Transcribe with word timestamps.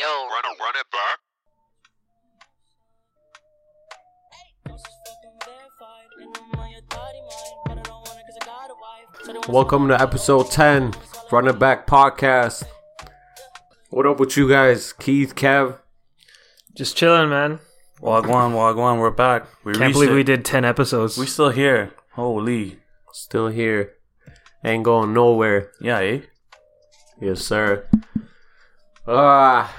yo. 0.00 0.06
Run 0.06 0.44
it, 0.50 0.60
run 0.60 0.76
it 0.76 0.86
back. 0.90 1.18
Welcome 9.48 9.88
to 9.88 10.00
episode 10.00 10.50
10, 10.50 10.94
Run 11.30 11.48
It 11.48 11.58
Back 11.58 11.86
Podcast. 11.86 12.64
What 13.90 14.06
up 14.06 14.18
with 14.18 14.36
you 14.38 14.48
guys? 14.48 14.94
Keith, 14.94 15.34
Kev? 15.34 15.78
Just 16.74 16.96
chilling, 16.96 17.28
man. 17.28 17.58
Wagwan, 18.00 18.52
Wagwan, 18.54 19.00
we're 19.00 19.10
back. 19.10 19.46
We 19.64 19.74
Can't 19.74 19.92
believe 19.92 20.12
it. 20.12 20.14
we 20.14 20.22
did 20.22 20.46
10 20.46 20.64
episodes. 20.64 21.18
We 21.18 21.26
still 21.26 21.50
here. 21.50 21.92
Holy. 22.12 22.78
Still 23.12 23.48
here. 23.48 23.94
Ain't 24.64 24.84
going 24.84 25.12
nowhere. 25.12 25.72
Yeah, 25.78 25.98
eh? 25.98 26.20
Yes, 27.20 27.40
sir. 27.42 27.86
Ah, 29.06 29.74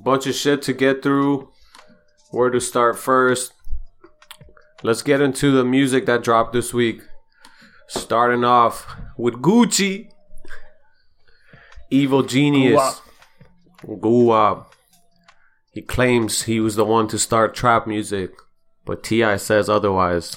bunch 0.00 0.26
of 0.26 0.34
shit 0.34 0.62
to 0.62 0.72
get 0.72 1.02
through. 1.02 1.50
Where 2.30 2.50
to 2.50 2.60
start 2.60 2.98
first? 2.98 3.52
Let's 4.82 5.02
get 5.02 5.20
into 5.20 5.50
the 5.50 5.64
music 5.64 6.06
that 6.06 6.22
dropped 6.22 6.52
this 6.52 6.74
week. 6.74 7.02
Starting 7.88 8.44
off 8.44 8.86
with 9.16 9.34
Gucci, 9.34 10.10
Evil 11.90 12.22
Genius, 12.22 13.00
Guwap. 13.84 14.66
He 15.72 15.82
claims 15.82 16.42
he 16.42 16.58
was 16.58 16.76
the 16.76 16.84
one 16.84 17.06
to 17.08 17.18
start 17.18 17.54
trap 17.54 17.86
music, 17.86 18.32
but 18.84 19.02
T.I. 19.02 19.36
says 19.36 19.68
otherwise. 19.68 20.36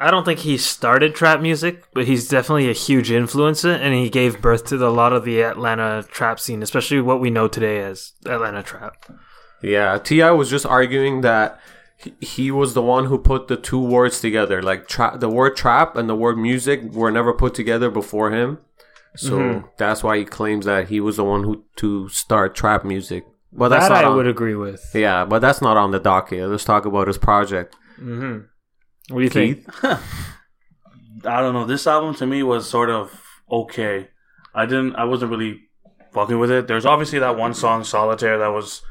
I 0.00 0.10
don't 0.10 0.24
think 0.24 0.40
he 0.40 0.56
started 0.56 1.14
trap 1.14 1.42
music, 1.42 1.84
but 1.92 2.06
he's 2.06 2.26
definitely 2.26 2.70
a 2.70 2.74
huge 2.74 3.10
influence 3.10 3.66
and 3.66 3.92
he 3.92 4.08
gave 4.08 4.40
birth 4.40 4.64
to 4.66 4.78
the, 4.78 4.88
a 4.88 4.90
lot 4.90 5.12
of 5.12 5.26
the 5.26 5.42
Atlanta 5.42 6.04
trap 6.10 6.40
scene, 6.40 6.62
especially 6.62 7.02
what 7.02 7.20
we 7.20 7.28
know 7.28 7.48
today 7.48 7.82
as 7.82 8.14
Atlanta 8.24 8.62
trap. 8.62 8.94
Yeah, 9.62 9.98
T.I. 9.98 10.30
was 10.30 10.48
just 10.48 10.64
arguing 10.64 11.20
that 11.20 11.60
he, 12.18 12.50
was 12.50 12.72
the 12.72 12.80
one 12.80 13.04
who 13.04 13.18
put 13.18 13.48
the 13.48 13.58
two 13.58 13.78
words 13.78 14.22
together. 14.22 14.62
Like 14.62 14.88
tra- 14.88 15.18
the 15.18 15.28
word 15.28 15.54
trap 15.54 15.96
and 15.96 16.08
the 16.08 16.16
word 16.16 16.38
music 16.38 16.80
were 16.82 17.10
never 17.10 17.34
put 17.34 17.54
together 17.54 17.90
before 17.90 18.30
him. 18.30 18.58
So 19.16 19.38
mm-hmm. 19.38 19.66
that's 19.76 20.02
why 20.02 20.16
he 20.16 20.24
claims 20.24 20.64
that 20.64 20.88
he 20.88 21.00
was 21.00 21.16
the 21.16 21.24
one 21.24 21.44
who 21.44 21.64
to 21.76 22.08
start 22.08 22.54
trap 22.54 22.86
music. 22.86 23.26
But 23.52 23.68
that's 23.68 23.88
that 23.88 24.04
I 24.04 24.08
on, 24.08 24.16
would 24.16 24.28
agree 24.28 24.54
with. 24.54 24.92
Yeah, 24.94 25.26
but 25.26 25.40
that's 25.40 25.60
not 25.60 25.76
on 25.76 25.90
the 25.90 26.00
docket. 26.00 26.48
Let's 26.48 26.64
talk 26.64 26.86
about 26.86 27.08
his 27.08 27.18
project. 27.18 27.76
Mm-hmm. 27.98 28.46
What 29.10 29.18
do 29.18 29.24
you 29.24 29.30
think? 29.30 29.66
I 29.82 31.40
don't 31.40 31.52
know. 31.52 31.66
This 31.66 31.86
album 31.86 32.14
to 32.16 32.26
me 32.26 32.42
was 32.42 32.68
sort 32.68 32.90
of 32.90 33.20
okay. 33.50 34.08
I 34.54 34.66
didn't. 34.66 34.96
I 34.96 35.04
wasn't 35.04 35.30
really 35.30 35.68
fucking 36.12 36.38
with 36.38 36.50
it. 36.50 36.66
There's 36.66 36.86
obviously 36.86 37.18
that 37.18 37.36
one 37.36 37.54
song, 37.54 37.84
Solitaire, 37.84 38.38
that 38.38 38.52
was 38.52 38.82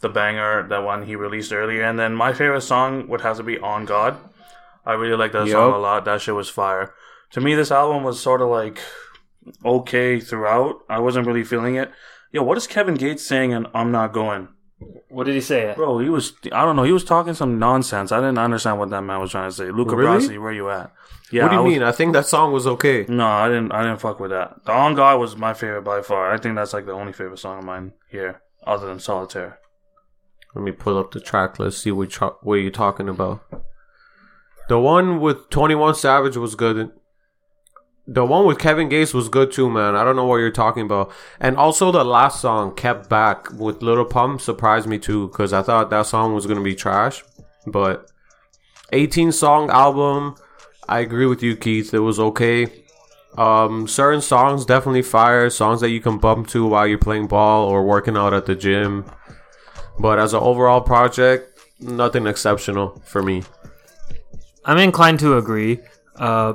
the 0.00 0.08
banger, 0.08 0.66
that 0.68 0.82
one 0.82 1.06
he 1.06 1.16
released 1.16 1.52
earlier. 1.52 1.82
And 1.82 1.98
then 1.98 2.14
my 2.14 2.32
favorite 2.32 2.62
song 2.62 3.08
would 3.08 3.20
have 3.22 3.36
to 3.38 3.42
be 3.42 3.58
On 3.58 3.84
God. 3.84 4.16
I 4.86 4.92
really 4.92 5.16
like 5.16 5.32
that 5.32 5.48
song 5.48 5.72
a 5.72 5.78
lot. 5.78 6.04
That 6.04 6.20
shit 6.20 6.34
was 6.34 6.48
fire. 6.48 6.94
To 7.32 7.40
me, 7.40 7.54
this 7.54 7.70
album 7.70 8.04
was 8.04 8.20
sort 8.20 8.42
of 8.42 8.48
like 8.48 8.78
okay 9.64 10.20
throughout. 10.20 10.80
I 10.88 11.00
wasn't 11.00 11.26
really 11.26 11.44
feeling 11.44 11.76
it. 11.76 11.90
Yo, 12.32 12.42
what 12.42 12.58
is 12.58 12.66
Kevin 12.66 12.94
Gates 12.94 13.26
saying? 13.26 13.52
And 13.52 13.66
I'm 13.74 13.90
not 13.90 14.12
going. 14.12 14.48
What 15.08 15.24
did 15.24 15.34
he 15.34 15.40
say? 15.40 15.72
Bro, 15.76 16.00
he 16.00 16.08
was, 16.08 16.32
I 16.52 16.64
don't 16.64 16.76
know, 16.76 16.82
he 16.82 16.92
was 16.92 17.04
talking 17.04 17.34
some 17.34 17.58
nonsense. 17.58 18.10
I 18.12 18.18
didn't 18.18 18.38
understand 18.38 18.78
what 18.78 18.90
that 18.90 19.02
man 19.02 19.20
was 19.20 19.30
trying 19.30 19.48
to 19.48 19.54
say. 19.54 19.70
Luca 19.70 19.94
Really? 19.96 20.18
Brasi, 20.28 20.40
where 20.42 20.52
you 20.52 20.68
at? 20.70 20.92
Yeah, 21.30 21.44
what 21.44 21.48
do 21.50 21.54
you 21.54 21.60
I 21.60 21.64
was- 21.64 21.72
mean? 21.72 21.82
I 21.82 21.92
think 21.92 22.12
that 22.14 22.26
song 22.26 22.52
was 22.52 22.66
okay. 22.66 23.06
No, 23.08 23.26
I 23.26 23.48
didn't, 23.48 23.72
I 23.72 23.82
didn't 23.82 24.00
fuck 24.00 24.18
with 24.20 24.30
that. 24.32 24.64
The 24.64 24.72
On 24.72 24.94
God 24.94 25.20
was 25.20 25.36
my 25.36 25.54
favorite 25.54 25.82
by 25.82 26.02
far. 26.02 26.32
I 26.32 26.36
think 26.38 26.56
that's 26.56 26.72
like 26.72 26.86
the 26.86 26.92
only 26.92 27.12
favorite 27.12 27.38
song 27.38 27.58
of 27.60 27.64
mine 27.64 27.92
here, 28.10 28.42
other 28.66 28.86
than 28.86 28.98
Solitaire. 28.98 29.58
Let 30.54 30.64
me 30.64 30.72
pull 30.72 30.98
up 30.98 31.12
the 31.12 31.20
track 31.20 31.58
list, 31.58 31.82
see 31.82 31.90
what, 31.92 32.10
tra- 32.10 32.34
what 32.42 32.56
you're 32.56 32.70
talking 32.70 33.08
about. 33.08 33.40
The 34.68 34.78
one 34.78 35.20
with 35.20 35.50
21 35.50 35.94
Savage 35.94 36.36
was 36.36 36.54
good. 36.54 36.90
The 38.06 38.24
one 38.24 38.44
with 38.44 38.58
Kevin 38.58 38.90
Gates 38.90 39.14
was 39.14 39.30
good 39.30 39.50
too, 39.50 39.70
man. 39.70 39.96
I 39.96 40.04
don't 40.04 40.16
know 40.16 40.26
what 40.26 40.36
you're 40.36 40.50
talking 40.50 40.82
about. 40.82 41.10
And 41.40 41.56
also 41.56 41.90
the 41.90 42.04
last 42.04 42.40
song, 42.40 42.74
Kept 42.74 43.08
Back, 43.08 43.50
with 43.52 43.82
Lil 43.82 44.04
Pump, 44.04 44.42
surprised 44.42 44.86
me 44.86 44.98
too, 44.98 45.28
because 45.28 45.54
I 45.54 45.62
thought 45.62 45.88
that 45.88 46.06
song 46.06 46.34
was 46.34 46.44
to 46.44 46.60
be 46.60 46.74
trash. 46.74 47.24
But 47.66 48.10
18 48.92 49.32
song 49.32 49.70
album, 49.70 50.36
I 50.86 51.00
agree 51.00 51.24
with 51.24 51.42
you, 51.42 51.56
Keith. 51.56 51.94
It 51.94 52.00
was 52.00 52.20
okay. 52.20 52.66
Um, 53.38 53.88
certain 53.88 54.20
songs 54.20 54.66
definitely 54.66 55.02
fire. 55.02 55.48
Songs 55.48 55.80
that 55.80 55.88
you 55.90 56.00
can 56.00 56.18
bump 56.18 56.48
to 56.48 56.66
while 56.66 56.86
you're 56.86 56.98
playing 56.98 57.26
ball 57.26 57.68
or 57.68 57.84
working 57.84 58.18
out 58.18 58.34
at 58.34 58.44
the 58.44 58.54
gym. 58.54 59.06
But 59.98 60.18
as 60.18 60.34
an 60.34 60.40
overall 60.40 60.82
project, 60.82 61.58
nothing 61.80 62.26
exceptional 62.26 63.00
for 63.04 63.22
me. 63.22 63.44
I'm 64.64 64.78
inclined 64.78 65.20
to 65.20 65.38
agree. 65.38 65.80
Uh, 66.16 66.54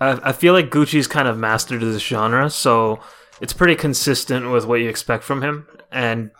I, 0.00 0.30
I 0.30 0.32
feel 0.32 0.52
like 0.52 0.70
Gucci's 0.70 1.06
kind 1.06 1.28
of 1.28 1.38
mastered 1.38 1.80
this 1.80 2.02
genre, 2.02 2.50
so 2.50 3.00
it's 3.40 3.52
pretty 3.52 3.74
consistent 3.74 4.50
with 4.50 4.66
what 4.66 4.80
you 4.80 4.88
expect 4.88 5.24
from 5.24 5.42
him. 5.42 5.66
And 5.90 6.30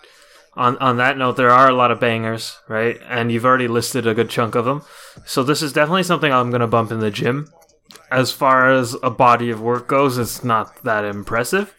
on 0.55 0.77
on 0.79 0.97
that 0.99 1.19
note, 1.19 1.37
there 1.37 1.51
are 1.51 1.69
a 1.69 1.75
lot 1.75 1.91
of 1.91 2.01
bangers, 2.01 2.59
right? 2.69 2.99
And 3.09 3.33
you've 3.33 3.45
already 3.45 3.69
listed 3.69 4.07
a 4.07 4.15
good 4.15 4.31
chunk 4.31 4.55
of 4.55 4.65
them. 4.65 4.83
So 5.25 5.43
this 5.43 5.63
is 5.63 5.73
definitely 5.73 6.03
something 6.03 6.33
I'm 6.33 6.51
gonna 6.51 6.67
bump 6.67 6.93
in 6.93 7.01
the 7.01 7.11
gym. 7.11 7.53
As 8.11 8.31
far 8.31 8.71
as 8.71 8.97
a 9.03 9.11
body 9.11 9.51
of 9.51 9.61
work 9.61 9.89
goes, 9.89 10.19
it's 10.19 10.45
not 10.45 10.83
that 10.85 11.05
impressive. 11.05 11.75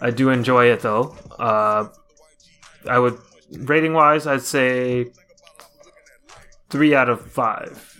I 0.00 0.10
do 0.10 0.30
enjoy 0.30 0.66
it 0.66 0.80
though. 0.80 1.16
Uh, 1.38 1.88
I 2.88 2.98
would 2.98 3.18
rating 3.52 3.92
wise, 3.92 4.26
I'd 4.26 4.42
say 4.42 5.12
three 6.68 6.94
out 6.94 7.08
of 7.08 7.30
five. 7.32 7.99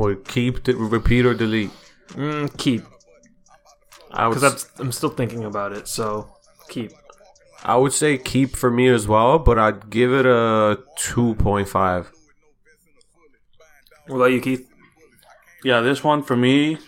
Or 0.00 0.14
keep, 0.14 0.62
de- 0.62 0.74
repeat, 0.76 1.26
or 1.26 1.34
delete. 1.34 1.70
Mm, 2.12 2.56
keep, 2.56 2.82
I 4.10 4.26
would, 4.28 4.34
because 4.36 4.54
s- 4.64 4.70
I'm 4.78 4.86
I'm 4.86 4.92
still 4.92 5.10
thinking 5.10 5.44
about 5.44 5.72
it. 5.72 5.86
So 5.88 6.06
keep. 6.70 6.92
I 7.62 7.76
would 7.76 7.92
say 7.92 8.16
keep 8.16 8.56
for 8.56 8.70
me 8.70 8.88
as 8.88 9.06
well, 9.06 9.38
but 9.38 9.58
I'd 9.58 9.90
give 9.90 10.10
it 10.14 10.24
a 10.24 10.78
2.5. 10.98 12.06
What 14.06 14.16
about 14.16 14.32
you, 14.32 14.40
Keith? 14.40 14.66
Yeah, 15.62 15.80
this 15.80 16.02
one 16.02 16.22
for 16.22 16.34
me, 16.36 16.78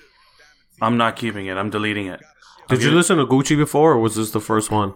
I'm 0.81 0.97
not 0.97 1.17
keeping 1.17 1.45
it. 1.47 1.59
I'm 1.59 1.69
deleting 1.69 2.07
it. 2.07 2.21
Did 2.69 2.83
you 2.83 2.91
listen 2.93 3.19
to 3.19 3.27
Gucci 3.27 3.57
before, 3.57 3.93
or 3.93 3.99
was 3.99 4.17
this 4.17 4.31
the 4.31 4.41
first 4.41 4.71
one? 4.71 4.95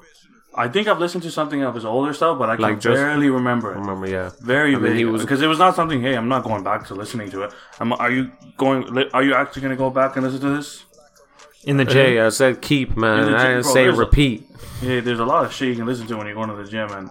I 0.56 0.69
think 0.69 0.89
I've 0.89 0.99
listened 0.99 1.22
to 1.25 1.31
something 1.31 1.62
of 1.62 1.75
his 1.75 1.84
older 1.84 2.12
stuff, 2.15 2.39
but 2.39 2.49
I 2.49 2.56
can 2.56 2.62
Like 2.62 2.81
just- 2.81 2.94
barely 2.94 3.28
remember 3.28 3.72
it. 3.72 3.78
Remember, 3.78 4.09
yeah. 4.09 4.31
Very, 4.41 4.71
I 4.71 4.72
mean, 4.75 4.83
very 4.83 4.97
he 4.99 5.05
was- 5.05 5.22
because 5.22 5.43
it 5.43 5.47
was 5.49 5.59
not 5.59 5.75
something. 5.77 6.00
Hey, 6.00 6.15
I'm 6.17 6.28
not 6.28 6.44
going 6.44 6.62
back 6.65 6.87
to 6.89 6.94
listening 6.94 7.31
to 7.31 7.43
it. 7.43 7.53
I'm, 7.81 7.93
are 7.93 8.11
you 8.11 8.31
going? 8.56 8.81
Are 9.12 9.22
you 9.22 9.34
actually 9.34 9.62
going 9.62 9.71
to 9.77 9.77
go 9.77 9.91
back 9.91 10.17
and 10.17 10.25
listen 10.25 10.41
to 10.41 10.56
this? 10.56 10.84
In 11.65 11.77
the 11.77 11.84
uh, 11.84 11.87
gym. 11.91 12.06
Hey, 12.06 12.21
I 12.21 12.28
said 12.31 12.62
keep, 12.62 12.97
man. 12.97 13.28
In 13.28 13.34
I 13.34 13.49
didn't 13.49 13.62
bro, 13.62 13.72
say 13.72 13.84
there's 13.84 13.97
a- 13.99 14.00
repeat. 14.00 14.49
Yeah, 14.83 15.00
there's 15.00 15.21
a 15.21 15.25
lot 15.25 15.44
of 15.44 15.53
shit 15.53 15.69
you 15.69 15.75
can 15.77 15.87
listen 15.87 16.06
to 16.06 16.17
when 16.17 16.27
you're 16.27 16.34
going 16.34 16.49
to 16.50 16.56
the 16.56 16.69
gym, 16.69 16.91
and 16.93 17.11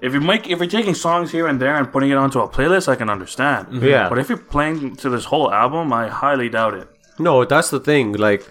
if 0.00 0.12
you 0.14 0.20
make 0.20 0.48
if 0.50 0.58
you're 0.58 0.66
taking 0.68 0.94
songs 0.94 1.30
here 1.30 1.46
and 1.46 1.60
there 1.60 1.76
and 1.76 1.90
putting 1.92 2.10
it 2.10 2.16
onto 2.16 2.40
a 2.40 2.48
playlist, 2.48 2.88
I 2.88 2.96
can 2.96 3.08
understand. 3.08 3.68
Mm-hmm. 3.68 3.86
Yeah. 3.86 4.08
but 4.08 4.18
if 4.18 4.28
you're 4.28 4.38
playing 4.38 4.96
to 4.96 5.08
this 5.08 5.26
whole 5.26 5.52
album, 5.52 5.92
I 5.92 6.08
highly 6.08 6.48
doubt 6.48 6.74
it. 6.74 6.88
No, 7.18 7.44
that's 7.44 7.70
the 7.70 7.78
thing. 7.80 8.12
Like, 8.14 8.42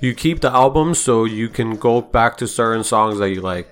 you 0.00 0.14
keep 0.14 0.40
the 0.40 0.50
album 0.50 0.94
so 0.94 1.24
you 1.24 1.48
can 1.48 1.76
go 1.76 2.00
back 2.00 2.36
to 2.38 2.48
certain 2.48 2.82
songs 2.82 3.18
that 3.18 3.30
you 3.30 3.40
like. 3.40 3.68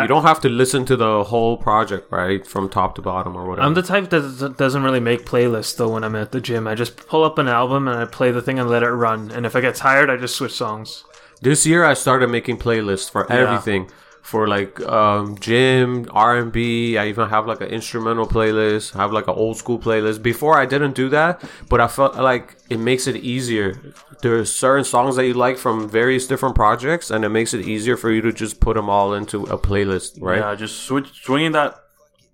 You 0.00 0.06
don't 0.08 0.22
have 0.24 0.40
to 0.40 0.48
listen 0.48 0.84
to 0.86 0.96
the 0.96 1.24
whole 1.24 1.56
project, 1.56 2.10
right, 2.10 2.46
from 2.46 2.68
top 2.68 2.94
to 2.96 3.02
bottom 3.02 3.36
or 3.36 3.46
whatever. 3.46 3.66
I'm 3.66 3.74
the 3.74 3.82
type 3.82 4.10
that 4.10 4.54
doesn't 4.56 4.82
really 4.82 5.00
make 5.00 5.24
playlists 5.24 5.76
though 5.76 5.90
when 5.90 6.02
I'm 6.04 6.16
at 6.16 6.32
the 6.32 6.40
gym. 6.40 6.66
I 6.66 6.74
just 6.74 6.96
pull 6.96 7.22
up 7.24 7.38
an 7.38 7.48
album 7.48 7.86
and 7.88 7.98
I 7.98 8.04
play 8.04 8.30
the 8.32 8.42
thing 8.42 8.58
and 8.58 8.68
let 8.68 8.82
it 8.82 8.90
run. 8.90 9.30
And 9.30 9.46
if 9.46 9.54
I 9.54 9.60
get 9.60 9.74
tired, 9.76 10.10
I 10.10 10.16
just 10.16 10.36
switch 10.36 10.52
songs. 10.52 11.04
this 11.40 11.66
year, 11.66 11.84
I 11.84 11.94
started 11.94 12.30
making 12.30 12.58
playlists 12.58 13.10
for 13.10 13.30
everything. 13.30 13.90
For 14.26 14.48
like 14.48 14.80
um, 14.80 15.38
gym, 15.38 16.08
R 16.10 16.36
and 16.36 16.50
B. 16.50 16.98
I 16.98 17.06
even 17.06 17.28
have 17.28 17.46
like 17.46 17.60
an 17.60 17.68
instrumental 17.68 18.26
playlist. 18.26 18.96
I 18.96 19.02
have 19.02 19.12
like 19.12 19.28
an 19.28 19.34
old 19.34 19.56
school 19.56 19.78
playlist. 19.78 20.20
Before 20.20 20.58
I 20.58 20.66
didn't 20.66 20.96
do 20.96 21.08
that, 21.10 21.44
but 21.68 21.80
I 21.80 21.86
felt 21.86 22.16
like 22.16 22.56
it 22.68 22.80
makes 22.80 23.06
it 23.06 23.14
easier. 23.14 23.80
There's 24.22 24.52
certain 24.52 24.84
songs 24.84 25.14
that 25.14 25.26
you 25.26 25.34
like 25.34 25.58
from 25.58 25.88
various 25.88 26.26
different 26.26 26.56
projects, 26.56 27.08
and 27.12 27.24
it 27.24 27.28
makes 27.28 27.54
it 27.54 27.68
easier 27.68 27.96
for 27.96 28.10
you 28.10 28.20
to 28.22 28.32
just 28.32 28.58
put 28.58 28.74
them 28.74 28.90
all 28.90 29.14
into 29.14 29.44
a 29.44 29.56
playlist, 29.56 30.20
right? 30.20 30.38
Yeah, 30.38 30.56
just 30.56 30.82
switch 30.82 31.22
swinging 31.22 31.52
that 31.52 31.76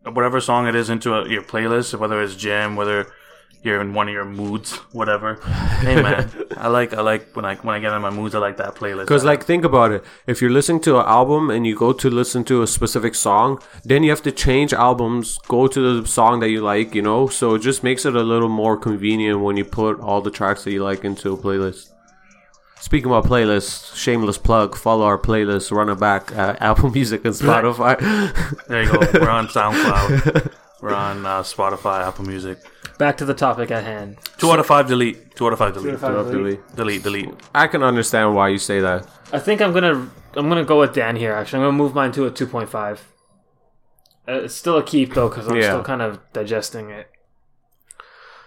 whatever 0.04 0.40
song 0.40 0.66
it 0.66 0.74
is 0.74 0.88
into 0.88 1.12
a, 1.12 1.28
your 1.28 1.42
playlist, 1.42 1.98
whether 1.98 2.22
it's 2.22 2.36
gym 2.36 2.74
whether 2.74 3.12
you're 3.62 3.81
in 3.81 3.94
one 3.94 4.08
of 4.08 4.14
your 4.14 4.25
moods, 4.25 4.75
whatever. 4.93 5.38
Hey 5.82 6.00
man, 6.00 6.31
I 6.56 6.69
like 6.69 6.94
I 6.94 7.00
like 7.00 7.34
when 7.34 7.44
I 7.44 7.56
when 7.56 7.75
I 7.75 7.81
get 7.81 7.93
in 7.93 8.00
my 8.02 8.10
moods, 8.10 8.37
I 8.37 8.38
like 8.38 8.56
that 8.58 8.76
playlist. 8.76 9.00
Because, 9.00 9.25
like, 9.25 9.43
think 9.44 9.64
about 9.64 9.90
it. 9.90 10.04
If 10.28 10.40
you're 10.40 10.50
listening 10.50 10.81
to 10.82 11.00
an 11.00 11.06
album 11.06 11.50
and 11.50 11.66
you 11.66 11.75
go 11.76 11.93
to 11.93 12.08
listen 12.08 12.44
to 12.44 12.62
a 12.62 12.69
specific 12.69 13.16
song, 13.16 13.60
then 13.84 14.04
you 14.04 14.10
have 14.10 14.22
to 14.22 14.31
change 14.31 14.72
albums, 14.72 15.38
go 15.49 15.66
to 15.66 16.00
the 16.00 16.06
song 16.06 16.38
that 16.38 16.50
you 16.50 16.60
like, 16.60 16.94
you 16.94 17.02
know? 17.02 17.26
So 17.26 17.56
it 17.56 17.62
just 17.62 17.82
makes 17.82 18.06
it 18.06 18.14
a 18.14 18.22
little 18.22 18.49
more 18.49 18.76
convenient 18.76 19.40
when 19.40 19.56
you 19.56 19.64
put 19.64 19.99
all 19.99 20.20
the 20.20 20.31
tracks 20.31 20.62
that 20.62 20.70
you 20.70 20.84
like 20.84 21.04
into 21.04 21.32
a 21.32 21.37
playlist. 21.37 21.90
Speaking 22.78 23.10
about 23.10 23.25
playlists, 23.25 23.96
shameless 23.96 24.38
plug. 24.38 24.76
Follow 24.76 25.04
our 25.04 25.19
playlist, 25.19 25.72
Run 25.72 25.88
It 25.88 25.99
Back, 25.99 26.32
uh, 26.37 26.56
Apple 26.60 26.90
Music 26.90 27.25
and 27.25 27.34
Spotify. 27.34 27.99
There 28.69 28.84
you 28.84 28.93
go. 28.93 28.99
We're 29.20 29.31
on 29.31 29.46
SoundCloud. 29.56 30.52
We're 30.81 30.94
on 30.94 31.26
uh, 31.26 31.43
Spotify, 31.43 32.06
Apple 32.06 32.25
Music. 32.25 32.58
Back 32.98 33.16
to 33.18 33.24
the 33.24 33.34
topic 33.34 33.70
at 33.70 33.84
hand. 33.84 34.18
Two 34.38 34.50
out 34.52 34.58
of 34.58 34.66
five 34.66 34.86
delete. 34.86 35.34
Two 35.34 35.46
out 35.46 35.52
of 35.52 35.58
five 35.58 35.74
delete. 35.74 35.98
Two 35.98 36.06
out 36.06 36.14
of 36.14 36.24
five 36.26 36.32
delete. 36.32 36.76
Delete, 36.76 37.02
delete. 37.02 37.30
I 37.54 37.66
can 37.66 37.82
understand 37.82 38.34
why 38.34 38.48
you 38.48 38.58
say 38.58 38.80
that. 38.80 39.06
I 39.32 39.38
think 39.38 39.60
I'm 39.60 39.72
gonna 39.72 40.08
I'm 40.34 40.48
gonna 40.48 40.64
go 40.64 40.80
with 40.80 40.94
Dan 40.94 41.16
here. 41.16 41.32
Actually, 41.32 41.60
I'm 41.64 41.66
gonna 41.68 41.78
move 41.78 41.94
mine 41.94 42.12
to 42.12 42.26
a 42.26 42.30
2.5. 42.30 42.98
Uh, 44.28 44.32
it's 44.44 44.54
still 44.54 44.76
a 44.78 44.82
keep 44.82 45.14
though, 45.14 45.28
because 45.28 45.48
I'm 45.48 45.56
Yeah. 45.56 45.62
still 45.70 45.82
kind 45.82 46.00
of 46.02 46.20
digesting 46.32 46.90
it. 46.90 47.10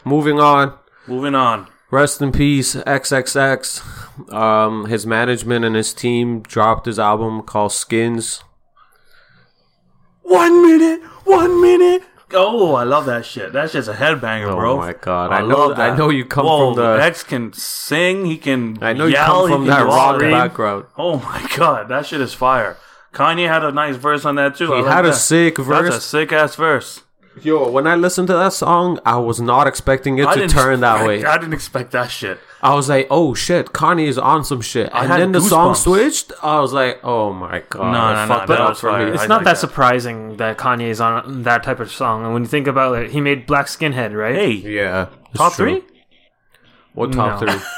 Moving 0.06 0.40
on. 0.40 0.74
Moving 1.08 1.36
on. 1.36 1.68
Rest 1.92 2.22
in 2.22 2.32
peace, 2.32 2.76
XXX. 2.76 3.82
Um, 4.34 4.86
his 4.86 5.06
management 5.06 5.66
and 5.66 5.76
his 5.76 5.94
team 5.94 6.42
dropped 6.42 6.86
his 6.86 6.98
album 7.00 7.42
called 7.44 7.72
Skins. 7.74 8.44
One 10.24 10.62
minute. 10.62 11.02
One 11.26 11.62
minute. 11.62 12.04
Oh, 12.36 12.76
I 12.76 12.84
love 12.84 13.06
that 13.06 13.26
shit. 13.26 13.54
That 13.54 13.72
shit's 13.72 13.88
a 13.88 13.94
headbanger, 13.94 14.52
Oh 14.52 14.56
bro. 14.56 14.74
Oh 14.74 14.78
my 14.78 14.94
God. 14.94 15.32
I 15.32 15.42
know- 15.42 15.68
love 15.68 15.80
I 15.80 15.96
know 15.96 16.10
you 16.10 16.26
come 16.26 16.46
Whoa, 16.46 16.74
from 16.76 16.84
the- 16.84 17.02
X 17.04 17.24
can 17.24 17.54
sing. 17.54 18.26
He 18.26 18.38
can. 18.38 18.78
I 18.82 18.94
know 18.94 19.06
you 19.06 19.14
yell, 19.14 19.26
come 19.48 19.50
from 19.52 19.66
that 19.68 19.86
rock 19.86 20.16
scream. 20.16 20.32
background. 20.32 20.86
Oh 20.98 21.18
my 21.20 21.46
god, 21.56 21.88
that 21.90 22.06
shit 22.06 22.22
is 22.22 22.34
fire. 22.34 22.78
Kanye 23.14 23.48
had 23.48 23.64
a 23.64 23.72
nice 23.72 23.96
verse 23.96 24.26
on 24.26 24.36
that 24.36 24.56
too. 24.58 24.74
I 24.74 24.78
He 24.78 24.84
like 24.84 24.94
had 24.94 25.06
a 25.06 25.10
that. 25.10 25.16
sick 25.16 25.56
That's 25.58 25.96
a 25.96 26.02
sick 26.02 26.34
ass 26.34 26.56
verse. 26.56 27.02
Yo, 27.42 27.70
when 27.70 27.86
I 27.86 27.96
listened 27.96 28.28
to 28.30 28.34
that 28.34 28.54
song, 28.54 29.00
I 29.06 29.18
was 29.18 29.42
not 29.42 29.68
expecting 29.68 30.18
it 30.20 30.26
I 30.26 30.36
to 30.36 30.48
turn 30.48 30.80
that 30.80 30.96
expect- 31.02 31.08
way. 31.08 31.26
I 31.26 31.38
didn't 31.38 31.54
expect 31.54 31.92
that 31.92 32.10
shit. 32.10 32.40
I 32.62 32.74
was 32.74 32.88
like, 32.90 33.08
oh 33.12 33.34
shit, 33.34 33.68
Kanye 33.68 34.08
is 34.08 34.18
on 34.18 34.44
some 34.46 34.62
shit. 34.62 34.90
I 34.94 35.04
And 35.04 35.12
then 35.12 35.32
the 35.34 35.42
song 35.42 35.74
goosebumps. 35.74 35.84
switched. 35.84 36.32
I 36.42 36.60
was 36.60 36.74
like, 36.74 37.00
oh 37.04 37.34
my 37.34 37.62
god. 37.70 37.92
No, 37.92 38.14
no, 38.14 38.40
no, 38.40 38.46
that 38.48 38.62
up 38.62 38.70
was 38.70 38.80
for 38.80 38.98
me. 38.98 39.12
It's 39.12 39.24
I 39.24 39.28
not 39.28 39.38
like 39.38 39.44
that, 39.46 39.52
that. 39.52 39.58
surprising 39.58 40.38
that 40.38 40.58
Kanye 40.58 40.88
is 40.90 41.02
on 41.02 41.44
that 41.44 41.64
type 41.64 41.80
of 41.80 41.92
song. 41.92 42.24
And 42.24 42.34
when 42.34 42.44
you 42.44 42.48
think 42.50 42.68
about 42.68 42.98
it, 42.98 43.12
he 43.12 43.22
made 43.22 43.46
Black 43.46 43.68
Skinhead, 43.68 44.16
right? 44.18 44.34
Hey, 44.36 44.52
Yeah. 44.52 45.10
top 45.36 45.54
true. 45.54 45.82
three. 45.82 45.84
What 46.94 47.12
top 47.12 47.42
No. 47.42 47.48
three? 47.52 47.62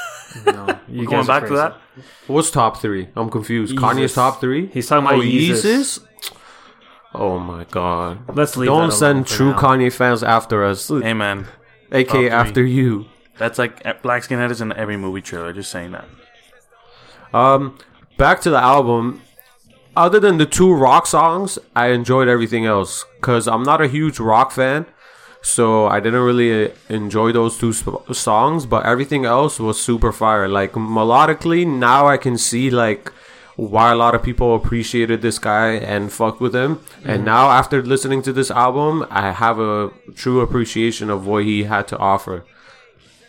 No, 0.46 0.78
you 0.88 1.06
Going 1.06 1.20
guys 1.20 1.28
are 1.28 1.40
back 1.40 1.48
to 1.48 1.56
that. 1.56 1.76
What's 2.26 2.50
top 2.50 2.76
three? 2.82 3.08
I'm 3.16 3.30
confused. 3.30 3.74
Yeezus. 3.74 3.80
Kanye's 3.80 4.14
top 4.14 4.40
three? 4.40 4.66
He's 4.66 4.86
talking 4.86 5.06
about 5.06 5.18
oh, 5.18 5.22
Yeezus. 5.22 5.64
Yeezus? 5.64 6.04
Oh 7.18 7.40
my 7.40 7.64
god. 7.64 8.36
Let's 8.36 8.56
leave. 8.56 8.68
Don't 8.68 8.78
alone 8.78 8.92
send 8.92 9.26
true 9.26 9.50
now. 9.50 9.58
Kanye 9.58 9.92
fans 9.92 10.22
after 10.22 10.64
us. 10.64 10.88
Amen. 10.88 11.18
man, 11.18 11.48
AK 11.90 12.10
three. 12.10 12.30
after 12.30 12.64
you. 12.64 13.06
that's 13.38 13.58
like 13.58 13.84
eh, 13.84 13.94
Black 14.02 14.22
Skinhead 14.22 14.52
is 14.52 14.60
in 14.60 14.72
every 14.72 14.96
movie 14.96 15.20
trailer. 15.20 15.52
Just 15.52 15.70
saying 15.70 15.90
that. 15.92 16.04
Um, 17.34 17.76
back 18.16 18.40
to 18.42 18.50
the 18.50 18.58
album. 18.58 19.22
Other 19.96 20.20
than 20.20 20.38
the 20.38 20.46
two 20.46 20.72
rock 20.72 21.08
songs, 21.08 21.58
I 21.74 21.88
enjoyed 21.88 22.28
everything 22.28 22.66
else 22.66 23.04
because 23.16 23.48
I'm 23.48 23.64
not 23.64 23.80
a 23.80 23.88
huge 23.88 24.20
rock 24.20 24.52
fan, 24.52 24.86
so 25.42 25.88
I 25.88 25.98
didn't 25.98 26.20
really 26.20 26.66
uh, 26.66 26.74
enjoy 26.88 27.32
those 27.32 27.58
two 27.58 27.72
sp- 27.74 28.06
songs. 28.12 28.64
But 28.64 28.86
everything 28.86 29.24
else 29.24 29.58
was 29.58 29.82
super 29.82 30.12
fire. 30.12 30.46
Like 30.46 30.74
melodically, 30.74 31.66
now 31.66 32.06
I 32.06 32.16
can 32.16 32.38
see 32.38 32.70
like 32.70 33.12
why 33.58 33.90
a 33.90 33.96
lot 33.96 34.14
of 34.14 34.22
people 34.22 34.54
appreciated 34.54 35.20
this 35.20 35.38
guy 35.40 35.70
and 35.72 36.12
fucked 36.12 36.40
with 36.40 36.54
him. 36.54 36.78
And 37.04 37.24
now 37.24 37.50
after 37.50 37.82
listening 37.82 38.22
to 38.22 38.32
this 38.32 38.52
album, 38.52 39.04
I 39.10 39.32
have 39.32 39.58
a 39.58 39.90
true 40.14 40.40
appreciation 40.40 41.10
of 41.10 41.26
what 41.26 41.42
he 41.44 41.64
had 41.64 41.88
to 41.88 41.98
offer. 41.98 42.44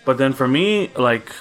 But 0.05 0.19
then 0.19 0.33
for 0.33 0.47
me, 0.47 0.91
like, 0.95 1.31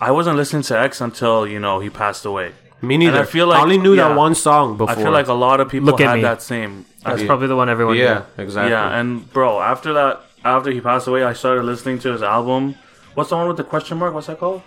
I 0.00 0.10
wasn't 0.10 0.36
listening 0.38 0.62
to 0.62 0.78
X 0.78 1.02
until 1.02 1.46
you 1.46 1.60
know 1.60 1.80
he 1.80 1.90
passed 1.90 2.24
away. 2.24 2.52
Me 2.80 2.96
neither. 2.96 3.20
I 3.20 3.24
feel 3.24 3.46
like- 3.48 3.58
I 3.58 3.62
only 3.62 3.76
knew 3.76 3.94
yeah. 3.94 4.08
that 4.08 4.16
one 4.16 4.34
song 4.34 4.78
before. 4.78 4.94
I 4.94 5.02
feel 5.02 5.10
like 5.12 5.28
a 5.28 5.34
lot 5.34 5.60
of 5.60 5.68
people 5.68 5.86
Look 5.88 6.00
at 6.00 6.08
had 6.08 6.14
me. 6.16 6.22
that 6.22 6.40
same. 6.40 6.86
That's 7.04 7.20
Yeah. 7.20 7.26
probably 7.26 7.48
the 7.48 7.56
one 7.56 7.68
everyone. 7.68 7.96
yeah, 7.96 8.22
knew. 8.38 8.44
exactly. 8.44 8.70
Yeah, 8.70 8.98
and 8.98 9.30
bro, 9.32 9.60
after 9.60 9.92
that, 9.92 10.22
after 10.44 10.70
he 10.70 10.80
passed 10.80 11.06
away, 11.08 11.24
I 11.24 11.34
started 11.34 11.64
listening 11.64 11.98
to 12.00 12.12
his 12.12 12.22
album. 12.22 12.74
What's 13.14 13.30
the 13.30 13.36
one 13.36 13.48
with 13.48 13.56
the 13.58 13.64
question 13.64 13.98
mark? 13.98 14.14
What's 14.14 14.28
that 14.28 14.38
called? 14.40 14.62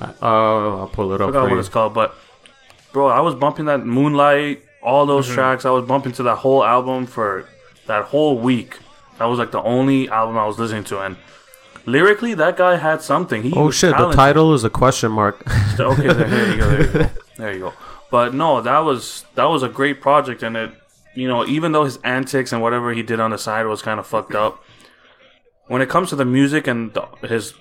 Uh, 0.00 0.10
I'll 0.20 0.90
pull 0.92 1.12
it 1.14 1.20
I 1.20 1.24
up 1.24 1.28
forgot 1.28 1.38
for 1.40 1.42
what 1.44 1.52
you. 1.54 1.58
it's 1.60 1.68
called, 1.68 1.94
but 1.94 2.14
bro, 2.92 3.08
I 3.08 3.20
was 3.20 3.34
bumping 3.34 3.64
that 3.66 3.84
Moonlight, 3.86 4.62
all 4.82 5.06
those 5.06 5.26
Mm-hmm. 5.26 5.34
tracks. 5.34 5.64
I 5.64 5.70
was 5.70 5.84
bumping 5.86 6.12
to 6.12 6.22
that 6.24 6.36
whole 6.36 6.64
album 6.64 7.06
for 7.06 7.46
that 7.86 8.04
whole 8.06 8.38
week. 8.38 8.78
That 9.18 9.26
was 9.26 9.38
like 9.38 9.50
the 9.52 9.62
only 9.62 10.08
album 10.08 10.36
I 10.38 10.46
was 10.46 10.58
listening 10.58 10.84
to, 10.84 11.00
and 11.00 11.16
lyrically, 11.86 12.34
that 12.34 12.56
guy 12.56 12.76
had 12.76 13.02
something. 13.02 13.42
He 13.42 13.52
Oh 13.54 13.66
was 13.66 13.74
shit! 13.76 13.96
The 13.96 14.12
title 14.12 14.54
is 14.54 14.64
a 14.64 14.70
question 14.70 15.12
mark. 15.12 15.42
okay, 15.78 16.02
there, 16.08 16.14
there 16.28 16.50
you 16.52 16.58
go. 16.58 16.70
There 16.70 16.80
you 16.82 16.92
go. 16.92 17.10
There 17.38 17.52
you 17.54 17.58
go. 17.60 17.72
But 18.10 18.34
no, 18.34 18.60
that 18.60 18.80
was 18.80 19.24
that 19.36 19.44
was 19.44 19.62
a 19.62 19.68
great 19.68 20.00
project, 20.00 20.42
and 20.42 20.56
it, 20.56 20.70
you 21.14 21.26
know, 21.28 21.46
even 21.46 21.72
though 21.72 21.84
his 21.84 21.98
antics 22.04 22.52
and 22.52 22.60
whatever 22.62 22.92
he 22.92 23.02
did 23.02 23.20
on 23.20 23.30
the 23.30 23.38
side 23.38 23.66
was 23.66 23.80
kind 23.82 23.98
of 23.98 24.06
fucked 24.06 24.34
up, 24.34 24.62
when 25.68 25.80
it 25.82 25.88
comes 25.88 26.10
to 26.10 26.16
the 26.16 26.24
music 26.26 26.66
and 26.66 26.92
the, 26.94 27.02
his 27.26 27.54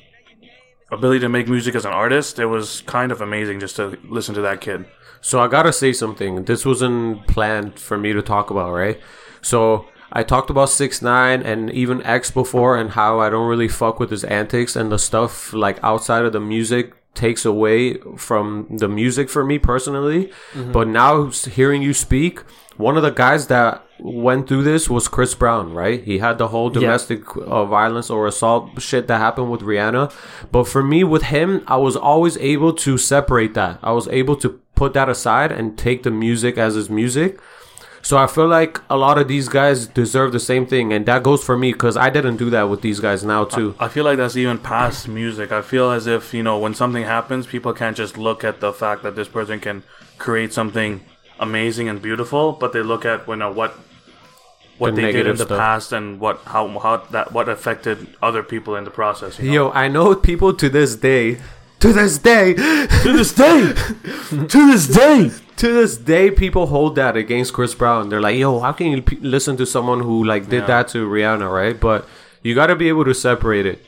ability 0.92 1.20
to 1.22 1.30
make 1.30 1.48
music 1.48 1.74
as 1.76 1.86
an 1.86 1.94
artist, 1.94 2.38
it 2.38 2.48
was 2.48 2.82
kind 2.82 3.12
of 3.14 3.22
amazing 3.22 3.60
just 3.62 3.78
to 3.78 3.98
listen 4.04 4.36
to 4.36 4.42
that 4.42 4.60
kid. 4.62 4.86
So 5.22 5.40
I 5.40 5.48
gotta 5.48 5.72
say 5.72 5.94
something. 5.94 6.46
This 6.46 6.66
wasn't 6.66 7.28
planned 7.28 7.80
for 7.80 7.98
me 7.98 8.14
to 8.14 8.22
talk 8.22 8.50
about, 8.50 8.74
right? 8.74 9.00
So 9.42 9.88
I 10.12 10.24
talked 10.24 10.50
about 10.50 10.70
six 10.70 11.02
nine 11.02 11.42
and 11.44 11.72
even 11.72 12.04
X 12.04 12.32
before, 12.32 12.78
and 12.78 12.92
how 12.92 13.20
I 13.20 13.30
don't 13.30 13.48
really 13.48 13.68
fuck 13.70 14.00
with 14.00 14.12
his 14.12 14.24
antics 14.26 14.76
and 14.76 14.92
the 14.92 15.00
stuff 15.00 15.54
like 15.54 15.80
outside 15.84 16.26
of 16.26 16.34
the 16.34 16.40
music 16.40 16.94
takes 17.14 17.46
away 17.46 17.98
from 18.18 18.68
the 18.72 18.88
music 18.88 19.30
for 19.30 19.44
me 19.46 19.60
personally. 19.60 20.32
But 20.72 20.88
now 20.88 21.28
hearing 21.30 21.82
you 21.82 21.94
speak, 21.94 22.40
one 22.78 22.96
of 22.98 23.04
the 23.04 23.12
guys 23.12 23.48
that 23.48 23.84
went 24.00 24.48
through 24.48 24.64
this 24.64 24.90
was 24.90 25.08
Chris 25.08 25.36
Brown, 25.36 25.74
right? 25.74 26.02
He 26.04 26.20
had 26.20 26.38
the 26.38 26.48
whole 26.48 26.70
domestic 26.70 27.22
uh, 27.38 27.66
violence 27.66 28.10
or 28.10 28.28
assault 28.28 28.82
shit 28.82 29.08
that 29.08 29.20
happened 29.20 29.52
with 29.52 29.62
Rihanna. 29.62 30.12
But 30.52 30.68
for 30.68 30.82
me, 30.82 31.04
with 31.04 31.24
him, 31.24 31.64
I 31.68 31.78
was 31.78 31.96
always 31.96 32.38
able 32.38 32.74
to 32.74 32.98
separate 32.98 33.54
that. 33.56 33.80
I 33.84 33.92
was 33.92 34.08
able 34.08 34.36
to 34.38 34.60
put 34.82 34.94
that 34.94 35.10
aside 35.10 35.52
and 35.52 35.78
take 35.78 36.02
the 36.08 36.10
music 36.26 36.58
as 36.58 36.74
his 36.80 36.90
music. 36.90 37.40
So 38.10 38.18
I 38.18 38.26
feel 38.26 38.48
like 38.48 38.80
a 38.90 38.98
lot 38.98 39.20
of 39.22 39.28
these 39.28 39.48
guys 39.48 39.86
deserve 39.86 40.30
the 40.38 40.40
same 40.52 40.66
thing, 40.66 40.92
and 40.92 41.06
that 41.06 41.22
goes 41.22 41.44
for 41.44 41.56
me 41.64 41.72
because 41.72 41.96
I 41.96 42.10
didn't 42.10 42.38
do 42.38 42.50
that 42.50 42.64
with 42.72 42.82
these 42.82 43.00
guys 43.00 43.24
now 43.24 43.46
too. 43.46 43.76
I 43.80 43.88
feel 43.90 44.06
like 44.10 44.18
that's 44.18 44.36
even 44.36 44.58
past 44.58 45.08
music. 45.08 45.52
I 45.52 45.62
feel 45.62 45.92
as 45.92 46.08
if 46.08 46.34
you 46.34 46.42
know 46.48 46.58
when 46.58 46.74
something 46.74 47.04
happens, 47.04 47.46
people 47.46 47.74
can't 47.82 47.96
just 47.96 48.18
look 48.18 48.44
at 48.44 48.60
the 48.60 48.74
fact 48.74 49.04
that 49.04 49.16
this 49.16 49.28
person 49.28 49.60
can 49.60 49.84
create 50.18 50.52
something 50.52 51.02
amazing 51.40 51.88
and 51.92 52.02
beautiful, 52.02 52.54
but 52.54 52.74
they 52.74 52.82
look 52.82 53.06
at 53.06 53.28
you 53.28 53.36
know 53.36 53.52
what 53.52 53.72
what 54.80 54.96
The 54.96 55.02
they 55.04 55.12
did 55.12 55.28
in 55.28 55.36
the 55.38 55.46
stuff. 55.46 55.60
past 55.60 55.94
and 55.98 56.20
what 56.20 56.40
how 56.54 56.64
how 56.86 56.94
that 57.12 57.32
what 57.36 57.48
affected 57.58 57.98
other 58.28 58.42
people 58.42 58.74
in 58.80 58.84
the 58.90 58.96
process. 59.02 59.38
You 59.38 59.46
know? 59.46 59.54
Yo, 59.54 59.72
I 59.84 59.88
know 59.96 60.16
people 60.32 60.52
to 60.56 60.68
this 60.70 60.96
day, 60.96 61.38
to 61.82 61.94
this 61.94 62.18
day, 62.18 62.54
to 62.54 63.14
this 63.18 63.34
day, 63.34 63.74
to 64.30 64.72
this 64.72 64.88
day. 64.88 65.32
to 65.58 65.68
this 65.74 65.98
day, 65.98 66.32
people 66.32 66.68
hold 66.68 66.96
that 66.96 67.16
against 67.18 67.54
Chris 67.54 67.74
Brown. 67.76 68.10
They're 68.10 68.22
like, 68.22 68.38
"Yo, 68.38 68.60
how 68.60 68.72
can 68.72 68.88
you 68.88 69.02
p- 69.02 69.18
listen 69.22 69.58
to 69.58 69.66
someone 69.66 70.00
who 70.02 70.24
like 70.24 70.50
did 70.50 70.62
Yeah. 70.62 70.68
that 70.68 70.88
to 70.90 71.08
Rihanna?" 71.08 71.52
Right? 71.52 71.80
But 71.80 72.08
you 72.44 72.56
got 72.56 72.68
to 72.68 72.76
be 72.76 72.88
able 72.90 73.06
to 73.06 73.14
separate 73.14 73.66
it. 73.66 73.84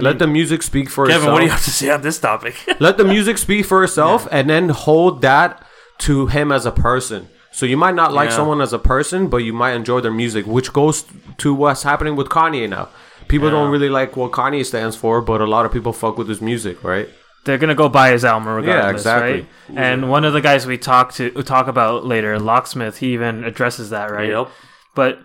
Let 0.00 0.18
the 0.18 0.26
music 0.26 0.62
speak 0.62 0.88
for 0.88 1.04
Kevin, 1.06 1.18
itself. 1.20 1.32
what 1.34 1.38
do 1.40 1.44
you 1.44 1.50
have 1.50 1.64
to 1.64 1.70
say 1.70 1.90
on 1.90 2.00
this 2.00 2.18
topic? 2.18 2.54
Let 2.80 2.96
the 2.96 3.04
music 3.04 3.36
speak 3.36 3.66
for 3.66 3.84
itself, 3.84 4.26
and 4.32 4.48
then 4.48 4.70
hold 4.70 5.20
that 5.22 5.62
to 5.98 6.28
him 6.28 6.50
as 6.50 6.64
a 6.64 6.72
person. 6.72 7.28
So 7.52 7.66
you 7.66 7.76
might 7.76 7.94
not 7.94 8.10
like 8.14 8.30
Yeah. 8.30 8.36
someone 8.36 8.62
as 8.62 8.72
a 8.72 8.78
person, 8.78 9.26
but 9.28 9.38
you 9.38 9.52
might 9.52 9.74
enjoy 9.74 10.00
their 10.00 10.10
music, 10.10 10.46
which 10.46 10.72
goes 10.72 11.04
to 11.38 11.52
what's 11.52 11.82
happening 11.82 12.16
with 12.16 12.28
Kanye 12.30 12.66
now. 12.70 12.88
People 13.28 13.50
don't 13.50 13.70
really 13.70 13.88
like 13.88 14.16
what 14.16 14.32
Kanye 14.32 14.64
stands 14.64 14.96
for, 14.96 15.20
but 15.20 15.40
a 15.40 15.46
lot 15.46 15.66
of 15.66 15.72
people 15.72 15.92
fuck 15.92 16.18
with 16.18 16.28
his 16.28 16.40
music, 16.40 16.82
right? 16.84 17.08
They're 17.44 17.58
gonna 17.58 17.74
go 17.74 17.88
buy 17.88 18.10
his 18.10 18.24
album 18.24 18.48
regardless, 18.48 18.84
yeah, 18.84 18.90
exactly. 18.90 19.32
right? 19.32 19.48
And 19.74 20.08
one 20.08 20.24
of 20.24 20.32
the 20.32 20.40
guys 20.40 20.66
we 20.66 20.78
talk 20.78 21.12
to 21.14 21.30
talk 21.42 21.66
about 21.66 22.04
later, 22.06 22.38
Locksmith, 22.38 22.98
he 22.98 23.14
even 23.14 23.44
addresses 23.44 23.90
that, 23.90 24.10
right? 24.12 24.28
Yep. 24.28 24.48
But 24.94 25.18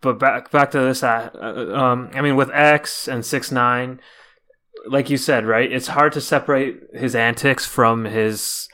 but 0.00 0.18
back 0.18 0.50
back 0.50 0.70
to 0.72 0.80
this. 0.80 1.02
Uh, 1.02 1.30
uh, 1.34 1.76
um, 1.78 2.10
I 2.14 2.20
mean, 2.20 2.36
with 2.36 2.50
X 2.50 3.06
and 3.06 3.24
Six 3.24 3.52
Nine, 3.52 4.00
like 4.86 5.08
you 5.08 5.16
said, 5.16 5.46
right? 5.46 5.70
It's 5.70 5.88
hard 5.88 6.12
to 6.14 6.20
separate 6.20 6.80
his 6.94 7.14
antics 7.14 7.64
from 7.64 8.04
his 8.04 8.68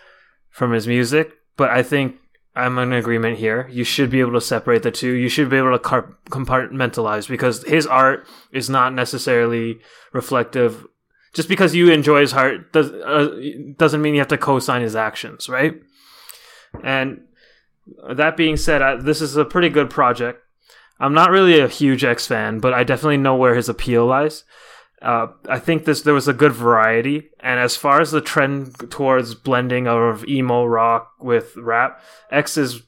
from 0.50 0.72
his 0.72 0.86
music. 0.86 1.32
But 1.56 1.70
I 1.70 1.82
think 1.82 2.16
I'm 2.58 2.76
in 2.78 2.92
agreement 2.92 3.38
here. 3.38 3.68
You 3.70 3.84
should 3.84 4.10
be 4.10 4.18
able 4.18 4.32
to 4.32 4.40
separate 4.40 4.82
the 4.82 4.90
two. 4.90 5.12
You 5.12 5.28
should 5.28 5.48
be 5.48 5.56
able 5.56 5.78
to 5.78 6.04
compartmentalize 6.28 7.28
because 7.28 7.62
his 7.62 7.86
art 7.86 8.26
is 8.50 8.68
not 8.68 8.92
necessarily 8.92 9.78
reflective. 10.12 10.84
Just 11.34 11.48
because 11.48 11.74
you 11.76 11.92
enjoy 11.92 12.22
his 12.22 12.32
art 12.32 12.72
does, 12.72 12.90
uh, 12.90 13.30
doesn't 13.76 14.02
mean 14.02 14.14
you 14.14 14.20
have 14.20 14.28
to 14.28 14.38
co-sign 14.38 14.82
his 14.82 14.96
actions, 14.96 15.48
right? 15.48 15.74
And 16.82 17.20
that 18.12 18.36
being 18.36 18.56
said, 18.56 18.82
I, 18.82 18.96
this 18.96 19.20
is 19.20 19.36
a 19.36 19.44
pretty 19.44 19.68
good 19.68 19.88
project. 19.88 20.42
I'm 20.98 21.14
not 21.14 21.30
really 21.30 21.60
a 21.60 21.68
huge 21.68 22.02
X 22.02 22.26
fan, 22.26 22.58
but 22.58 22.74
I 22.74 22.82
definitely 22.82 23.18
know 23.18 23.36
where 23.36 23.54
his 23.54 23.68
appeal 23.68 24.04
lies. 24.04 24.42
Uh, 25.00 25.28
I 25.48 25.58
think 25.58 25.84
this 25.84 26.02
there 26.02 26.14
was 26.14 26.28
a 26.28 26.32
good 26.32 26.52
variety, 26.52 27.30
and 27.40 27.60
as 27.60 27.76
far 27.76 28.00
as 28.00 28.10
the 28.10 28.20
trend 28.20 28.90
towards 28.90 29.34
blending 29.34 29.86
of 29.86 30.24
emo 30.26 30.64
rock 30.64 31.12
with 31.20 31.56
rap, 31.56 32.02
X 32.30 32.56
is 32.56 32.82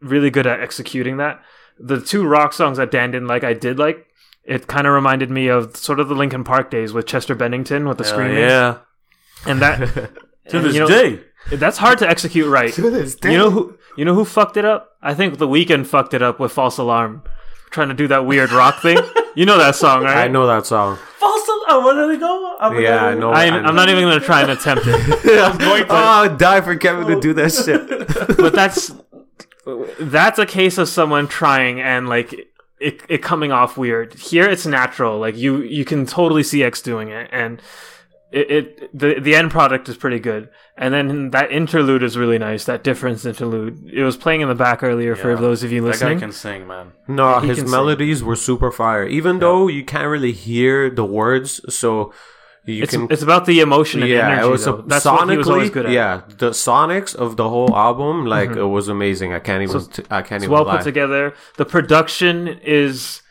really 0.00 0.30
good 0.30 0.46
at 0.46 0.60
executing 0.60 1.18
that. 1.18 1.40
The 1.78 2.00
two 2.00 2.26
rock 2.26 2.52
songs 2.52 2.78
that 2.78 2.90
Dan 2.90 3.12
didn't 3.12 3.28
like, 3.28 3.44
I 3.44 3.52
did 3.52 3.78
like. 3.78 4.06
It 4.44 4.66
kind 4.66 4.86
of 4.86 4.92
reminded 4.92 5.30
me 5.30 5.48
of 5.48 5.76
sort 5.76 6.00
of 6.00 6.08
the 6.08 6.14
Linkin 6.14 6.44
Park 6.44 6.70
days 6.70 6.92
with 6.92 7.06
Chester 7.06 7.34
Bennington 7.34 7.88
with 7.88 7.98
the 7.98 8.04
Hell 8.04 8.12
screaming, 8.12 8.38
yeah. 8.38 8.78
and 9.46 9.62
that 9.62 10.10
To 10.48 10.58
and, 10.58 10.66
this 10.66 10.74
you 10.74 10.80
know, 10.80 10.88
day. 10.88 11.20
that's 11.52 11.78
hard 11.78 11.98
to 11.98 12.08
execute 12.08 12.46
right. 12.46 12.74
this 12.74 13.16
You 13.24 13.38
know 13.38 13.50
who? 13.50 13.78
You 13.96 14.04
know 14.04 14.14
who 14.14 14.24
fucked 14.24 14.56
it 14.56 14.64
up? 14.64 14.90
I 15.00 15.14
think 15.14 15.38
the 15.38 15.48
Weeknd 15.48 15.86
fucked 15.86 16.12
it 16.12 16.20
up 16.22 16.38
with 16.38 16.52
False 16.52 16.76
Alarm, 16.76 17.22
trying 17.74 17.88
to 17.88 17.94
do 17.94 18.08
that 18.08 18.24
weird 18.24 18.50
rock 18.52 18.80
thing. 18.80 18.96
You 19.34 19.44
know 19.46 19.58
that 19.58 19.74
song, 19.76 20.02
right? 20.04 20.16
I 20.24 20.28
know 20.28 20.46
that 20.46 20.64
song. 20.64 20.96
False 21.18 21.46
alarm. 21.48 21.60
Oh, 21.66 21.84
Where 21.84 22.06
did 22.06 22.14
it 22.16 22.20
go? 22.20 22.56
I'm 22.60 22.80
Yeah, 22.80 22.96
gonna- 23.00 23.06
I 23.06 23.14
know. 23.14 23.30
I, 23.32 23.44
I 23.46 23.62
I'm 23.66 23.74
not 23.74 23.88
even 23.88 24.04
gonna 24.04 24.20
try 24.20 24.42
and 24.42 24.50
attempt 24.52 24.84
it. 24.86 24.94
I'm 25.42 25.58
going 25.58 25.84
to. 25.84 25.92
Oh, 25.92 25.96
I'd 25.96 26.38
die 26.38 26.60
for 26.60 26.76
Kevin 26.76 27.06
to 27.08 27.20
do 27.20 27.32
that 27.34 27.52
shit. 27.64 28.36
But 28.38 28.52
that's 28.54 28.92
that's 29.98 30.38
a 30.38 30.46
case 30.46 30.78
of 30.78 30.88
someone 30.88 31.26
trying 31.26 31.80
and 31.80 32.08
like 32.08 32.32
it, 32.80 33.00
it 33.08 33.22
coming 33.22 33.50
off 33.50 33.76
weird. 33.76 34.14
Here, 34.14 34.44
it's 34.48 34.66
natural. 34.66 35.18
Like 35.18 35.36
you 35.36 35.62
you 35.62 35.84
can 35.84 36.06
totally 36.06 36.42
see 36.42 36.62
X 36.62 36.80
doing 36.82 37.08
it, 37.08 37.28
and 37.32 37.60
it, 38.34 38.50
it 38.50 38.98
the 38.98 39.20
the 39.20 39.34
end 39.34 39.50
product 39.50 39.88
is 39.88 39.96
pretty 39.96 40.18
good. 40.18 40.48
And 40.76 40.92
then 40.92 41.30
that 41.30 41.52
interlude 41.52 42.02
is 42.02 42.18
really 42.18 42.38
nice. 42.38 42.64
That 42.64 42.82
difference 42.82 43.24
interlude. 43.24 43.88
It 43.92 44.02
was 44.02 44.16
playing 44.16 44.40
in 44.40 44.48
the 44.48 44.54
back 44.56 44.82
earlier 44.82 45.14
for 45.14 45.36
those 45.36 45.62
of 45.62 45.70
you 45.70 45.82
listening. 45.82 46.14
that 46.14 46.20
guy 46.20 46.26
can 46.26 46.32
sing, 46.32 46.66
man. 46.66 46.92
No, 47.06 47.38
He 47.40 47.48
his 47.48 47.58
can 47.60 47.70
melodies 47.70 48.24
were 48.24 48.34
super 48.36 48.72
fire. 48.72 49.06
Even 49.06 49.38
though 49.38 49.68
you 49.68 49.84
can't 49.84 50.08
really 50.08 50.32
hear 50.32 50.90
the 50.90 51.04
words, 51.04 51.60
so 51.72 52.12
you 52.66 52.82
it's, 52.82 52.92
can. 52.92 53.06
it's 53.10 53.22
about 53.22 53.46
the 53.46 53.60
emotion 53.60 54.00
and 54.02 54.10
yeah, 54.10 54.26
energy. 54.26 54.46
it 54.46 54.50
was 54.50 54.66
a, 54.66 54.72
though. 54.72 54.82
That's 54.86 55.04
what 55.04 55.28
he 55.30 55.36
was 55.36 55.46
sonically. 55.46 55.72
good 55.72 55.86
at. 55.86 55.92
Mm-hmm. 55.92 56.30
Yeah, 56.30 56.36
the 56.38 56.50
sonics 56.50 57.14
of 57.14 57.36
the 57.36 57.48
whole 57.48 57.72
album, 57.76 58.26
like 58.26 58.50
it 58.50 58.64
was 58.64 58.88
amazing. 58.88 59.32
I 59.32 59.38
can't 59.38 59.62
even. 59.62 59.80
t- 59.86 60.02
I 60.10 60.22
can't 60.22 60.42
It's 60.42 60.44
even 60.44 60.52
well 60.54 60.64
lie. 60.64 60.78
put 60.78 60.84
together. 60.84 61.34
The 61.56 61.66
production 61.66 62.48
is 62.64 63.22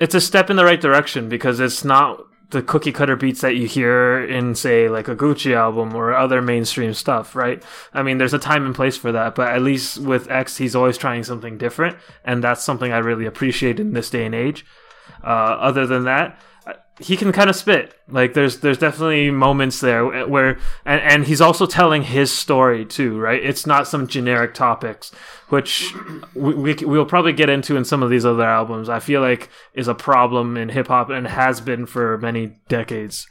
it's 0.00 0.14
a 0.14 0.20
step 0.20 0.50
in 0.50 0.56
the 0.56 0.64
right 0.64 0.80
direction 0.80 1.28
because 1.28 1.60
it's 1.60 1.84
not 1.84 2.20
the 2.50 2.62
cookie 2.62 2.92
cutter 2.92 3.16
beats 3.16 3.40
that 3.40 3.56
you 3.56 3.66
hear 3.66 4.24
in 4.24 4.54
say 4.54 4.88
like 4.88 5.08
a 5.08 5.16
Gucci 5.16 5.54
album 5.54 5.94
or 5.94 6.14
other 6.14 6.42
mainstream 6.42 6.94
stuff, 6.94 7.34
right? 7.34 7.62
I 7.94 8.02
mean, 8.02 8.18
there's 8.18 8.34
a 8.34 8.38
time 8.38 8.66
and 8.66 8.74
place 8.74 8.96
for 8.96 9.12
that, 9.12 9.34
but 9.34 9.48
at 9.48 9.62
least 9.62 9.98
with 9.98 10.30
X, 10.30 10.56
he's 10.56 10.74
always 10.74 10.98
trying 10.98 11.24
something 11.24 11.58
different, 11.58 11.96
and 12.24 12.42
that's 12.42 12.62
something 12.62 12.92
I 12.92 12.98
really 12.98 13.26
appreciate 13.26 13.80
in 13.80 13.92
this 13.92 14.10
day 14.10 14.26
and 14.26 14.34
age. 14.34 14.66
Uh, 15.22 15.26
other 15.26 15.86
than 15.86 16.04
that, 16.04 16.40
he 17.00 17.16
can 17.16 17.32
kind 17.32 17.48
of 17.48 17.56
spit. 17.56 17.94
Like 18.08 18.34
there's 18.34 18.60
there's 18.60 18.78
definitely 18.78 19.30
moments 19.30 19.80
there 19.80 20.26
where 20.26 20.58
and 20.84 21.00
and 21.00 21.24
he's 21.24 21.40
also 21.40 21.66
telling 21.66 22.02
his 22.02 22.30
story 22.30 22.84
too, 22.84 23.18
right? 23.18 23.42
It's 23.42 23.66
not 23.66 23.88
some 23.88 24.06
generic 24.06 24.52
topics, 24.52 25.10
which 25.48 25.94
we, 26.34 26.54
we 26.54 26.74
we'll 26.74 27.06
probably 27.06 27.32
get 27.32 27.48
into 27.48 27.76
in 27.76 27.84
some 27.84 28.02
of 28.02 28.10
these 28.10 28.26
other 28.26 28.44
albums. 28.44 28.88
I 28.88 29.00
feel 29.00 29.22
like 29.22 29.48
is 29.74 29.88
a 29.88 29.94
problem 29.94 30.56
in 30.56 30.68
hip 30.68 30.88
hop 30.88 31.08
and 31.10 31.26
has 31.26 31.60
been 31.60 31.86
for 31.86 32.18
many 32.18 32.58
decades. 32.68 33.26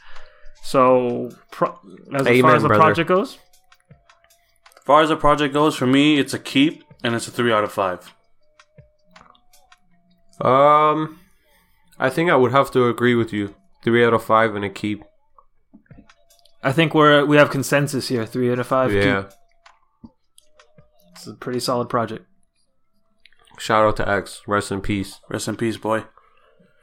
So 0.63 1.29
pro- 1.51 1.79
as 2.13 2.25
Amen, 2.27 2.41
far 2.41 2.55
as 2.55 2.63
the 2.63 2.67
brother. 2.69 2.81
project 2.83 3.07
goes, 3.07 3.37
As 4.77 4.83
far 4.83 5.01
as 5.03 5.09
the 5.09 5.15
project 5.15 5.53
goes, 5.53 5.75
for 5.75 5.87
me, 5.87 6.19
it's 6.19 6.33
a 6.33 6.39
keep, 6.39 6.83
and 7.03 7.15
it's 7.15 7.27
a 7.27 7.31
three 7.31 7.53
out 7.53 7.63
of 7.63 7.71
five. 7.71 8.13
Um, 10.41 11.18
I 11.99 12.09
think 12.09 12.29
I 12.29 12.35
would 12.35 12.51
have 12.51 12.71
to 12.71 12.87
agree 12.87 13.15
with 13.15 13.33
you. 13.33 13.55
Three 13.83 14.05
out 14.05 14.13
of 14.13 14.23
five 14.23 14.55
and 14.55 14.63
a 14.65 14.69
keep. 14.69 15.03
I 16.63 16.71
think 16.71 16.93
we're 16.93 17.25
we 17.25 17.37
have 17.37 17.49
consensus 17.49 18.07
here. 18.09 18.25
Three 18.25 18.51
out 18.51 18.59
of 18.59 18.67
five. 18.67 18.93
Yeah. 18.93 19.25
it's 21.11 21.27
a 21.27 21.33
pretty 21.33 21.59
solid 21.59 21.89
project. 21.89 22.25
Shout 23.57 23.85
out 23.85 23.97
to 23.97 24.07
X. 24.09 24.41
Rest 24.47 24.71
in 24.71 24.81
peace. 24.81 25.19
Rest 25.29 25.47
in 25.47 25.55
peace, 25.57 25.77
boy. 25.77 26.05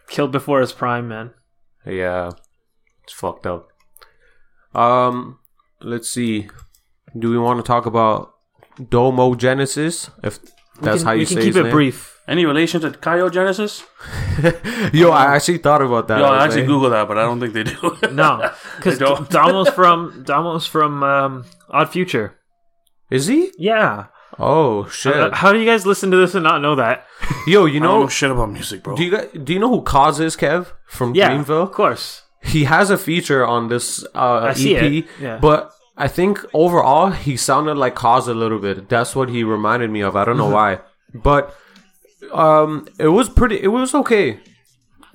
Killed 0.09 0.33
before 0.33 0.61
his 0.61 0.73
prime, 0.73 1.09
man. 1.09 1.33
Yeah, 1.87 2.31
it's 3.05 3.13
fucked 3.13 3.47
up. 3.47 3.69
Um, 4.75 5.39
let's 5.81 6.09
see. 6.11 6.49
Do 7.19 7.31
we 7.31 7.39
want 7.39 7.59
to 7.59 7.67
talk 7.67 7.87
about 7.87 8.35
Domo 8.91 9.35
Genesis? 9.35 10.11
If 10.23 10.39
that's 10.81 10.99
we 10.99 10.99
can, 10.99 11.07
how 11.07 11.13
you 11.13 11.19
we 11.21 11.25
say 11.27 11.35
can 11.35 11.43
keep 11.43 11.47
his 11.49 11.57
it 11.57 11.63
name? 11.65 11.73
brief. 11.73 12.16
Any 12.29 12.45
relation 12.45 12.81
to 12.81 12.91
Kaio 12.91 13.31
Genesis? 13.33 13.85
Yo, 14.93 15.11
I 15.11 15.37
actually 15.37 15.59
thought 15.59 15.81
about 15.81 16.09
that. 16.09 16.19
Yo, 16.19 16.25
I 16.25 16.31
was 16.47 16.57
actually 16.57 16.67
like- 16.67 16.71
Googled 16.71 16.91
that, 16.91 17.07
but 17.09 17.19
I 17.19 17.23
don't 17.23 17.39
think 17.41 17.55
they 17.55 17.63
do. 17.63 17.97
No, 18.13 18.51
because 18.77 18.99
They 18.99 19.05
don't. 19.05 19.29
Domo's 19.31 19.71
from 19.71 20.25
Domo's 20.25 20.67
from 20.67 21.03
um, 21.03 21.45
Odd 21.71 21.91
Future. 21.91 22.35
Is 23.11 23.27
he? 23.29 23.53
Yeah. 23.59 24.07
Oh 24.39 24.89
shit! 24.89 25.15
Uh, 25.17 25.31
how 25.33 25.53
do 25.53 25.59
you 25.61 25.65
guys 25.65 25.87
listen 25.87 26.11
to 26.11 26.17
this 26.17 26.35
and 26.35 26.43
not 26.43 26.61
know 26.61 26.75
that? 26.75 27.07
Yo, 27.47 27.65
you 27.65 27.79
I 27.79 27.83
don't 27.83 27.83
know 27.83 28.01
know? 28.03 28.09
shit 28.09 28.31
about 28.31 28.51
music, 28.51 28.83
bro. 28.83 28.97
Do 28.97 29.05
you 29.05 29.11
guys, 29.13 29.29
do 29.33 29.53
you 29.55 29.61
know 29.61 29.71
who 29.71 29.83
Cozz 29.83 30.21
is, 30.21 30.37
Kev 30.37 30.73
from 30.87 31.15
Yeah, 31.15 31.31
Dreamville? 31.31 31.63
of 31.63 31.73
course. 31.73 32.23
He 32.43 32.65
has 32.65 32.91
a 32.91 32.99
feature 32.99 33.47
on 33.47 33.69
this 33.69 34.05
uh, 34.15 34.19
I 34.39 34.51
EP, 34.51 34.57
see 34.57 34.75
it, 34.77 35.07
yeah. 35.21 35.39
but 35.39 35.73
I 35.97 36.07
think 36.09 36.45
overall 36.53 37.11
he 37.13 37.37
sounded 37.37 37.77
like 37.77 37.95
Cozz 37.95 38.27
a 38.29 38.35
little 38.35 38.59
bit. 38.59 38.89
That's 38.89 39.15
what 39.17 39.31
he 39.31 39.43
reminded 39.45 39.91
me 39.91 40.01
of. 40.03 40.17
I 40.17 40.25
don't 40.25 40.37
know 40.37 40.51
why, 40.51 40.81
but 41.15 41.55
um, 42.33 42.87
it 42.99 43.09
was 43.09 43.29
pretty. 43.29 43.63
It 43.63 43.69
was 43.69 43.95
okay. 43.95 44.41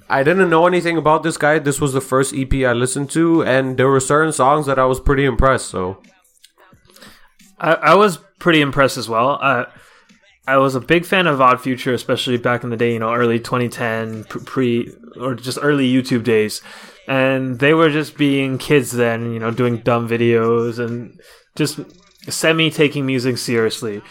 I 0.10 0.24
didn't 0.24 0.50
know 0.50 0.68
anything 0.68 0.98
about 0.98 1.24
this 1.24 1.38
guy. 1.38 1.60
This 1.60 1.80
was 1.80 1.94
the 1.94 2.02
first 2.02 2.36
EP 2.36 2.54
I 2.54 2.74
listened 2.74 3.10
to, 3.12 3.44
and 3.44 3.78
there 3.78 3.88
were 3.88 4.02
certain 4.02 4.34
songs 4.34 4.66
that 4.66 4.78
I 4.78 4.86
was 4.86 5.00
pretty 5.00 5.24
impressed. 5.24 5.68
So 5.68 6.02
I, 7.60 7.74
I 7.76 7.96
was 7.96 8.18
pretty 8.38 8.60
impressed 8.60 8.98
as 8.98 9.08
well. 9.08 9.40
Uh, 9.42 9.66
I 10.48 10.58
was 10.58 10.76
a 10.76 10.82
big 10.82 11.06
fan 11.06 11.28
of 11.28 11.40
Odd 11.40 11.62
Future, 11.62 11.94
especially 11.94 12.38
back 12.38 12.64
in 12.64 12.72
the 12.72 12.78
day, 12.78 12.94
you 12.94 13.00
know, 13.00 13.14
early 13.14 13.40
2010, 13.40 14.26
pre 14.46 14.92
or 15.20 15.36
just 15.36 15.60
early 15.62 15.92
YouTube 15.92 16.24
days. 16.24 16.62
And 17.08 17.60
they 17.60 17.74
were 17.74 17.90
just 17.90 18.18
being 18.18 18.58
kids 18.58 18.92
then, 18.92 19.34
you 19.34 19.40
know, 19.40 19.52
doing 19.52 19.78
dumb 19.78 20.10
videos 20.10 20.78
and 20.78 21.20
just 21.56 21.80
semi 22.30 22.70
taking 22.70 23.06
music 23.06 23.38
seriously. 23.38 24.02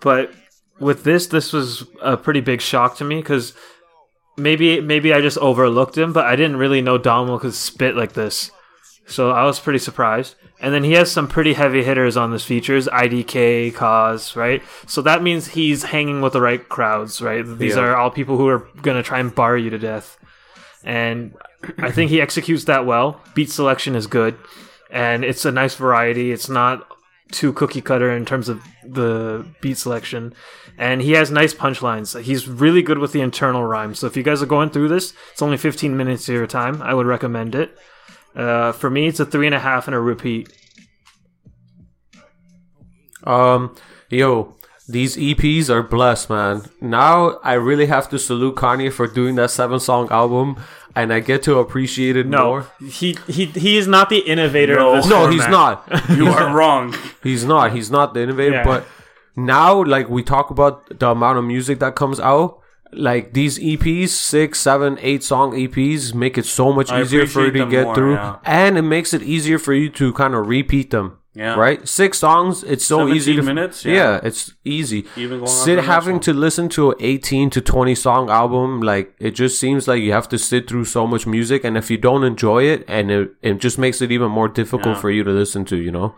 But 0.00 0.32
with 0.80 1.04
this, 1.04 1.26
this 1.26 1.52
was 1.52 1.84
a 2.00 2.16
pretty 2.16 2.40
big 2.40 2.60
shock 2.60 2.96
to 2.96 3.04
me 3.04 3.16
because 3.16 3.54
maybe 4.36 4.80
maybe 4.80 5.12
I 5.12 5.20
just 5.20 5.38
overlooked 5.38 5.96
him, 5.96 6.12
but 6.12 6.26
I 6.26 6.36
didn't 6.36 6.56
really 6.56 6.82
know 6.82 6.98
Domo 6.98 7.38
could 7.38 7.54
spit 7.54 7.96
like 7.96 8.14
this. 8.14 8.50
So 9.06 9.30
I 9.30 9.44
was 9.44 9.60
pretty 9.60 9.78
surprised. 9.78 10.36
And 10.60 10.72
then 10.72 10.84
he 10.84 10.92
has 10.92 11.10
some 11.10 11.26
pretty 11.26 11.54
heavy 11.54 11.82
hitters 11.82 12.16
on 12.16 12.30
this 12.30 12.44
features, 12.44 12.86
IDK, 12.86 13.72
Cozz, 13.72 14.36
right? 14.36 14.62
So 14.86 15.02
that 15.02 15.20
means 15.20 15.48
he's 15.48 15.82
hanging 15.82 16.20
with 16.22 16.34
the 16.34 16.40
right 16.40 16.66
crowds, 16.68 17.20
right? 17.20 17.44
These 17.44 17.74
Yeah. 17.74 17.82
are 17.82 17.96
all 17.96 18.10
people 18.10 18.36
who 18.36 18.46
are 18.46 18.68
going 18.80 18.96
to 18.96 19.02
try 19.02 19.18
and 19.18 19.34
bar 19.34 19.56
you 19.56 19.70
to 19.70 19.78
death. 19.78 20.16
And 20.84 21.34
I 21.78 21.90
think 21.90 22.10
he 22.10 22.20
executes 22.20 22.64
that 22.64 22.86
well. 22.86 23.20
Beat 23.34 23.50
selection 23.50 23.96
is 23.96 24.06
good. 24.06 24.36
And 24.88 25.24
it's 25.24 25.44
a 25.44 25.50
nice 25.50 25.74
variety. 25.74 26.30
It's 26.30 26.48
not 26.48 26.86
too 27.32 27.52
cookie 27.52 27.80
cutter 27.80 28.12
in 28.12 28.24
terms 28.24 28.48
of 28.48 28.62
the 28.86 29.44
beat 29.60 29.78
selection. 29.78 30.32
And 30.78 31.02
he 31.02 31.12
has 31.12 31.30
nice 31.30 31.54
punchlines. 31.54 32.20
He's 32.22 32.48
really 32.48 32.82
good 32.82 32.98
with 32.98 33.12
the 33.12 33.20
internal 33.20 33.64
rhymes. 33.64 33.98
So 33.98 34.06
if 34.06 34.16
you 34.16 34.22
guys 34.22 34.42
are 34.42 34.46
going 34.46 34.70
through 34.70 34.88
this, 34.88 35.12
it's 35.32 35.42
only 35.42 35.56
15 35.56 35.96
minutes 35.96 36.28
of 36.28 36.34
your 36.34 36.46
time. 36.46 36.80
I 36.82 36.94
would 36.94 37.06
recommend 37.06 37.54
it. 37.54 37.76
Uh, 38.34 38.72
for 38.72 38.88
me, 38.90 39.06
it's 39.06 39.20
a 39.20 39.26
three 39.26 39.46
and 39.46 39.54
a 39.54 39.58
half 39.60 39.86
and 39.86 39.94
a 39.94 40.00
repeat. 40.00 40.50
Um, 43.24 43.76
yo, 44.08 44.56
these 44.88 45.16
EPs 45.16 45.68
are 45.70 45.82
blessed, 45.82 46.30
man. 46.30 46.62
Now 46.80 47.38
I 47.44 47.54
really 47.54 47.86
have 47.86 48.08
to 48.10 48.18
salute 48.18 48.56
Kanye 48.56 48.92
for 48.92 49.06
doing 49.06 49.36
that 49.36 49.50
seven 49.50 49.78
song 49.78 50.08
album, 50.10 50.56
and 50.96 51.12
I 51.12 51.20
get 51.20 51.42
to 51.44 51.58
appreciate 51.58 52.16
it 52.16 52.26
No, 52.26 52.44
more. 52.44 52.66
he 52.84 53.16
he 53.28 53.46
he 53.46 53.76
is 53.76 53.86
not 53.86 54.08
the 54.10 54.18
innovator. 54.18 54.76
No. 54.76 54.90
of 54.96 55.02
this 55.02 55.10
No, 55.10 55.28
he's 55.28 55.46
not. 55.48 55.86
you 56.10 56.28
are 56.28 56.54
wrong. 56.54 56.94
He's 57.22 57.44
not. 57.44 57.72
He's 57.72 57.90
not 57.90 58.14
the 58.14 58.22
innovator. 58.22 58.56
Yeah. 58.56 58.64
But 58.64 58.86
now, 59.36 59.82
like 59.84 60.08
we 60.08 60.22
talk 60.22 60.50
about 60.50 60.98
the 60.98 61.08
amount 61.10 61.38
of 61.38 61.44
music 61.44 61.78
that 61.80 61.94
comes 61.94 62.20
out, 62.20 62.58
like 62.92 63.32
these 63.32 63.58
EPs, 63.58 64.08
six, 64.10 64.60
seven, 64.60 64.98
eight 65.00 65.22
song 65.22 65.52
EPs, 65.52 66.14
make 66.14 66.36
it 66.36 66.44
so 66.44 66.72
much 66.72 66.90
I 66.90 67.00
easier 67.00 67.26
for 67.26 67.46
you 67.46 67.52
to 67.52 67.66
get 67.66 67.84
more, 67.84 67.94
through, 67.94 68.14
yeah. 68.14 68.36
and 68.44 68.76
it 68.76 68.82
makes 68.82 69.14
it 69.14 69.22
easier 69.22 69.58
for 69.58 69.72
you 69.72 69.88
to 69.90 70.12
kind 70.12 70.34
of 70.34 70.46
repeat 70.46 70.90
them. 70.90 71.18
Yeah. 71.34 71.54
Right. 71.54 71.88
Six 71.88 72.18
songs. 72.18 72.62
It's 72.62 72.84
so 72.84 72.98
17 72.98 73.16
easy 73.16 73.36
to 73.36 73.42
minutes, 73.42 73.86
Yeah. 73.86 73.94
yeah. 73.94 74.20
it's 74.22 74.52
easy. 74.66 75.06
Even 75.16 75.38
going 75.38 75.42
on 75.44 75.46
sit 75.48 75.82
having 75.82 76.20
to 76.20 76.34
listen 76.34 76.68
to 76.70 76.90
an 76.90 76.96
18 77.00 77.48
to 77.48 77.62
20 77.62 77.94
song 77.94 78.28
album 78.28 78.82
like 78.82 79.14
it 79.18 79.30
just 79.30 79.58
seems 79.58 79.88
like 79.88 80.02
you 80.02 80.12
have 80.12 80.28
to 80.28 80.36
sit 80.36 80.68
through 80.68 80.84
so 80.84 81.06
much 81.06 81.26
music 81.26 81.64
and 81.64 81.78
if 81.78 81.90
you 81.90 81.96
don't 81.96 82.22
enjoy 82.24 82.64
it 82.64 82.84
and 82.86 83.10
it, 83.10 83.30
it 83.40 83.54
just 83.60 83.78
makes 83.78 84.02
it 84.02 84.12
even 84.12 84.30
more 84.30 84.46
difficult 84.46 84.96
Yeah. 84.96 85.00
for 85.00 85.10
you 85.10 85.24
to 85.24 85.30
listen 85.30 85.64
to 85.66 85.76
you 85.78 85.90
know 85.90 86.14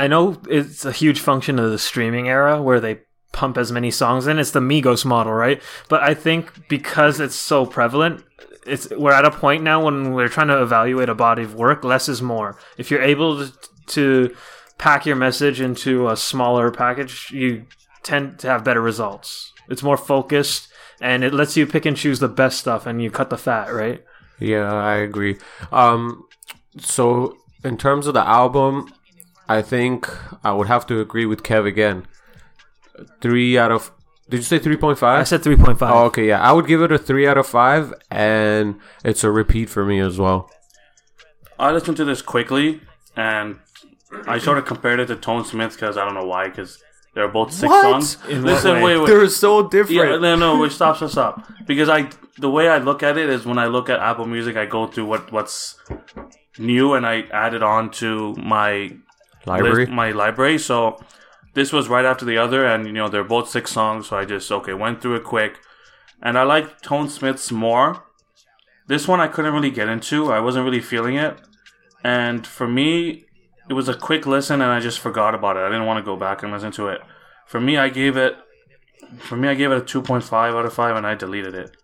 I 0.00 0.06
know 0.06 0.40
it's 0.48 0.86
a 0.86 0.92
huge 0.92 1.20
function 1.20 1.58
of 1.58 1.70
the 1.70 1.78
streaming 1.78 2.26
era 2.26 2.62
where 2.62 2.80
they 2.80 3.00
pump 3.32 3.58
as 3.58 3.70
many 3.70 3.90
songs 3.90 4.26
in. 4.26 4.38
It's 4.38 4.52
the 4.52 4.60
Migos 4.60 5.04
model, 5.04 5.34
right? 5.34 5.62
But 5.90 6.02
I 6.02 6.14
think 6.14 6.68
because 6.70 7.20
it's 7.20 7.34
so 7.34 7.66
prevalent, 7.66 8.24
it's 8.66 8.88
we're 8.88 9.12
at 9.12 9.26
a 9.26 9.30
point 9.30 9.62
now 9.62 9.84
when 9.84 10.14
we're 10.14 10.28
trying 10.28 10.48
to 10.48 10.62
evaluate 10.62 11.10
a 11.10 11.14
body 11.14 11.42
of 11.42 11.54
work. 11.54 11.84
Less 11.84 12.08
is 12.08 12.22
more. 12.22 12.56
If 12.78 12.90
you're 12.90 13.02
able 13.02 13.46
to, 13.88 14.34
pack 14.78 15.04
your 15.04 15.16
message 15.16 15.60
into 15.60 16.08
a 16.08 16.16
smaller 16.16 16.70
package, 16.70 17.30
you 17.30 17.66
tend 18.02 18.38
to 18.38 18.48
have 18.48 18.64
better 18.64 18.80
results. 18.80 19.52
It's 19.68 19.82
more 19.82 19.98
focused 19.98 20.68
and 21.02 21.22
it 21.22 21.34
lets 21.34 21.58
you 21.58 21.66
pick 21.66 21.84
and 21.84 21.94
choose 21.94 22.20
the 22.20 22.28
best 22.28 22.58
stuff 22.58 22.86
and 22.86 23.02
you 23.02 23.10
cut 23.10 23.28
the 23.28 23.36
fat, 23.36 23.70
right? 23.74 24.02
Yeah, 24.38 24.72
I 24.72 24.94
agree. 24.94 25.36
Um, 25.70 26.24
so 26.78 27.36
in 27.62 27.76
terms 27.76 28.06
of 28.06 28.14
the 28.14 28.26
album, 28.26 28.90
I 29.50 29.62
think 29.62 30.08
I 30.44 30.52
would 30.52 30.68
have 30.68 30.86
to 30.86 31.00
agree 31.00 31.26
with 31.26 31.42
Kev 31.42 31.66
again. 31.66 32.06
Three 33.20 33.58
out 33.58 33.72
of. 33.72 33.90
Did 34.28 34.36
you 34.36 34.42
say 34.44 34.60
3.5? 34.60 35.02
I 35.02 35.24
said 35.24 35.42
3.5. 35.42 35.78
Oh, 35.82 36.04
okay, 36.04 36.28
yeah. 36.28 36.40
I 36.40 36.52
would 36.52 36.68
give 36.68 36.82
it 36.82 36.92
a 36.92 36.98
three 36.98 37.26
out 37.26 37.36
of 37.36 37.48
five, 37.48 37.92
and 38.12 38.78
it's 39.04 39.24
a 39.24 39.30
repeat 39.30 39.68
for 39.68 39.84
me 39.84 39.98
as 39.98 40.18
well. 40.20 40.48
I 41.58 41.72
listened 41.72 41.96
to 41.96 42.04
this 42.04 42.22
quickly, 42.22 42.80
and 43.16 43.58
I 44.28 44.38
sort 44.38 44.58
of 44.58 44.66
compared 44.66 45.00
it 45.00 45.06
to 45.06 45.16
Tone 45.16 45.44
Smith 45.44 45.72
because 45.74 45.96
I 45.96 46.04
don't 46.04 46.14
know 46.14 46.26
why, 46.26 46.46
because 46.48 46.80
they're 47.14 47.26
both 47.26 47.52
six 47.52 47.68
What? 47.68 47.82
songs. 47.82 48.18
In 48.28 48.44
what 48.44 48.52
Listen, 48.52 48.74
way? 48.76 48.82
wait, 48.84 48.98
wait. 48.98 49.06
They're 49.08 49.28
so 49.28 49.68
different. 49.68 49.90
Yeah, 49.96 50.02
different. 50.02 50.22
no, 50.22 50.36
no, 50.36 50.60
wait, 50.60 50.70
stop, 50.70 50.96
stop, 50.98 51.10
stop. 51.10 51.44
Because 51.66 51.88
I, 51.88 52.08
the 52.38 52.50
way 52.50 52.68
I 52.68 52.78
look 52.78 53.02
at 53.02 53.18
it 53.18 53.28
is 53.28 53.44
when 53.44 53.58
I 53.58 53.66
look 53.66 53.90
at 53.90 53.98
Apple 53.98 54.26
Music, 54.26 54.56
I 54.56 54.64
go 54.66 54.86
through 54.86 55.06
what 55.06 55.32
what's 55.32 55.74
new 56.56 56.94
and 56.94 57.04
I 57.04 57.22
add 57.32 57.54
it 57.54 57.64
on 57.64 57.90
to 57.92 58.34
my 58.36 58.96
Library. 59.46 59.84
list- 59.86 59.92
my 59.92 60.10
library. 60.10 60.58
So 60.58 60.98
this 61.54 61.72
was 61.72 61.88
right 61.88 62.04
after 62.04 62.24
the 62.24 62.38
other, 62.38 62.64
and 62.66 62.86
you 62.86 62.92
know 62.92 63.08
they're 63.08 63.24
both 63.24 63.48
six 63.48 63.72
songs. 63.72 64.08
So 64.08 64.16
I 64.16 64.24
just 64.24 64.50
okay 64.50 64.74
went 64.74 65.00
through 65.00 65.16
it 65.16 65.24
quick, 65.24 65.58
and 66.22 66.38
I 66.38 66.42
like 66.42 66.80
Tone 66.82 67.08
Smith's 67.08 67.50
more. 67.50 68.04
This 68.86 69.06
one 69.06 69.20
I 69.20 69.28
couldn't 69.28 69.52
really 69.54 69.70
get 69.70 69.88
into. 69.88 70.32
I 70.32 70.40
wasn't 70.40 70.64
really 70.64 70.80
feeling 70.80 71.16
it, 71.16 71.38
and 72.02 72.46
for 72.46 72.66
me, 72.66 73.24
it 73.68 73.74
was 73.74 73.88
a 73.88 73.94
quick 73.94 74.26
listen, 74.26 74.60
and 74.60 74.70
I 74.70 74.80
just 74.80 74.98
forgot 74.98 75.34
about 75.34 75.56
it. 75.56 75.60
I 75.60 75.68
didn't 75.68 75.86
want 75.86 75.98
to 75.98 76.04
go 76.04 76.16
back 76.16 76.42
and 76.42 76.52
listen 76.52 76.72
to 76.72 76.88
it. 76.88 77.00
For 77.46 77.60
me, 77.60 77.76
I 77.76 77.88
gave 77.88 78.16
it. 78.16 78.36
For 79.18 79.36
me, 79.36 79.48
I 79.48 79.54
gave 79.54 79.70
it 79.70 79.78
a 79.78 79.84
two 79.84 80.02
point 80.02 80.24
five 80.24 80.54
out 80.54 80.66
of 80.66 80.72
five, 80.72 80.96
and 80.96 81.06
I 81.06 81.14
deleted 81.14 81.54
it. 81.54 81.76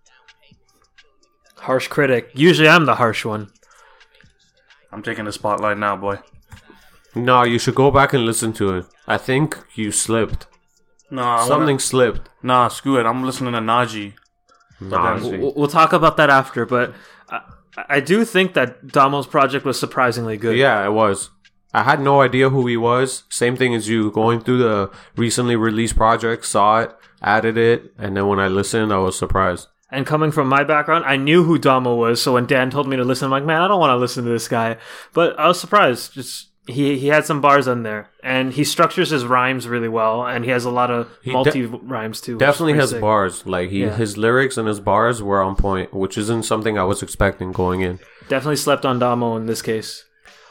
Harsh 1.59 1.89
critic. 1.89 2.31
Usually 2.35 2.69
I'm 2.69 2.87
the 2.87 2.97
harsh 2.97 3.25
one. 3.25 3.51
I'm 4.93 5.03
taking 5.03 5.25
the 5.25 5.33
spotlight 5.33 5.79
now, 5.79 5.97
boy. 5.97 6.19
No, 7.17 7.43
you 7.45 7.59
should 7.59 7.75
go 7.75 7.91
back 7.91 8.13
and 8.13 8.25
listen 8.25 8.53
to 8.55 8.77
it. 8.77 8.87
I 9.07 9.17
think 9.19 9.59
you 9.75 9.91
slipped. 9.93 10.47
No, 11.11 11.23
I 11.23 11.35
wanna- 11.37 11.47
Something 11.47 11.79
slipped. 11.79 12.29
Nah, 12.43 12.69
screw 12.69 12.99
it. 12.99 13.07
I'm 13.07 13.25
listening 13.25 13.53
to 13.55 13.61
Najee. 13.61 14.13
Nah, 14.81 15.17
then- 15.19 15.41
We'll, 15.41 15.55
we'll 15.57 15.69
talk 15.69 15.93
about 15.93 16.17
that 16.19 16.31
after, 16.31 16.67
but 16.67 16.93
I, 17.31 17.41
I 17.89 18.01
do 18.01 18.25
think 18.25 18.55
that 18.55 18.87
Domo's 18.89 19.27
project 19.27 19.65
was 19.65 19.79
surprisingly 19.79 20.37
good. 20.37 20.57
Yeah, 20.57 20.85
it 20.85 20.93
was. 20.93 21.31
I 21.73 21.83
had 21.83 22.01
no 22.01 22.21
idea 22.23 22.51
who 22.51 22.67
he 22.67 22.77
was. 22.77 23.25
Same 23.29 23.57
thing 23.57 23.75
as 23.75 23.89
you. 23.89 24.11
Going 24.11 24.41
through 24.41 24.59
the 24.59 24.91
recently 25.17 25.57
released 25.57 25.97
project, 25.97 26.47
saw 26.47 26.81
it, 26.81 26.95
added 27.23 27.57
it, 27.59 27.93
and 27.99 28.17
then 28.17 28.27
when 28.29 28.39
I 28.41 28.49
listened, 28.49 28.93
I 28.93 28.99
was 28.99 29.19
surprised. 29.19 29.69
And 29.91 30.07
coming 30.07 30.33
from 30.33 30.49
my 30.49 30.65
background, 30.65 31.05
I 31.07 31.17
knew 31.17 31.45
who 31.45 31.59
Domo 31.59 31.95
was. 31.95 32.21
So 32.21 32.33
when 32.35 32.47
Dan 32.47 32.71
told 32.71 32.89
me 32.89 32.97
to 32.97 33.05
listen, 33.05 33.27
I'm 33.27 33.31
like, 33.31 33.45
man, 33.45 33.63
I 33.63 33.69
don't 33.69 33.79
want 33.79 33.91
to 33.93 33.97
listen 33.97 34.25
to 34.25 34.31
this 34.31 34.49
guy. 34.49 34.79
But 35.13 35.39
I 35.39 35.47
was 35.47 35.61
surprised. 35.61 36.13
Just 36.15 36.49
he 36.67 36.99
he 36.99 37.09
had 37.09 37.25
some 37.25 37.41
bars 37.41 37.69
on 37.69 37.83
there, 37.83 38.09
and 38.23 38.53
he 38.53 38.65
structures 38.65 39.11
his 39.11 39.25
rhymes 39.25 39.69
really 39.69 39.89
well, 39.89 40.27
and 40.27 40.45
he 40.45 40.51
has 40.51 40.65
a 40.65 40.71
lot 40.71 40.91
of 40.91 41.09
de- 41.25 41.33
multi 41.33 41.65
rhymes 41.65 42.21
too. 42.21 42.39
Definitely 42.39 42.75
has 42.75 42.91
sick. 42.91 43.01
bars. 43.01 43.47
Like 43.47 43.71
he, 43.71 43.83
Yeah. 43.85 43.95
his 43.97 44.17
lyrics 44.17 44.57
and 44.57 44.67
his 44.69 44.81
bars 44.81 45.23
were 45.23 45.41
on 45.43 45.57
point, 45.57 45.95
which 45.95 46.19
isn't 46.19 46.45
something 46.45 46.79
I 46.79 46.85
was 46.85 47.03
expecting 47.03 47.53
going 47.53 47.81
in. 47.83 47.99
Definitely 48.29 48.57
slept 48.57 48.85
on 48.85 48.99
Domo 48.99 49.37
in 49.37 49.47
this 49.47 49.63
case. 49.63 50.05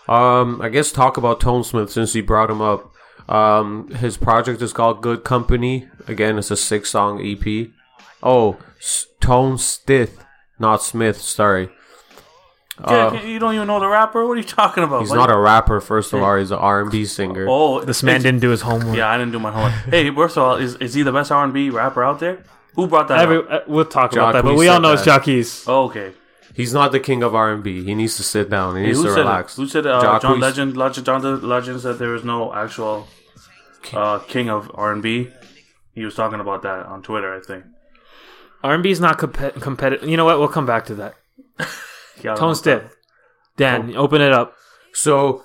Um, 0.08 0.62
I 0.62 0.70
guess 0.70 0.92
talk 0.92 1.18
about 1.18 1.40
Tone 1.42 1.64
Smith 1.64 1.92
since 1.92 2.14
he 2.14 2.22
brought 2.22 2.50
him 2.52 2.62
up. 2.62 2.92
Um, 3.28 3.90
his 3.90 4.18
project 4.18 4.62
is 4.62 4.72
called 4.72 5.02
Good 5.02 5.24
Company. 5.24 5.90
Again, 6.08 6.38
it's 6.38 6.52
a 6.52 6.56
six 6.56 6.92
song 6.92 7.20
EP. 7.26 7.72
Oh, 8.22 8.58
S- 8.80 9.08
Tone 9.20 9.58
Stith, 9.58 10.24
not 10.60 10.84
Smith. 10.84 11.20
Sorry, 11.20 11.70
Yeah, 12.86 13.22
you 13.24 13.40
don't 13.40 13.56
even 13.56 13.68
know 13.68 13.80
the 13.80 13.88
rapper. 13.88 14.26
What 14.26 14.34
are 14.34 14.38
you 14.38 14.44
talking 14.44 14.84
about? 14.84 14.98
Uh, 14.98 15.00
he's 15.02 15.10
buddy? 15.10 15.20
not 15.20 15.32
a 15.32 15.38
rapper. 15.38 15.80
First 15.80 16.12
of 16.14 16.22
all, 16.22 16.36
he's 16.38 16.52
an 16.52 16.58
R 16.58 16.82
and 16.82 16.92
B 16.92 17.06
singer. 17.06 17.48
Oh, 17.50 17.82
This 17.82 18.04
man 18.04 18.22
didn't 18.22 18.42
do 18.42 18.50
his 18.50 18.62
homework. 18.62 18.98
Yeah, 18.98 19.10
I 19.10 19.18
didn't 19.18 19.32
do 19.32 19.40
my 19.40 19.52
homework. 19.52 19.74
hey, 19.90 20.14
first 20.14 20.36
of 20.38 20.44
all, 20.44 20.56
is, 20.58 20.76
is 20.76 20.94
he 20.94 21.02
the 21.04 21.14
best 21.14 21.32
R 21.32 21.44
and 21.44 21.54
B 21.54 21.70
rapper 21.70 22.04
out 22.04 22.20
there? 22.20 22.44
Who 22.76 22.88
brought 22.88 23.08
that 23.08 23.20
Every, 23.20 23.38
up? 23.38 23.48
uh, 23.50 23.60
we'll 23.68 23.86
talk 23.86 24.12
about 24.12 24.34
that, 24.34 24.44
but 24.44 24.56
we 24.56 24.68
all 24.68 24.76
said 24.76 24.82
know 24.82 24.92
it's 24.94 25.06
that. 25.06 25.22
Jacquees. 25.22 25.64
Oh, 25.68 25.86
okay. 25.86 26.12
He's 26.54 26.74
not 26.74 26.92
the 26.92 27.00
king 27.00 27.24
of 27.24 27.34
R 27.34 27.54
and 27.54 27.64
B. 27.64 27.84
He 27.84 27.96
needs 27.96 28.18
to 28.18 28.24
sit 28.24 28.50
down. 28.50 28.76
He 28.76 28.84
needs 28.84 28.98
who 28.98 29.06
to 29.06 29.10
said 29.12 29.20
relax. 29.20 29.58
it? 29.58 29.62
Who 29.62 29.68
said 29.70 29.88
uh, 29.88 30.20
John 30.20 30.40
Legend? 30.42 30.76
Legend 30.76 31.06
John 31.06 31.22
the 31.22 31.38
Legend 31.38 31.80
said 31.82 31.98
there 31.98 32.16
is 32.16 32.24
no 32.26 32.54
actual 32.54 33.08
uh, 33.94 34.20
king 34.20 34.50
of 34.50 34.70
R 34.74 34.92
and 34.92 35.02
B. 35.02 35.32
He 35.94 36.04
was 36.04 36.14
talking 36.16 36.42
about 36.42 36.62
that 36.64 36.86
on 36.88 37.02
Twitter, 37.04 37.34
I 37.34 37.40
think. 37.40 37.64
R&B 38.64 38.90
is 38.92 39.00
not 39.00 39.18
comp- 39.18 39.62
competitive. 39.62 40.10
You 40.10 40.18
know 40.18 40.26
what? 40.26 40.40
We'll 40.40 40.50
come 40.50 40.66
back 40.66 40.86
to 40.88 40.96
that. 40.96 41.14
Tone 42.36 42.56
Stith. 42.56 42.96
Dan, 43.58 43.96
open 43.96 44.22
it 44.22 44.32
up. 44.32 44.56
So, 44.94 45.44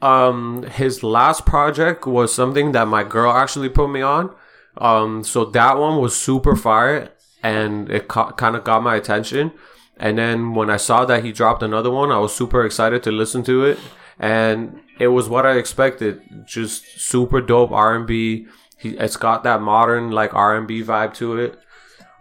um, 0.00 0.62
his 0.64 1.02
last 1.02 1.44
project 1.44 2.06
was 2.06 2.34
something 2.34 2.72
that 2.72 2.88
my 2.88 3.04
girl 3.04 3.32
actually 3.32 3.68
put 3.68 3.88
me 3.88 4.00
on. 4.00 4.34
Um, 4.78 5.24
so 5.24 5.44
that 5.44 5.76
one 5.78 6.00
was 6.00 6.14
super 6.16 6.54
fire, 6.54 7.10
and 7.42 7.90
it 7.90 8.08
ca- 8.08 8.32
kind 8.32 8.56
of 8.56 8.64
got 8.64 8.82
my 8.82 8.96
attention. 8.96 9.52
And 9.96 10.16
then 10.16 10.54
when 10.54 10.70
I 10.70 10.76
saw 10.76 11.04
that 11.04 11.24
he 11.24 11.32
dropped 11.32 11.62
another 11.62 11.90
one, 11.90 12.12
I 12.12 12.18
was 12.18 12.34
super 12.34 12.64
excited 12.64 13.02
to 13.02 13.10
listen 13.10 13.42
to 13.44 13.64
it, 13.64 13.78
and 14.18 14.80
it 15.00 15.08
was 15.08 15.28
what 15.28 15.44
I 15.44 15.56
expected. 15.56 16.20
Just 16.46 17.00
super 17.00 17.40
dope 17.40 17.72
R 17.72 17.96
and 17.96 18.06
B. 18.06 18.46
He 18.76 18.90
it's 18.90 19.16
got 19.16 19.42
that 19.42 19.60
modern 19.60 20.12
like 20.12 20.32
R 20.34 20.56
and 20.56 20.68
B 20.68 20.82
vibe 20.82 21.14
to 21.14 21.36
it. 21.36 21.58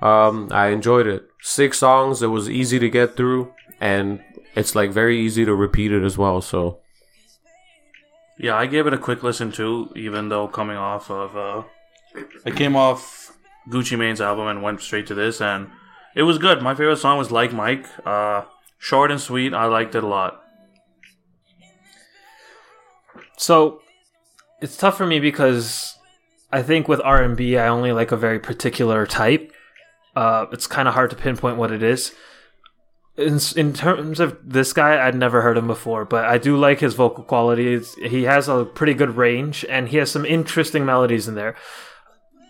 Um, 0.02 0.48
I 0.52 0.70
enjoyed 0.70 1.06
it. 1.06 1.28
Six 1.42 1.78
songs. 1.78 2.24
It 2.24 2.28
was 2.28 2.50
easy 2.50 2.80
to 2.80 2.90
get 2.90 3.16
through, 3.16 3.54
and 3.80 4.20
it's 4.56 4.76
like 4.76 4.92
very 4.92 5.20
easy 5.20 5.46
to 5.46 5.54
repeat 5.54 5.92
it 5.92 6.04
as 6.04 6.18
well. 6.18 6.42
So 6.42 6.80
Yeah, 8.38 8.56
I 8.56 8.66
gave 8.66 8.88
it 8.88 8.94
a 8.94 8.98
quick 8.98 9.24
listen 9.24 9.52
too, 9.52 9.92
even 9.96 10.30
though 10.30 10.48
coming 10.48 10.78
off 10.78 11.10
of 11.12 11.36
uh 11.36 11.64
I 12.46 12.52
came 12.52 12.76
off 12.76 13.32
Gucci 13.70 13.98
Mane's 13.98 14.22
album 14.22 14.48
and 14.48 14.64
went 14.64 14.82
straight 14.82 15.08
to 15.08 15.16
this 15.16 15.42
and 15.42 15.70
it 16.16 16.24
was 16.24 16.38
good. 16.38 16.62
My 16.62 16.74
favorite 16.74 16.98
song 16.98 17.18
was 17.18 17.32
Like 17.32 17.54
Mike. 17.54 17.86
Uh 18.06 18.44
short 18.80 19.12
and 19.12 19.22
sweet. 19.22 19.54
I 19.54 19.66
liked 19.66 19.96
it 19.96 20.04
a 20.04 20.08
lot. 20.08 20.42
So 23.38 23.82
it's 24.62 24.78
tough 24.78 24.98
for 24.98 25.06
me 25.06 25.20
because 25.20 25.96
I 26.52 26.64
think 26.64 26.88
with 26.88 27.02
R 27.04 27.22
and 27.22 27.38
B, 27.38 27.58
I 27.58 27.68
only 27.68 27.92
like 27.92 28.12
a 28.12 28.18
very 28.18 28.40
particular 28.40 29.06
type. 29.06 29.52
Uh, 30.16 30.48
it's 30.52 30.66
kind 30.66 30.88
of 30.88 30.96
hard 30.96 31.12
to 31.12 31.16
pinpoint 31.16 31.58
what 31.58 31.72
it 31.72 31.84
is. 31.84 32.14
In, 33.18 33.40
in 33.56 33.74
terms 33.74 34.20
of 34.20 34.38
this 34.44 34.74
guy, 34.74 35.06
I'd 35.08 35.16
never 35.16 35.42
heard 35.42 35.58
him 35.58 35.66
before, 35.66 36.06
but 36.06 36.26
I 36.26 36.38
do 36.38 36.56
like 36.56 36.80
his 36.80 36.94
vocal 36.94 37.24
qualities. 37.24 37.96
He 37.96 38.24
has 38.24 38.48
a 38.48 38.64
pretty 38.64 38.94
good 38.94 39.18
range, 39.18 39.66
and 39.68 39.90
he 39.90 39.98
has 39.98 40.12
some 40.12 40.24
interesting 40.24 40.86
melodies 40.86 41.28
in 41.28 41.34
there. 41.34 41.56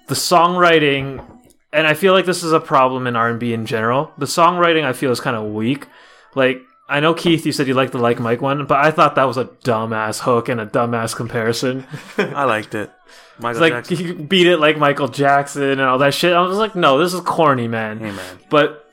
The 0.07 0.15
songwriting, 0.15 1.25
and 1.71 1.87
I 1.87 1.93
feel 1.93 2.13
like 2.13 2.25
this 2.25 2.43
is 2.43 2.51
a 2.51 2.59
problem 2.59 3.07
in 3.07 3.15
R 3.15 3.29
and 3.29 3.39
B 3.39 3.53
in 3.53 3.65
general. 3.65 4.11
The 4.17 4.25
songwriting 4.25 4.83
I 4.83 4.91
feel 4.93 5.11
is 5.11 5.21
kind 5.21 5.37
of 5.37 5.51
weak. 5.53 5.87
Like 6.35 6.61
I 6.89 6.99
know 6.99 7.13
Keith, 7.13 7.45
you 7.45 7.51
said 7.53 7.67
you 7.67 7.73
liked 7.73 7.91
the 7.93 7.97
Like 7.97 8.19
Mike 8.19 8.41
one, 8.41 8.65
but 8.65 8.79
I 8.83 8.91
thought 8.91 9.15
that 9.15 9.23
was 9.25 9.37
a 9.37 9.45
dumbass 9.45 10.19
hook 10.21 10.49
and 10.49 10.59
a 10.59 10.65
dumbass 10.65 11.15
comparison. 11.15 11.85
I 12.17 12.43
liked 12.45 12.75
it. 12.75 12.91
Michael 13.39 13.61
Like 13.61 13.73
Jackson. 13.73 13.97
you 13.99 14.13
beat 14.15 14.47
it 14.47 14.57
like 14.57 14.77
Michael 14.77 15.07
Jackson 15.07 15.63
and 15.63 15.81
all 15.81 15.97
that 15.99 16.13
shit. 16.13 16.33
I 16.33 16.41
was 16.41 16.57
like, 16.57 16.75
no, 16.75 16.97
this 16.97 17.13
is 17.13 17.21
corny, 17.21 17.67
man. 17.67 17.99
Hey 17.99 18.11
man. 18.11 18.39
But 18.49 18.86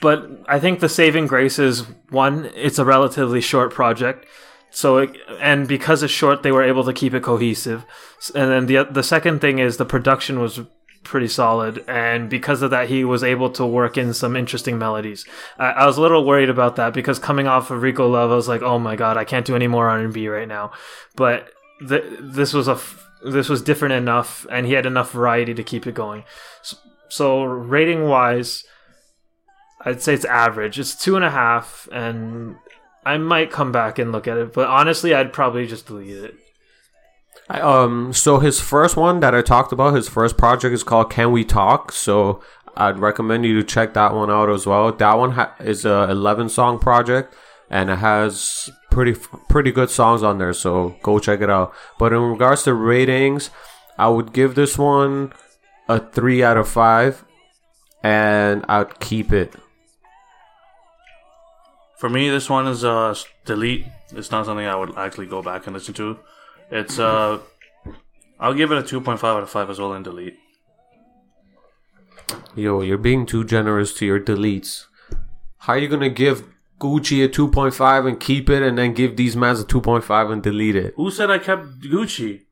but 0.00 0.28
I 0.48 0.58
think 0.58 0.80
the 0.80 0.88
saving 0.88 1.26
grace 1.26 1.58
is 1.58 1.80
one, 2.10 2.50
it's 2.54 2.78
a 2.78 2.84
relatively 2.84 3.40
short 3.40 3.72
project. 3.72 4.26
So 4.70 4.98
it, 4.98 5.16
and 5.40 5.66
because 5.66 6.02
it's 6.02 6.12
short, 6.12 6.42
they 6.42 6.52
were 6.52 6.62
able 6.62 6.84
to 6.84 6.92
keep 6.92 7.14
it 7.14 7.22
cohesive. 7.22 7.86
And 8.34 8.50
then 8.50 8.66
the 8.66 8.84
the 8.92 9.02
second 9.02 9.40
thing 9.40 9.58
is 9.58 9.76
the 9.76 9.86
production 9.86 10.38
was 10.38 10.60
pretty 11.02 11.28
solid, 11.28 11.84
and 11.88 12.28
because 12.28 12.62
of 12.62 12.70
that, 12.72 12.88
he 12.88 13.04
was 13.04 13.22
able 13.22 13.48
to 13.52 13.64
work 13.64 13.96
in 13.96 14.12
some 14.12 14.36
interesting 14.36 14.76
melodies. 14.76 15.24
I, 15.56 15.66
I 15.66 15.86
was 15.86 15.96
a 15.96 16.02
little 16.02 16.26
worried 16.26 16.50
about 16.50 16.76
that 16.76 16.92
because 16.92 17.18
coming 17.18 17.46
off 17.46 17.70
of 17.70 17.80
Rico 17.80 18.06
Love, 18.08 18.30
I 18.30 18.34
was 18.34 18.48
like, 18.48 18.62
oh 18.62 18.78
my 18.78 18.96
god, 18.96 19.16
I 19.16 19.24
can't 19.24 19.46
do 19.46 19.56
any 19.56 19.68
more 19.68 19.88
R 19.88 19.98
and 19.98 20.12
B 20.12 20.28
right 20.28 20.48
now. 20.48 20.72
But 21.14 21.48
th- 21.88 22.04
this 22.20 22.52
was 22.52 22.68
a 22.68 22.72
f- 22.72 23.08
this 23.24 23.48
was 23.48 23.62
different 23.62 23.94
enough, 23.94 24.46
and 24.50 24.66
he 24.66 24.74
had 24.74 24.84
enough 24.84 25.12
variety 25.12 25.54
to 25.54 25.64
keep 25.64 25.86
it 25.86 25.94
going. 25.94 26.24
So, 26.60 26.76
so 27.08 27.42
rating 27.44 28.08
wise. 28.08 28.64
I'd 29.86 30.02
say 30.02 30.12
it's 30.12 30.24
average. 30.24 30.78
It's 30.78 30.94
two 30.94 31.16
and 31.16 31.24
a 31.24 31.30
half, 31.30 31.88
and 31.92 32.56
I 33.06 33.16
might 33.16 33.52
come 33.52 33.72
back 33.72 33.98
and 33.98 34.12
look 34.12 34.26
at 34.26 34.36
it. 34.36 34.52
But 34.52 34.68
honestly, 34.68 35.14
I'd 35.14 35.32
probably 35.32 35.66
just 35.66 35.86
delete 35.86 36.16
it. 36.16 36.34
I, 37.48 37.60
um, 37.60 38.12
so 38.12 38.40
his 38.40 38.60
first 38.60 38.96
one 38.96 39.20
that 39.20 39.34
I 39.34 39.42
talked 39.42 39.72
about, 39.72 39.94
his 39.94 40.08
first 40.08 40.36
project 40.36 40.74
is 40.74 40.82
called 40.82 41.10
"Can 41.10 41.30
We 41.30 41.44
Talk." 41.44 41.92
So 41.92 42.42
I'd 42.76 42.98
recommend 42.98 43.46
you 43.46 43.54
to 43.54 43.64
check 43.64 43.94
that 43.94 44.12
one 44.12 44.30
out 44.30 44.50
as 44.50 44.66
well. 44.66 44.90
That 44.92 45.14
one 45.14 45.32
ha- 45.32 45.54
is 45.60 45.84
a 45.84 46.10
11 46.10 46.48
song 46.48 46.78
project 46.78 47.34
and 47.70 47.90
it 47.90 47.98
has 47.98 48.70
pretty 48.90 49.14
pretty 49.48 49.72
good 49.72 49.90
songs 49.90 50.22
on 50.22 50.38
there, 50.38 50.52
so 50.52 50.96
go 51.02 51.18
check 51.18 51.40
it 51.40 51.50
out. 51.50 51.72
But 51.98 52.12
in 52.12 52.20
regards 52.20 52.64
to 52.64 52.74
ratings, 52.74 53.50
I 53.98 54.08
would 54.08 54.32
give 54.32 54.54
this 54.54 54.76
one 54.76 55.32
a 55.88 56.00
3 56.00 56.42
out 56.42 56.56
of 56.56 56.68
5 56.68 57.24
and 58.02 58.64
I'd 58.68 59.00
keep 59.00 59.32
it. 59.32 59.54
For 61.98 62.08
me, 62.10 62.28
this 62.30 62.48
one 62.50 62.66
is 62.66 62.84
uh 62.84 63.14
delete. 63.44 63.86
It's 64.12 64.30
not 64.30 64.46
something 64.46 64.66
I 64.66 64.76
would 64.76 64.96
actually 64.96 65.26
go 65.26 65.42
back 65.42 65.66
and 65.66 65.74
listen 65.74 65.94
to. 65.94 66.18
It's 66.70 66.98
uh, 66.98 67.38
I'll 68.38 68.54
give 68.54 68.70
it 68.72 68.78
a 68.78 68.82
two 68.82 69.00
point 69.00 69.18
five 69.20 69.36
out 69.36 69.42
of 69.42 69.50
five 69.50 69.70
as 69.70 69.78
well 69.78 69.94
in 69.94 70.02
delete. 70.02 70.36
Yo, 72.54 72.80
you're 72.82 72.98
being 72.98 73.26
too 73.26 73.44
generous 73.44 73.92
to 73.94 74.06
your 74.06 74.20
deletes. 74.20 74.86
How 75.58 75.74
are 75.74 75.78
you 75.78 75.88
gonna 75.88 76.08
give 76.10 76.44
Gucci 76.80 77.24
a 77.24 77.28
2.5 77.28 78.06
and 78.06 78.20
keep 78.20 78.50
it, 78.50 78.62
and 78.62 78.76
then 78.76 78.92
give 78.92 79.16
these 79.16 79.34
mans 79.36 79.60
a 79.60 79.64
2.5 79.64 80.30
and 80.32 80.42
delete 80.42 80.76
it? 80.76 80.92
Who 80.96 81.10
said 81.10 81.30
I 81.30 81.38
kept 81.38 81.80
Gucci? 81.80 82.42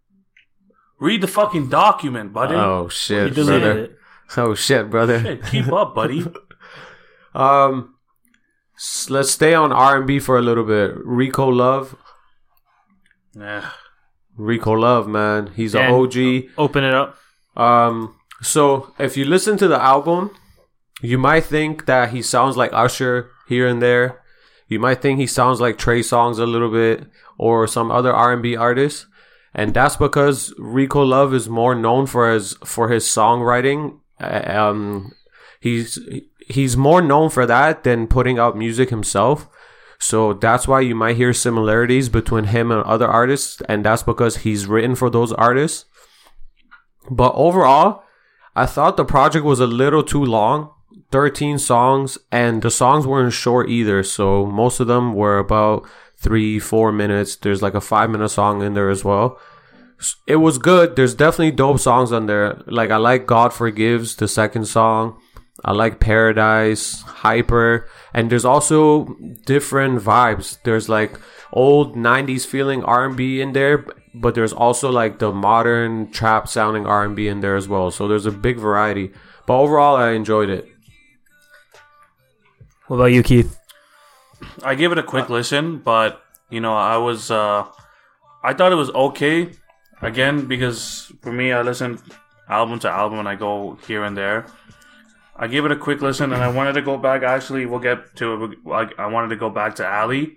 Read 0.99 1.21
the 1.21 1.27
fucking 1.27 1.69
document, 1.69 2.33
buddy. 2.33 2.55
Oh 2.55 2.89
shit, 2.89 3.35
deleted 3.35 3.63
brother! 3.63 3.85
it. 3.85 3.99
Oh 4.39 4.55
shit, 4.55 4.89
brother! 4.91 5.19
Hey, 5.19 5.37
keep 5.51 5.71
up, 5.73 5.95
buddy. 5.95 6.25
Um, 7.37 7.94
s- 7.94 7.94
let's 9.09 9.31
stay 9.31 9.55
on 9.55 9.73
R 9.73 9.99
and 9.99 10.07
B 10.07 10.19
for 10.19 10.39
a 10.39 10.43
little 10.43 10.65
bit. 10.65 10.95
Rico 11.05 11.49
Love, 11.49 11.97
yeah. 13.35 13.71
Rico 14.37 14.73
Love, 14.73 15.07
man, 15.09 15.53
he's 15.55 15.75
an 15.75 15.93
OG. 15.93 16.17
Open 16.59 16.85
it 16.85 16.95
up. 16.95 17.17
Um, 17.57 18.17
so 18.43 18.93
if 18.99 19.17
you 19.17 19.25
listen 19.25 19.57
to 19.59 19.69
the 19.69 19.81
album, 19.81 20.31
you 21.01 21.19
might 21.19 21.45
think 21.45 21.87
that 21.87 22.11
he 22.11 22.23
sounds 22.23 22.57
like 22.57 22.73
Usher 22.73 23.31
here 23.49 23.67
and 23.67 23.81
there. 23.81 24.23
You 24.69 24.81
might 24.81 25.03
think 25.03 25.19
he 25.19 25.27
sounds 25.27 25.61
like 25.61 25.79
Trey 25.79 26.01
Songz 26.01 26.39
a 26.39 26.45
little 26.45 26.71
bit 26.71 27.07
or 27.39 27.67
some 27.67 27.91
other 27.91 28.13
R&B 28.13 28.57
artist. 28.57 29.07
And 29.55 29.73
that's 29.73 29.97
because 29.97 30.53
Rico 30.59 31.03
Love 31.03 31.33
is 31.33 31.49
more 31.49 31.75
known 31.75 32.07
for 32.07 32.33
his 32.33 32.55
for 32.65 32.89
his 32.89 33.05
songwriting. 33.05 34.01
Um, 34.19 35.13
he's 35.61 35.99
he's 36.49 36.77
more 36.77 37.03
known 37.03 37.31
for 37.31 37.47
that 37.47 37.85
than 37.85 38.07
putting 38.07 38.39
out 38.39 38.57
music 38.57 38.91
himself. 38.91 39.49
So 39.99 40.35
that's 40.35 40.69
why 40.69 40.81
you 40.81 40.95
might 40.95 41.17
hear 41.17 41.33
similarities 41.33 42.09
between 42.09 42.45
him 42.45 42.71
and 42.71 42.83
other 42.83 43.09
artists, 43.09 43.63
and 43.69 43.85
that's 43.85 44.03
because 44.03 44.39
he's 44.39 44.67
written 44.67 44.95
for 44.95 45.09
those 45.09 45.33
artists. 45.33 45.87
But 47.11 47.33
overall, 47.35 48.03
I 48.57 48.67
thought 48.67 48.97
the 48.97 49.05
project 49.05 49.45
was 49.45 49.61
a 49.61 49.67
little 49.67 50.03
too 50.03 50.25
long 50.25 50.71
13 51.11 51.59
songs, 51.59 52.19
and 52.33 52.63
the 52.63 52.71
songs 52.71 53.07
weren't 53.07 53.33
short 53.33 53.69
either. 53.69 54.03
So 54.03 54.47
most 54.47 54.81
of 54.81 54.87
them 54.87 55.15
were 55.15 55.39
about 55.39 55.87
three, 56.17 56.59
four 56.59 56.91
minutes. 56.93 57.37
There's 57.37 57.63
like 57.63 57.75
a 57.75 57.81
five 57.81 58.11
minute 58.11 58.31
song 58.31 58.63
in 58.63 58.75
there 58.75 58.91
as 58.91 59.05
well. 59.05 59.39
It 60.27 60.37
was 60.37 60.59
good. 60.59 60.97
There's 60.97 61.15
definitely 61.15 61.53
dope 61.53 61.79
songs 61.79 62.11
on 62.11 62.27
there. 62.27 62.63
Like, 62.67 62.91
I 62.91 62.97
like 62.97 63.27
God 63.27 63.53
Forgives, 63.53 64.17
the 64.17 64.27
second 64.27 64.67
song. 64.67 65.17
I 65.63 65.73
like 65.73 66.01
Paradise, 66.01 67.03
Hyper, 67.03 67.89
and 68.13 68.31
there's 68.31 68.45
also 68.45 69.05
different 69.47 70.01
vibes. 70.03 70.59
There's 70.65 70.89
like 70.89 71.19
old 71.53 71.95
90s 71.95 72.45
feeling 72.45 72.83
R&B 72.83 73.41
in 73.41 73.53
there, 73.53 73.87
but 74.15 74.35
there's 74.35 74.53
also 74.53 74.91
like 74.91 75.21
the 75.21 75.33
modern 75.33 76.11
trap 76.11 76.49
sounding 76.49 76.87
R&B 76.87 77.29
in 77.29 77.41
there 77.41 77.57
as 77.57 77.69
well. 77.69 77.91
So 77.91 78.09
there's 78.09 78.27
a 78.27 78.33
big 78.33 78.59
variety. 78.59 79.13
But 79.47 79.61
overall, 79.61 79.97
I 79.97 80.13
enjoyed 80.13 80.49
it. 80.49 80.69
What 82.87 82.97
about 82.97 83.13
you, 83.13 83.23
Keith? 83.23 83.59
I 84.63 84.75
gave 84.75 84.93
it 84.93 84.99
a 84.99 85.03
quick 85.03 85.31
listen, 85.31 85.79
but 85.79 86.23
you 86.51 86.61
know, 86.61 86.75
I 86.75 86.97
was 86.99 87.31
uh 87.31 87.67
I 88.43 88.53
thought 88.53 88.73
it 88.73 88.77
was 88.77 88.91
okay. 88.91 89.51
Again, 90.03 90.47
because 90.47 91.11
for 91.23 91.33
me 91.33 91.53
I 91.53 91.63
listen 91.63 91.99
album 92.49 92.79
to 92.81 92.91
album 92.91 93.19
and 93.21 93.29
I 93.29 93.37
go 93.37 93.79
here 93.87 94.05
and 94.05 94.17
there. 94.17 94.47
I 95.37 95.49
gave 95.49 95.65
it 95.65 95.73
a 95.73 95.77
quick 95.77 96.01
listen 96.01 96.33
and 96.33 96.43
I 96.43 96.49
wanted 96.49 96.75
to 96.75 96.83
go 96.83 96.97
back 96.97 97.23
actually 97.23 97.67
we'll 97.67 97.81
get 97.81 98.17
to 98.17 98.45
it. 98.45 98.59
I, 98.71 98.89
I 98.99 99.07
wanted 99.07 99.29
to 99.29 99.37
go 99.37 99.51
back 99.51 99.75
to 99.77 99.89
Ali, 99.89 100.37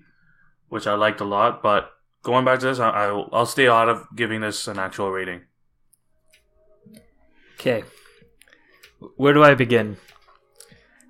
which 0.69 0.87
I 0.87 0.95
liked 0.95 1.21
a 1.21 1.25
lot, 1.25 1.61
but 1.61 1.91
going 2.23 2.45
back 2.45 2.59
to 2.59 2.65
this 2.65 2.79
I, 2.79 2.89
I'll, 2.89 3.29
I'll 3.31 3.45
stay 3.45 3.67
out 3.67 3.89
of 3.89 4.07
giving 4.15 4.41
this 4.41 4.67
an 4.67 4.79
actual 4.79 5.11
rating. 5.11 5.41
Okay. 7.59 7.83
Where 9.15 9.33
do 9.33 9.43
I 9.43 9.53
begin? 9.53 9.97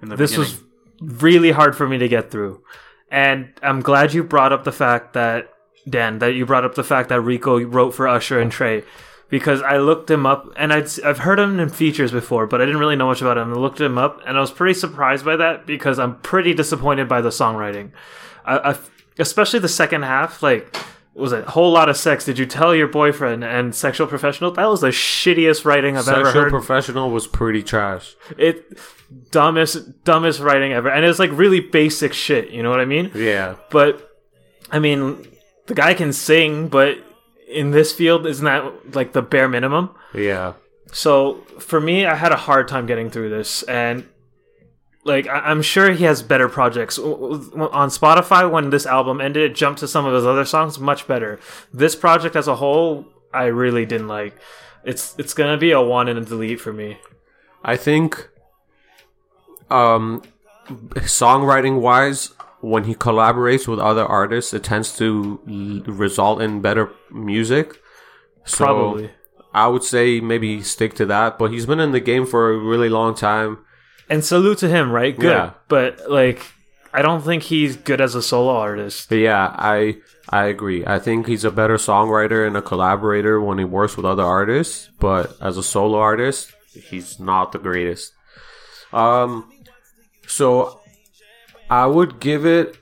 In 0.02 0.10
the 0.10 0.16
This 0.16 0.32
beginning. 0.32 0.60
was 1.00 1.24
really 1.24 1.52
hard 1.52 1.76
for 1.76 1.88
me 1.88 1.98
to 1.98 2.08
get 2.08 2.32
through. 2.32 2.62
And 3.10 3.54
I'm 3.64 3.82
glad 3.82 4.14
you 4.14 4.24
brought 4.24 4.52
up 4.52 4.64
the 4.64 4.72
fact 4.72 5.14
that, 5.14 5.50
Dan, 5.88 6.20
that 6.20 6.34
you 6.34 6.46
brought 6.46 6.66
up 6.66 6.76
the 6.76 6.84
fact 6.84 7.10
that 7.10 7.22
Rico 7.22 7.60
wrote 7.64 7.92
for 7.92 8.08
Usher 8.08 8.40
and 8.40 8.52
Trey. 8.52 8.84
Because 9.30 9.62
I 9.62 9.78
looked 9.78 10.10
him 10.10 10.26
up, 10.26 10.48
and 10.56 10.72
I'd, 10.72 10.88
I've 11.04 11.20
heard 11.20 11.38
him 11.38 11.60
in 11.60 11.68
features 11.70 12.12
before, 12.14 12.48
but 12.48 12.62
I 12.62 12.66
didn't 12.66 12.80
really 12.80 12.96
know 12.96 13.08
much 13.08 13.22
about 13.22 13.38
him. 13.38 13.54
I 13.54 13.58
looked 13.58 13.82
him 13.82 13.98
up, 13.98 14.22
and 14.26 14.38
I 14.38 14.40
was 14.42 14.52
pretty 14.52 14.74
surprised 14.80 15.26
by 15.26 15.36
that 15.36 15.66
because 15.66 16.00
I'm 16.00 16.16
pretty 16.22 16.54
disappointed 16.54 17.10
by 17.10 17.20
the 17.20 17.28
songwriting. 17.30 17.92
I, 18.46 18.72
I, 18.72 18.78
especially 19.20 19.60
the 19.60 19.68
second 19.68 20.04
half, 20.04 20.42
like, 20.42 20.74
was 21.14 21.34
it 21.34 21.46
a 21.46 21.52
whole 21.52 21.72
lot 21.72 21.90
of 21.90 21.98
sex? 21.98 22.24
Did 22.24 22.40
you 22.40 22.46
tell 22.46 22.74
your 22.74 22.88
boyfriend 22.88 23.44
and 23.44 23.76
sexual 23.76 24.08
professional? 24.08 24.52
That 24.52 24.68
was 24.70 24.80
the 24.82 24.90
shittiest 24.90 25.66
writing 25.66 25.98
I've 25.98 26.08
ever 26.08 26.20
heard. 26.26 26.26
Sexual. 26.34 26.50
Professional 26.52 27.10
was 27.10 27.28
pretty 27.28 27.64
trash. 27.64 28.16
it 28.38 28.78
dumbest 29.32 30.04
dumbest 30.04 30.40
writing 30.42 30.74
ever 30.74 30.90
and 30.90 31.06
it's 31.06 31.18
like 31.18 31.32
really 31.32 31.62
basic 31.62 32.12
shit 32.12 32.50
you 32.50 32.62
know 32.62 32.70
what 32.70 32.82
i 32.82 32.84
mean 32.84 33.10
Yeah. 33.16 33.56
but 33.70 34.12
i 34.70 34.80
mean 34.80 35.26
the 35.68 35.74
guy 35.74 35.94
can 35.94 36.12
sing 36.12 36.68
but 36.68 36.98
in 37.48 37.72
this 37.72 37.94
field 37.94 38.28
isn't 38.28 38.46
that 38.46 38.96
like 38.96 39.14
the 39.14 39.22
bare 39.22 39.48
minimum? 39.48 39.90
Yeah. 40.14 40.54
so 40.92 41.36
for 41.60 41.80
me 41.80 42.06
i 42.06 42.16
had 42.16 42.32
a 42.32 42.36
hard 42.38 42.68
time 42.68 42.86
getting 42.86 43.10
through 43.10 43.30
this 43.30 43.64
and 43.64 44.08
like 45.04 45.28
I- 45.28 45.40
i'm 45.52 45.62
sure 45.62 45.92
he 45.92 46.04
has 46.06 46.22
better 46.22 46.48
projects. 46.50 46.98
On 47.00 47.90
spotify 47.90 48.50
when 48.50 48.70
this 48.70 48.86
album 48.86 49.22
ended 49.22 49.52
it 49.52 49.56
jumped 49.56 49.80
to 49.80 49.88
some 49.88 50.06
of 50.06 50.14
his 50.14 50.26
other 50.26 50.46
songs 50.46 50.80
much 50.80 51.08
better. 51.08 51.40
This 51.74 51.96
project 51.96 52.36
as 52.36 52.48
a 52.48 52.56
whole 52.58 53.06
i 53.34 53.46
really 53.46 53.86
didn't 53.86 54.08
like. 54.08 54.34
It's 54.84 55.16
it's 55.18 55.34
gonna 55.34 55.58
be 55.58 55.72
a 55.72 55.82
one 55.82 56.08
and 56.08 56.18
a 56.20 56.26
delete 56.26 56.62
for 56.62 56.72
me. 56.74 56.98
I 57.64 57.76
think 57.78 58.30
um 59.70 60.22
songwriting 60.96 61.80
wise 61.82 62.32
when 62.70 62.84
he 62.84 62.96
collaborates 62.96 63.68
with 63.68 63.80
other 63.80 64.06
artists 64.06 64.54
it 64.54 64.64
tends 64.64 64.96
to 64.98 65.40
l- 65.48 65.94
result 65.94 66.42
in 66.42 66.62
better 66.62 66.92
music. 67.12 67.82
So 68.46 68.66
Probably. 68.66 69.12
I 69.54 69.68
would 69.68 69.84
say 69.84 70.20
maybe 70.20 70.62
stick 70.62 70.94
to 70.96 71.06
that, 71.08 71.38
but 71.40 71.52
he's 71.52 71.66
been 71.66 71.80
in 71.80 71.92
the 71.92 72.00
game 72.00 72.26
for 72.26 72.52
a 72.52 72.58
really 72.58 72.90
long 72.90 73.16
time. 73.16 73.60
And 74.10 74.24
salute 74.24 74.60
to 74.60 74.70
him, 74.70 74.92
right? 74.92 75.18
Good. 75.18 75.32
Yeah. 75.32 75.52
But 75.68 76.10
like 76.10 76.42
I 76.94 77.02
don't 77.02 77.22
think 77.22 77.44
he's 77.44 77.76
good 77.76 78.02
as 78.02 78.16
a 78.16 78.22
solo 78.22 78.56
artist. 78.56 79.12
Yeah, 79.12 79.54
I 79.56 79.98
I 80.30 80.46
agree. 80.46 80.86
I 80.86 81.00
think 81.00 81.28
he's 81.28 81.44
a 81.44 81.52
better 81.52 81.76
songwriter 81.76 82.46
and 82.48 82.56
a 82.56 82.62
collaborator 82.62 83.42
when 83.42 83.58
he 83.58 83.66
works 83.66 83.98
with 83.98 84.06
other 84.06 84.24
artists, 84.24 84.90
but 85.00 85.36
as 85.42 85.58
a 85.58 85.64
solo 85.64 85.98
artist, 85.98 86.52
he's 86.74 87.20
not 87.20 87.52
the 87.52 87.60
greatest. 87.60 88.14
Um 88.94 89.50
so 90.28 90.80
I 91.70 91.86
would 91.86 92.20
give 92.20 92.46
it 92.46 92.78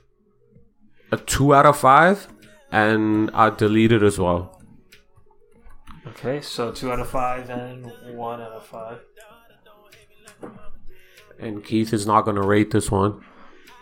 a 1.12 1.16
2 1.16 1.54
out 1.54 1.66
of 1.66 1.76
5 1.78 2.28
and 2.70 3.30
I'd 3.32 3.56
delete 3.56 3.92
it 3.92 4.02
as 4.02 4.18
well. 4.18 4.56
Okay, 6.08 6.40
so 6.40 6.70
two 6.72 6.92
out 6.92 7.00
of 7.00 7.08
five 7.08 7.50
and 7.50 7.92
one 8.16 8.40
out 8.40 8.52
of 8.52 8.66
five. 8.66 9.00
And 11.38 11.64
Keith 11.64 11.92
is 11.92 12.06
not 12.06 12.22
going 12.24 12.36
to 12.36 12.42
rate 12.42 12.70
this 12.70 12.90
one. 12.90 13.22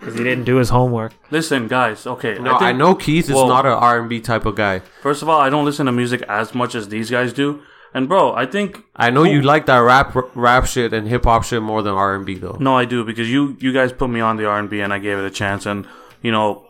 Because 0.00 0.16
he 0.18 0.24
didn't 0.24 0.44
do 0.44 0.56
his 0.56 0.70
homework. 0.70 1.12
Listen, 1.30 1.68
guys, 1.68 2.06
okay. 2.06 2.38
No, 2.38 2.56
I, 2.56 2.58
think- 2.58 2.78
know 2.78 2.94
Keith 2.94 3.26
is 3.28 3.34
well- 3.34 3.48
not 3.48 3.64
an 3.66 3.72
R&B 3.72 4.20
type 4.20 4.46
of 4.46 4.56
guy. 4.56 4.80
First 5.02 5.22
of 5.22 5.28
all, 5.28 5.40
I 5.40 5.48
don't 5.50 5.64
listen 5.64 5.86
to 5.86 5.92
music 5.92 6.22
as 6.22 6.54
much 6.54 6.74
as 6.74 6.88
these 6.88 7.10
guys 7.10 7.32
do. 7.32 7.62
And 7.94 8.08
bro, 8.08 8.34
I 8.34 8.44
think 8.46 8.82
I 8.96 9.10
know 9.10 9.22
you 9.22 9.40
like 9.42 9.66
that 9.66 9.78
rap 9.78 10.14
rap 10.34 10.66
shit 10.66 10.92
and 10.92 11.06
hip 11.06 11.24
hop 11.24 11.44
shit 11.44 11.62
more 11.62 11.80
than 11.80 11.94
R&B 11.94 12.34
though. 12.38 12.56
no, 12.58 12.76
I 12.76 12.84
do 12.84 13.04
because 13.04 13.30
you 13.30 13.56
you 13.60 13.72
guys 13.72 13.92
put 13.92 14.10
me 14.10 14.20
on 14.20 14.36
the 14.36 14.46
R 14.46 14.58
and 14.58 14.68
B 14.68 14.80
and 14.80 14.92
I 14.92 14.98
gave 14.98 15.16
it 15.18 15.24
a 15.24 15.30
chance. 15.30 15.64
And 15.64 15.86
you 16.20 16.32
know, 16.32 16.66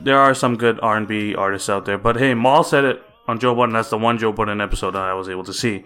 there 0.00 0.18
are 0.18 0.32
some 0.32 0.56
good 0.56 0.78
R 0.80 0.96
and 0.96 1.08
B 1.08 1.34
artists 1.34 1.68
out 1.68 1.84
there. 1.86 1.98
But 1.98 2.16
hey, 2.16 2.34
Mal 2.34 2.62
said 2.62 2.84
it 2.84 3.02
on 3.26 3.40
Joe 3.40 3.54
Budden. 3.54 3.74
That's 3.74 3.90
the 3.90 3.98
one 3.98 4.16
Joe 4.18 4.32
Budden 4.32 4.60
episode 4.60 4.92
that 4.92 5.02
I 5.02 5.14
was 5.14 5.28
able 5.28 5.44
to 5.44 5.52
see. 5.52 5.84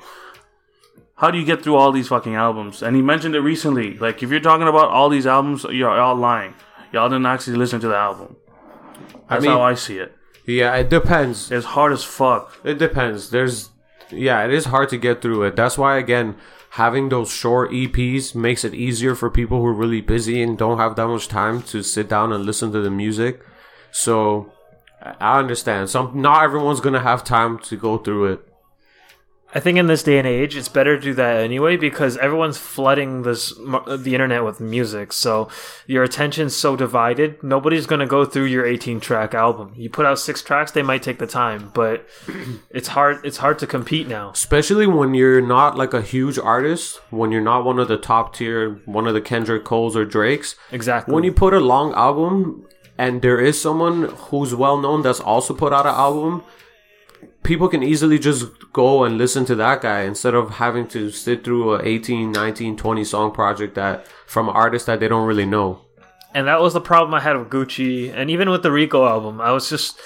How 1.16 1.30
do 1.32 1.38
you 1.38 1.44
get 1.44 1.62
through 1.62 1.74
all 1.74 1.90
these 1.90 2.08
fucking 2.08 2.36
albums? 2.36 2.82
And 2.82 2.94
he 2.94 3.02
mentioned 3.02 3.34
it 3.34 3.40
recently. 3.40 3.96
Like, 3.98 4.22
if 4.22 4.30
you're 4.30 4.38
talking 4.38 4.68
about 4.68 4.90
all 4.90 5.08
these 5.08 5.26
albums, 5.26 5.64
you're 5.64 5.90
all 5.90 6.14
lying. 6.14 6.54
Y'all 6.92 7.08
didn't 7.08 7.26
actually 7.26 7.56
listen 7.56 7.80
to 7.80 7.88
the 7.88 7.96
album. 7.96 8.36
That's 9.28 9.42
mean- 9.42 9.50
how 9.50 9.62
I 9.62 9.74
see 9.74 9.98
it. 9.98 10.14
Yeah, 10.46 10.74
it 10.76 10.88
depends. 10.88 11.50
It's 11.50 11.66
hard 11.66 11.92
as 11.92 12.04
fuck. 12.04 12.58
It 12.64 12.78
depends. 12.78 13.30
There's, 13.30 13.70
yeah, 14.10 14.44
it 14.44 14.52
is 14.52 14.66
hard 14.66 14.88
to 14.90 14.98
get 14.98 15.22
through 15.22 15.42
it. 15.44 15.56
That's 15.56 15.78
why, 15.78 15.98
again, 15.98 16.36
having 16.70 17.08
those 17.08 17.30
short 17.30 17.70
EPs 17.70 18.34
makes 18.34 18.64
it 18.64 18.74
easier 18.74 19.14
for 19.14 19.30
people 19.30 19.60
who 19.60 19.66
are 19.66 19.72
really 19.72 20.00
busy 20.00 20.42
and 20.42 20.56
don't 20.56 20.78
have 20.78 20.96
that 20.96 21.08
much 21.08 21.28
time 21.28 21.62
to 21.62 21.82
sit 21.82 22.08
down 22.08 22.32
and 22.32 22.44
listen 22.44 22.72
to 22.72 22.80
the 22.80 22.90
music. 22.90 23.40
So 23.90 24.52
I 25.00 25.38
understand. 25.38 25.90
Some 25.90 26.20
not 26.20 26.44
everyone's 26.44 26.80
gonna 26.80 27.00
have 27.00 27.24
time 27.24 27.58
to 27.60 27.76
go 27.76 27.98
through 27.98 28.32
it. 28.32 28.47
I 29.54 29.60
think 29.60 29.78
in 29.78 29.86
this 29.86 30.02
day 30.02 30.18
and 30.18 30.26
age, 30.26 30.56
it's 30.56 30.68
better 30.68 30.96
to 30.96 31.02
do 31.02 31.14
that 31.14 31.40
anyway 31.40 31.76
because 31.76 32.18
everyone's 32.18 32.58
flooding 32.58 33.22
this 33.22 33.54
the 33.56 34.10
internet 34.12 34.44
with 34.44 34.60
music. 34.60 35.12
So 35.12 35.48
your 35.86 36.04
attention's 36.04 36.54
so 36.54 36.76
divided. 36.76 37.42
Nobody's 37.42 37.86
gonna 37.86 38.06
go 38.06 38.26
through 38.26 38.44
your 38.44 38.66
18 38.66 39.00
track 39.00 39.32
album. 39.32 39.72
You 39.74 39.88
put 39.88 40.04
out 40.04 40.18
six 40.18 40.42
tracks, 40.42 40.72
they 40.72 40.82
might 40.82 41.02
take 41.02 41.18
the 41.18 41.26
time, 41.26 41.70
but 41.72 42.06
it's 42.70 42.88
hard. 42.88 43.24
It's 43.24 43.38
hard 43.38 43.58
to 43.60 43.66
compete 43.66 44.06
now. 44.06 44.30
Especially 44.30 44.86
when 44.86 45.14
you're 45.14 45.40
not 45.40 45.78
like 45.78 45.94
a 45.94 46.02
huge 46.02 46.38
artist, 46.38 47.00
when 47.10 47.32
you're 47.32 47.40
not 47.40 47.64
one 47.64 47.78
of 47.78 47.88
the 47.88 47.96
top 47.96 48.34
tier, 48.34 48.82
one 48.84 49.06
of 49.06 49.14
the 49.14 49.20
Kendrick 49.20 49.64
Coles 49.64 49.96
or 49.96 50.04
Drakes. 50.04 50.56
Exactly. 50.72 51.14
When 51.14 51.24
you 51.24 51.32
put 51.32 51.54
a 51.54 51.60
long 51.60 51.94
album 51.94 52.66
and 52.98 53.22
there 53.22 53.40
is 53.40 53.60
someone 53.60 54.04
who's 54.08 54.54
well 54.54 54.76
known 54.76 55.02
that's 55.02 55.20
also 55.20 55.54
put 55.54 55.72
out 55.72 55.86
an 55.86 55.94
album, 55.94 56.42
people 57.48 57.66
can 57.66 57.82
easily 57.82 58.18
just 58.18 58.44
go 58.74 59.04
and 59.04 59.16
listen 59.16 59.46
to 59.46 59.54
that 59.54 59.80
guy 59.80 60.02
instead 60.02 60.34
of 60.34 60.50
having 60.50 60.86
to 60.86 61.10
sit 61.10 61.42
through 61.44 61.74
a 61.74 61.82
18, 61.82 62.30
19, 62.30 62.76
20 62.76 63.04
song 63.04 63.32
project 63.32 63.74
that 63.74 64.06
from 64.26 64.50
an 64.50 64.54
artist 64.54 64.84
that 64.84 65.00
they 65.00 65.08
don't 65.08 65.26
really 65.26 65.46
know. 65.46 65.80
and 66.34 66.46
that 66.46 66.60
was 66.60 66.74
the 66.74 66.80
problem 66.80 67.14
I 67.14 67.20
had 67.20 67.38
with 67.38 67.48
Gucci, 67.48 68.12
and 68.14 68.28
even 68.30 68.50
with 68.50 68.62
the 68.62 68.70
Rico 68.70 69.06
album. 69.06 69.40
I 69.40 69.50
was 69.52 69.70
just 69.70 69.98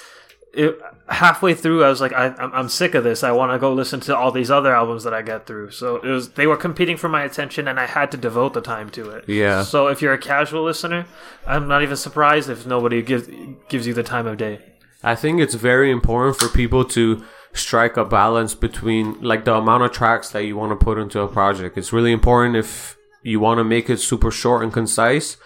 it, 0.53 0.79
halfway 1.09 1.53
through. 1.53 1.83
I 1.83 1.89
was 1.89 1.99
like, 1.99 2.13
I, 2.13 2.27
I'm, 2.27 2.53
I'm 2.53 2.69
sick 2.69 2.95
of 2.95 3.03
this. 3.03 3.23
I 3.23 3.31
want 3.31 3.51
to 3.51 3.59
go 3.59 3.73
listen 3.73 3.99
to 4.01 4.15
all 4.15 4.31
these 4.31 4.49
other 4.49 4.73
albums 4.73 5.03
that 5.03 5.13
I 5.13 5.21
get 5.21 5.45
through. 5.45 5.71
So 5.71 5.97
it 5.97 6.07
was 6.07 6.29
they 6.29 6.47
were 6.47 6.55
competing 6.55 6.95
for 6.95 7.09
my 7.09 7.23
attention, 7.23 7.67
and 7.67 7.77
I 7.77 7.87
had 7.87 8.09
to 8.11 8.17
devote 8.17 8.53
the 8.53 8.61
time 8.61 8.89
to 8.91 9.09
it. 9.09 9.27
Yeah. 9.27 9.63
So 9.63 9.87
if 9.87 10.01
you're 10.01 10.13
a 10.13 10.17
casual 10.17 10.63
listener, 10.63 11.05
I'm 11.45 11.67
not 11.67 11.83
even 11.83 11.97
surprised 11.97 12.49
if 12.49 12.65
nobody 12.65 13.01
gives 13.01 13.27
gives 13.67 13.85
you 13.85 13.93
the 13.93 14.03
time 14.03 14.27
of 14.27 14.37
day. 14.37 14.59
I 15.03 15.15
think 15.15 15.41
it's 15.41 15.55
very 15.55 15.91
important 15.91 16.37
for 16.37 16.47
people 16.47 16.85
to 16.85 17.23
strike 17.53 17.97
a 17.97 18.05
balance 18.05 18.55
between 18.55 19.21
like 19.21 19.45
the 19.45 19.55
amount 19.55 19.83
of 19.83 19.91
tracks 19.91 20.29
that 20.29 20.45
you 20.45 20.55
want 20.55 20.77
to 20.77 20.83
put 20.83 20.97
into 20.97 21.19
a 21.21 21.27
project. 21.27 21.77
It's 21.77 21.93
really 21.93 22.11
important 22.11 22.55
if 22.55 22.97
you 23.21 23.39
want 23.39 23.59
to 23.59 23.63
make 23.63 23.89
it 23.89 23.97
super 23.97 24.31
short 24.31 24.63
and 24.63 24.71
concise. 24.71 25.37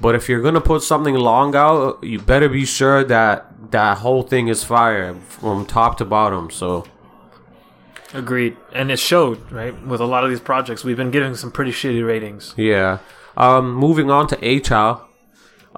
But 0.00 0.14
if 0.14 0.28
you're 0.28 0.42
gonna 0.42 0.60
put 0.60 0.82
something 0.82 1.14
long 1.16 1.56
out, 1.56 2.04
you 2.04 2.20
better 2.20 2.48
be 2.48 2.64
sure 2.64 3.02
that 3.04 3.72
that 3.72 3.98
whole 3.98 4.22
thing 4.22 4.46
is 4.48 4.62
fire 4.62 5.14
from 5.14 5.66
top 5.66 5.98
to 5.98 6.04
bottom. 6.04 6.50
So 6.50 6.86
Agreed, 8.14 8.56
and 8.72 8.90
it 8.90 8.98
showed 8.98 9.50
right 9.52 9.78
with 9.86 10.00
a 10.00 10.06
lot 10.06 10.24
of 10.24 10.30
these 10.30 10.40
projects. 10.40 10.82
We've 10.84 10.96
been 10.96 11.10
giving 11.10 11.34
some 11.34 11.50
pretty 11.50 11.72
shitty 11.72 12.06
ratings. 12.06 12.54
yeah. 12.56 12.98
Um, 13.36 13.72
moving 13.74 14.10
on 14.10 14.26
to 14.28 14.44
A.CHAL 14.44 15.07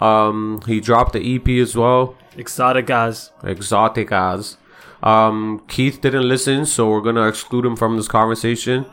Um, 0.01 0.61
he 0.67 0.81
dropped 0.81 1.13
the 1.13 1.37
EP 1.37 1.49
as 1.63 1.77
well. 1.77 2.17
Exotic 2.37 2.87
guys. 2.87 3.31
Exotic 3.43 4.11
as. 4.13 4.57
Um, 5.03 5.63
Keith 5.69 6.01
didn't 6.01 6.29
listen, 6.29 6.67
so 6.67 6.89
we're 6.89 7.01
gonna 7.01 7.27
exclude 7.27 7.65
him 7.65 7.77
from 7.77 7.97
this 7.97 8.09
conversation. 8.09 8.87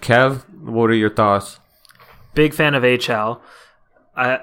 Kev, 0.00 0.48
what 0.60 0.90
are 0.90 0.94
your 0.94 1.10
thoughts? 1.10 1.58
big 2.34 2.54
fan 2.54 2.74
of 2.74 2.84
A.CHAL. 2.84 3.42
I 4.16 4.38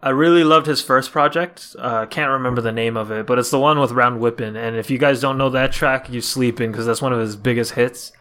I 0.00 0.10
really 0.10 0.44
loved 0.44 0.66
his 0.66 0.80
first 0.80 1.10
project. 1.10 1.74
Uh, 1.76 2.06
can't 2.06 2.30
remember 2.30 2.60
the 2.60 2.70
name 2.70 2.96
of 2.96 3.10
it, 3.10 3.26
but 3.26 3.40
it's 3.40 3.50
the 3.50 3.58
one 3.58 3.80
with 3.80 3.90
Round 3.90 4.20
Whippin'. 4.20 4.54
And 4.56 4.76
if 4.76 4.88
you 4.88 4.98
guys 4.98 5.20
don't 5.20 5.36
know 5.36 5.50
that 5.50 5.72
track, 5.72 6.08
you 6.08 6.20
sleeping 6.20 6.70
because 6.70 6.86
that's 6.86 7.02
one 7.02 7.12
of 7.12 7.18
his 7.18 7.34
biggest 7.34 7.72
hits 7.72 8.12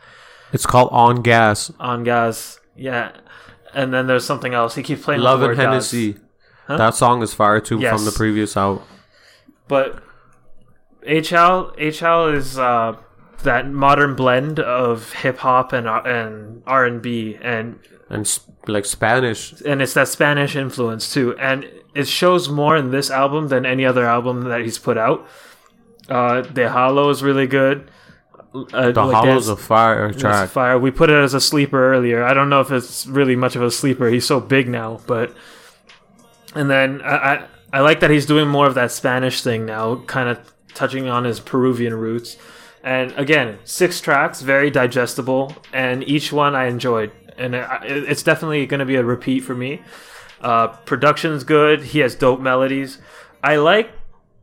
It's 0.51 0.65
called 0.65 0.89
On 0.91 1.21
Gaz. 1.21 1.71
on 1.79 2.03
Gaz. 2.03 2.59
Yeah, 2.75 3.11
and 3.75 3.93
then 3.93 4.07
there's 4.07 4.25
something 4.25 4.55
else. 4.55 4.73
He 4.73 4.81
keeps 4.81 5.03
playing 5.03 5.21
Love 5.21 5.43
and 5.43 5.55
Hennessy. 5.55 6.17
Huh? 6.67 6.77
That 6.77 6.95
song 6.95 7.21
is 7.23 7.33
fire 7.33 7.59
too 7.61 7.79
Yes. 7.79 7.95
from 7.95 8.05
the 8.05 8.11
previous 8.11 8.55
out. 8.57 8.83
But 9.67 10.01
A.CHAL 11.03 11.73
A.CHAL 11.77 12.27
is 12.29 12.57
uh, 12.59 12.95
that 13.43 13.69
modern 13.69 14.15
blend 14.15 14.59
of 14.59 15.13
hip 15.13 15.37
hop 15.39 15.73
and 15.73 15.87
R- 15.87 16.05
and 16.07 16.63
R 16.67 16.85
and 16.85 17.01
B 17.01 17.37
and 17.41 17.79
And 18.09 18.27
sp- 18.27 18.51
like 18.67 18.85
Spanish. 18.85 19.53
and 19.65 19.81
it's 19.81 19.93
that 19.93 20.07
Spanish 20.09 20.55
influence 20.55 21.13
too, 21.13 21.35
and 21.39 21.69
it 21.95 22.07
shows 22.07 22.49
more 22.49 22.75
in 22.75 22.91
this 22.91 23.09
album 23.09 23.47
than 23.47 23.65
any 23.65 23.85
other 23.85 24.05
album 24.05 24.43
that 24.45 24.61
he's 24.61 24.77
put 24.77 24.97
out. 24.97 25.25
Uh, 26.09 26.41
the 26.41 26.69
Hollow 26.69 27.09
is 27.09 27.23
really 27.23 27.47
good. 27.47 27.89
Uh, 28.73 28.91
The 28.91 29.03
like 29.03 29.15
Hollow's 29.15 29.47
a 29.49 29.55
fire 29.55 30.11
track. 30.13 30.49
Fire. 30.49 30.77
We 30.79 30.89
put 30.91 31.09
it 31.09 31.15
as 31.21 31.33
a 31.33 31.41
sleeper 31.41 31.93
earlier. 31.93 32.23
I 32.23 32.33
don't 32.33 32.49
know 32.49 32.61
if 32.61 32.71
it's 32.71 33.05
really 33.07 33.35
much 33.35 33.55
of 33.55 33.61
a 33.61 33.69
sleeper. 33.71 34.07
He's 34.09 34.25
so 34.25 34.39
big 34.39 34.67
now, 34.67 34.99
but 35.05 35.33
and 36.55 36.69
then 36.69 37.01
I 37.01 37.15
I, 37.15 37.47
I 37.73 37.79
like 37.81 37.99
that 37.99 38.09
he's 38.09 38.25
doing 38.25 38.47
more 38.47 38.67
of 38.67 38.75
that 38.75 38.91
Spanish 38.91 39.41
thing 39.41 39.65
now, 39.65 40.03
kind 40.05 40.29
of 40.29 40.53
touching 40.73 41.07
on 41.07 41.23
his 41.23 41.39
Peruvian 41.39 41.93
roots. 41.93 42.37
And 42.83 43.11
again, 43.13 43.59
six 43.65 43.99
tracks, 43.99 44.41
very 44.41 44.69
digestible, 44.69 45.53
and 45.73 46.07
each 46.07 46.31
one 46.31 46.55
I 46.55 46.67
enjoyed, 46.67 47.11
and 47.37 47.53
it's 47.55 48.23
definitely 48.23 48.65
going 48.65 48.79
to 48.79 48.85
be 48.85 48.95
a 48.95 49.03
repeat 49.03 49.41
for 49.41 49.55
me. 49.55 49.81
Uh, 50.39 50.67
production's 50.67 51.43
good. 51.43 51.83
He 51.83 51.99
has 51.99 52.15
dope 52.15 52.39
melodies. 52.39 52.99
I 53.43 53.57
like 53.57 53.91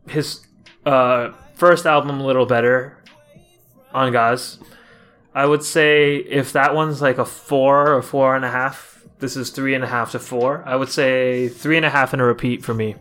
his 0.08 0.44
uh, 0.84 1.30
first 1.54 1.86
album 1.86 2.20
a 2.20 2.26
little 2.26 2.46
better 2.46 2.98
on 3.92 4.12
Gaz. 4.12 4.58
I 5.34 5.46
would 5.46 5.62
say 5.62 6.16
if 6.16 6.52
that 6.52 6.74
one's 6.74 7.00
like 7.00 7.18
a 7.18 7.24
four 7.24 7.94
or 7.94 8.02
four 8.02 8.36
and 8.36 8.44
a 8.44 8.50
half, 8.50 8.93
this 9.18 9.36
is 9.36 9.50
three 9.50 9.74
and 9.74 9.84
a 9.84 9.88
half 9.88 10.12
to 10.12 10.18
four. 10.18 10.62
I 10.66 10.76
would 10.76 10.90
say 10.90 11.48
three 11.48 11.76
and 11.76 11.86
a 11.86 11.90
half 11.90 12.12
and 12.12 12.20
a 12.20 12.24
repeat 12.24 12.64
for 12.64 12.74
me. 12.74 12.96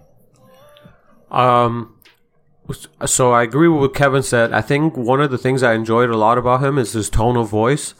Um, 1.31 1.95
so 3.05 3.31
I 3.31 3.43
agree 3.43 3.67
with 3.67 3.81
what 3.81 3.95
Kevin 3.95 4.23
said. 4.23 4.53
I 4.53 4.61
think 4.61 4.95
one 4.95 5.21
of 5.21 5.31
the 5.31 5.37
things 5.37 5.63
I 5.63 5.73
enjoyed 5.73 6.09
a 6.09 6.17
lot 6.17 6.37
about 6.37 6.63
him 6.63 6.77
is 6.77 6.93
his 6.93 7.09
tone 7.09 7.35
of 7.35 7.49
voice, 7.49 7.93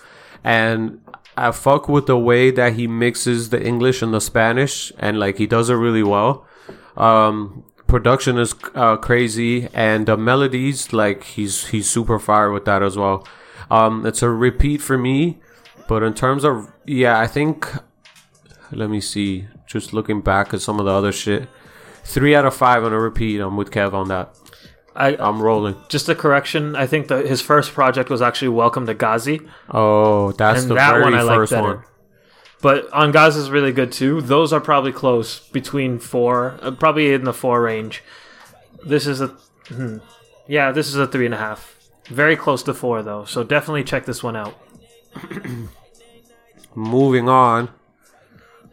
and 0.44 1.02
I 1.36 1.52
fuck 1.52 1.90
with 1.90 2.06
the 2.06 2.18
way 2.18 2.52
that 2.52 2.74
he 2.74 2.88
mixes 2.88 3.50
the 3.50 3.62
English 3.66 4.02
and 4.02 4.14
the 4.14 4.22
Spanish, 4.22 4.92
and 5.00 5.20
like 5.20 5.38
he 5.38 5.48
does 5.48 5.70
it 5.70 5.76
really 5.76 6.04
well. 6.04 6.48
Um, 6.96 7.66
production 7.88 8.38
is 8.38 8.54
uh, 8.76 8.98
crazy, 8.98 9.68
and 9.74 10.06
the 10.06 10.16
melodies, 10.16 10.94
like 10.94 11.24
he's 11.24 11.68
he's 11.68 11.90
super 11.90 12.20
fire 12.20 12.52
with 12.52 12.66
that 12.66 12.84
as 12.84 12.98
well. 12.98 13.28
Um, 13.72 14.06
it's 14.06 14.22
a 14.22 14.30
repeat 14.30 14.82
for 14.82 14.98
me, 14.98 15.42
but 15.88 16.04
in 16.04 16.14
terms 16.14 16.44
of 16.44 16.72
yeah, 16.86 17.20
I 17.20 17.28
think 17.28 17.68
let 18.76 18.90
me 18.90 19.00
see. 19.02 19.48
Just 19.68 19.94
looking 19.94 20.22
back 20.22 20.54
at 20.54 20.62
some 20.62 20.80
of 20.80 20.86
the 20.86 20.92
other 20.92 21.12
shit. 21.12 21.48
Three 22.04 22.36
out 22.36 22.46
of 22.46 22.56
five 22.56 22.84
on 22.84 22.94
a 22.94 23.00
repeat. 23.00 23.40
I'm 23.40 23.56
with 23.58 23.72
Kev 23.72 23.94
on 23.94 24.10
that. 24.10 24.36
I 24.96 25.16
I'm 25.18 25.42
rolling. 25.42 25.76
just 25.90 26.08
a 26.10 26.16
correction. 26.16 26.76
I 26.76 26.86
think 26.86 27.08
that 27.08 27.26
his 27.26 27.42
first 27.42 27.72
project 27.74 28.10
was 28.10 28.22
actually 28.22 28.50
Welcome 28.50 28.86
to 28.86 28.94
Gazi, 28.94 29.48
Oh, 29.72 30.32
that's 30.34 30.62
and 30.64 30.72
the 30.72 30.76
that 30.76 30.92
very 30.92 31.04
one 31.04 31.16
I 31.16 31.22
like 31.24 31.36
first 31.38 31.52
better. 31.52 31.64
one. 31.78 31.84
But 32.62 32.92
on 32.94 33.12
Ghazi 33.12 33.40
is 33.40 33.50
really 33.50 33.72
good 33.72 33.92
too. 33.92 34.22
Those 34.22 34.54
are 34.54 34.62
probably 34.62 34.92
close 34.92 35.40
between 35.50 35.98
four, 36.00 36.60
uh, 36.62 36.72
probably 36.72 37.12
in 37.14 37.24
the 37.24 37.34
four 37.34 37.62
range. 37.62 38.04
This 38.86 39.08
is 39.08 39.20
a, 39.22 39.28
hmm. 39.70 39.98
yeah, 40.48 40.72
this 40.72 40.88
is 40.90 40.96
a 40.96 41.08
three 41.08 41.26
and 41.26 41.34
a 41.34 41.38
half. 41.38 41.76
Very 42.08 42.36
close 42.36 42.62
to 42.64 42.74
four 42.74 43.02
though, 43.02 43.26
so 43.26 43.44
definitely 43.44 43.84
check 43.84 44.06
this 44.06 44.22
one 44.22 44.36
out. 44.36 44.54
Moving 46.76 47.30
on. 47.30 47.70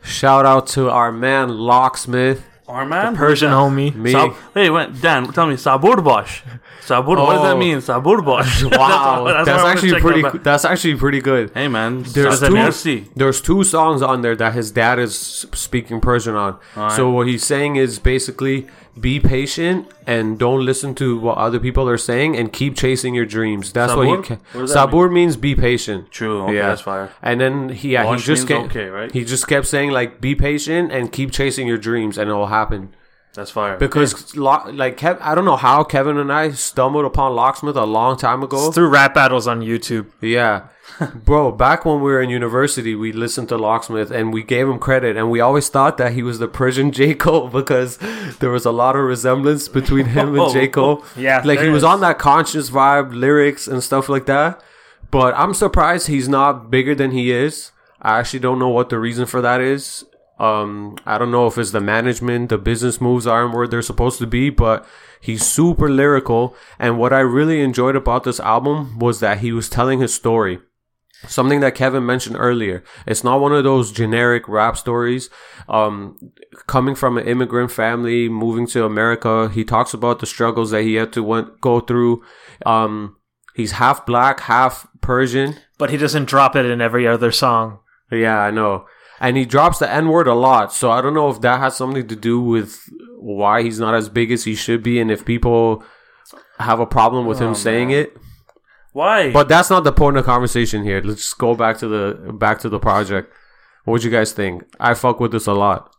Shout 0.02 0.46
out 0.46 0.66
to 0.68 0.90
our 0.90 1.12
man 1.12 1.48
Locksmith. 1.58 2.44
Our 2.68 2.86
man? 2.86 3.16
Persian 3.16 3.50
homie. 3.50 3.92
Me. 3.96 4.12
Sab- 4.12 4.34
hey, 4.54 4.70
wait, 4.70 5.00
Dan, 5.00 5.32
tell 5.32 5.46
me, 5.48 5.54
Sabur 5.56 6.02
Bosch. 6.04 6.42
Sabur, 6.86 7.16
what 7.18 7.32
does 7.34 7.42
that 7.42 7.56
Oh. 7.56 7.58
mean? 7.58 7.78
Sabur 7.78 8.24
Bosch. 8.24 8.62
Wow, 8.70 9.24
what- 9.24 9.32
that's, 9.32 9.48
what 9.48 9.58
I 9.58 9.62
wanna 9.64 9.68
actually 9.70 10.00
pretty. 10.00 10.24
out. 10.24 10.44
That's 10.44 10.64
actually 10.64 10.94
pretty 10.94 11.20
good. 11.20 11.50
Hey, 11.52 11.66
man. 11.66 12.04
There's 12.04 12.38
Sab- 12.38 12.48
two. 12.50 12.54
Merci. 12.54 13.08
There's 13.16 13.40
two 13.40 13.64
songs 13.64 14.02
on 14.02 14.22
there 14.22 14.36
that 14.36 14.52
his 14.54 14.70
dad 14.70 15.00
is 15.00 15.18
speaking 15.52 16.00
Persian 16.00 16.36
on. 16.36 16.58
So 16.90 17.10
what 17.10 17.26
he's 17.26 17.44
saying 17.44 17.74
is 17.74 17.98
basically 17.98 18.68
be 18.98 19.20
patient 19.20 19.88
and 20.07 20.38
don't 20.38 20.64
listen 20.64 20.94
to 20.96 21.18
what 21.18 21.38
other 21.38 21.61
people 21.61 21.88
are 21.88 21.98
saying 21.98 22.37
and 22.37 22.53
keep 22.53 22.76
chasing 22.76 23.14
your 23.14 23.26
dreams. 23.26 23.72
That's 23.72 23.94
what 23.94 24.07
Sabur? 24.07 24.09
he. 24.09 24.16
What 24.16 24.24
Ca- 24.26 24.59
does 24.59 24.74
that 24.74 24.88
Sabur 24.88 25.12
means 25.12 25.37
be 25.37 25.55
patient. 25.55 26.11
True. 26.11 26.44
Okay, 26.44 26.57
that's 26.57 26.83
fire. 26.83 27.11
And 27.22 27.40
then 27.40 27.68
he, 27.68 27.92
yeah, 27.92 28.14
he 28.14 28.20
just 28.20 28.48
kept, 28.48 28.66
okay, 28.66 28.87
right? 28.87 29.12
He 29.12 29.24
just 29.24 29.46
kept 29.46 29.66
saying 29.66 29.90
like, 29.90 30.20
be 30.20 30.35
patient 30.35 30.92
and 30.92 31.12
keep 31.12 31.31
chasing 31.31 31.66
your 31.66 31.79
dreams, 31.79 32.18
and 32.18 32.31
it 32.31 32.35
will 32.35 32.46
happen. 32.46 32.94
That's 33.35 33.51
fire. 33.53 33.77
Because 33.77 34.35
lo- 34.37 34.64
like 34.73 34.97
Kev- 34.99 35.21
I 35.21 35.35
don't 35.37 35.45
know 35.45 35.57
how 35.57 35.85
Kevin 35.85 36.16
and 36.19 36.33
I 36.33 36.51
stumbled 36.51 37.05
upon 37.05 37.35
Locksmith 37.37 37.77
a 37.77 37.85
long 37.85 38.16
time 38.16 38.43
ago. 38.43 38.73
Through 38.73 38.88
rap 38.88 39.14
battles 39.14 39.47
on 39.47 39.61
YouTube. 39.61 40.07
Yeah. 40.21 40.64
Bro, 41.14 41.53
back 41.53 41.85
when 41.85 41.97
we 42.01 42.11
were 42.11 42.21
in 42.21 42.29
university, 42.31 42.97
we 42.97 43.12
listened 43.12 43.49
to 43.51 43.57
Locksmith 43.57 44.11
and 44.11 44.33
we 44.35 44.43
gave 44.43 44.69
him 44.69 44.81
credit 44.81 45.16
and 45.16 45.31
we 45.31 45.38
always 45.38 45.69
thought 45.69 45.97
that 45.99 46.12
he 46.14 46.23
was 46.25 46.40
the 46.40 46.49
Persian 46.49 46.90
J. 46.99 47.14
Cole 47.14 47.47
because 47.49 47.99
there 48.40 48.51
was 48.51 48.64
a 48.66 48.73
lot 48.73 48.97
of 48.97 49.05
resemblance 49.05 49.69
between 49.69 50.07
him 50.07 50.37
and 50.38 50.53
J. 50.53 50.64
Oh, 50.69 50.71
Cole. 50.71 51.05
Yeah, 51.16 51.40
Like 51.45 51.61
he 51.61 51.69
was 51.69 51.83
is. 51.83 51.85
on 51.85 52.01
that 52.01 52.19
conscious 52.19 52.69
vibe, 52.71 53.14
lyrics 53.14 53.69
and 53.69 53.81
stuff 53.83 54.09
like 54.09 54.27
that. 54.27 54.61
But 55.12 55.35
I'm 55.37 55.55
surprised 55.55 56.09
he's 56.09 56.29
not 56.29 56.69
bigger 56.71 56.95
than 56.97 57.12
he 57.12 57.31
is. 57.31 57.71
I 58.03 58.19
actually 58.19 58.40
don't 58.40 58.59
know 58.59 58.69
what 58.71 58.88
the 58.88 58.99
reason 58.99 59.27
for 59.27 59.40
that 59.40 59.61
is. 59.61 60.05
Um, 60.40 60.96
I 61.05 61.18
don't 61.18 61.31
know 61.31 61.46
if 61.46 61.59
it's 61.59 61.72
the 61.72 61.83
management, 61.83 62.48
the 62.48 62.57
business 62.57 62.98
moves 62.98 63.26
aren't 63.26 63.55
where 63.55 63.68
they're 63.68 63.83
supposed 63.83 64.18
to 64.20 64.26
be, 64.26 64.48
but 64.48 64.87
he's 65.20 65.44
super 65.46 65.90
lyrical. 65.90 66.57
And 66.79 66.98
what 66.98 67.12
I 67.12 67.20
really 67.20 67.61
enjoyed 67.61 67.94
about 67.94 68.24
this 68.24 68.40
album 68.40 68.98
was 68.98 69.20
that 69.20 69.40
he 69.40 69.53
was 69.53 69.68
telling 69.68 70.00
his 70.00 70.14
story. 70.14 70.59
Something 71.29 71.61
that 71.61 71.74
Kevin 71.74 72.07
mentioned 72.07 72.37
earlier. 72.38 72.83
It's 73.07 73.22
not 73.22 73.42
one 73.42 73.53
of 73.53 73.64
those 73.64 73.92
generic 73.92 74.48
rap 74.48 74.79
stories. 74.79 75.29
Um, 75.68 76.16
coming 76.66 76.94
from 76.94 77.18
an 77.18 77.26
immigrant 77.26 77.70
family, 77.70 78.31
moving 78.31 78.66
to 78.68 78.87
America, 78.87 79.50
he 79.50 79.62
talks 79.62 79.92
about 79.92 80.20
the 80.20 80.26
struggles 80.26 80.70
that 80.70 80.85
he 80.85 80.94
had 80.94 81.12
to 81.12 81.22
went, 81.22 81.61
go 81.61 81.81
through. 81.81 82.24
Um, 82.64 83.16
he's 83.55 83.72
half 83.72 84.07
black, 84.07 84.40
half 84.40 84.87
Persian. 85.03 85.57
But 85.76 85.90
he 85.90 85.98
doesn't 85.98 86.24
drop 86.24 86.57
it 86.57 86.64
in 86.64 86.81
every 86.81 87.07
other 87.07 87.31
song. 87.31 87.81
Yeah, 88.11 88.40
I 88.40 88.50
know. 88.50 88.87
And 89.20 89.37
he 89.37 89.44
drops 89.44 89.78
the 89.78 89.90
N 89.90 90.09
word 90.09 90.26
a 90.26 90.35
lot. 90.35 90.72
So 90.72 90.90
I 90.90 91.00
don't 91.02 91.12
know 91.14 91.28
if 91.28 91.40
that 91.42 91.61
has 91.61 91.76
something 91.76 92.09
to 92.09 92.16
do 92.16 92.40
with 92.40 92.88
why 93.18 93.62
he's 93.62 93.78
not 93.78 93.94
as 93.94 94.09
big 94.09 94.33
as 94.33 94.44
he 94.44 94.54
should 94.54 94.83
be 94.83 94.98
and 94.98 95.11
if 95.11 95.24
people 95.26 95.85
have 96.59 96.80
a 96.80 96.87
problem 96.87 97.26
with 97.26 97.38
him 97.38 97.50
Oh, 97.50 97.54
saying 97.54 97.90
it. 97.90 98.16
Why? 98.92 99.30
But 99.33 99.48
that's 99.48 99.68
not 99.70 99.85
the 99.85 99.92
point 99.92 100.16
of 100.16 100.24
conversation 100.24 100.83
here. 100.85 101.00
Let's 101.02 101.20
just 101.22 101.38
go 101.38 101.54
back 101.54 101.78
to 101.78 101.87
the 101.88 102.33
back 102.33 102.59
to 102.61 102.68
the 102.68 102.78
project. 102.80 103.33
What 103.85 103.92
would 103.92 104.04
you 104.04 104.11
guys 104.11 104.33
think? 104.33 104.64
I 104.80 104.94
fuck 104.94 105.20
with 105.20 105.33
this 105.33 105.46
a 105.46 105.52
lot. 105.52 105.94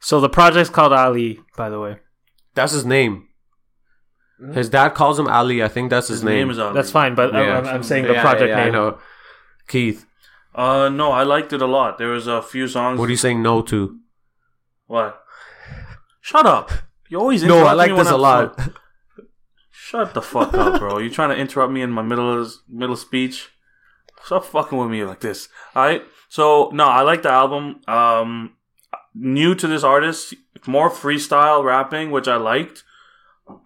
So 0.00 0.20
the 0.20 0.28
project's 0.28 0.70
called 0.70 0.92
Ali, 0.92 1.38
by 1.56 1.68
the 1.68 1.78
way. 1.78 1.98
That's 2.54 2.72
his 2.72 2.84
name. 2.84 3.28
Hmm? 4.40 4.52
His 4.52 4.68
dad 4.68 4.90
calls 4.94 5.18
him 5.18 5.28
Ali. 5.28 5.62
I 5.62 5.68
think 5.68 5.90
that's 5.90 6.08
his, 6.08 6.18
his 6.18 6.24
name. 6.24 6.38
name 6.38 6.50
is 6.50 6.58
Ali. 6.58 6.74
That's 6.74 6.90
fine, 6.90 7.14
but 7.14 7.32
Yeah. 7.32 7.58
I'm, 7.58 7.66
I'm 7.66 7.82
saying 7.82 8.06
the 8.06 8.14
Yeah, 8.14 8.22
project 8.22 8.48
yeah, 8.48 8.58
I 8.60 8.64
name. 8.64 8.72
know. 8.72 8.98
Keith, 9.68 10.04
Uh, 10.54 10.88
no, 10.88 11.12
I 11.12 11.22
liked 11.22 11.52
it 11.52 11.62
a 11.62 11.66
lot. 11.66 11.98
There 11.98 12.08
was 12.08 12.26
a 12.26 12.42
few 12.42 12.68
songs. 12.68 12.98
what 12.98 13.08
are 13.08 13.10
you 13.10 13.16
saying 13.16 13.42
no 13.42 13.62
to? 13.62 13.98
What? 14.86 15.22
Shut 16.20 16.44
up. 16.46 16.70
You 17.08 17.18
always 17.18 17.42
interrupt. 17.42 17.60
No, 17.64 17.66
I 17.66 17.72
interrupt 17.72 17.78
like 17.78 17.90
me 17.90 17.96
when 17.96 18.04
this 18.04 18.10
a 18.10 18.14
I'm- 18.14 18.20
lot. 18.20 18.70
Shut 19.70 20.14
the 20.14 20.22
fuck 20.22 20.54
up, 20.54 20.78
bro. 20.78 20.98
You're 20.98 21.10
trying 21.10 21.30
to 21.30 21.36
interrupt 21.36 21.72
me 21.72 21.82
in 21.82 21.90
my 21.90 22.02
middle 22.02 22.40
of 22.40 22.52
middle 22.68 22.96
speech. 22.96 23.50
Stop 24.24 24.44
fucking 24.44 24.78
with 24.78 24.88
me 24.90 25.04
like 25.04 25.20
this. 25.20 25.48
Alright? 25.76 26.02
So 26.28 26.70
no, 26.72 26.84
I 26.86 27.02
like 27.02 27.22
the 27.22 27.30
album. 27.30 27.80
Um 27.88 28.56
new 29.14 29.54
to 29.54 29.66
this 29.66 29.82
artist, 29.84 30.34
more 30.66 30.88
freestyle 30.90 31.62
rapping, 31.64 32.10
which 32.10 32.28
I 32.28 32.36
liked. 32.36 32.84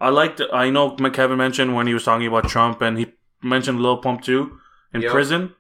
I 0.01 0.09
liked 0.09 0.41
I 0.53 0.71
know 0.71 0.91
Kevin 0.97 1.39
mentioned 1.39 1.75
when 1.77 1.87
he 1.87 1.95
was 1.95 2.05
talking 2.05 2.27
about 2.27 2.49
Trump 2.49 2.81
and 2.83 2.99
he 2.99 3.07
mentioned 3.43 3.81
Lil 3.81 3.99
Pump 3.99 4.23
too 4.23 4.59
in 4.95 5.03
Yep. 5.03 5.13
prison. 5.13 5.55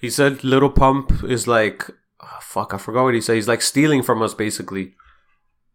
He 0.00 0.10
said 0.10 0.44
Little 0.44 0.70
Pump 0.70 1.24
is 1.24 1.46
like, 1.48 1.88
oh, 2.22 2.38
fuck, 2.40 2.72
I 2.74 2.78
forgot 2.78 3.04
what 3.04 3.14
he 3.14 3.20
said. 3.20 3.34
He's 3.36 3.48
like 3.48 3.62
stealing 3.62 4.02
from 4.02 4.22
us, 4.22 4.34
basically. 4.34 4.94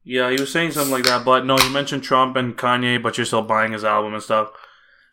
Yeah, 0.06 0.30
he 0.30 0.40
was 0.40 0.52
saying 0.52 0.72
something 0.72 0.92
like 0.92 1.06
that, 1.06 1.24
but 1.24 1.46
no, 1.46 1.58
you 1.60 1.70
mentioned 1.70 2.04
Trump 2.04 2.36
and 2.36 2.58
Kanye, 2.58 3.02
but 3.02 3.18
you're 3.18 3.26
still 3.26 3.42
buying 3.42 3.72
his 3.72 3.84
album 3.86 4.14
and 4.14 4.22
stuff. 4.24 4.50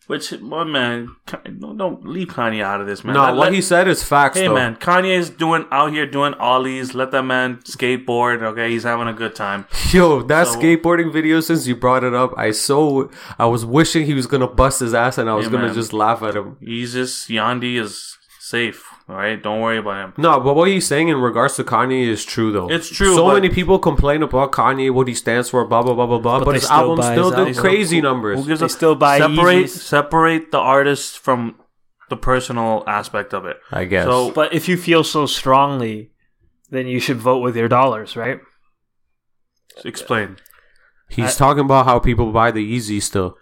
Which, 0.09 0.33
well, 0.43 0.65
man, 0.65 1.15
don't, 1.61 1.77
don't 1.77 2.05
leave 2.09 2.29
Kanye 2.29 2.61
out 2.65 2.81
of 2.81 2.89
this, 2.89 3.05
man. 3.05 3.15
no, 3.15 3.23
Let- 3.27 3.37
what 3.37 3.53
he 3.53 3.63
said 3.63 3.87
is 3.87 4.03
facts, 4.03 4.37
Hey 4.37 4.49
though. 4.49 4.55
man, 4.55 4.75
Kanye's 4.75 5.31
doing 5.31 5.67
out 5.71 5.93
here 5.93 6.07
doing 6.07 6.35
ollies. 6.35 6.95
Let 6.95 7.13
that 7.13 7.23
man 7.23 7.59
skateboard. 7.59 8.43
Okay, 8.43 8.71
he's 8.71 8.83
having 8.83 9.07
a 9.07 9.13
good 9.13 9.37
time. 9.37 9.67
Yo, 9.93 10.23
that 10.23 10.49
So- 10.49 10.59
skateboarding 10.59 11.13
video, 11.13 11.39
since 11.41 11.69
you 11.69 11.77
brought 11.77 12.03
it 12.03 12.13
up, 12.15 12.35
I 12.37 12.51
so 12.51 13.09
I 13.39 13.47
was 13.47 13.65
wishing 13.65 14.07
he 14.07 14.15
was 14.15 14.27
gonna 14.27 14.49
bust 14.49 14.81
his 14.81 14.95
ass, 14.95 15.17
and 15.19 15.31
I 15.31 15.35
was 15.35 15.47
Yeah, 15.47 15.53
gonna 15.53 15.67
man. 15.67 15.75
just 15.75 15.93
laugh 15.93 16.23
at 16.25 16.35
him. 16.35 16.57
He's 16.61 16.93
just 16.95 17.29
Yandhi 17.29 17.81
is 17.81 18.19
safe. 18.41 18.90
All 19.11 19.17
right, 19.17 19.43
don't 19.43 19.61
worry 19.61 19.79
about 19.79 19.97
him. 20.05 20.13
No, 20.19 20.39
but 20.39 20.55
what 20.55 20.69
he's 20.69 20.87
saying 20.87 21.09
in 21.09 21.17
regards 21.21 21.57
to 21.57 21.65
Kanye 21.65 22.07
is 22.07 22.25
true, 22.25 22.53
though. 22.53 22.71
It's 22.71 22.89
true, 22.89 23.17
So 23.17 23.27
many 23.33 23.49
people 23.49 23.81
complain 23.81 24.23
about 24.23 24.53
Kanye, 24.53 24.93
what 24.93 25.09
he 25.09 25.15
stands 25.15 25.51
for, 25.51 25.65
blah 25.65 25.83
blah 25.83 25.95
blah 25.95 26.07
blah 26.07 26.19
blah. 26.19 26.39
But, 26.39 26.53
they 26.53 26.55
his 26.59 26.65
still 26.67 26.77
album 26.77 27.03
still 27.03 27.25
his 27.25 27.31
did 27.33 27.39
albums. 27.41 27.61
crazy 27.61 28.01
numbers. 28.01 28.39
Who 28.39 28.47
gives 28.47 28.61
They 28.61 28.67
a 28.67 28.69
still 28.69 28.95
buy 28.95 29.19
separate 29.19 29.65
Yeezys. 29.67 29.69
separate 29.71 30.53
the 30.53 30.59
artist 30.59 31.19
from 31.19 31.57
the 32.09 32.17
personal 32.17 32.85
aspect 32.87 33.35
of 33.35 33.45
it. 33.47 33.57
I 33.73 33.85
guess. 33.85 34.05
So 34.07 34.31
But 34.31 34.55
if 34.55 34.69
you 34.69 34.77
feel 34.77 35.03
so 35.03 35.27
strongly, 35.27 36.13
then 36.71 36.87
you 36.87 37.01
should 37.01 37.17
vote 37.19 37.39
with 37.43 37.57
your 37.57 37.69
dollars, 37.69 38.17
right? 38.17 38.39
explain. 39.85 40.37
he's 41.09 41.37
talking 41.37 41.65
about 41.65 41.87
how 41.87 41.99
people 41.99 42.31
buy 42.33 42.51
the 42.51 42.63
Yeezy 42.77 43.03
still. 43.03 43.37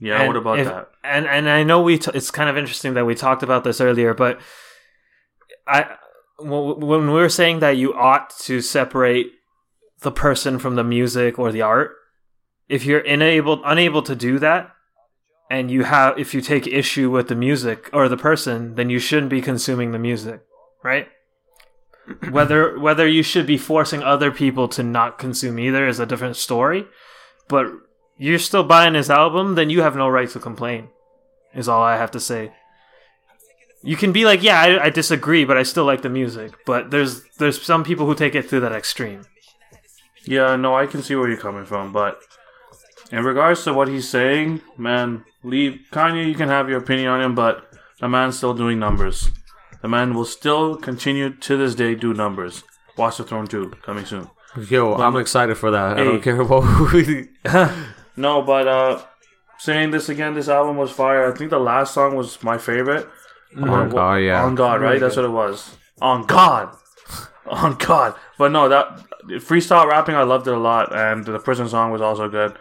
Yeah, 0.00 0.18
And 0.20 0.28
what 0.28 0.36
about 0.36 0.58
if- 0.60 0.66
that? 0.68 0.88
And 1.04 1.26
and 1.26 1.48
I 1.48 1.62
know 1.62 1.80
we 1.82 1.98
t- 1.98 2.10
it's 2.14 2.30
kind 2.30 2.48
of 2.50 2.56
interesting 2.56 2.94
that 2.94 3.04
we 3.06 3.14
talked 3.14 3.42
about 3.42 3.62
this 3.64 3.80
earlier, 3.80 4.12
but 4.14 4.40
I 5.66 5.96
when 6.38 7.06
we 7.06 7.12
were 7.12 7.28
saying 7.28 7.60
that 7.60 7.76
you 7.76 7.94
ought 7.94 8.30
to 8.40 8.60
separate 8.60 9.32
the 10.00 10.12
person 10.12 10.58
from 10.58 10.76
the 10.76 10.84
music 10.84 11.38
or 11.38 11.50
the 11.50 11.62
art, 11.62 11.92
if 12.68 12.84
you're 12.84 13.00
unable 13.00 13.62
unable 13.64 14.02
to 14.02 14.14
do 14.14 14.38
that, 14.38 14.70
and 15.50 15.70
you 15.70 15.84
have 15.84 16.18
if 16.18 16.34
you 16.34 16.40
take 16.40 16.66
issue 16.66 17.10
with 17.10 17.28
the 17.28 17.34
music 17.34 17.88
or 17.92 18.08
the 18.08 18.16
person, 18.16 18.74
then 18.74 18.90
you 18.90 18.98
shouldn't 18.98 19.30
be 19.30 19.40
consuming 19.40 19.92
the 19.92 19.98
music, 19.98 20.42
right? 20.82 21.08
whether 22.30 22.78
whether 22.78 23.06
you 23.06 23.22
should 23.22 23.46
be 23.46 23.58
forcing 23.58 24.02
other 24.02 24.30
people 24.30 24.68
to 24.68 24.82
not 24.82 25.18
consume 25.18 25.58
either 25.58 25.86
is 25.86 26.00
a 26.00 26.06
different 26.06 26.36
story, 26.36 26.86
but 27.48 27.66
you're 28.18 28.38
still 28.38 28.64
buying 28.64 28.94
his 28.94 29.10
album, 29.10 29.54
then 29.54 29.70
you 29.70 29.82
have 29.82 29.96
no 29.96 30.08
right 30.08 30.28
to 30.30 30.38
complain. 30.38 30.88
Is 31.54 31.68
all 31.68 31.82
I 31.82 31.96
have 31.96 32.10
to 32.12 32.20
say. 32.20 32.52
You 33.82 33.96
can 33.96 34.12
be 34.12 34.24
like, 34.24 34.42
yeah, 34.42 34.60
I, 34.60 34.84
I 34.86 34.90
disagree, 34.90 35.44
but 35.44 35.56
I 35.56 35.62
still 35.62 35.84
like 35.84 36.02
the 36.02 36.08
music. 36.08 36.52
But 36.66 36.90
there's 36.90 37.22
there's 37.38 37.60
some 37.62 37.84
people 37.84 38.06
who 38.06 38.14
take 38.14 38.34
it 38.34 38.48
to 38.50 38.60
that 38.60 38.72
extreme. 38.72 39.22
Yeah, 40.24 40.56
no, 40.56 40.74
I 40.74 40.86
can 40.86 41.02
see 41.02 41.14
where 41.14 41.28
you're 41.28 41.36
coming 41.38 41.64
from, 41.66 41.92
but 41.92 42.20
in 43.12 43.24
regards 43.24 43.62
to 43.64 43.72
what 43.72 43.86
he's 43.88 44.08
saying, 44.08 44.60
man, 44.76 45.24
leave 45.44 45.80
Kanye. 45.92 46.26
You 46.26 46.34
can 46.34 46.48
have 46.48 46.68
your 46.68 46.78
opinion 46.78 47.08
on 47.08 47.20
him, 47.20 47.34
but 47.34 47.72
the 48.00 48.08
man's 48.08 48.36
still 48.36 48.54
doing 48.54 48.78
numbers. 48.80 49.30
The 49.82 49.88
man 49.88 50.14
will 50.14 50.24
still 50.24 50.74
continue 50.76 51.30
to 51.30 51.56
this 51.56 51.74
day 51.76 51.94
do 51.94 52.12
numbers. 52.12 52.64
Watch 52.96 53.18
the 53.18 53.24
Throne 53.24 53.46
2 53.46 53.70
coming 53.82 54.04
soon. 54.06 54.28
Yo, 54.68 54.94
I'm 54.94 55.16
excited 55.16 55.56
for 55.58 55.70
that. 55.70 55.98
I 55.98 56.04
don't 56.04 56.22
care 56.22 56.40
about 56.40 56.62
who. 56.62 56.98
he- 56.98 57.28
No, 58.16 58.40
but 58.42 58.66
uh, 58.66 59.02
saying 59.58 59.90
this 59.90 60.08
again, 60.08 60.34
this 60.34 60.48
album 60.48 60.76
was 60.76 60.90
fire. 60.90 61.30
I 61.30 61.36
think 61.36 61.50
the 61.50 61.60
last 61.60 61.92
song 61.94 62.16
was 62.16 62.42
my 62.42 62.56
favorite. 62.58 63.06
On 63.56 63.88
God, 63.88 64.16
yeah. 64.16 64.44
On 64.44 64.54
God, 64.54 64.80
right? 64.80 65.00
That's 65.00 65.16
what 65.16 65.24
it 65.24 65.30
was. 65.30 65.76
On 66.00 66.24
God. 66.26 66.76
On 67.46 67.74
God. 67.76 68.14
But 68.38 68.50
no, 68.52 68.68
that 68.68 69.02
freestyle 69.28 69.86
rapping, 69.88 70.14
I 70.16 70.24
loved 70.24 70.46
it 70.48 70.54
a 70.54 70.58
lot, 70.58 70.94
and 70.94 71.24
the 71.24 71.38
prison 71.38 71.68
song 71.68 71.90
was 71.92 72.00
also 72.00 72.28
good. 72.28 72.56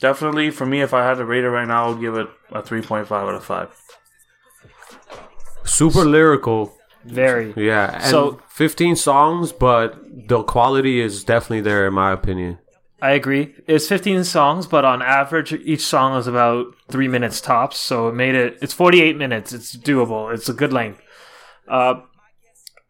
Definitely, 0.00 0.50
for 0.50 0.64
me, 0.64 0.80
if 0.80 0.94
I 0.94 1.04
had 1.04 1.16
to 1.18 1.24
rate 1.24 1.42
it 1.44 1.50
right 1.50 1.66
now, 1.66 1.86
I 1.86 1.88
would 1.90 2.00
give 2.00 2.14
it 2.14 2.28
a 2.52 2.62
3.5 2.62 3.10
out 3.10 3.34
of 3.34 3.44
5. 3.44 3.68
Super 5.64 6.04
lyrical. 6.04 6.74
Very. 7.04 7.52
Yeah. 7.56 7.90
And 7.94 8.04
So- 8.04 8.40
15 8.48 8.96
songs, 8.96 9.52
but 9.52 9.96
the 10.28 10.42
quality 10.44 11.00
is 11.00 11.24
definitely 11.24 11.62
there, 11.62 11.86
in 11.86 11.94
my 11.94 12.12
opinion. 12.12 12.58
I 13.00 13.12
agree. 13.12 13.54
It's 13.66 13.86
15 13.86 14.24
songs, 14.24 14.66
but 14.66 14.84
on 14.84 15.02
average, 15.02 15.52
each 15.52 15.82
song 15.82 16.18
is 16.18 16.26
about 16.26 16.74
three 16.88 17.06
minutes 17.06 17.40
tops. 17.40 17.78
So 17.78 18.08
it 18.08 18.14
made 18.14 18.34
it. 18.34 18.58
It's 18.60 18.74
48 18.74 19.16
minutes. 19.16 19.52
It's 19.52 19.76
doable. 19.76 20.34
It's 20.34 20.48
a 20.48 20.52
good 20.52 20.72
length. 20.72 21.00
Uh, 21.68 22.00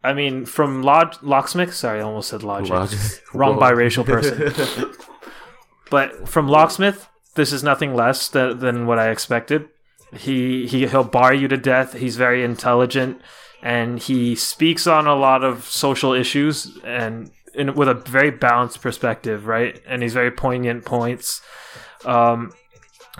I 0.03 0.13
mean, 0.13 0.45
from 0.45 0.81
Log- 0.81 1.21
Locksmith. 1.21 1.73
Sorry, 1.73 1.99
I 1.99 2.03
almost 2.03 2.29
said 2.29 2.41
Logic. 2.41 2.71
Logic. 2.71 2.99
Wrong 3.33 3.57
Whoa. 3.57 3.61
biracial 3.61 4.05
person. 4.05 4.93
but 5.91 6.27
from 6.27 6.47
Locksmith, 6.47 7.07
this 7.35 7.53
is 7.53 7.63
nothing 7.63 7.93
less 7.93 8.27
than, 8.29 8.59
than 8.59 8.85
what 8.87 8.97
I 8.97 9.09
expected. 9.09 9.69
He 10.11 10.65
he 10.65 10.87
he'll 10.87 11.03
bar 11.03 11.35
you 11.35 11.47
to 11.49 11.57
death. 11.57 11.93
He's 11.93 12.17
very 12.17 12.43
intelligent, 12.43 13.21
and 13.61 13.99
he 13.99 14.35
speaks 14.35 14.87
on 14.87 15.05
a 15.05 15.13
lot 15.13 15.43
of 15.43 15.65
social 15.65 16.13
issues 16.13 16.79
and 16.83 17.31
in, 17.59 17.75
with 17.75 17.89
a 17.89 17.93
very 17.93 18.31
balanced 18.31 18.81
perspective, 18.81 19.45
right? 19.45 19.79
And 19.85 20.01
he's 20.01 20.13
very 20.13 20.31
poignant 20.31 20.85
points. 20.85 21.41
Um, 22.05 22.51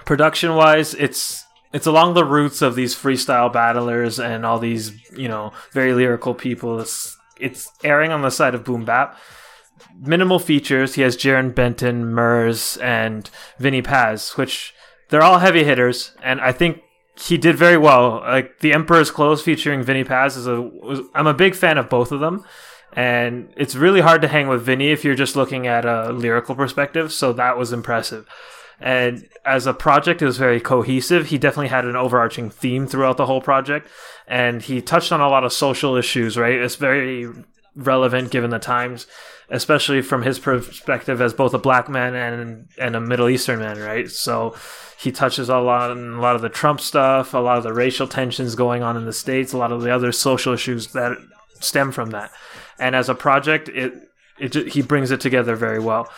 production 0.05 0.55
wise, 0.55 0.93
it's 0.95 1.43
it's 1.73 1.85
along 1.85 2.15
the 2.15 2.25
roots 2.25 2.63
of 2.63 2.73
these 2.73 2.95
freestyle 2.95 3.51
battlers 3.53 4.19
and 4.19 4.45
all 4.45 4.57
these 4.57 4.93
you 5.11 5.27
know 5.27 5.51
very 5.73 5.93
lyrical 5.93 6.33
people. 6.33 6.79
It's 6.79 7.17
it's 7.39 7.69
airing 7.83 8.11
on 8.11 8.21
the 8.21 8.31
side 8.31 8.55
of 8.55 8.63
boom 8.63 8.85
bap. 8.85 9.17
Minimal 9.99 10.39
features. 10.39 10.95
He 10.95 11.01
has 11.01 11.17
Jarren 11.17 11.53
Benton, 11.53 12.13
Murs, 12.13 12.77
and 12.77 13.29
Vinnie 13.59 13.81
Paz, 13.81 14.31
which 14.31 14.73
they're 15.09 15.23
all 15.23 15.39
heavy 15.39 15.63
hitters, 15.63 16.13
and 16.23 16.39
I 16.39 16.51
think 16.51 16.81
he 17.17 17.37
did 17.37 17.55
very 17.57 17.77
well. 17.77 18.21
Like 18.21 18.59
the 18.59 18.73
Emperor's 18.73 19.11
Clothes 19.11 19.41
featuring 19.41 19.83
Vinnie 19.83 20.03
Paz 20.05 20.37
is 20.37 20.47
a. 20.47 20.61
Was, 20.61 21.01
I'm 21.13 21.27
a 21.27 21.33
big 21.33 21.55
fan 21.55 21.77
of 21.77 21.89
both 21.89 22.11
of 22.11 22.21
them, 22.21 22.45
and 22.93 23.53
it's 23.55 23.75
really 23.75 24.01
hard 24.01 24.21
to 24.21 24.27
hang 24.27 24.47
with 24.47 24.63
Vinnie 24.63 24.91
if 24.91 25.03
you're 25.03 25.15
just 25.15 25.35
looking 25.35 25.67
at 25.67 25.85
a 25.85 26.11
lyrical 26.11 26.55
perspective. 26.55 27.13
So 27.13 27.33
that 27.33 27.57
was 27.57 27.71
impressive. 27.71 28.27
And 28.81 29.27
as 29.45 29.67
a 29.67 29.73
project, 29.73 30.21
it 30.21 30.25
was 30.25 30.37
very 30.37 30.59
cohesive. 30.59 31.27
He 31.27 31.37
definitely 31.37 31.67
had 31.67 31.85
an 31.85 31.95
overarching 31.95 32.49
theme 32.49 32.87
throughout 32.87 33.17
the 33.17 33.25
whole 33.25 33.41
project, 33.41 33.89
and 34.27 34.61
he 34.61 34.81
touched 34.81 35.11
on 35.11 35.21
a 35.21 35.27
lot 35.27 35.43
of 35.43 35.51
social 35.51 35.95
issues. 35.95 36.37
Right, 36.37 36.53
it's 36.53 36.75
very 36.75 37.27
relevant 37.75 38.31
given 38.31 38.51
the 38.51 38.59
times, 38.59 39.05
especially 39.49 40.01
from 40.01 40.23
his 40.23 40.39
perspective 40.39 41.21
as 41.21 41.33
both 41.33 41.53
a 41.53 41.59
black 41.59 41.89
man 41.89 42.15
and 42.15 42.69
and 42.77 42.95
a 42.95 43.01
Middle 43.01 43.27
Eastern 43.27 43.59
man. 43.59 43.79
Right, 43.79 44.09
so 44.09 44.55
he 44.97 45.11
touches 45.11 45.49
a 45.49 45.57
lot 45.57 45.91
on 45.91 46.13
a 46.13 46.21
lot 46.21 46.37
of 46.37 46.41
the 46.41 46.49
Trump 46.49 46.79
stuff, 46.79 47.33
a 47.33 47.37
lot 47.37 47.57
of 47.57 47.63
the 47.63 47.73
racial 47.73 48.07
tensions 48.07 48.55
going 48.55 48.81
on 48.81 48.95
in 48.95 49.05
the 49.05 49.13
states, 49.13 49.51
a 49.51 49.57
lot 49.57 49.73
of 49.73 49.81
the 49.81 49.93
other 49.93 50.13
social 50.13 50.53
issues 50.53 50.87
that 50.93 51.17
stem 51.59 51.91
from 51.91 52.11
that. 52.11 52.31
And 52.79 52.95
as 52.95 53.09
a 53.09 53.15
project, 53.15 53.69
it 53.69 53.93
it 54.39 54.55
he 54.73 54.81
brings 54.81 55.11
it 55.11 55.21
together 55.21 55.55
very 55.55 55.79
well. 55.79 56.09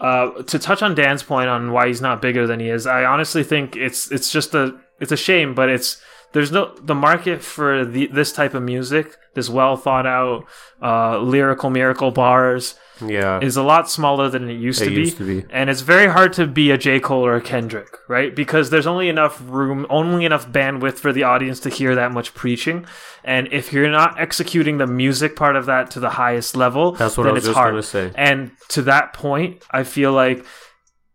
Uh, 0.00 0.42
to 0.44 0.58
touch 0.58 0.82
on 0.82 0.94
Dan's 0.94 1.22
point 1.22 1.48
on 1.48 1.72
why 1.72 1.86
he's 1.88 2.00
not 2.00 2.22
bigger 2.22 2.46
than 2.46 2.58
he 2.58 2.70
is, 2.70 2.86
I 2.86 3.04
honestly 3.04 3.44
think 3.44 3.76
it's 3.76 4.10
it's 4.10 4.32
just 4.32 4.54
a 4.54 4.78
it's 4.98 5.12
a 5.12 5.16
shame, 5.16 5.54
but 5.54 5.68
it's 5.68 6.02
there's 6.32 6.50
no 6.50 6.74
the 6.76 6.94
market 6.94 7.42
for 7.42 7.84
the, 7.84 8.06
this 8.06 8.32
type 8.32 8.54
of 8.54 8.62
music, 8.62 9.16
this 9.34 9.50
well 9.50 9.76
thought 9.76 10.06
out 10.06 10.46
uh, 10.82 11.18
lyrical 11.18 11.70
miracle 11.70 12.10
bars 12.10 12.76
Yeah. 13.00 13.40
is 13.40 13.56
a 13.56 13.62
lot 13.62 13.90
smaller 13.90 14.28
than 14.28 14.48
it 14.50 14.54
used, 14.54 14.82
It 14.82 14.86
to, 14.86 14.90
be. 14.90 14.96
used 15.00 15.16
to 15.18 15.24
be. 15.26 15.46
and 15.50 15.70
it's 15.70 15.80
very 15.80 16.06
hard 16.08 16.32
to 16.34 16.46
be 16.46 16.70
a 16.70 16.78
J 16.78 17.00
Cole 17.00 17.24
or 17.24 17.36
a 17.36 17.40
Kendrick, 17.40 17.96
right? 18.08 18.34
Because 18.34 18.70
there's 18.70 18.86
only 18.86 19.08
enough 19.08 19.40
room, 19.44 19.86
only 19.90 20.24
enough 20.24 20.48
bandwidth 20.50 20.98
for 20.98 21.12
the 21.12 21.22
audience 21.22 21.60
to 21.60 21.70
hear 21.70 21.94
that 21.94 22.12
much 22.12 22.34
preaching, 22.34 22.84
and 23.24 23.48
if 23.52 23.72
you're 23.72 23.90
not 23.90 24.20
executing 24.20 24.78
the 24.78 24.86
music 24.86 25.36
part 25.36 25.56
of 25.56 25.66
that 25.66 25.90
to 25.92 26.00
the 26.00 26.10
highest 26.10 26.56
level, 26.56 26.92
That's 26.92 27.16
what 27.16 27.24
then 27.24 27.30
I 27.30 27.34
was 27.34 27.44
it's 27.44 27.48
just 27.48 27.58
hard. 27.58 27.72
gonna 27.72 27.82
say. 27.82 28.12
And 28.14 28.52
to 28.68 28.82
that 28.82 29.12
point, 29.12 29.62
I 29.70 29.82
feel 29.84 30.12
like 30.12 30.44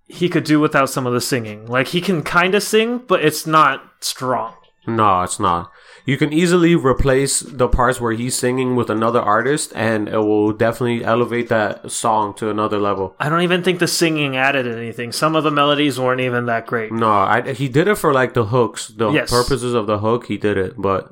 he 0.08 0.30
could 0.30 0.44
do 0.44 0.60
without 0.60 0.90
some 0.90 1.08
of 1.08 1.14
the 1.14 1.22
singing. 1.22 1.66
Like 1.66 1.88
he 1.88 2.00
can 2.02 2.22
kind 2.22 2.54
of 2.54 2.62
sing, 2.62 3.00
but 3.08 3.26
it's 3.26 3.48
not 3.48 3.82
strong. 4.02 4.54
No, 4.88 5.24
it's 5.24 5.40
not. 5.40 5.72
You 6.06 6.18
can 6.18 6.32
easily 6.32 6.76
replace 6.76 7.40
the 7.40 7.68
parts 7.68 8.00
where 8.00 8.12
he's 8.14 8.38
singing 8.38 8.76
with 8.76 8.90
another 8.92 9.20
artist, 9.20 9.72
and 9.76 10.08
it 10.08 10.20
will 10.20 10.54
definitely 10.54 11.04
elevate 11.04 11.50
that 11.50 11.90
song 11.92 12.36
to 12.36 12.50
another 12.50 12.78
level. 12.78 13.16
I 13.20 13.28
don't 13.30 13.42
even 13.42 13.64
think 13.64 13.80
the 13.80 13.88
singing 13.88 14.38
added 14.38 14.68
anything. 14.68 15.12
Some 15.12 15.36
of 15.36 15.44
the 15.44 15.50
melodies 15.52 16.00
weren't 16.00 16.22
even 16.22 16.46
that 16.46 16.68
great. 16.68 16.92
No, 16.92 17.12
I, 17.12 17.54
he 17.54 17.68
did 17.68 17.88
it 17.88 17.96
for 17.96 18.14
like 18.14 18.34
the 18.36 18.46
hooks, 18.46 18.88
the 18.90 19.10
Yes. 19.12 19.30
Mm-hmm. 19.32 19.36
purposes 19.42 19.74
of 19.74 19.88
the 19.88 19.98
hook. 20.00 20.28
He 20.28 20.38
did 20.38 20.58
it, 20.58 20.76
but 20.78 21.10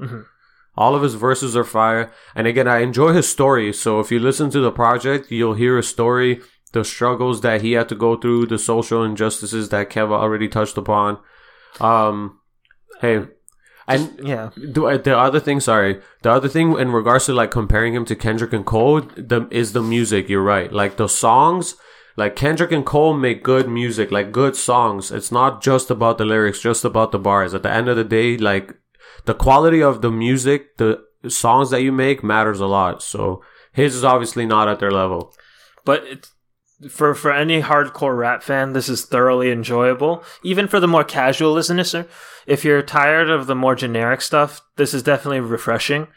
all 0.78 0.96
of 0.96 1.02
his 1.02 1.16
verses 1.16 1.56
are 1.58 1.64
fire. 1.64 2.12
And 2.36 2.46
again, 2.46 2.68
I 2.68 2.80
enjoy 2.80 3.14
his 3.14 3.28
story. 3.28 3.74
So 3.74 4.00
if 4.00 4.12
you 4.12 4.20
listen 4.20 4.52
to 4.52 4.60
the 4.60 4.72
project, 4.72 5.32
you'll 5.32 5.56
hear 5.56 5.78
a 5.78 5.84
story, 5.84 6.42
the 6.72 6.84
struggles 6.84 7.42
that 7.42 7.62
he 7.62 7.72
had 7.74 7.90
to 7.90 7.96
go 7.96 8.16
through, 8.16 8.46
the 8.48 8.60
social 8.60 9.04
injustices 9.04 9.70
that 9.70 9.90
Kev 9.90 10.12
already 10.12 10.48
touched 10.48 10.78
upon. 10.78 11.18
Um, 11.82 12.40
hey, 13.02 13.26
and 13.88 14.20
Yeah. 14.24 14.50
the, 14.56 14.84
uh, 14.84 14.98
the 14.98 15.18
other 15.18 15.40
thing, 15.40 15.60
sorry, 15.60 16.02
the 16.22 16.32
other 16.32 16.48
thing 16.48 16.78
in 16.80 16.92
regards 16.92 17.26
to 17.26 17.34
like 17.34 17.52
comparing 17.52 17.94
him 17.94 18.06
to 18.06 18.16
Kendrick 18.16 18.54
and 18.54 18.66
Cole, 18.66 19.02
the 19.02 19.48
is 19.52 19.74
the 19.74 19.82
music. 19.82 20.30
You're 20.30 20.44
right. 20.44 20.72
Like 20.72 20.98
the 20.98 21.08
songs, 21.10 21.76
like 22.16 22.36
Kendrick 22.36 22.72
and 22.72 22.86
Cole 22.86 23.14
make 23.14 23.44
good 23.44 23.68
music, 23.70 24.12
like 24.12 24.32
good 24.32 24.56
songs. 24.56 25.12
It's 25.12 25.32
not 25.32 25.62
just 25.62 25.90
about 25.90 26.18
the 26.18 26.26
lyrics, 26.26 26.62
just 26.62 26.86
about 26.86 27.12
the 27.12 27.20
bars. 27.20 27.54
At 27.54 27.64
the 27.64 27.72
end 27.72 27.88
of 27.90 27.98
the 27.98 28.04
day, 28.04 28.38
like 28.38 28.76
the 29.26 29.34
quality 29.34 29.82
of 29.82 30.02
the 30.02 30.12
music, 30.12 30.78
the 30.78 31.02
songs 31.28 31.70
that 31.72 31.82
you 31.82 31.92
make 31.92 32.24
matters 32.24 32.60
a 32.60 32.66
lot. 32.68 33.02
So 33.02 33.42
his 33.72 33.96
is 33.96 34.04
obviously 34.04 34.46
not 34.46 34.68
at 34.68 34.80
their 34.80 34.92
level. 34.92 35.34
but 35.86 36.04
it's, 36.06 36.32
for 36.90 37.14
for 37.16 37.32
any 37.32 37.62
hardcore 37.62 38.18
rap 38.18 38.44
fan, 38.44 38.74
this 38.74 38.90
is 38.90 39.06
thoroughly 39.06 39.52
enjoyable. 39.52 40.24
Even 40.44 40.68
for 40.68 40.80
the 40.80 40.88
more 40.88 41.04
casual 41.04 41.54
listener, 41.54 42.06
if 42.46 42.64
you're 42.64 42.82
tired 42.82 43.30
of 43.30 43.48
the 43.48 43.56
more 43.56 43.76
generic 43.76 44.22
stuff, 44.22 44.62
this 44.76 44.94
is 44.94 45.04
definitely 45.04 45.40
refreshing. 45.40 46.08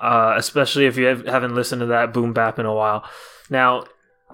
Uh, 0.00 0.34
especially 0.36 0.86
if 0.86 0.96
you 0.96 1.06
have, 1.06 1.24
haven't 1.24 1.54
listened 1.54 1.80
to 1.80 1.86
that 1.86 2.12
boom 2.12 2.32
bap 2.32 2.58
in 2.58 2.66
a 2.66 2.74
while. 2.74 3.08
Now, 3.48 3.84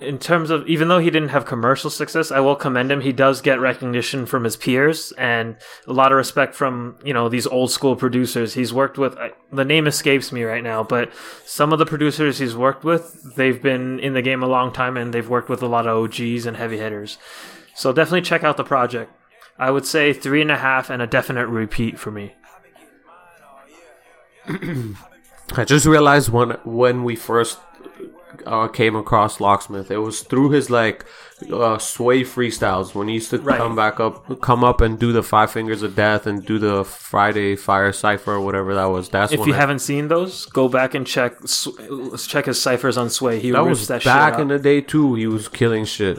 in 0.01 0.19
terms 0.19 0.51
of 0.51 0.67
even 0.67 0.89
though 0.89 0.99
he 0.99 1.11
didn't 1.11 1.29
have 1.31 1.45
commercial 1.45 1.91
success, 1.91 2.31
I 2.31 2.41
will 2.41 2.57
commend 2.57 2.91
him. 2.91 3.01
He 3.01 3.13
does 3.13 3.41
get 3.41 3.61
recognition 3.61 4.27
from 4.27 4.45
his 4.45 4.57
peers 4.57 5.13
and 5.13 5.57
a 5.87 5.93
lot 5.93 6.13
of 6.13 6.17
respect 6.17 6.55
from 6.55 6.97
you 7.05 7.13
know 7.13 7.29
these 7.29 7.47
old 7.47 7.71
school 7.71 7.97
producers. 7.97 8.55
He's 8.55 8.73
worked 8.73 8.99
with 8.99 9.17
I, 9.19 9.33
the 9.53 9.65
name 9.65 9.87
escapes 9.87 10.33
me 10.33 10.43
right 10.43 10.65
now, 10.65 10.83
but 10.83 11.13
some 11.45 11.73
of 11.73 11.79
the 11.79 11.87
producers 11.87 12.39
he's 12.39 12.57
worked 12.57 12.85
with, 12.85 13.35
they've 13.37 13.61
been 13.61 14.01
in 14.01 14.15
the 14.15 14.23
game 14.23 14.43
a 14.43 14.49
long 14.49 14.73
time 14.73 14.97
and 14.97 15.13
they've 15.13 15.29
worked 15.29 15.49
with 15.49 15.63
a 15.63 15.69
lot 15.69 15.87
of 15.87 15.97
OGs 15.97 16.47
and 16.47 16.57
heavy 16.57 16.79
hitters. 16.79 17.19
So 17.75 17.93
definitely 17.93 18.23
check 18.23 18.45
out 18.45 18.57
the 18.57 18.65
project. 18.65 19.13
I 19.59 19.71
would 19.71 19.87
say 19.87 20.13
three 20.13 20.41
and 20.41 20.51
a 20.51 20.57
half 20.57 20.89
and 20.91 21.03
a 21.03 21.07
definite 21.07 21.47
repeat 21.47 21.99
for 21.99 22.11
me. 22.11 22.35
I 25.53 25.65
just 25.65 25.85
realized 25.85 26.31
when 26.31 26.51
when 26.65 27.05
we 27.05 27.17
first 27.17 27.59
uh, 28.47 28.69
came 28.69 28.97
across 28.97 29.41
Locksmith, 29.41 29.91
it 29.91 29.99
was 29.99 30.21
through 30.23 30.51
his 30.51 30.71
like 30.71 31.05
uh, 31.53 31.79
sway 31.79 32.23
freestyles 32.23 32.95
when 32.95 33.09
he 33.09 33.15
used 33.15 33.31
to 33.31 33.39
Right. 33.39 33.57
come 33.59 33.75
back 33.75 33.99
up, 34.01 34.41
come 34.41 34.63
up 34.63 34.81
and 34.81 34.99
do 34.99 35.13
the 35.13 35.23
Five 35.23 35.51
Fingers 35.51 35.83
of 35.83 35.95
Death 35.97 36.27
and 36.27 36.45
do 36.45 36.59
the 36.59 36.85
Friday 36.85 37.57
Fire 37.57 37.93
Cipher 37.93 38.33
or 38.35 38.41
whatever 38.41 38.75
that 38.75 38.87
was. 38.87 39.09
That's 39.09 39.33
If 39.33 39.47
you 39.47 39.55
I- 39.55 39.57
haven't 39.57 39.79
seen 39.81 40.09
those, 40.09 40.47
go 40.47 40.69
back 40.69 40.95
and 40.95 41.07
check 41.07 41.37
Sw- 41.47 41.69
check 42.27 42.47
his 42.47 42.61
ciphers 42.61 42.97
on 42.99 43.09
Sway. 43.11 43.39
He 43.41 43.51
that 43.53 43.65
was 43.65 43.89
that 43.89 44.03
shit. 44.03 44.07
back 44.13 44.39
in 44.39 44.49
the 44.49 44.59
day 44.59 44.81
too. 44.81 45.15
He 45.15 45.27
was 45.27 45.49
killing 45.49 45.85
shit. 45.85 46.19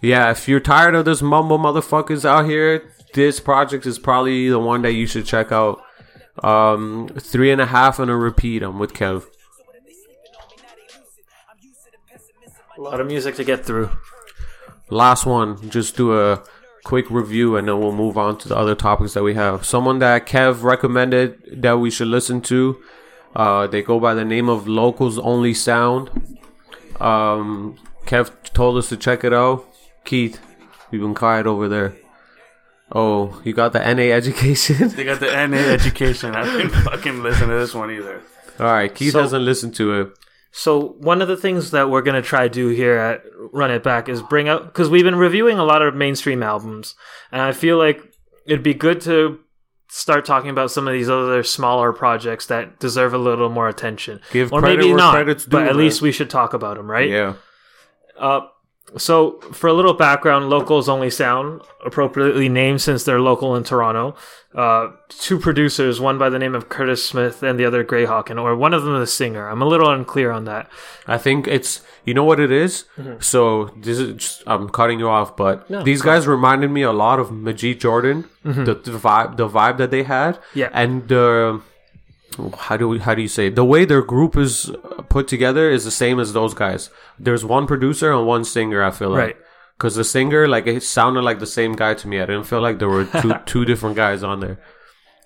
Yeah, 0.00 0.30
if 0.30 0.48
you're 0.48 0.60
tired 0.60 0.94
of 0.94 1.04
this 1.04 1.22
mumble 1.22 1.58
motherfuckers 1.58 2.24
out 2.24 2.46
here, 2.46 2.82
this 3.14 3.38
project 3.40 3.86
is 3.86 3.98
probably 3.98 4.48
the 4.48 4.58
one 4.58 4.82
that 4.82 4.92
you 4.92 5.06
should 5.06 5.26
check 5.26 5.52
out. 5.52 5.80
Um, 6.42 7.08
three 7.20 7.50
and 7.52 7.60
a 7.60 7.66
half 7.66 7.98
and 7.98 8.10
a 8.10 8.16
repeat. 8.16 8.62
I'm 8.62 8.78
with 8.78 8.94
Kev. 8.94 9.24
A 12.82 12.90
lot 12.90 13.00
of 13.00 13.06
music 13.06 13.36
to 13.36 13.44
get 13.44 13.64
through. 13.64 13.90
last 14.90 15.24
one, 15.24 15.70
just 15.70 15.96
do 15.96 16.18
a 16.18 16.42
quick 16.84 17.08
review 17.10 17.56
and 17.56 17.68
then 17.68 17.78
we'll 17.80 17.92
move 17.92 18.18
on 18.18 18.36
to 18.38 18.48
the 18.48 18.56
other 18.56 18.74
topics 18.74 19.14
that 19.14 19.22
we 19.22 19.34
have. 19.34 19.64
Someone 19.64 20.00
that 20.00 20.26
Kev 20.26 20.62
recommended 20.64 21.62
that 21.62 21.74
we 21.78 21.90
should 21.90 22.08
listen 22.08 22.40
to. 22.42 22.82
Uh, 23.36 23.66
they 23.68 23.82
go 23.82 24.00
by 24.00 24.14
the 24.14 24.24
name 24.24 24.48
of 24.48 24.66
Locals 24.66 25.16
Only 25.18 25.54
Sound. 25.54 26.10
Um, 27.00 27.76
Kev 28.04 28.30
told 28.52 28.76
us 28.78 28.88
to 28.88 28.96
check 28.96 29.22
it 29.24 29.32
out. 29.32 29.64
Keith, 30.04 30.40
you've 30.90 31.02
been 31.02 31.14
quiet 31.14 31.46
over 31.46 31.68
there. 31.68 31.94
Oh, 32.94 33.40
you 33.44 33.52
got 33.54 33.72
the 33.72 33.78
NA 33.78 34.12
education? 34.12 34.88
They 34.88 35.04
got 35.04 35.20
the 35.20 35.30
NA 35.46 35.56
education. 35.56 36.34
I 36.34 36.44
didn't 36.44 36.70
fucking 36.84 37.22
listen 37.22 37.48
to 37.48 37.54
this 37.54 37.74
one 37.74 37.90
either. 37.92 38.20
All 38.58 38.66
right, 38.66 38.92
Keith 38.92 39.12
So- 39.12 39.22
hasn't 39.22 39.44
listened 39.44 39.74
to 39.76 40.00
it. 40.00 40.18
So 40.52 40.96
one 40.98 41.22
of 41.22 41.28
the 41.28 41.36
things 41.36 41.70
that 41.70 41.90
we're 41.90 42.02
gonna 42.02 42.22
try 42.22 42.42
to 42.44 42.48
do 42.48 42.68
here 42.68 42.96
at 42.96 43.22
Run 43.52 43.70
It 43.70 43.82
Back 43.82 44.08
is 44.08 44.22
bring 44.22 44.48
out 44.48 44.66
because 44.66 44.90
we've 44.90 45.04
been 45.04 45.16
reviewing 45.16 45.58
a 45.58 45.64
lot 45.64 45.82
of 45.82 45.94
mainstream 45.94 46.42
albums, 46.42 46.94
and 47.32 47.40
I 47.40 47.52
feel 47.52 47.78
like 47.78 48.00
it'd 48.46 48.62
be 48.62 48.74
good 48.74 49.00
to 49.02 49.40
start 49.88 50.24
talking 50.24 50.50
about 50.50 50.70
some 50.70 50.86
of 50.86 50.92
these 50.92 51.08
other 51.08 51.42
smaller 51.42 51.92
projects 51.92 52.46
that 52.46 52.78
deserve 52.78 53.14
a 53.14 53.18
little 53.18 53.48
more 53.48 53.68
attention. 53.68 54.20
Give 54.30 54.52
or 54.52 54.60
credit 54.60 54.78
maybe 54.78 54.92
not, 54.94 55.14
credit's 55.14 55.46
but 55.46 55.66
at 55.66 55.76
least 55.76 56.02
we 56.02 56.12
should 56.12 56.30
talk 56.30 56.54
about 56.54 56.76
them, 56.76 56.90
right? 56.90 57.08
Yeah. 57.08 57.34
Uh, 58.18 58.42
so, 58.96 59.40
for 59.52 59.68
a 59.68 59.72
little 59.72 59.94
background, 59.94 60.50
Locals 60.50 60.88
Only 60.88 61.10
Sound, 61.10 61.62
appropriately 61.84 62.48
named 62.48 62.80
since 62.82 63.04
they're 63.04 63.20
local 63.20 63.56
in 63.56 63.64
Toronto. 63.64 64.14
Uh, 64.54 64.90
two 65.08 65.38
producers, 65.38 65.98
one 65.98 66.18
by 66.18 66.28
the 66.28 66.38
name 66.38 66.54
of 66.54 66.68
Curtis 66.68 67.06
Smith 67.06 67.42
and 67.42 67.58
the 67.58 67.64
other 67.64 67.84
Greyhawken, 67.84 68.40
or 68.40 68.54
one 68.54 68.74
of 68.74 68.82
them 68.84 68.94
is 68.96 69.08
a 69.08 69.12
singer. 69.12 69.48
I'm 69.48 69.62
a 69.62 69.66
little 69.66 69.90
unclear 69.90 70.30
on 70.30 70.44
that. 70.44 70.70
I 71.06 71.16
think 71.16 71.48
it's 71.48 71.80
you 72.04 72.14
know 72.14 72.24
what 72.24 72.40
it 72.40 72.50
is? 72.50 72.84
Mm-hmm. 72.98 73.20
So 73.20 73.66
this 73.76 73.98
is 73.98 74.14
just, 74.14 74.42
I'm 74.46 74.68
cutting 74.68 74.98
you 74.98 75.08
off, 75.08 75.36
but 75.36 75.68
No, 75.70 75.82
these 75.82 76.02
guys 76.02 76.26
reminded 76.26 76.70
me 76.70 76.82
a 76.82 76.92
lot 76.92 77.20
of 77.20 77.30
Majid 77.30 77.80
Jordan, 77.80 78.28
mm-hmm. 78.44 78.64
the, 78.64 78.74
the 78.74 78.90
vibe, 78.98 79.36
the 79.36 79.48
vibe 79.48 79.78
that 79.78 79.90
they 79.90 80.02
had, 80.02 80.38
Yeah. 80.54 80.70
and 80.72 81.06
the 81.08 81.62
how 82.58 82.76
do 82.76 82.88
we 82.88 82.98
how 82.98 83.14
do 83.14 83.22
you 83.22 83.28
say 83.28 83.46
it? 83.48 83.56
the 83.56 83.64
way 83.64 83.84
their 83.84 84.02
group 84.02 84.36
is 84.36 84.70
put 85.08 85.28
together 85.28 85.70
is 85.70 85.84
the 85.84 85.90
same 85.90 86.18
as 86.20 86.32
those 86.32 86.54
guys. 86.54 86.90
There's 87.18 87.44
one 87.44 87.66
producer 87.66 88.12
and 88.12 88.26
one 88.26 88.44
singer. 88.44 88.82
I 88.82 88.90
feel 88.90 89.10
like. 89.10 89.18
Right. 89.18 89.36
Because 89.78 89.96
the 89.96 90.04
singer, 90.04 90.46
like, 90.46 90.68
it 90.68 90.82
sounded 90.84 91.22
like 91.22 91.40
the 91.40 91.46
same 91.46 91.72
guy 91.72 91.94
to 91.94 92.06
me. 92.06 92.20
I 92.20 92.26
didn't 92.26 92.44
feel 92.44 92.60
like 92.60 92.78
there 92.78 92.88
were 92.88 93.04
two 93.04 93.34
two 93.46 93.64
different 93.64 93.96
guys 93.96 94.22
on 94.22 94.38
there. 94.40 94.60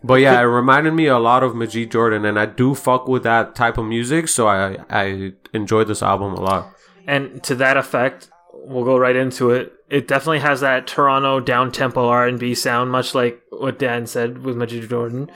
But 0.03 0.21
yeah, 0.21 0.39
it 0.41 0.45
reminded 0.45 0.95
me 0.95 1.07
a 1.07 1.19
lot 1.19 1.43
of 1.43 1.55
Majid 1.55 1.91
Jordan, 1.91 2.25
and 2.25 2.39
I 2.39 2.47
do 2.47 2.75
fuck 2.75 3.07
with 3.09 3.23
that 3.25 3.55
type 3.55 3.77
of 3.77 3.85
music, 3.87 4.29
so 4.29 4.47
I 4.49 4.79
I 4.89 5.33
enjoyed 5.53 5.89
this 5.89 6.03
album 6.03 6.33
a 6.35 6.41
lot. 6.41 6.73
and 7.07 7.43
to 7.45 7.55
that 7.57 7.77
effect 7.77 8.31
we'll 8.53 8.85
go 8.85 8.97
right 8.99 9.15
into 9.15 9.51
it 9.51 9.73
it 9.89 10.09
definitely 10.09 10.41
has 10.41 10.61
that 10.61 10.87
toronto 10.89 11.39
down 11.39 11.71
tempo 11.71 12.09
r&b 12.09 12.53
sound 12.55 12.91
much 12.91 13.15
like 13.15 13.41
what 13.51 13.79
dan 13.79 14.07
said 14.07 14.39
with 14.39 14.57
majid 14.57 14.89
jordan 14.91 15.31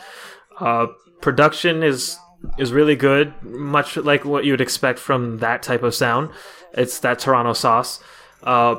uh, 0.59 0.87
production 1.21 1.83
is 1.83 2.19
is 2.59 2.73
really 2.73 2.97
good 2.97 3.35
much 3.43 3.97
like 3.97 4.25
what 4.25 4.45
you 4.45 4.53
would 4.53 4.61
expect 4.61 4.99
from 4.99 5.39
that 5.39 5.63
type 5.63 5.83
of 5.83 5.95
sound 5.95 6.31
it's 6.73 7.01
that 7.01 7.19
toronto 7.19 7.53
sauce 7.53 8.03
uh, 8.43 8.77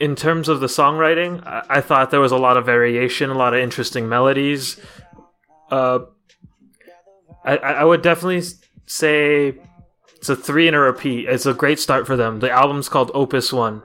in 0.00 0.16
terms 0.16 0.48
of 0.48 0.60
the 0.60 0.66
songwriting, 0.66 1.46
I, 1.46 1.64
I 1.68 1.80
thought 1.82 2.10
there 2.10 2.20
was 2.20 2.32
a 2.32 2.38
lot 2.38 2.56
of 2.56 2.64
variation, 2.64 3.30
a 3.30 3.34
lot 3.34 3.52
of 3.52 3.60
interesting 3.60 4.08
melodies. 4.08 4.80
Uh, 5.70 6.00
I, 7.44 7.56
I 7.58 7.84
would 7.84 8.02
definitely 8.02 8.42
say 8.86 9.58
it's 10.16 10.28
a 10.28 10.36
three 10.36 10.66
and 10.66 10.74
a 10.74 10.80
repeat. 10.80 11.28
It's 11.28 11.46
a 11.46 11.54
great 11.54 11.78
start 11.78 12.06
for 12.06 12.16
them. 12.16 12.40
The 12.40 12.50
album's 12.50 12.88
called 12.88 13.10
Opus 13.14 13.52
One, 13.52 13.82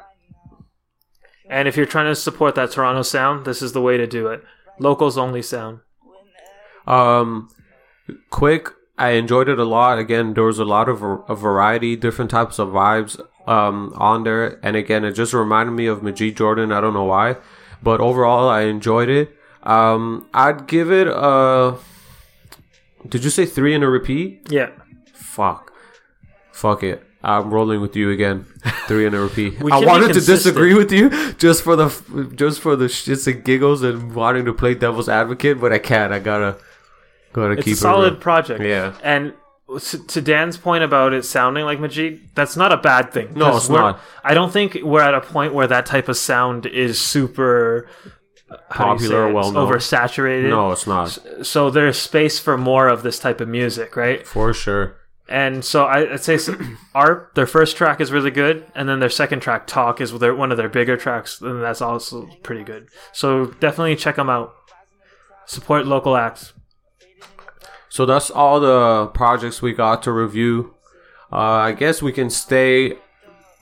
and 1.50 1.68
if 1.68 1.76
you're 1.76 1.86
trying 1.86 2.08
to 2.08 2.16
support 2.16 2.56
that 2.56 2.72
Toronto 2.72 3.02
sound, 3.02 3.46
this 3.46 3.62
is 3.62 3.74
the 3.74 3.82
way 3.82 3.98
to 3.98 4.08
do 4.08 4.28
it. 4.28 4.44
Locals 4.80 5.18
only 5.18 5.42
sound. 5.42 5.82
Um, 6.88 7.50
quick. 8.30 8.70
I 8.98 9.12
enjoyed 9.12 9.50
it 9.50 9.60
a 9.60 9.66
lot. 9.66 10.00
Again, 10.00 10.34
there 10.34 10.44
was 10.44 10.60
a 10.60 10.66
lot 10.66 10.88
of 10.88 11.04
a 11.04 11.36
variety, 11.36 11.96
different 11.96 12.32
types 12.32 12.60
of 12.60 12.70
vibes 12.70 13.20
um, 13.48 13.94
on 13.98 14.24
there, 14.24 14.60
and 14.64 14.76
again, 14.76 15.04
it 15.04 15.12
just 15.12 15.34
reminded 15.34 15.74
me 15.74 15.88
of 15.88 16.02
Majid 16.02 16.38
Jordan. 16.38 16.72
I 16.72 16.80
don't 16.80 16.94
know 16.94 17.04
why, 17.04 17.36
but 17.84 18.00
overall, 18.00 18.48
I 18.48 18.62
enjoyed 18.62 19.10
it. 19.10 19.36
Um, 19.64 20.30
I'd 20.34 20.68
give 20.68 20.92
it 20.92 21.08
a. 21.08 21.76
Did 23.08 23.24
you 23.24 23.30
say 23.30 23.46
three 23.46 23.74
in 23.74 23.84
a 23.84 23.90
repeat? 23.90 24.48
Yeah, 24.50 24.70
Fuck. 25.36 25.74
Fuck 26.54 26.84
it. 26.84 27.04
I'm 27.22 27.54
rolling 27.54 27.82
with 27.82 27.98
you 27.98 28.12
again. 28.12 28.46
Three 28.88 29.06
in 29.06 29.14
a 29.14 29.20
repeat. 29.20 29.62
I 29.62 29.84
wanted 29.84 30.14
to 30.14 30.22
disagree 30.22 30.74
with 30.74 30.92
you 30.92 31.34
just 31.34 31.64
for 31.64 31.76
the 31.76 32.32
just 32.36 32.62
for 32.62 32.78
the 32.78 32.86
shits 32.86 33.28
and 33.28 33.44
giggles 33.44 33.82
and 33.84 34.16
wanting 34.16 34.46
to 34.46 34.54
play 34.54 34.76
devil's 34.76 35.10
advocate, 35.10 35.60
but 35.60 35.74
I 35.74 35.80
can't. 35.80 36.14
I 36.14 36.20
gotta 36.20 36.58
gotta 37.36 37.54
it's 37.54 37.64
keep 37.66 37.74
a 37.74 37.78
solid 37.78 38.14
real. 38.14 38.22
project. 38.22 38.62
Yeah. 38.64 38.96
and 39.04 39.34
to 39.82 39.98
to 40.08 40.22
Dan's 40.22 40.58
point 40.58 40.84
about 40.84 41.14
it 41.14 41.26
sounding 41.26 41.66
like 41.66 41.80
Majid, 41.80 42.22
that's 42.36 42.56
not 42.56 42.72
a 42.72 42.78
bad 42.78 43.12
thing. 43.12 43.34
No, 43.36 43.58
it's 43.58 43.70
not. 43.70 44.00
I 44.24 44.34
don't 44.34 44.52
think 44.52 44.78
we're 44.84 45.02
at 45.02 45.14
a 45.16 45.22
point 45.22 45.54
where 45.54 45.68
that 45.68 45.86
type 45.86 46.08
of 46.08 46.18
sound 46.18 46.66
is 46.66 47.00
super 47.00 47.88
how 48.70 48.96
do 48.96 49.04
you 49.04 49.10
Popular, 49.10 49.26
say 49.26 49.30
it? 49.30 49.34
well-known. 49.34 49.68
oversaturated. 49.74 50.50
No, 50.50 50.72
it's 50.72 50.86
not 50.86 51.08
So 51.44 51.70
there's 51.72 51.98
space 51.98 52.38
for 52.40 52.58
more 52.58 52.88
of 52.88 53.02
this 53.04 53.18
type 53.20 53.42
of 53.42 53.48
music, 53.48 53.96
right? 53.96 54.26
for 54.26 54.54
sure. 54.54 54.98
And 55.28 55.66
so 55.66 55.86
I, 55.86 56.14
I'd 56.14 56.24
say 56.24 56.38
Art, 56.96 57.32
their 57.34 57.48
first 57.48 57.76
track 57.76 58.00
is 58.00 58.12
really 58.12 58.30
good, 58.30 58.64
and 58.76 58.88
then 58.88 59.00
their 59.00 59.10
second 59.10 59.40
track, 59.40 59.66
Talk, 59.66 60.00
is 60.00 60.18
their, 60.20 60.36
one 60.36 60.52
of 60.52 60.58
their 60.58 60.70
bigger 60.70 60.96
tracks, 60.96 61.42
and 61.42 61.64
that's 61.64 61.82
also 61.82 62.28
pretty 62.44 62.64
good. 62.64 62.88
So 63.12 63.48
definitely 63.48 63.96
check 63.96 64.18
them 64.18 64.30
out. 64.30 64.54
Support 65.48 65.88
local 65.88 66.16
acts. 66.16 66.54
So 67.96 68.06
that's 68.06 68.30
all 68.30 68.60
the 68.60 69.08
projects 69.14 69.62
we 69.62 69.72
got 69.72 70.04
to 70.04 70.12
review. 70.12 70.74
Uh, 71.32 71.38
I 71.38 71.72
guess 71.72 72.02
we 72.02 72.12
can 72.12 72.30
stay 72.30 72.92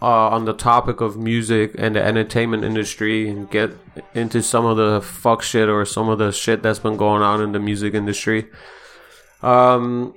uh, 0.01 0.29
on 0.29 0.45
the 0.45 0.53
topic 0.53 1.01
of 1.01 1.15
music 1.15 1.75
and 1.77 1.95
the 1.95 2.03
entertainment 2.03 2.63
industry 2.63 3.29
and 3.29 3.47
get 3.51 3.73
into 4.15 4.41
some 4.41 4.65
of 4.65 4.75
the 4.75 5.01
fuck 5.03 5.43
shit 5.43 5.69
or 5.69 5.85
some 5.85 6.09
of 6.09 6.17
the 6.17 6.31
shit 6.31 6.63
that's 6.63 6.79
been 6.79 6.97
going 6.97 7.21
on 7.21 7.43
in 7.43 7.51
the 7.51 7.59
music 7.59 7.93
industry. 7.93 8.47
Um, 9.43 10.15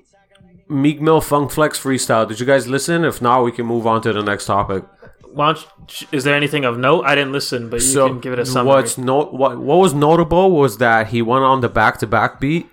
Meek 0.66 0.98
Mill 1.02 1.20
Funk 1.20 1.50
Flex 1.50 1.78
freestyle. 1.78 2.26
Did 2.26 2.40
you 2.40 2.46
guys 2.46 2.66
listen? 2.66 3.04
If 3.04 3.20
not, 3.20 3.44
we 3.44 3.52
can 3.52 3.66
move 3.66 3.86
on 3.86 4.00
to 4.00 4.14
the 4.14 4.22
next 4.22 4.46
topic. 4.46 4.82
Why 5.30 5.52
don't 5.52 6.00
you, 6.00 6.06
is 6.12 6.24
there 6.24 6.34
anything 6.34 6.64
of 6.64 6.78
note? 6.78 7.04
I 7.04 7.14
didn't 7.14 7.32
listen, 7.32 7.68
but 7.68 7.82
you 7.82 7.86
so 7.86 8.08
can 8.08 8.20
give 8.20 8.32
it 8.32 8.38
a 8.38 8.46
summary. 8.46 8.76
what's 8.76 8.96
no 8.96 9.26
what 9.26 9.58
what 9.58 9.76
was 9.76 9.92
notable 9.92 10.52
was 10.52 10.78
that 10.78 11.08
he 11.08 11.20
went 11.20 11.44
on 11.44 11.60
the 11.60 11.68
back 11.68 11.98
to 11.98 12.06
back 12.06 12.40
beat 12.40 12.66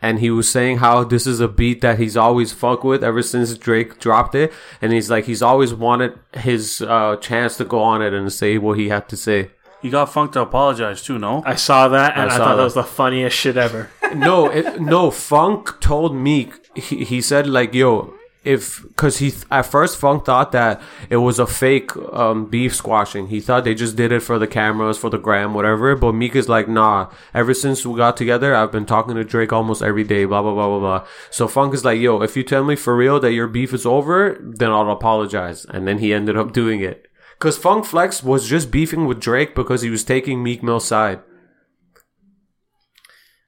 and 0.00 0.20
he 0.20 0.30
was 0.30 0.48
saying 0.48 0.78
how 0.78 1.04
this 1.04 1.26
is 1.26 1.40
a 1.40 1.48
beat 1.48 1.80
that 1.80 1.98
he's 1.98 2.16
always 2.16 2.52
fucked 2.52 2.84
with 2.84 3.02
ever 3.04 3.22
since 3.22 3.56
Drake 3.56 3.98
dropped 3.98 4.34
it 4.34 4.52
and 4.80 4.92
he's 4.92 5.10
like 5.10 5.24
he's 5.26 5.42
always 5.42 5.74
wanted 5.74 6.18
his 6.34 6.82
uh, 6.82 7.16
chance 7.16 7.56
to 7.58 7.64
go 7.64 7.80
on 7.80 8.02
it 8.02 8.12
and 8.12 8.32
say 8.32 8.58
what 8.58 8.78
he 8.78 8.88
had 8.88 9.08
to 9.08 9.16
say. 9.16 9.50
He 9.80 9.90
got 9.90 10.12
Funk 10.12 10.32
to 10.32 10.40
apologize 10.40 11.02
too, 11.02 11.18
no? 11.18 11.42
I 11.46 11.54
saw 11.54 11.86
that, 11.88 12.16
and 12.16 12.30
I 12.30 12.34
I, 12.34 12.38
thought 12.38 12.48
that. 12.48 12.56
that. 12.56 12.64
was 12.64 12.74
the 12.74 12.82
funniest 12.82 13.36
shit 13.36 13.56
ever. 13.56 13.90
no, 14.14 14.50
it, 14.50 14.80
no. 14.80 15.12
Funk 15.12 15.80
told 15.80 16.16
Meek. 16.16 16.54
He, 16.76 17.04
he 17.04 17.20
said 17.20 17.46
like, 17.46 17.72
"Yo, 17.74 18.17
if 18.48 18.82
because 18.82 19.18
he 19.18 19.34
at 19.50 19.66
first 19.66 19.98
Funk 19.98 20.24
thought 20.24 20.52
that 20.52 20.80
it 21.10 21.18
was 21.18 21.38
a 21.38 21.46
fake 21.46 21.94
um, 22.14 22.46
beef 22.46 22.74
squashing. 22.74 23.28
He 23.28 23.40
thought 23.40 23.64
they 23.64 23.74
just 23.74 23.94
did 23.94 24.10
it 24.10 24.20
for 24.20 24.38
the 24.38 24.46
cameras, 24.46 24.96
for 24.96 25.10
the 25.10 25.18
gram, 25.18 25.52
whatever. 25.52 25.94
But 25.94 26.12
Meek 26.12 26.34
is 26.34 26.48
like, 26.48 26.66
nah. 26.66 27.10
Ever 27.34 27.52
since 27.52 27.84
we 27.84 27.94
got 27.94 28.16
together, 28.16 28.54
I've 28.54 28.72
been 28.72 28.86
talking 28.86 29.16
to 29.16 29.24
Drake 29.24 29.52
almost 29.52 29.82
every 29.82 30.02
day. 30.02 30.24
Blah 30.24 30.40
blah 30.40 30.54
blah 30.54 30.66
blah 30.66 30.78
blah. 30.78 31.06
So 31.30 31.46
Funk 31.46 31.74
is 31.74 31.84
like, 31.84 32.00
"Yo, 32.00 32.22
if 32.22 32.38
you 32.38 32.42
tell 32.42 32.64
me 32.64 32.74
for 32.74 32.96
real 32.96 33.20
that 33.20 33.34
your 33.34 33.48
beef 33.48 33.74
is 33.74 33.84
over, 33.84 34.38
then 34.40 34.70
I'll 34.70 34.90
apologize." 34.90 35.66
And 35.66 35.86
then 35.86 35.98
he 35.98 36.14
ended 36.14 36.38
up 36.38 36.52
doing 36.52 36.80
it. 36.80 37.06
Because 37.38 37.58
Funk 37.58 37.84
Flex 37.84 38.22
was 38.22 38.48
just 38.48 38.70
beefing 38.70 39.06
with 39.06 39.20
Drake 39.20 39.54
because 39.54 39.82
he 39.82 39.90
was 39.90 40.04
taking 40.04 40.42
Meek 40.42 40.62
Mill's 40.62 40.86
side. 40.86 41.20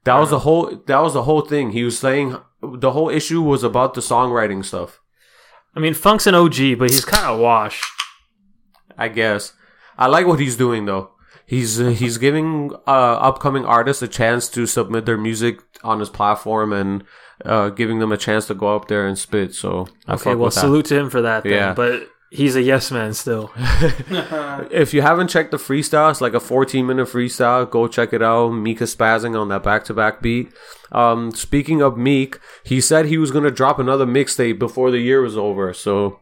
That 0.03 0.19
was 0.19 0.29
the 0.29 0.39
whole. 0.39 0.83
That 0.85 0.99
was 0.99 1.15
the 1.15 1.23
whole 1.23 1.41
thing. 1.41 1.71
He 1.71 1.83
was 1.83 1.97
saying 1.97 2.37
the 2.61 2.91
whole 2.91 3.09
issue 3.09 3.41
was 3.41 3.63
about 3.63 3.93
the 3.93 4.01
songwriting 4.01 4.63
stuff. 4.63 4.99
I 5.75 5.79
mean, 5.79 5.93
Funk's 5.93 6.27
an 6.27 6.35
OG, 6.35 6.77
but 6.79 6.89
he's 6.89 7.05
kind 7.05 7.25
of 7.27 7.39
washed. 7.39 7.83
I 8.97 9.07
guess. 9.07 9.53
I 9.97 10.07
like 10.07 10.27
what 10.27 10.39
he's 10.39 10.57
doing 10.57 10.85
though. 10.85 11.11
He's 11.45 11.81
uh, 11.81 11.89
he's 11.89 12.17
giving 12.17 12.71
uh, 12.87 13.17
upcoming 13.29 13.65
artists 13.65 14.01
a 14.01 14.07
chance 14.07 14.47
to 14.49 14.65
submit 14.65 15.05
their 15.05 15.17
music 15.17 15.59
on 15.83 15.99
his 15.99 16.09
platform 16.09 16.71
and 16.73 17.03
uh, 17.45 17.69
giving 17.69 17.99
them 17.99 18.11
a 18.11 18.17
chance 18.17 18.47
to 18.47 18.53
go 18.53 18.75
up 18.75 18.87
there 18.87 19.07
and 19.07 19.17
spit. 19.17 19.53
So 19.53 19.87
I 20.07 20.13
Okay, 20.13 20.35
well, 20.35 20.51
salute 20.51 20.85
to 20.87 20.99
him 20.99 21.09
for 21.09 21.21
that. 21.21 21.43
Then, 21.43 21.53
Yeah. 21.53 21.73
but 21.73 22.07
he's 22.31 22.55
a 22.55 22.61
yes 22.63 22.89
man 22.91 23.13
still. 23.13 23.51
If 24.71 24.93
you 24.93 25.01
haven't 25.01 25.27
checked 25.27 25.51
the 25.51 25.57
freestyle, 25.57 26.09
it's 26.09 26.21
like 26.21 26.33
a 26.33 26.39
14 26.39 26.85
minute 26.87 27.07
freestyle. 27.07 27.69
Go 27.69 27.87
check 27.87 28.13
it 28.13 28.23
out. 28.23 28.49
Mika 28.49 28.85
spazzing 28.85 29.39
on 29.39 29.49
that 29.49 29.63
back 29.63 29.83
to 29.85 29.93
back 29.93 30.21
beat. 30.21 30.51
Um, 30.91 31.31
speaking 31.31 31.81
of 31.81 31.97
Meek, 31.97 32.39
he 32.63 32.81
said 32.81 33.05
he 33.05 33.17
was 33.17 33.31
gonna 33.31 33.51
drop 33.51 33.77
another 33.79 34.05
mixtape 34.05 34.57
before 34.59 34.89
the 34.91 34.99
year 34.99 35.21
was 35.21 35.37
over. 35.37 35.73
So 35.73 36.19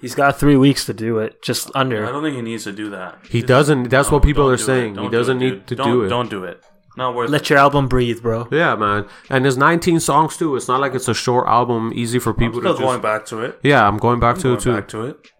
He's 0.00 0.14
got 0.14 0.38
three 0.38 0.56
weeks 0.56 0.84
to 0.86 0.92
do 0.94 1.18
it, 1.18 1.42
just 1.42 1.70
under. 1.74 2.06
I 2.06 2.12
don't 2.12 2.22
think 2.22 2.36
he 2.36 2.42
needs 2.42 2.64
to 2.64 2.72
do 2.72 2.90
that. 2.90 3.18
he 3.30 3.40
doesn't. 3.42 3.88
That's 3.88 4.10
no, 4.10 4.16
what 4.18 4.22
people 4.24 4.48
are 4.48 4.56
do 4.56 4.62
saying. 4.62 4.94
Don't 4.94 5.04
He 5.04 5.10
doesn't 5.10 5.40
it, 5.42 5.50
need 5.50 5.66
to 5.68 5.74
don't, 5.74 5.90
do 5.90 6.02
it. 6.04 6.08
Don't 6.08 6.28
do 6.30 6.44
it. 6.44 6.62
Not 6.96 7.14
worth 7.14 7.28
Let 7.30 7.42
it. 7.42 7.50
your 7.50 7.58
album 7.58 7.88
breathe, 7.88 8.22
bro. 8.22 8.48
Yeah, 8.50 8.74
man. 8.74 9.06
And 9.28 9.44
there's 9.44 9.58
19 9.58 10.00
songs 10.00 10.36
too. 10.36 10.56
It's 10.56 10.66
not 10.68 10.80
like 10.80 10.94
it's 10.94 11.08
a 11.08 11.14
short 11.14 11.46
album, 11.46 11.92
easy 11.94 12.18
for 12.18 12.30
I'm 12.30 12.36
people 12.36 12.60
still 12.60 12.74
to 12.74 12.80
going 12.80 12.94
just. 12.96 13.02
back 13.02 13.26
to 13.26 13.42
it. 13.42 13.58
Yeah, 13.62 13.86
I'm 13.86 13.98
going 13.98 14.18
back 14.18 14.36
to 14.36 14.42
Going 14.44 14.56
it 14.56 14.60
too. 14.62 14.74
back 14.74 14.88
to 14.88 15.02
it. 15.06 15.30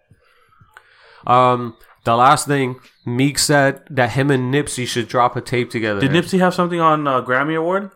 Um, 1.26 1.76
the 2.04 2.14
last 2.16 2.46
thing 2.46 2.76
Meek 3.04 3.38
said 3.38 3.82
that 3.90 4.10
him 4.12 4.30
and 4.30 4.52
Nipsey 4.52 4.86
should 4.86 5.08
drop 5.08 5.34
a 5.36 5.40
tape 5.40 5.70
together. 5.70 6.00
Did 6.00 6.10
Nipsey 6.12 6.38
have 6.38 6.54
something 6.54 6.80
on 6.80 7.06
uh, 7.06 7.22
Grammy 7.22 7.56
Award? 7.58 7.90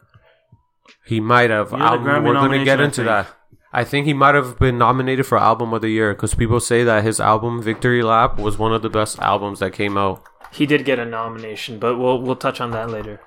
He 1.04 1.20
might 1.20 1.50
have. 1.50 1.70
He 1.70 1.76
had 1.76 1.94
Um, 1.94 2.04
Grammy 2.04 2.26
we're 2.26 2.34
gonna 2.34 2.64
get 2.64 2.80
into 2.80 2.96
think. 2.96 3.06
that. 3.08 3.28
I 3.72 3.84
think 3.84 4.06
he 4.06 4.14
might 4.14 4.34
have 4.34 4.58
been 4.58 4.78
nominated 4.78 5.26
for 5.26 5.38
album 5.38 5.72
of 5.72 5.80
the 5.82 5.90
year 5.90 6.12
because 6.12 6.34
people 6.34 6.58
say 6.58 6.82
that 6.82 7.04
his 7.04 7.20
album 7.20 7.62
Victory 7.62 8.02
Lap 8.02 8.36
was 8.38 8.58
one 8.58 8.72
of 8.72 8.82
the 8.82 8.90
best 8.90 9.18
albums 9.20 9.60
that 9.60 9.72
came 9.72 9.96
out. 9.96 10.24
He 10.52 10.66
did 10.66 10.84
get 10.84 10.98
a 10.98 11.04
nomination, 11.04 11.78
but 11.78 11.96
we'll 11.96 12.20
we'll 12.20 12.34
touch 12.36 12.60
on 12.60 12.72
that 12.72 12.90
later. 12.90 13.20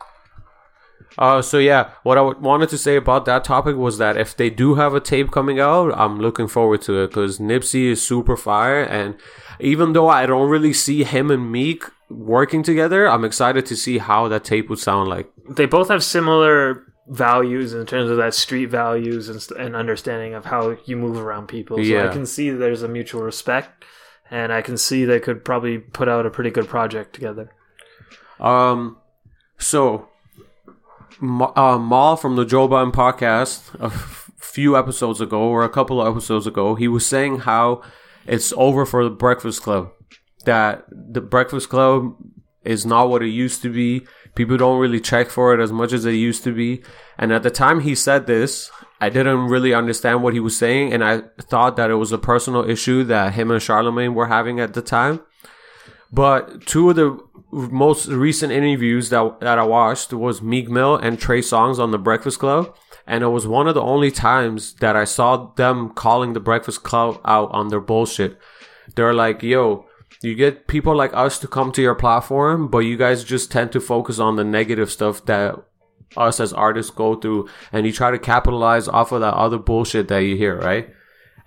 Uh, 1.17 1.41
so 1.41 1.59
yeah, 1.59 1.91
what 2.03 2.17
I 2.17 2.21
w- 2.21 2.39
wanted 2.39 2.69
to 2.69 2.77
say 2.77 2.95
about 2.95 3.25
that 3.25 3.43
topic 3.43 3.75
was 3.75 3.97
that 3.99 4.17
if 4.17 4.35
they 4.35 4.49
do 4.49 4.75
have 4.75 4.93
a 4.95 4.99
tape 4.99 5.31
coming 5.31 5.59
out, 5.59 5.91
I'm 5.95 6.19
looking 6.19 6.47
forward 6.47 6.81
to 6.83 7.03
it 7.03 7.07
because 7.09 7.39
Nipsey 7.39 7.85
is 7.91 8.01
super 8.01 8.35
fire, 8.35 8.81
and 8.83 9.15
even 9.59 9.93
though 9.93 10.09
I 10.09 10.25
don't 10.25 10.49
really 10.49 10.73
see 10.73 11.03
him 11.03 11.29
and 11.29 11.51
Meek 11.51 11.83
working 12.09 12.63
together, 12.63 13.07
I'm 13.07 13.23
excited 13.25 13.65
to 13.67 13.75
see 13.75 13.99
how 13.99 14.27
that 14.27 14.43
tape 14.43 14.69
would 14.69 14.79
sound 14.79 15.09
like. 15.09 15.31
They 15.49 15.65
both 15.65 15.89
have 15.89 16.03
similar 16.03 16.83
values 17.07 17.73
in 17.73 17.85
terms 17.85 18.09
of 18.09 18.17
that 18.17 18.33
street 18.33 18.67
values 18.67 19.29
and, 19.29 19.45
and 19.59 19.75
understanding 19.75 20.33
of 20.33 20.45
how 20.45 20.77
you 20.85 20.95
move 20.95 21.17
around 21.17 21.47
people. 21.47 21.77
So 21.77 21.83
Yeah. 21.83 22.09
I 22.09 22.13
can 22.13 22.25
see 22.25 22.49
there's 22.49 22.81
a 22.81 22.87
mutual 22.87 23.21
respect, 23.21 23.83
and 24.31 24.51
I 24.53 24.61
can 24.61 24.77
see 24.77 25.05
they 25.05 25.19
could 25.19 25.45
probably 25.45 25.77
put 25.77 26.07
out 26.09 26.25
a 26.25 26.29
pretty 26.31 26.49
good 26.49 26.67
project 26.67 27.13
together. 27.13 27.51
Um, 28.39 28.97
so 29.59 30.09
uh, 31.21 31.77
Mal 31.77 32.15
from 32.15 32.35
the 32.35 32.45
Joe 32.45 32.67
Budden 32.67 32.91
podcast 32.91 33.73
a 33.79 33.89
few 33.89 34.77
episodes 34.77 35.21
ago, 35.21 35.41
or 35.41 35.63
a 35.63 35.69
couple 35.69 36.01
of 36.01 36.13
episodes 36.13 36.47
ago, 36.47 36.75
he 36.75 36.87
was 36.87 37.05
saying 37.05 37.39
how 37.39 37.81
it's 38.25 38.53
over 38.53 38.85
for 38.85 39.03
the 39.03 39.09
Breakfast 39.09 39.61
Club. 39.61 39.91
That 40.45 40.85
the 40.89 41.21
Breakfast 41.21 41.69
Club 41.69 42.15
is 42.63 42.85
not 42.85 43.09
what 43.09 43.23
it 43.23 43.29
used 43.29 43.61
to 43.61 43.71
be. 43.71 44.05
People 44.35 44.57
don't 44.57 44.79
really 44.79 44.99
check 44.99 45.29
for 45.29 45.53
it 45.53 45.61
as 45.61 45.71
much 45.71 45.93
as 45.93 46.03
they 46.03 46.15
used 46.15 46.43
to 46.43 46.53
be. 46.53 46.81
And 47.17 47.31
at 47.31 47.43
the 47.43 47.51
time 47.51 47.81
he 47.81 47.95
said 47.95 48.25
this, 48.25 48.71
I 48.99 49.09
didn't 49.09 49.47
really 49.47 49.73
understand 49.73 50.23
what 50.23 50.33
he 50.33 50.39
was 50.39 50.57
saying, 50.57 50.93
and 50.93 51.03
I 51.03 51.23
thought 51.41 51.75
that 51.75 51.91
it 51.91 51.95
was 51.95 52.11
a 52.11 52.17
personal 52.17 52.69
issue 52.69 53.03
that 53.05 53.33
him 53.33 53.51
and 53.51 53.61
Charlamagne 53.61 54.13
were 54.13 54.27
having 54.27 54.59
at 54.59 54.73
the 54.73 54.81
time. 54.81 55.21
But 56.11 56.65
two 56.65 56.89
of 56.89 56.95
the 56.95 57.17
most 57.53 58.07
recent 58.07 58.51
interviews 58.51 59.09
that 59.09 59.39
that 59.39 59.59
I 59.59 59.63
watched 59.63 60.11
was 60.13 60.41
Meek 60.41 60.69
Mill 60.69 60.95
and 60.95 61.19
Trey 61.19 61.41
Songz 61.41 61.79
on 61.79 61.91
the 61.91 61.97
Breakfast 61.97 62.39
Club, 62.39 62.75
and 63.05 63.23
it 63.23 63.27
was 63.27 63.47
one 63.47 63.67
of 63.67 63.75
the 63.75 63.81
only 63.81 64.11
times 64.11 64.73
that 64.75 64.95
I 64.95 65.05
saw 65.05 65.51
them 65.55 65.89
calling 65.89 66.33
the 66.33 66.39
Breakfast 66.39 66.83
Club 66.83 67.21
out 67.25 67.51
on 67.51 67.69
their 67.69 67.79
bullshit. 67.79 68.37
They're 68.95 69.13
like, 69.13 69.43
"Yo, 69.43 69.85
you 70.21 70.35
get 70.35 70.67
people 70.67 70.95
like 70.95 71.13
us 71.13 71.39
to 71.39 71.47
come 71.47 71.71
to 71.73 71.81
your 71.81 71.95
platform, 71.95 72.67
but 72.67 72.79
you 72.79 72.97
guys 72.97 73.23
just 73.23 73.51
tend 73.51 73.71
to 73.73 73.79
focus 73.79 74.19
on 74.19 74.35
the 74.35 74.43
negative 74.43 74.91
stuff 74.91 75.25
that 75.25 75.55
us 76.17 76.39
as 76.39 76.53
artists 76.53 76.91
go 76.91 77.15
through, 77.15 77.49
and 77.71 77.85
you 77.85 77.91
try 77.91 78.11
to 78.11 78.19
capitalize 78.19 78.87
off 78.87 79.11
of 79.11 79.21
that 79.21 79.33
other 79.33 79.57
bullshit 79.57 80.07
that 80.07 80.19
you 80.19 80.35
hear, 80.35 80.57
right? 80.59 80.89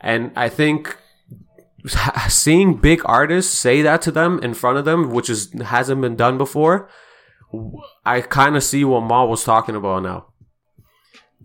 And 0.01 0.33
I 0.37 0.49
think 0.49 0.97
seeing 2.28 2.74
big 2.74 3.03
artists 3.05 3.57
say 3.57 3.82
that 3.82 4.03
to 4.03 4.11
them 4.11 4.39
in 4.43 4.55
front 4.55 4.78
of 4.78 4.84
them, 4.84 5.11
which 5.11 5.30
is 5.30 5.53
hasn't 5.62 6.01
been 6.01 6.16
done 6.16 6.39
before, 6.39 6.89
I 8.05 8.20
kind 8.20 8.57
of 8.57 8.64
see 8.64 8.84
what 8.84 9.03
Ma 9.03 9.24
was 9.24 9.45
talking 9.45 9.76
about 9.76 10.03
now. 10.03 10.26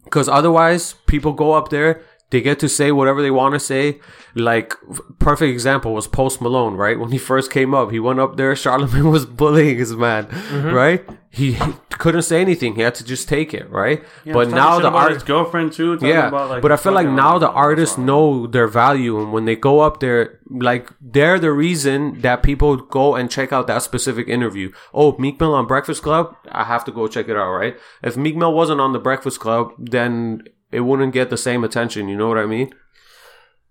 Because 0.03 0.27
otherwise, 0.27 0.93
people 1.05 1.33
go 1.33 1.53
up 1.53 1.69
there, 1.69 2.01
they 2.31 2.41
get 2.41 2.59
to 2.59 2.69
say 2.69 2.91
whatever 2.91 3.21
they 3.21 3.29
want 3.29 3.53
to 3.53 3.59
say. 3.59 3.99
Like, 4.33 4.73
perfect 5.19 5.51
example 5.51 5.93
was 5.93 6.07
Post 6.07 6.41
Malone, 6.41 6.75
right? 6.75 6.97
When 6.97 7.11
he 7.11 7.17
first 7.17 7.51
came 7.51 7.73
up, 7.73 7.91
he 7.91 7.99
went 7.99 8.19
up 8.19 8.37
there, 8.37 8.53
Charlamagne 8.55 9.11
was 9.11 9.25
bullying 9.25 9.77
his 9.77 9.93
man, 9.93 10.25
mm-hmm. 10.27 10.69
right? 10.69 11.05
He, 11.29 11.53
he 11.53 11.73
couldn't 11.91 12.23
say 12.23 12.41
anything. 12.41 12.75
He 12.75 12.81
had 12.81 12.95
to 12.95 13.05
just 13.05 13.29
take 13.29 13.53
it, 13.53 13.69
right? 13.69 14.03
but 14.25 14.49
now 14.49 14.79
the 14.79 14.89
art 14.89 15.13
art, 15.13 15.25
girlfriend 15.25 15.71
too. 15.71 15.95
talking 15.95 16.09
yeah, 16.09 16.27
about, 16.27 16.61
but 16.61 16.71
I 16.71 16.77
feel 16.77 16.91
like 16.91 17.07
now 17.07 17.37
the 17.37 17.49
artists 17.49 17.97
know 17.97 18.47
their 18.47 18.67
value, 18.67 19.21
and 19.21 19.31
when 19.31 19.45
they 19.45 19.55
go 19.55 19.79
up 19.79 20.01
there, 20.01 20.39
like 20.49 20.89
they're 20.99 21.39
the 21.39 21.53
reason 21.53 22.19
that 22.21 22.43
people 22.43 22.75
go 22.75 23.15
and 23.15 23.31
check 23.31 23.53
out 23.53 23.67
that 23.67 23.81
specific 23.81 24.27
interview. 24.27 24.71
Oh, 24.93 25.15
Meek 25.17 25.39
Mill 25.39 25.53
on 25.53 25.67
Breakfast 25.67 26.03
Club, 26.03 26.35
I 26.51 26.65
have 26.65 26.83
to 26.85 26.91
go 26.91 27.07
check 27.07 27.29
it 27.29 27.37
out, 27.37 27.51
right? 27.51 27.77
If 28.03 28.17
Meek 28.17 28.35
Mill 28.35 28.53
wasn't 28.53 28.81
on 28.81 28.91
the 28.91 28.99
Breakfast 28.99 29.39
Club, 29.39 29.71
then 29.77 30.43
it 30.71 30.81
wouldn't 30.81 31.13
get 31.13 31.29
the 31.29 31.37
same 31.37 31.63
attention. 31.63 32.07
You 32.07 32.17
know 32.17 32.27
what 32.27 32.37
I 32.37 32.45
mean? 32.45 32.73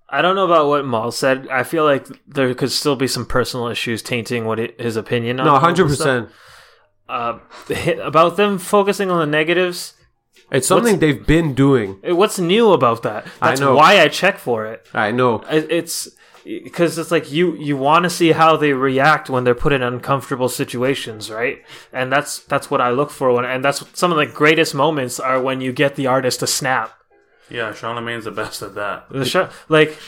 I 0.09 0.23
don't 0.23 0.35
know 0.35 0.45
about 0.45 0.67
what 0.67 0.85
Mal 0.85 1.13
said. 1.13 1.49
I 1.49 1.63
feel 1.63 1.85
like 1.85 2.07
there 2.27 2.53
could 2.55 2.73
still 2.73 2.97
be 2.97 3.07
some 3.07 3.25
personal 3.27 3.69
issues 3.69 4.03
tainting 4.03 4.45
what 4.45 4.59
it, 4.59 4.81
his 4.81 4.97
opinion 4.97 5.39
on. 5.39 5.47
No, 5.47 5.59
hundred 5.59 5.87
percent. 5.87 6.31
Uh, 7.09 7.39
about 8.03 8.37
them 8.37 8.59
focusing 8.59 9.11
on 9.11 9.21
the 9.21 9.27
negatives. 9.27 9.95
It's 10.51 10.67
something 10.67 10.95
What's- 10.95 11.01
they've 11.01 11.27
been 11.27 11.55
doing. 11.55 12.01
What's 12.05 12.39
new 12.39 12.73
about 12.73 13.03
that? 13.05 13.27
I 13.41 13.55
know. 13.55 13.77
why 13.77 14.01
I 14.01 14.09
check 14.09 14.39
for 14.39 14.67
it. 14.67 14.87
I 14.93 15.13
know. 15.13 15.45
It's 15.49 16.09
because 16.45 16.99
it's 16.99 17.11
like 17.11 17.31
you 17.31 17.55
you 17.57 17.77
want 17.77 18.05
to 18.05 18.11
see 18.11 18.33
how 18.33 18.57
they 18.57 18.73
react 18.73 19.29
when 19.31 19.45
they're 19.45 19.55
put 19.55 19.73
in 19.73 19.83
uncomfortable 19.83 20.49
situations, 20.49 21.31
right? 21.31 21.59
And 21.93 22.13
that's 22.13 22.41
that's 22.41 22.71
what 22.71 22.81
I 22.81 22.91
look 22.91 23.11
for 23.11 23.33
when, 23.33 23.45
and 23.45 23.65
that's 23.65 23.85
some 23.99 24.11
of 24.13 24.19
the 24.19 24.27
greatest 24.27 24.75
moments 24.75 25.21
are 25.21 25.41
when 25.41 25.61
you 25.61 25.73
get 25.73 25.97
the 25.97 26.07
artist 26.07 26.41
to 26.41 26.47
snap. 26.47 26.93
Yeah, 27.51 27.73
Charlamagne's 27.73 28.25
the 28.25 28.31
best 28.31 28.63
at 28.63 28.75
that. 28.77 29.09
The 29.11 29.25
show, 29.25 29.49
like, 29.69 29.99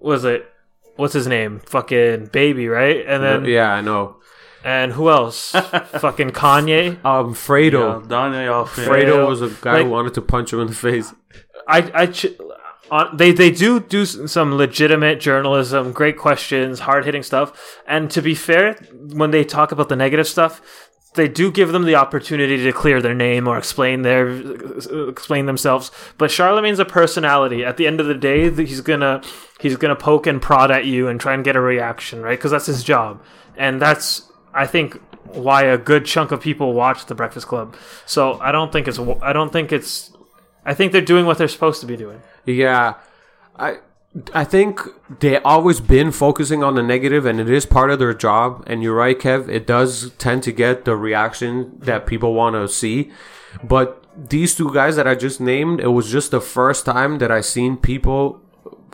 was 0.00 0.24
it? 0.24 0.50
What's 0.96 1.14
his 1.14 1.28
name? 1.28 1.60
Fucking 1.66 2.26
baby, 2.26 2.66
right? 2.68 3.04
And 3.06 3.22
then 3.22 3.44
Yeah, 3.44 3.70
I 3.72 3.80
know. 3.80 4.16
and 4.64 4.92
who 4.92 5.08
else? 5.08 5.50
Fucking 5.52 6.30
Kanye. 6.30 7.02
Um, 7.04 7.34
Fredo. 7.34 8.02
Yeah, 8.02 8.06
Fredo. 8.06 8.08
Daniel 8.08 8.64
Fredo 8.64 9.28
was 9.28 9.42
a 9.42 9.48
guy 9.60 9.74
Like- 9.74 9.84
who 9.84 9.90
wanted 9.90 10.14
to 10.14 10.22
punch 10.22 10.52
him 10.52 10.58
in 10.60 10.66
the 10.66 10.74
face. 10.74 11.14
I 11.68 11.88
I 11.94 12.06
ch- 12.06 12.34
on, 12.90 13.16
they 13.16 13.32
they 13.32 13.50
do 13.50 13.80
do 13.80 14.04
some 14.04 14.54
legitimate 14.54 15.20
journalism, 15.20 15.92
great 15.92 16.16
questions, 16.16 16.80
hard 16.80 17.04
hitting 17.04 17.22
stuff. 17.22 17.76
And 17.86 18.10
to 18.10 18.22
be 18.22 18.34
fair, 18.34 18.74
when 18.92 19.30
they 19.30 19.44
talk 19.44 19.72
about 19.72 19.88
the 19.88 19.96
negative 19.96 20.26
stuff, 20.26 20.88
they 21.14 21.28
do 21.28 21.50
give 21.50 21.72
them 21.72 21.84
the 21.84 21.96
opportunity 21.96 22.62
to 22.62 22.72
clear 22.72 23.02
their 23.02 23.14
name 23.14 23.48
or 23.48 23.58
explain 23.58 24.02
their 24.02 24.28
uh, 24.28 25.08
explain 25.08 25.46
themselves. 25.46 25.90
But 26.16 26.30
Charlamagne's 26.30 26.78
a 26.78 26.84
personality. 26.84 27.64
At 27.64 27.76
the 27.76 27.86
end 27.86 28.00
of 28.00 28.06
the 28.06 28.14
day, 28.14 28.50
he's 28.50 28.80
gonna 28.80 29.22
he's 29.60 29.76
gonna 29.76 29.96
poke 29.96 30.26
and 30.26 30.40
prod 30.40 30.70
at 30.70 30.86
you 30.86 31.08
and 31.08 31.20
try 31.20 31.34
and 31.34 31.44
get 31.44 31.56
a 31.56 31.60
reaction, 31.60 32.22
right? 32.22 32.38
Because 32.38 32.50
that's 32.50 32.66
his 32.66 32.82
job, 32.82 33.22
and 33.56 33.80
that's 33.80 34.30
I 34.54 34.66
think 34.66 35.00
why 35.24 35.64
a 35.64 35.76
good 35.76 36.06
chunk 36.06 36.32
of 36.32 36.40
people 36.40 36.72
watch 36.72 37.06
The 37.06 37.14
Breakfast 37.14 37.46
Club. 37.46 37.76
So 38.06 38.38
I 38.40 38.52
don't 38.52 38.72
think 38.72 38.88
it's 38.88 38.98
I 38.98 39.32
don't 39.32 39.52
think 39.52 39.72
it's 39.72 40.12
I 40.64 40.74
think 40.74 40.92
they're 40.92 41.00
doing 41.00 41.26
what 41.26 41.38
they're 41.38 41.48
supposed 41.48 41.80
to 41.80 41.86
be 41.86 41.96
doing. 41.96 42.22
Yeah, 42.48 42.94
I 43.56 43.78
I 44.32 44.44
think 44.44 44.80
they 45.20 45.38
always 45.38 45.80
been 45.80 46.12
focusing 46.12 46.64
on 46.64 46.74
the 46.74 46.82
negative, 46.82 47.26
and 47.26 47.38
it 47.38 47.50
is 47.50 47.66
part 47.66 47.90
of 47.90 47.98
their 47.98 48.14
job. 48.14 48.64
And 48.66 48.82
you're 48.82 48.94
right, 48.94 49.18
Kev. 49.18 49.48
It 49.48 49.66
does 49.66 50.10
tend 50.18 50.42
to 50.44 50.52
get 50.52 50.84
the 50.84 50.96
reaction 50.96 51.78
that 51.80 52.06
people 52.06 52.34
want 52.34 52.54
to 52.54 52.68
see. 52.68 53.10
But 53.62 54.04
these 54.16 54.54
two 54.54 54.72
guys 54.72 54.96
that 54.96 55.06
I 55.06 55.14
just 55.14 55.40
named, 55.40 55.80
it 55.80 55.88
was 55.88 56.10
just 56.10 56.30
the 56.30 56.40
first 56.40 56.84
time 56.86 57.18
that 57.18 57.30
I 57.30 57.40
seen 57.40 57.76
people 57.76 58.40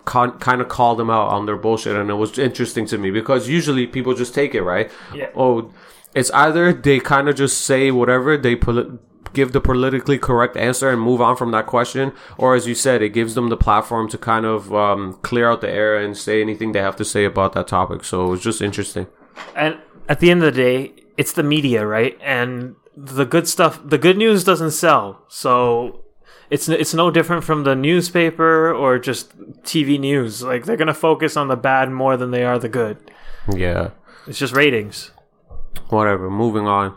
con- 0.04 0.38
kind 0.38 0.60
of 0.60 0.68
call 0.68 0.96
them 0.96 1.10
out 1.10 1.28
on 1.28 1.46
their 1.46 1.56
bullshit, 1.56 1.96
and 1.96 2.10
it 2.10 2.14
was 2.14 2.38
interesting 2.38 2.86
to 2.86 2.98
me 2.98 3.10
because 3.10 3.48
usually 3.48 3.86
people 3.86 4.14
just 4.14 4.34
take 4.34 4.54
it 4.54 4.62
right. 4.62 4.90
Yeah. 5.14 5.30
Oh, 5.34 5.72
it's 6.14 6.30
either 6.32 6.72
they 6.72 7.00
kind 7.00 7.28
of 7.28 7.36
just 7.36 7.60
say 7.62 7.90
whatever 7.90 8.36
they 8.36 8.56
put 8.56 8.74
poli- 8.74 8.98
give 9.34 9.52
the 9.52 9.60
politically 9.60 10.18
correct 10.18 10.56
answer 10.56 10.88
and 10.90 11.00
move 11.00 11.20
on 11.20 11.36
from 11.36 11.50
that 11.50 11.66
question, 11.66 12.12
or 12.38 12.54
as 12.54 12.66
you 12.66 12.74
said, 12.74 13.02
it 13.02 13.10
gives 13.10 13.34
them 13.34 13.48
the 13.48 13.56
platform 13.56 14.08
to 14.08 14.18
kind 14.18 14.46
of 14.46 14.72
um, 14.74 15.14
clear 15.22 15.50
out 15.50 15.60
the 15.60 15.70
air 15.70 15.96
and 15.96 16.16
say 16.16 16.40
anything 16.40 16.72
they 16.72 16.80
have 16.80 16.96
to 16.96 17.04
say 17.04 17.24
about 17.24 17.52
that 17.52 17.68
topic. 17.68 18.04
So 18.04 18.26
it 18.26 18.30
was 18.30 18.42
just 18.42 18.62
interesting. 18.62 19.06
And 19.54 19.78
at 20.08 20.20
the 20.20 20.30
end 20.30 20.42
of 20.42 20.54
the 20.54 20.62
day, 20.62 20.92
it's 21.16 21.32
the 21.32 21.42
media, 21.42 21.86
right? 21.86 22.18
And 22.22 22.76
the 22.96 23.24
good 23.24 23.48
stuff, 23.48 23.80
the 23.84 23.98
good 23.98 24.16
news 24.16 24.44
doesn't 24.44 24.70
sell. 24.70 25.24
So 25.28 26.04
it's 26.50 26.68
it's 26.68 26.94
no 26.94 27.10
different 27.10 27.44
from 27.44 27.64
the 27.64 27.74
newspaper 27.74 28.72
or 28.72 28.98
just 28.98 29.36
TV 29.62 29.98
news. 29.98 30.42
Like 30.42 30.64
they're 30.64 30.76
gonna 30.76 30.94
focus 30.94 31.36
on 31.36 31.48
the 31.48 31.56
bad 31.56 31.90
more 31.90 32.16
than 32.16 32.30
they 32.30 32.44
are 32.44 32.58
the 32.58 32.68
good. 32.68 32.98
Yeah. 33.52 33.90
It's 34.26 34.38
just 34.38 34.54
ratings. 34.54 35.10
whatever. 35.88 36.30
Moving 36.30 36.66
on. 36.66 36.96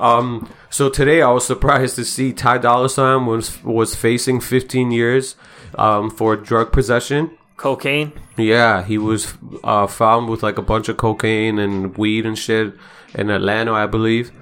Um, 0.00 0.48
so 0.70 0.88
today 0.88 1.22
I 1.22 1.30
was 1.30 1.46
surprised 1.46 1.96
to 1.96 2.04
see 2.04 2.32
Ty 2.32 2.58
Dolla 2.58 2.88
Sign 2.88 3.26
was 3.26 3.62
was 3.62 3.94
facing 3.94 4.40
15 4.40 4.90
years 4.90 5.36
um, 5.76 6.10
for 6.10 6.36
drug 6.36 6.72
possession. 6.72 7.30
Cocaine. 7.56 8.12
Yeah, 8.36 8.82
he 8.82 8.98
was 8.98 9.34
uh, 9.62 9.86
found 9.86 10.28
with 10.28 10.42
like 10.42 10.58
a 10.58 10.62
bunch 10.62 10.88
of 10.88 10.96
cocaine 10.96 11.58
and 11.60 11.96
weed 11.96 12.26
and 12.26 12.36
shit 12.36 12.74
in 13.14 13.30
Atlanta, 13.30 13.72
I 13.72 13.86
believe. 13.86 14.32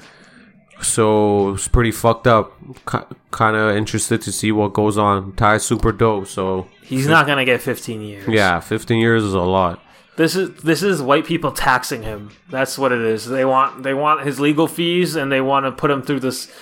So 0.80 1.50
it's 1.54 1.68
pretty 1.68 1.90
fucked 1.90 2.26
up. 2.26 2.52
K- 2.90 3.04
kind 3.30 3.54
of 3.56 3.76
interested 3.76 4.22
to 4.22 4.32
see 4.32 4.50
what 4.52 4.72
goes 4.72 4.96
on. 4.96 5.32
Ty's 5.34 5.62
super 5.62 5.92
dope. 5.92 6.26
So 6.26 6.68
He's 6.82 7.06
not 7.06 7.26
gonna 7.26 7.44
get 7.44 7.60
15 7.60 8.00
years. 8.00 8.26
yeah, 8.28 8.60
15 8.60 8.98
years 8.98 9.22
is 9.22 9.34
a 9.34 9.40
lot. 9.40 9.82
This 10.20 10.36
is 10.36 10.50
this 10.56 10.82
is 10.82 11.00
white 11.00 11.24
people 11.24 11.50
taxing 11.50 12.02
him. 12.02 12.30
That's 12.50 12.76
what 12.76 12.92
it 12.92 13.00
is. 13.00 13.24
They 13.24 13.46
want 13.46 13.84
they 13.84 13.94
want 13.94 14.26
his 14.26 14.38
legal 14.38 14.66
fees 14.66 15.16
and 15.16 15.32
they 15.32 15.40
want 15.40 15.64
to 15.64 15.72
put 15.72 15.90
him 15.90 16.02
through 16.02 16.20
this 16.20 16.52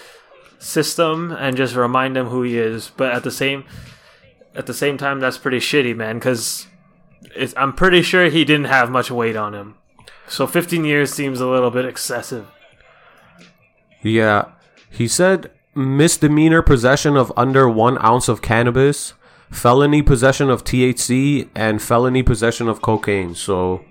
system 0.61 1.32
and 1.32 1.56
just 1.56 1.74
remind 1.74 2.16
him 2.16 2.26
who 2.26 2.44
he 2.44 2.56
is. 2.56 2.92
But 2.96 3.11
at 3.11 3.24
the 3.24 3.32
same 3.32 3.64
at 4.54 4.66
the 4.66 4.74
same 4.74 4.96
time, 4.96 5.18
that's 5.18 5.38
pretty 5.38 5.59
shitty, 5.59 5.96
man. 5.96 6.20
Because 6.20 6.68
I'm 7.56 7.72
pretty 7.72 8.00
sure 8.00 8.30
he 8.30 8.44
didn't 8.44 8.66
have 8.66 8.92
much 8.92 9.11
weight 9.11 9.34
on 9.34 9.54
him. 9.54 9.74
So 10.28 10.46
15 10.46 10.84
years 10.84 11.12
seems 11.12 11.40
a 11.40 11.48
little 11.48 11.72
bit 11.72 11.84
excessive. 11.84 12.46
Yeah. 14.02 14.52
He 14.88 15.09
said 15.09 15.50
misdemeanor 15.74 16.62
possession 16.62 17.16
of 17.16 17.32
under 17.36 17.68
one 17.68 17.98
ounce 18.04 18.28
of 18.28 18.40
cannabis, 18.40 19.14
felony 19.51 20.03
possession 20.03 20.51
of 20.51 20.64
THC, 20.64 21.49
and 21.55 21.80
felony 21.82 22.22
possession 22.22 22.68
of 22.68 22.80
cocaine. 22.82 23.34
So, 23.34 23.84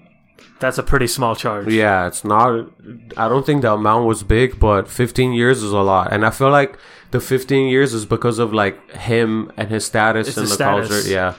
That's 0.59 0.77
a 0.77 0.83
pretty 0.83 1.07
small 1.07 1.35
charge. 1.35 1.67
yeah, 1.71 2.07
it's 2.07 2.23
not. 2.23 2.69
I 3.15 3.27
don't 3.29 3.45
think 3.45 3.61
the 3.61 3.73
amount 3.73 4.05
was 4.05 4.23
big, 4.23 4.59
but 4.59 4.87
15 4.87 5.33
years 5.33 5.63
is 5.63 5.71
a 5.71 5.79
lot. 5.79 6.11
And 6.13 6.25
I 6.25 6.29
feel 6.31 6.49
like 6.49 6.77
the 7.11 7.19
15 7.19 7.67
years 7.69 7.93
is 7.93 8.05
because 8.05 8.39
of 8.39 8.53
like 8.53 8.91
him 8.91 9.51
and 9.57 9.69
his 9.69 9.85
status 9.85 10.27
It's 10.29 10.37
in 10.37 10.43
the 10.45 10.49
status. 10.49 10.89
culture. 10.89 11.09
Yeah. 11.09 11.33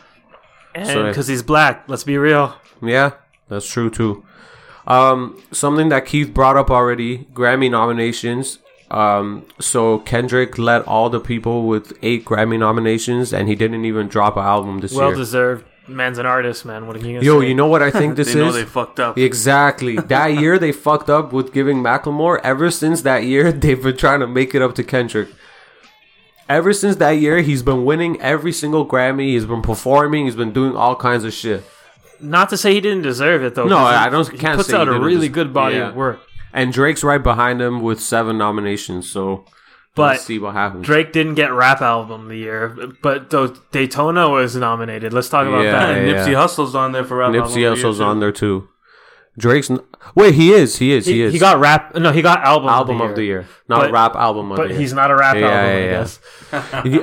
And 0.74 0.86
So- 0.86 1.06
because 1.08 1.26
he's 1.28 1.42
black, 1.42 1.84
let's 1.88 2.04
be 2.04 2.16
real. 2.18 2.54
Yeah, 2.82 3.12
that's 3.48 3.68
true 3.68 3.90
too. 3.90 4.24
Um, 4.86 5.36
something 5.52 5.88
that 5.90 6.06
Keith 6.06 6.32
brought 6.32 6.56
up 6.56 6.70
already: 6.70 7.26
Grammy 7.34 7.70
nominations. 7.70 8.58
Um, 8.90 9.44
so 9.60 9.98
Kendrick 9.98 10.56
led 10.58 10.82
all 10.82 11.10
the 11.10 11.20
people 11.20 11.66
with 11.66 11.96
eight 12.02 12.24
Grammy 12.24 12.58
nominations, 12.58 13.32
and 13.34 13.48
he 13.48 13.54
didn't 13.54 13.84
even 13.84 14.08
drop 14.08 14.36
an 14.36 14.44
album 14.44 14.80
this 14.80 14.92
Well 14.92 15.00
year. 15.02 15.08
Well 15.10 15.18
deserved. 15.18 15.64
Man's 15.86 16.18
an 16.18 16.26
artist, 16.26 16.64
man. 16.66 16.86
What 16.86 16.96
are 16.96 17.00
you 17.06 17.20
Yo, 17.20 17.40
say? 17.40 17.48
you 17.48 17.54
know 17.54 17.66
what 17.66 17.82
I 17.82 17.90
think 17.90 18.16
this 18.16 18.32
They 18.34 18.40
know 18.40 18.48
is? 18.48 18.54
they 18.54 18.64
fucked 18.64 19.00
up. 19.00 19.16
Exactly. 19.18 19.96
That 20.08 20.28
year 20.34 20.58
they 20.58 20.72
fucked 20.72 21.08
up 21.10 21.32
with 21.32 21.52
giving 21.52 21.78
Macklemore. 21.78 22.40
Ever 22.44 22.70
since 22.70 23.02
that 23.02 23.24
year, 23.24 23.52
they've 23.62 23.82
been 23.82 23.96
trying 23.96 24.20
to 24.20 24.26
make 24.26 24.54
it 24.54 24.62
up 24.62 24.74
to 24.76 24.84
Kendrick. 24.84 25.28
Ever 26.48 26.72
since 26.72 26.96
that 26.96 27.12
year, 27.12 27.42
he's 27.42 27.62
been 27.62 27.84
winning 27.84 28.18
every 28.22 28.52
single 28.52 28.86
Grammy. 28.86 29.28
He's 29.32 29.44
been 29.44 29.60
performing. 29.62 30.24
He's 30.24 30.34
been 30.36 30.52
doing 30.52 30.74
all 30.74 30.96
kinds 30.96 31.24
of 31.24 31.32
shit. 31.34 31.62
Not 32.20 32.48
to 32.50 32.56
say 32.56 32.72
he 32.74 32.80
didn't 32.80 33.02
deserve 33.02 33.42
it 33.44 33.54
though. 33.54 33.66
No, 33.68 33.76
I 33.78 34.08
don't- 34.08 34.28
He 34.30 34.38
can't 34.38 34.56
puts 34.56 34.68
say 34.70 34.76
he 34.76 34.80
out 34.82 34.88
a 34.88 34.98
really 34.98 35.28
des- 35.28 35.34
good 35.34 35.52
body 35.52 35.76
yeah. 35.76 35.90
of 35.90 35.94
work. 35.94 36.20
And 36.58 36.72
Drake's 36.72 37.04
right 37.04 37.22
behind 37.22 37.60
him 37.62 37.80
with 37.82 38.00
seven 38.00 38.36
nominations. 38.38 39.10
So 39.10 39.44
But 39.94 40.02
let's 40.12 40.24
see 40.24 40.38
what 40.38 40.54
happens. 40.54 40.84
Drake 40.86 41.12
didn't 41.12 41.34
get 41.34 41.52
rap 41.52 41.80
album 41.80 42.22
of 42.24 42.28
the 42.28 42.36
year, 42.36 42.76
but 43.02 43.30
though 43.30 43.48
Daytona 43.72 44.28
was 44.28 44.56
nominated. 44.56 45.12
Let's 45.12 45.28
talk 45.28 45.46
about 45.46 45.62
Yeah, 45.64 45.72
that. 45.72 45.96
and 45.98 46.08
yeah. 46.08 46.14
Nipsey 46.26 46.34
Hussle's 46.34 46.74
on 46.74 46.92
there 46.92 47.04
for 47.04 47.16
rap 47.18 47.26
album 47.28 47.42
of 47.42 47.48
Nipsey 47.50 47.54
the 47.54 47.60
year, 47.60 47.70
Hussle's 47.70 47.98
too. 47.98 48.04
on 48.04 48.20
there 48.20 48.32
too. 48.32 48.68
Drake's 49.38 49.70
n- 49.70 49.78
wait. 50.16 50.34
He 50.34 50.52
is. 50.52 50.78
He 50.78 50.90
is. 50.92 51.06
He, 51.06 51.12
He, 51.14 51.22
is. 51.22 51.32
he 51.32 51.38
got 51.38 51.60
rap. 51.60 51.94
No, 51.94 52.10
he 52.10 52.22
got 52.22 52.42
album 52.42 52.68
album 52.70 53.00
of 53.00 53.14
the 53.14 53.22
year. 53.24 53.46
not 53.68 53.82
But- 53.82 53.92
rap 53.92 54.16
album 54.16 54.50
of 54.50 54.56
But 54.56 54.64
the 54.68 54.74
year. 54.74 54.80
he's 54.80 54.92
not 54.92 55.10
a 55.12 55.16
rap 55.16 55.36
Yeah, 55.36 55.42
album. 55.46 55.58
yeah, 55.64 55.76
I 55.76 55.78
yeah. 55.78 55.90
guess. 55.90 56.20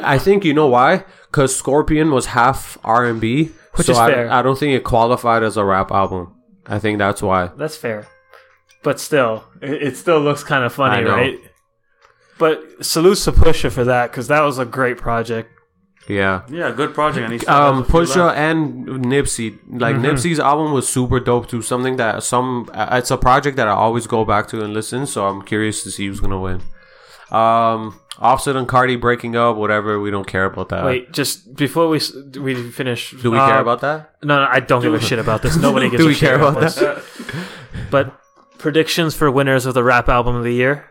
I 0.16 0.18
think 0.18 0.43
you 0.43 0.53
know 0.53 0.68
why? 0.68 1.06
Because 1.32 1.56
Scorpion 1.56 2.12
was 2.12 2.26
half 2.28 2.78
R 2.84 3.06
and 3.06 3.22
B, 3.22 3.51
Which 3.76 3.88
so 3.88 3.93
is 3.93 3.97
I, 3.97 4.12
fair. 4.12 4.32
I 4.32 4.41
don't 4.41 4.58
think 4.60 4.74
it 4.76 4.84
qualified 4.84 5.43
as 5.43 5.56
a 5.56 5.64
rap 5.64 5.91
album. 5.91 6.34
I 6.68 6.78
think 6.80 6.97
that's 6.99 7.22
why. 7.22 7.51
That's 7.58 7.78
fair. 7.78 8.08
But 8.86 8.99
still, 8.99 9.43
it, 9.61 9.81
it 9.88 9.97
still 9.97 10.21
looks 10.21 10.43
kind 10.43 10.63
of 10.63 10.71
funny, 10.73 11.03
right? 11.03 11.39
But 12.38 12.86
salute 12.86 13.17
to 13.25 13.31
Pusha 13.31 13.71
for 13.71 13.83
that 13.86 14.11
because 14.11 14.27
that 14.27 14.41
was 14.41 14.59
a 14.59 14.65
great 14.65 14.97
project. 14.97 15.49
Yeah. 16.07 16.43
Yeah, 16.49 16.69
good 16.71 16.93
project. 16.93 17.23
And 17.25 17.33
he 17.33 17.39
still 17.39 17.53
Um, 17.55 17.75
has 17.77 17.81
a 17.88 17.91
few 17.91 17.99
Pusha 18.01 18.25
left. 18.27 18.38
and 18.38 18.88
Nipsey, 19.13 19.57
like 19.83 19.95
Mm-hmm. 19.95 20.05
Nipsey's 20.05 20.39
album 20.39 20.71
was 20.71 20.88
super 20.88 21.19
dope 21.19 21.47
too. 21.49 21.61
Something 21.63 21.95
that 21.97 22.21
some, 22.23 22.69
uh, 22.73 22.89
it's 22.99 23.09
a 23.09 23.17
project 23.17 23.57
that 23.57 23.67
I 23.67 23.71
always 23.71 24.05
go 24.05 24.23
back 24.23 24.47
to 24.49 24.63
and 24.63 24.71
listen. 24.73 25.07
So 25.07 25.25
I'm 25.27 25.41
curious 25.41 25.81
to 25.83 25.89
see 25.89 26.05
who's 26.07 26.19
gonna 26.19 26.39
win. 26.39 26.61
Um, 27.31 27.99
Offset 28.19 28.55
and 28.55 28.67
Cardi 28.67 28.97
breaking 28.97 29.36
up, 29.36 29.55
whatever. 29.57 29.99
We 29.99 30.11
don't 30.11 30.27
care 30.27 30.45
about 30.45 30.69
that. 30.69 30.86
Wait, 30.86 31.11
just 31.11 31.55
before 31.55 31.88
we 31.89 31.97
s- 31.97 32.13
we 32.39 32.53
finish, 32.71 33.11
do 33.23 33.31
we 33.31 33.38
uh, 33.39 33.47
care 33.49 33.59
about 33.59 33.81
that? 33.81 34.11
No, 34.23 34.33
no, 34.43 34.47
I 34.49 34.59
don't 34.59 34.81
give 34.81 34.93
a 34.93 34.99
shit 35.09 35.19
about 35.19 35.41
this. 35.41 35.55
Nobody 35.57 35.89
gives 35.91 36.01
Do 36.03 36.05
a 36.05 36.09
we 36.09 36.13
shit 36.13 36.29
care 36.29 36.36
about 36.39 36.59
this. 36.61 36.75
But 37.89 38.05
predictions 38.66 39.13
for 39.13 39.30
winners 39.30 39.68
of 39.68 39.76
the 39.76 39.84
rap 39.84 40.09
album 40.09 40.36
of 40.36 40.43
the 40.43 40.51
year. 40.51 40.89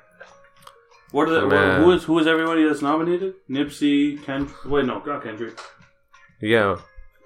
What 1.10 1.28
are 1.28 1.40
the, 1.40 1.46
Man. 1.48 1.82
who 1.82 1.90
is 1.90 2.04
who 2.04 2.16
is 2.20 2.26
everybody 2.28 2.62
that's 2.62 2.82
nominated? 2.82 3.34
Nipsey, 3.50 4.22
Ken. 4.22 4.48
Wait, 4.64 4.84
no, 4.84 5.02
not 5.02 5.24
Kendrick. 5.24 5.58
Yeah. 6.40 6.76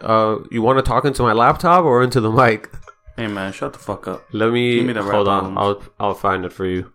Uh, 0.00 0.38
you 0.50 0.62
want 0.62 0.78
to 0.78 0.82
talk 0.82 1.04
into 1.04 1.22
my 1.22 1.34
laptop 1.34 1.84
or 1.84 2.02
into 2.02 2.22
the 2.22 2.30
mic? 2.30 2.70
Hey 3.18 3.26
man, 3.26 3.52
shut 3.52 3.74
the 3.74 3.78
fuck 3.78 4.08
up. 4.08 4.24
Let 4.32 4.50
me, 4.50 4.76
Give 4.76 4.86
me 4.86 4.94
the 4.94 5.02
rap 5.02 5.12
hold 5.16 5.28
on. 5.28 5.58
albums. 5.58 5.58
I'll 6.00 6.06
I'll 6.08 6.14
find 6.14 6.46
it 6.46 6.52
for 6.54 6.64
you. 6.64 6.94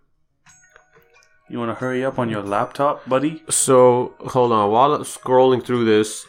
You 1.48 1.60
want 1.60 1.70
to 1.70 1.76
hurry 1.76 2.04
up 2.04 2.18
on 2.18 2.32
your 2.32 2.42
laptop, 2.42 3.08
buddy? 3.08 3.44
So 3.52 4.16
hold 4.20 4.52
on. 4.52 4.72
While 4.72 4.96
I'm 4.96 5.04
scrolling 5.04 5.64
through 5.64 5.86
this, 5.86 6.26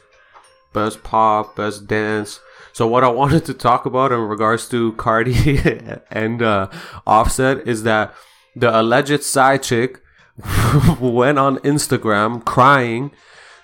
best 0.74 1.02
pop, 1.02 1.56
best 1.56 1.86
dance. 1.86 2.40
So 2.74 2.88
what 2.88 3.04
I 3.04 3.08
wanted 3.22 3.46
to 3.46 3.54
talk 3.54 3.86
about 3.86 4.12
in 4.12 4.20
regards 4.20 4.68
to 4.68 4.92
Cardi 4.92 5.58
and 6.10 6.42
uh, 6.42 6.68
Offset 7.06 7.66
is 7.66 7.84
that 7.84 8.12
the 8.54 8.78
alleged 8.78 9.22
side 9.22 9.62
chick 9.62 10.00
went 11.00 11.38
on 11.38 11.58
Instagram 11.58 12.44
crying, 12.44 13.12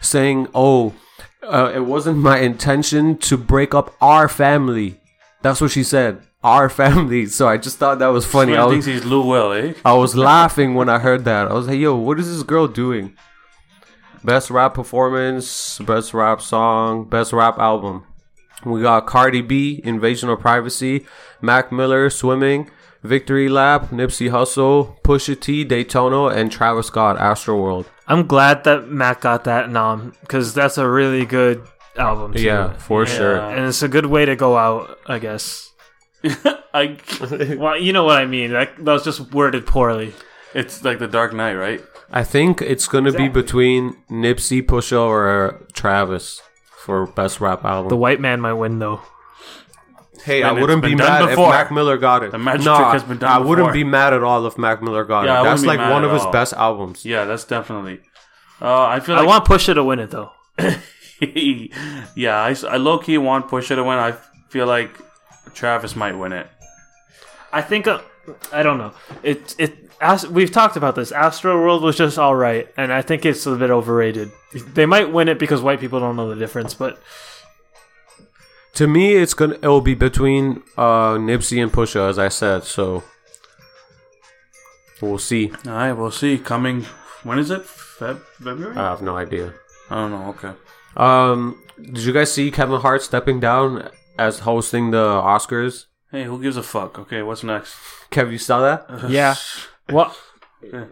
saying, 0.00 0.46
"Oh, 0.54 0.94
uh, 1.42 1.72
it 1.74 1.80
wasn't 1.80 2.18
my 2.18 2.38
intention 2.38 3.18
to 3.18 3.36
break 3.36 3.74
up 3.74 3.94
our 4.00 4.28
family." 4.28 5.00
That's 5.42 5.60
what 5.60 5.72
she 5.72 5.82
said. 5.82 6.22
Our 6.42 6.68
family. 6.68 7.26
So 7.26 7.48
I 7.48 7.56
just 7.56 7.78
thought 7.78 7.98
that 7.98 8.08
was 8.08 8.24
funny. 8.24 8.56
I 8.56 8.64
was, 8.64 8.86
he's 8.86 9.04
Lou 9.04 9.26
Will, 9.26 9.52
eh? 9.52 9.74
I 9.84 9.94
was 9.94 10.14
laughing 10.14 10.74
when 10.74 10.88
I 10.88 10.98
heard 10.98 11.24
that. 11.24 11.48
I 11.48 11.52
was 11.52 11.66
like, 11.66 11.78
yo, 11.78 11.96
what 11.96 12.18
is 12.18 12.32
this 12.32 12.42
girl 12.42 12.66
doing? 12.66 13.14
Best 14.24 14.50
rap 14.50 14.74
performance, 14.74 15.78
best 15.80 16.14
rap 16.14 16.40
song, 16.40 17.08
best 17.08 17.32
rap 17.32 17.58
album. 17.58 18.04
We 18.64 18.82
got 18.82 19.06
Cardi 19.06 19.40
B, 19.42 19.80
Invasion 19.84 20.28
of 20.28 20.40
Privacy, 20.40 21.06
Mac 21.40 21.72
Miller, 21.72 22.10
Swimming, 22.10 22.70
Victory 23.02 23.48
Lap, 23.48 23.90
Nipsey 23.90 24.30
Hussle, 24.30 25.00
Pusha 25.02 25.38
T, 25.38 25.64
Daytona, 25.64 26.26
and 26.26 26.52
Travis 26.52 26.88
Scott, 26.88 27.16
Astroworld. 27.18 27.86
I'm 28.06 28.26
glad 28.26 28.64
that 28.64 28.88
Mac 28.88 29.22
got 29.22 29.44
that 29.44 29.70
nom 29.70 30.14
because 30.20 30.52
that's 30.52 30.76
a 30.78 30.88
really 30.88 31.24
good 31.24 31.62
album. 31.96 32.34
too. 32.34 32.42
Yeah, 32.42 32.76
for 32.76 33.06
sure. 33.06 33.38
and 33.38 33.66
it's 33.66 33.82
a 33.82 33.88
good 33.88 34.06
way 34.06 34.24
to 34.24 34.36
go 34.36 34.56
out, 34.56 34.98
I 35.06 35.18
guess. 35.18 35.70
I. 36.74 36.98
Well, 37.58 37.78
you 37.78 37.92
know 37.92 38.04
what 38.04 38.18
I 38.18 38.26
mean. 38.26 38.50
That, 38.52 38.76
that 38.84 38.92
was 38.92 39.04
just 39.04 39.32
worded 39.32 39.66
poorly. 39.66 40.12
It's 40.54 40.84
like 40.84 40.98
the 40.98 41.06
Dark 41.08 41.32
Knight, 41.32 41.54
right? 41.54 41.80
I 42.12 42.24
think 42.24 42.60
it's 42.60 42.88
gonna 42.88 43.12
be 43.12 43.28
between 43.28 43.96
Nipsey, 44.10 44.62
Pusha, 44.62 45.00
or 45.00 45.64
Travis 45.72 46.42
for 46.90 47.06
best 47.06 47.40
rap 47.40 47.64
album. 47.64 47.88
The 47.88 47.96
white 47.96 48.20
man 48.20 48.40
might 48.40 48.54
win 48.54 48.80
though. 48.80 49.00
Hey, 50.24 50.42
And 50.42 50.50
I 50.58 50.60
wouldn't 50.60 50.82
be 50.82 50.88
been 50.88 50.98
done 50.98 51.22
mad 51.22 51.28
before. 51.30 51.48
if 51.48 51.54
Mac 51.54 51.70
Miller 51.70 51.96
got 51.96 52.24
it. 52.24 52.32
The 52.32 52.38
magic 52.38 52.64
no, 52.66 52.76
trick 52.76 52.88
has 52.88 53.04
been 53.04 53.18
done 53.18 53.30
I 53.30 53.38
wouldn't 53.38 53.68
before. 53.68 53.72
be 53.72 53.84
mad 53.84 54.12
at 54.12 54.22
all 54.24 54.44
if 54.46 54.58
Mac 54.58 54.82
Miller 54.82 55.04
got 55.04 55.24
Yeah, 55.24 55.40
it. 55.40 55.44
That's 55.44 55.64
like 55.64 55.78
one 55.78 56.02
at 56.02 56.08
of 56.08 56.12
his 56.12 56.22
all. 56.22 56.32
best 56.32 56.52
albums. 56.52 57.04
Yeah, 57.06 57.24
that's 57.26 57.44
definitely. 57.44 58.00
Uh, 58.60 58.84
I 58.86 58.98
feel 59.00 59.14
I 59.14 59.20
like 59.20 59.28
want 59.28 59.44
Pusha 59.46 59.74
to 59.74 59.84
win 59.84 59.98
it 60.00 60.10
though. 60.10 60.32
yeah, 61.20 62.36
I, 62.42 62.54
I 62.68 62.76
low 62.76 62.98
key 62.98 63.18
want 63.18 63.48
Pusha 63.48 63.76
to 63.76 63.84
win. 63.84 63.98
I 63.98 64.12
feel 64.48 64.66
like 64.66 64.90
Travis 65.54 65.94
might 65.96 66.18
win 66.18 66.32
it. 66.32 66.48
I 67.52 67.62
think 67.62 67.86
uh, 67.86 68.00
I 68.52 68.62
don't 68.62 68.78
know. 68.78 68.92
It 69.22 69.54
it 69.58 69.89
as 70.00 70.26
we've 70.26 70.50
talked 70.50 70.76
about 70.76 70.94
this. 70.94 71.12
Astro 71.12 71.60
World 71.60 71.82
was 71.82 71.96
just 71.96 72.18
all 72.18 72.34
right, 72.34 72.68
and 72.76 72.92
I 72.92 73.02
think 73.02 73.24
it's 73.26 73.46
a 73.46 73.54
bit 73.56 73.70
overrated. 73.70 74.30
They 74.74 74.86
might 74.86 75.12
win 75.12 75.28
it 75.28 75.38
because 75.38 75.60
white 75.62 75.80
people 75.80 76.00
don't 76.00 76.16
know 76.16 76.28
the 76.28 76.36
difference, 76.36 76.74
but 76.74 76.98
To 78.74 78.86
me, 78.86 79.14
it's 79.14 79.34
gonna 79.34 79.54
it 79.60 79.66
will 79.68 79.80
be 79.80 79.94
between 79.94 80.62
uh, 80.76 81.14
Nipsey 81.18 81.62
and 81.62 81.72
Pusha, 81.72 82.08
as 82.08 82.18
I 82.18 82.28
said. 82.28 82.64
So 82.64 83.02
we'll 85.00 85.18
see. 85.18 85.50
All 85.66 85.72
right, 85.72 85.92
we'll 85.92 86.10
see. 86.10 86.38
Coming, 86.38 86.84
when 87.24 87.38
is 87.38 87.50
it? 87.50 87.62
Feb- 87.62 88.22
February? 88.42 88.76
I 88.76 88.90
have 88.90 89.02
no 89.02 89.16
idea. 89.16 89.52
I 89.90 89.94
don't 89.96 90.10
know. 90.12 90.28
Okay. 90.30 90.52
Um, 90.96 91.62
did 91.80 91.98
you 91.98 92.12
guys 92.12 92.32
see 92.32 92.50
Kevin 92.50 92.80
Hart 92.80 93.02
stepping 93.02 93.40
down 93.40 93.88
as 94.18 94.40
hosting 94.40 94.90
the 94.92 95.04
Oscars? 95.04 95.86
Hey, 96.10 96.24
who 96.24 96.40
gives 96.42 96.56
a 96.56 96.62
fuck? 96.62 96.98
Okay, 96.98 97.22
what's 97.22 97.42
next? 97.44 97.74
Kev, 98.10 98.32
you 98.32 98.38
saw 98.38 98.60
that? 98.60 99.10
yeah. 99.10 99.34
Well, 99.92 100.14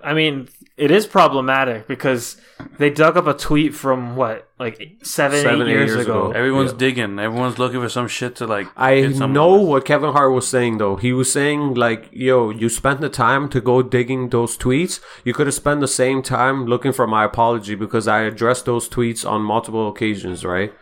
I 0.02 0.14
mean, 0.14 0.48
it 0.78 0.90
is 0.90 1.06
problematic 1.06 1.86
because 1.86 2.40
they 2.78 2.88
dug 2.88 3.18
up 3.18 3.26
a 3.26 3.34
tweet 3.34 3.74
from 3.74 4.16
what, 4.16 4.48
like 4.58 4.96
seven, 5.02 5.42
Seven, 5.42 5.62
eight 5.62 5.64
eight 5.68 5.74
years, 5.74 5.90
years 5.90 6.04
ago. 6.06 6.26
ago. 6.28 6.32
Everyone's 6.32 6.72
Yeah. 6.72 6.78
digging. 6.78 7.18
Everyone's 7.18 7.58
looking 7.58 7.80
for 7.80 7.88
some 7.90 8.08
shit 8.08 8.34
to 8.36 8.46
like. 8.46 8.66
I 8.78 9.02
get 9.02 9.28
know 9.28 9.54
what 9.56 9.84
Kevin 9.84 10.12
Hart 10.12 10.32
was 10.32 10.48
saying 10.48 10.78
though. 10.78 10.96
He 10.96 11.12
was 11.12 11.30
saying 11.30 11.74
like, 11.74 12.08
"Yo, 12.12 12.48
you 12.50 12.68
spent 12.70 13.00
the 13.02 13.10
time 13.10 13.48
to 13.50 13.60
go 13.60 13.82
digging 13.82 14.30
those 14.30 14.56
tweets. 14.56 15.00
You 15.22 15.34
could 15.34 15.46
have 15.46 15.54
spent 15.54 15.80
the 15.80 15.88
same 15.88 16.22
time 16.22 16.64
looking 16.64 16.92
for 16.92 17.06
my 17.06 17.24
apology 17.24 17.74
because 17.74 18.08
I 18.08 18.20
addressed 18.22 18.64
those 18.64 18.88
tweets 18.88 19.28
on 19.28 19.42
multiple 19.42 19.86
occasions, 19.88 20.44
right?" 20.46 20.72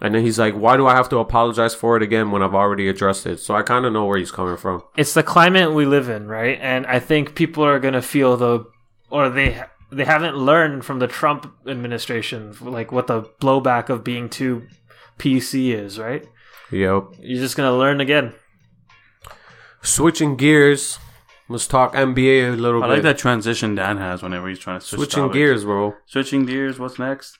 And 0.00 0.14
then 0.14 0.22
he's 0.22 0.38
like, 0.38 0.54
"Why 0.54 0.76
do 0.76 0.86
I 0.86 0.94
have 0.94 1.08
to 1.10 1.18
apologize 1.18 1.74
for 1.74 1.96
it 1.96 2.02
again 2.02 2.30
when 2.30 2.42
I've 2.42 2.54
already 2.54 2.88
addressed 2.88 3.26
it?" 3.26 3.38
So 3.38 3.54
I 3.54 3.62
kind 3.62 3.86
of 3.86 3.92
know 3.92 4.04
where 4.06 4.18
he's 4.18 4.32
coming 4.32 4.56
from. 4.56 4.82
It's 4.96 5.14
the 5.14 5.22
climate 5.22 5.72
we 5.72 5.86
live 5.86 6.08
in, 6.08 6.26
right? 6.26 6.58
And 6.60 6.86
I 6.86 6.98
think 6.98 7.34
people 7.34 7.64
are 7.64 7.78
gonna 7.78 8.02
feel 8.02 8.36
the, 8.36 8.64
or 9.10 9.28
they 9.28 9.62
they 9.92 10.04
haven't 10.04 10.36
learned 10.36 10.84
from 10.84 10.98
the 10.98 11.06
Trump 11.06 11.52
administration, 11.66 12.54
like 12.60 12.90
what 12.90 13.06
the 13.06 13.22
blowback 13.40 13.88
of 13.88 14.02
being 14.02 14.28
too 14.28 14.66
PC 15.18 15.72
is, 15.72 15.98
right? 15.98 16.26
Yep. 16.72 17.04
You're 17.20 17.40
just 17.42 17.56
gonna 17.56 17.76
learn 17.76 18.00
again. 18.00 18.34
Switching 19.82 20.36
gears, 20.36 20.98
let's 21.48 21.66
talk 21.66 21.94
NBA 21.94 22.54
a 22.54 22.56
little 22.56 22.82
I 22.82 22.86
bit. 22.86 22.90
I 22.90 22.94
like 22.94 23.02
that 23.02 23.18
transition 23.18 23.74
Dan 23.74 23.98
has 23.98 24.22
whenever 24.22 24.48
he's 24.48 24.58
trying 24.58 24.80
to 24.80 24.84
switch 24.84 24.98
Switching 24.98 25.24
topics. 25.24 25.34
gears, 25.34 25.64
bro. 25.64 25.94
Switching 26.06 26.46
gears. 26.46 26.78
What's 26.78 26.98
next? 26.98 27.38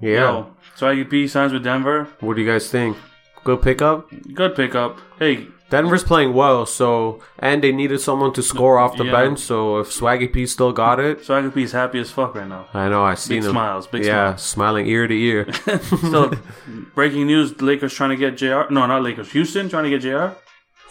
Yeah. 0.00 0.10
Yo, 0.10 0.56
Swaggy 0.78 1.08
P 1.08 1.26
signs 1.28 1.52
with 1.52 1.62
Denver. 1.64 2.08
What 2.20 2.36
do 2.36 2.42
you 2.42 2.50
guys 2.50 2.70
think? 2.70 2.96
Good 3.44 3.62
pickup. 3.62 4.08
Good 4.34 4.54
pickup. 4.54 4.98
Hey, 5.18 5.48
Denver's 5.68 6.04
playing 6.04 6.32
well, 6.34 6.64
so 6.66 7.20
and 7.38 7.62
they 7.62 7.72
needed 7.72 7.98
someone 8.00 8.32
to 8.34 8.42
score 8.42 8.78
off 8.78 8.96
the 8.96 9.04
Yeah. 9.04 9.12
bench. 9.12 9.38
So 9.40 9.78
if 9.78 9.88
Swaggy 9.88 10.32
P 10.32 10.46
still 10.46 10.72
got 10.72 11.00
it, 11.00 11.22
Swaggy 11.26 11.52
P's 11.52 11.72
happy 11.72 11.98
as 11.98 12.10
fuck 12.10 12.34
right 12.34 12.46
now. 12.48 12.66
I 12.74 12.88
know 12.88 13.02
I 13.02 13.14
seen 13.14 13.38
Big 13.38 13.44
him. 13.46 13.50
smiles. 13.52 13.86
Big 13.86 14.04
yeah, 14.04 14.36
smiling 14.36 14.86
ear 14.86 15.06
to 15.08 15.14
ear. 15.14 15.52
Still, 15.82 16.34
breaking 16.94 17.26
news: 17.26 17.60
Lakers 17.60 17.94
trying 17.94 18.10
to 18.10 18.16
get 18.16 18.36
Jr. 18.36 18.70
No, 18.70 18.86
not 18.86 19.02
Lakers. 19.02 19.32
Houston 19.32 19.68
trying 19.68 19.84
to 19.84 19.90
get 19.90 20.02
Jr. 20.02 20.36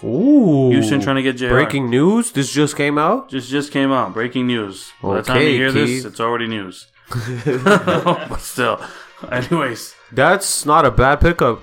Ooh, 0.05 0.71
Houston 0.71 0.99
trying 0.99 1.17
to 1.17 1.21
get 1.21 1.37
Jr. 1.37 1.49
breaking 1.49 1.89
news. 1.89 2.31
This 2.31 2.51
just 2.51 2.75
came 2.75 2.97
out. 2.97 3.29
Just 3.29 3.49
just 3.49 3.71
came 3.71 3.91
out. 3.91 4.13
Breaking 4.13 4.47
news. 4.47 4.91
Okay, 5.03 5.07
By 5.07 5.15
the 5.17 5.23
time 5.23 5.41
you 5.43 5.47
hear 5.49 5.71
this, 5.71 6.03
it's 6.05 6.19
already 6.19 6.47
news. 6.47 6.87
but 7.45 8.37
still, 8.37 8.81
anyways, 9.31 9.93
That's 10.11 10.65
not 10.65 10.85
a 10.85 10.91
bad 10.91 11.21
pickup. 11.21 11.61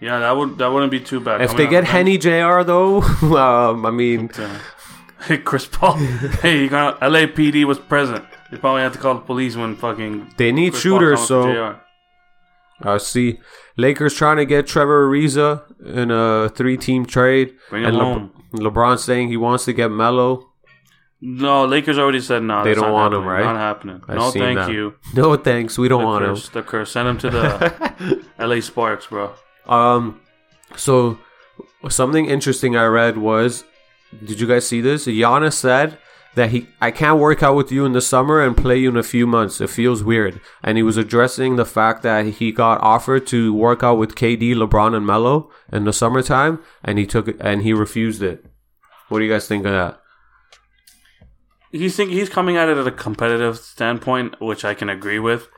yeah, 0.00 0.18
that 0.18 0.36
would 0.36 0.58
that 0.58 0.68
wouldn't 0.72 0.90
be 0.90 1.00
too 1.00 1.20
bad. 1.20 1.40
If 1.40 1.50
Coming 1.50 1.66
they 1.66 1.70
get 1.70 1.84
Henny 1.84 2.18
Jr. 2.18 2.62
though, 2.62 3.00
um, 3.36 3.86
I 3.86 3.90
mean, 3.90 4.30
uh, 4.38 4.58
Hey, 5.26 5.36
Chris 5.36 5.66
Paul. 5.66 5.96
hey, 5.96 6.62
you 6.62 6.68
got 6.70 6.98
LAPD 7.00 7.64
was 7.64 7.78
present. 7.78 8.24
They 8.50 8.56
probably 8.56 8.82
had 8.82 8.94
to 8.94 8.98
call 8.98 9.14
the 9.14 9.20
police 9.20 9.54
when 9.54 9.76
fucking 9.76 10.32
they 10.38 10.50
need 10.50 10.70
Chris 10.72 10.82
shooters. 10.82 11.26
So 11.26 11.42
up 11.42 11.46
to 11.46 11.52
JR. 12.82 12.88
I 12.88 12.96
see 12.98 13.38
Lakers 13.76 14.14
trying 14.14 14.38
to 14.38 14.46
get 14.46 14.66
Trevor 14.66 15.06
Ariza 15.10 15.62
in 15.84 16.10
a 16.10 16.48
three-team 16.48 17.04
trade, 17.04 17.54
Bring 17.68 17.84
and 17.84 17.94
him 17.94 17.98
Le- 18.00 18.04
home. 18.14 18.32
LeBron 18.54 18.98
saying 18.98 19.28
he 19.28 19.36
wants 19.36 19.66
to 19.66 19.74
get 19.74 19.90
Melo. 19.90 20.49
No, 21.22 21.66
Lakers 21.66 21.98
already 21.98 22.20
said 22.20 22.42
no. 22.42 22.64
They 22.64 22.74
don't 22.74 22.92
want 22.92 23.12
him, 23.12 23.26
right? 23.26 23.44
Not 23.44 23.56
happening. 23.56 24.02
I've 24.08 24.16
no, 24.16 24.30
thank 24.30 24.58
that. 24.58 24.72
you. 24.72 24.94
No 25.14 25.36
thanks, 25.36 25.76
we 25.76 25.86
don't 25.88 26.00
The 26.00 26.06
want 26.06 26.24
him. 26.24 26.34
the 26.52 26.62
curse. 26.62 26.92
Send 26.92 27.08
him 27.08 27.18
to 27.18 27.30
the 27.30 28.24
LA 28.38 28.60
Sparks, 28.60 29.06
bro. 29.06 29.34
Um, 29.66 30.20
so 30.76 31.18
something 31.88 32.26
interesting 32.26 32.76
I 32.76 32.86
read 32.86 33.18
was 33.18 33.64
did 34.24 34.40
you 34.40 34.46
guys 34.46 34.66
see 34.66 34.80
this? 34.80 35.06
Giannis 35.06 35.52
said 35.54 35.98
that 36.36 36.50
he 36.50 36.68
I 36.80 36.90
can't 36.90 37.18
work 37.20 37.42
out 37.42 37.54
with 37.54 37.70
you 37.70 37.84
in 37.84 37.92
the 37.92 38.00
summer 38.00 38.42
and 38.42 38.56
play 38.56 38.78
you 38.78 38.88
in 38.88 38.96
a 38.96 39.02
few 39.02 39.26
months. 39.26 39.60
It 39.60 39.68
feels 39.70 40.02
weird. 40.02 40.40
And 40.64 40.78
he 40.78 40.82
was 40.82 40.96
addressing 40.96 41.56
the 41.56 41.66
fact 41.66 42.02
that 42.02 42.24
he 42.26 42.50
got 42.50 42.80
offered 42.80 43.26
to 43.28 43.52
work 43.52 43.82
out 43.82 43.98
with 43.98 44.14
KD, 44.14 44.54
LeBron, 44.54 44.96
and 44.96 45.06
Melo 45.06 45.50
in 45.70 45.84
the 45.84 45.92
summertime, 45.92 46.60
and 46.82 46.98
he 46.98 47.06
took 47.06 47.28
it 47.28 47.36
and 47.40 47.62
he 47.62 47.72
refused 47.74 48.22
it. 48.22 48.44
What 49.10 49.18
do 49.18 49.24
you 49.26 49.30
guys 49.32 49.46
think 49.46 49.66
of 49.66 49.72
that? 49.72 49.99
He's 51.70 51.96
think 51.96 52.10
he's 52.10 52.28
coming 52.28 52.56
at 52.56 52.68
it 52.68 52.78
at 52.78 52.86
a 52.86 52.92
competitive 52.92 53.58
standpoint, 53.58 54.40
which 54.40 54.64
I 54.64 54.74
can 54.74 54.88
agree 54.88 55.18
with. 55.18 55.48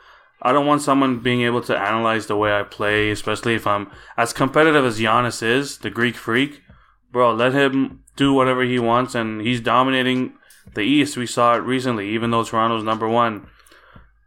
I 0.40 0.52
don't 0.52 0.66
want 0.66 0.82
someone 0.82 1.20
being 1.20 1.42
able 1.42 1.62
to 1.62 1.78
analyze 1.78 2.26
the 2.26 2.36
way 2.36 2.52
I 2.52 2.64
play, 2.64 3.10
especially 3.10 3.54
if 3.54 3.66
I'm 3.66 3.90
as 4.16 4.32
competitive 4.32 4.84
as 4.84 4.98
Giannis 4.98 5.42
is, 5.42 5.78
the 5.78 5.90
Greek 5.90 6.16
freak. 6.16 6.62
Bro, 7.12 7.34
let 7.34 7.52
him 7.52 8.02
do 8.16 8.32
whatever 8.32 8.64
he 8.64 8.78
wants, 8.78 9.14
and 9.14 9.40
he's 9.40 9.60
dominating 9.60 10.34
the 10.74 10.80
East. 10.80 11.16
We 11.16 11.26
saw 11.26 11.54
it 11.54 11.58
recently, 11.58 12.08
even 12.10 12.30
though 12.30 12.42
Toronto's 12.42 12.82
number 12.82 13.08
one. 13.08 13.46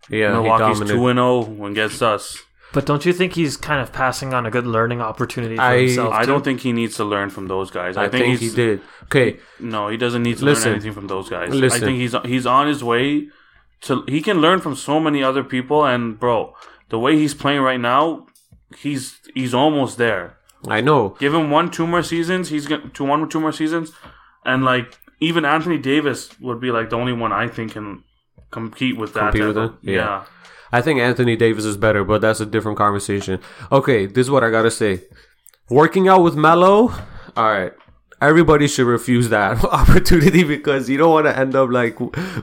Yeah, 0.09 0.27
he 0.27 0.43
Milwaukee's 0.43 0.79
two 0.79 1.07
and 1.07 1.17
zero 1.17 1.65
against 1.65 2.01
us. 2.01 2.44
But 2.75 2.85
don't 2.85 3.05
you 3.05 3.13
think 3.13 3.33
he's 3.33 3.55
kind 3.55 3.79
of 3.81 3.93
passing 3.93 4.33
on 4.33 4.45
a 4.45 4.51
good 4.51 4.67
learning 4.67 4.99
opportunity 5.01 5.55
for 5.55 5.61
I- 5.61 5.77
himself? 5.77 6.13
I 6.13 6.21
too? 6.23 6.27
don't 6.31 6.43
think 6.43 6.59
he 6.59 6.73
needs 6.73 6.97
to 6.97 7.05
learn 7.05 7.29
from 7.29 7.47
those 7.47 7.71
guys. 7.71 7.95
I, 7.95 8.09
think, 8.09 8.39
he 8.39 8.49
did. 8.49 8.81
Okay, 9.05 9.39
No, 9.61 9.87
he 9.87 9.95
doesn't 9.95 10.21
need 10.23 10.37
to 10.39 10.45
Listen. 10.45 10.65
learn 10.65 10.73
anything 10.75 10.91
from 10.91 11.07
those 11.07 11.29
guys. 11.29 11.49
Listen. 11.55 11.81
I 11.81 11.85
think 11.85 11.97
he's 11.99 12.13
he's 12.25 12.45
on 12.45 12.67
his 12.67 12.83
way 12.83 13.29
to. 13.87 14.03
He 14.09 14.21
can 14.21 14.41
learn 14.41 14.59
from 14.59 14.75
so 14.75 14.99
many 14.99 15.23
other 15.23 15.43
people, 15.43 15.85
and 15.85 16.19
bro, 16.19 16.53
the 16.89 16.99
way 16.99 17.15
he's 17.15 17.33
playing 17.33 17.61
right 17.61 17.79
now, 17.79 18.27
he's 18.77 19.19
he's 19.33 19.53
almost 19.53 19.97
there. 19.97 20.37
I 20.67 20.81
know. 20.81 21.15
Give 21.19 21.33
him 21.33 21.49
one, 21.49 21.71
two 21.71 21.87
more 21.87 22.03
seasons. 22.03 22.49
He's 22.49 22.67
going 22.67 22.91
to 22.91 23.03
one 23.05 23.21
or 23.21 23.27
two 23.27 23.39
more 23.39 23.53
seasons, 23.53 23.93
and 24.43 24.65
like 24.65 24.99
even 25.21 25.45
Anthony 25.45 25.77
Davis 25.77 26.37
would 26.41 26.59
be 26.59 26.71
like 26.71 26.89
the 26.89 26.97
only 26.97 27.13
one 27.13 27.31
I 27.31 27.47
think 27.47 27.71
can 27.71 28.03
compete 28.51 28.97
with 28.97 29.13
that. 29.13 29.31
Compete 29.31 29.47
with 29.47 29.57
of- 29.57 29.71
him? 29.71 29.77
Yeah. 29.81 30.25
I 30.71 30.81
think 30.81 30.99
Anthony 30.99 31.35
Davis 31.35 31.65
is 31.65 31.77
better, 31.77 32.03
but 32.03 32.21
that's 32.21 32.39
a 32.39 32.45
different 32.45 32.77
conversation. 32.77 33.39
Okay, 33.71 34.05
this 34.05 34.27
is 34.27 34.31
what 34.31 34.43
I 34.43 34.49
gotta 34.49 34.71
say. 34.71 35.01
Working 35.69 36.07
out 36.07 36.23
with 36.23 36.35
Melo, 36.35 36.93
all 37.35 37.49
right. 37.49 37.73
Everybody 38.21 38.67
should 38.67 38.87
refuse 38.87 39.29
that 39.29 39.63
opportunity 39.63 40.43
because 40.43 40.89
you 40.89 40.97
don't 40.97 41.11
want 41.11 41.25
to 41.27 41.37
end 41.37 41.55
up 41.55 41.69
like 41.69 41.97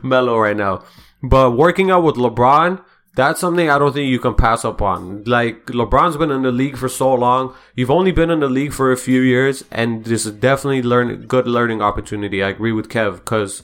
Melo 0.04 0.38
right 0.38 0.56
now. 0.56 0.84
But 1.22 1.52
working 1.52 1.90
out 1.90 2.02
with 2.02 2.16
LeBron, 2.16 2.84
that's 3.14 3.40
something 3.40 3.68
I 3.68 3.78
don't 3.78 3.92
think 3.92 4.10
you 4.10 4.18
can 4.18 4.34
pass 4.34 4.64
up 4.64 4.82
on. 4.82 5.24
Like 5.24 5.66
LeBron's 5.66 6.16
been 6.16 6.30
in 6.30 6.42
the 6.42 6.52
league 6.52 6.76
for 6.76 6.88
so 6.88 7.14
long. 7.14 7.54
You've 7.74 7.90
only 7.90 8.12
been 8.12 8.30
in 8.30 8.40
the 8.40 8.48
league 8.48 8.72
for 8.72 8.90
a 8.90 8.96
few 8.96 9.20
years, 9.20 9.64
and 9.70 10.04
this 10.04 10.26
is 10.26 10.32
definitely 10.32 10.82
learn 10.82 11.26
good 11.26 11.46
learning 11.46 11.82
opportunity. 11.82 12.42
I 12.42 12.48
agree 12.48 12.72
with 12.72 12.88
Kev 12.88 13.16
because 13.16 13.62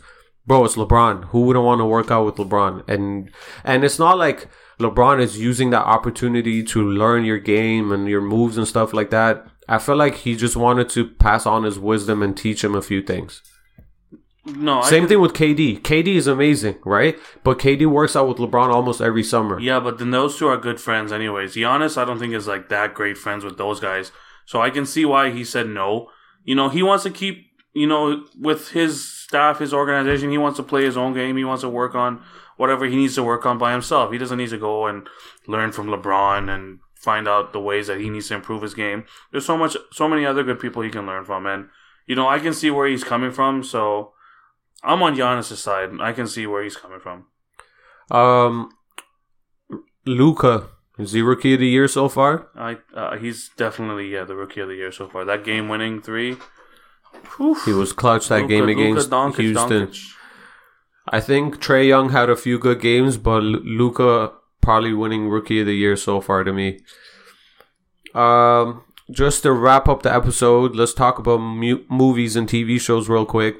bro, 0.48 0.64
it's 0.64 0.74
LeBron. 0.74 1.26
Who 1.26 1.42
wouldn't 1.42 1.64
want 1.64 1.80
to 1.80 1.84
work 1.84 2.10
out 2.10 2.24
with 2.24 2.36
LeBron? 2.36 2.88
And 2.88 3.30
and 3.62 3.84
it's 3.84 3.98
not 3.98 4.18
like 4.18 4.48
LeBron 4.80 5.20
is 5.20 5.38
using 5.38 5.70
that 5.70 5.84
opportunity 5.84 6.64
to 6.64 6.82
learn 6.82 7.24
your 7.24 7.38
game 7.38 7.92
and 7.92 8.08
your 8.08 8.22
moves 8.22 8.56
and 8.56 8.66
stuff 8.66 8.92
like 8.92 9.10
that. 9.10 9.46
I 9.68 9.78
feel 9.78 9.96
like 9.96 10.16
he 10.16 10.34
just 10.34 10.56
wanted 10.56 10.88
to 10.90 11.06
pass 11.06 11.44
on 11.44 11.64
his 11.64 11.78
wisdom 11.78 12.22
and 12.22 12.36
teach 12.36 12.64
him 12.64 12.74
a 12.74 12.82
few 12.82 13.02
things. 13.02 13.42
No, 14.46 14.80
Same 14.80 15.06
thing 15.06 15.20
with 15.20 15.34
KD. 15.34 15.82
KD 15.82 16.06
is 16.14 16.26
amazing, 16.26 16.78
right? 16.86 17.18
But 17.44 17.58
KD 17.58 17.84
works 17.86 18.16
out 18.16 18.28
with 18.28 18.38
LeBron 18.38 18.72
almost 18.72 19.02
every 19.02 19.22
summer. 19.22 19.60
Yeah, 19.60 19.78
but 19.78 19.98
then 19.98 20.10
those 20.10 20.38
two 20.38 20.48
are 20.48 20.56
good 20.56 20.80
friends, 20.80 21.12
anyways. 21.12 21.54
Giannis, 21.54 21.98
I 21.98 22.06
don't 22.06 22.18
think 22.18 22.32
is 22.32 22.46
like 22.46 22.70
that 22.70 22.94
great 22.94 23.18
friends 23.18 23.44
with 23.44 23.58
those 23.58 23.78
guys, 23.78 24.10
so 24.46 24.62
I 24.62 24.70
can 24.70 24.86
see 24.86 25.04
why 25.04 25.30
he 25.30 25.44
said 25.44 25.66
no. 25.66 26.08
You 26.44 26.54
know, 26.54 26.70
he 26.70 26.82
wants 26.82 27.04
to 27.04 27.10
keep, 27.10 27.44
you 27.74 27.86
know, 27.86 28.24
with 28.40 28.70
his 28.70 29.17
staff, 29.28 29.58
his 29.58 29.74
organization. 29.74 30.30
He 30.30 30.38
wants 30.38 30.56
to 30.56 30.62
play 30.62 30.84
his 30.84 30.96
own 30.96 31.14
game. 31.14 31.36
He 31.36 31.44
wants 31.44 31.62
to 31.62 31.68
work 31.68 31.94
on 31.94 32.22
whatever 32.56 32.86
he 32.86 32.96
needs 32.96 33.14
to 33.14 33.22
work 33.22 33.46
on 33.46 33.58
by 33.58 33.72
himself. 33.72 34.10
He 34.10 34.18
doesn't 34.18 34.38
need 34.38 34.50
to 34.50 34.58
go 34.58 34.86
and 34.86 35.06
learn 35.46 35.70
from 35.70 35.86
LeBron 35.86 36.52
and 36.52 36.80
find 36.94 37.28
out 37.28 37.52
the 37.52 37.60
ways 37.60 37.86
that 37.86 38.00
he 38.00 38.10
needs 38.10 38.28
to 38.28 38.34
improve 38.34 38.62
his 38.62 38.74
game. 38.74 39.04
There's 39.30 39.46
so 39.46 39.56
much, 39.56 39.76
so 39.92 40.08
many 40.08 40.26
other 40.26 40.42
good 40.42 40.58
people 40.58 40.82
he 40.82 40.90
can 40.90 41.06
learn 41.06 41.24
from, 41.24 41.46
and 41.46 41.68
you 42.06 42.16
know, 42.16 42.26
I 42.26 42.38
can 42.38 42.54
see 42.54 42.70
where 42.70 42.88
he's 42.88 43.04
coming 43.04 43.30
from. 43.30 43.62
So 43.62 44.12
I'm 44.82 45.02
on 45.02 45.14
Giannis' 45.14 45.56
side. 45.56 45.90
I 46.00 46.12
can 46.12 46.26
see 46.26 46.46
where 46.46 46.62
he's 46.62 46.76
coming 46.76 47.00
from. 47.00 47.26
Um, 48.10 48.70
Luka 50.06 50.68
is 50.98 51.12
he 51.12 51.22
rookie 51.22 51.54
of 51.54 51.60
the 51.60 51.68
year 51.68 51.86
so 51.86 52.08
far? 52.08 52.48
I 52.56 52.78
uh, 52.94 53.16
he's 53.18 53.50
definitely 53.56 54.08
yeah 54.08 54.24
the 54.24 54.34
rookie 54.34 54.60
of 54.60 54.68
the 54.68 54.74
year 54.74 54.90
so 54.90 55.06
far. 55.06 55.24
That 55.24 55.44
game 55.44 55.68
winning 55.68 56.00
three. 56.00 56.38
He 57.64 57.72
was 57.72 57.92
clutch 57.92 58.28
that 58.28 58.42
Luka- 58.42 58.48
game 58.48 58.66
Luka 58.66 58.80
against 58.82 59.10
Doncic, 59.10 59.36
Houston. 59.40 59.86
Doncic. 59.88 60.12
I 61.10 61.20
think 61.20 61.58
Trae 61.60 61.86
Young 61.88 62.10
had 62.10 62.28
a 62.28 62.36
few 62.36 62.58
good 62.58 62.80
games, 62.80 63.16
but 63.16 63.42
Luka 63.42 64.32
probably 64.60 64.92
winning 64.92 65.28
rookie 65.28 65.60
of 65.60 65.66
the 65.66 65.74
year 65.74 65.96
so 65.96 66.20
far 66.20 66.44
to 66.44 66.52
me. 66.52 66.80
Um, 68.14 68.82
just 69.10 69.42
to 69.44 69.52
wrap 69.52 69.88
up 69.88 70.02
the 70.02 70.12
episode, 70.14 70.74
let's 70.76 70.92
talk 70.94 71.18
about 71.18 71.38
mu- 71.38 71.84
movies 71.88 72.36
and 72.36 72.48
TV 72.48 72.80
shows 72.80 73.08
real 73.08 73.24
quick. 73.24 73.56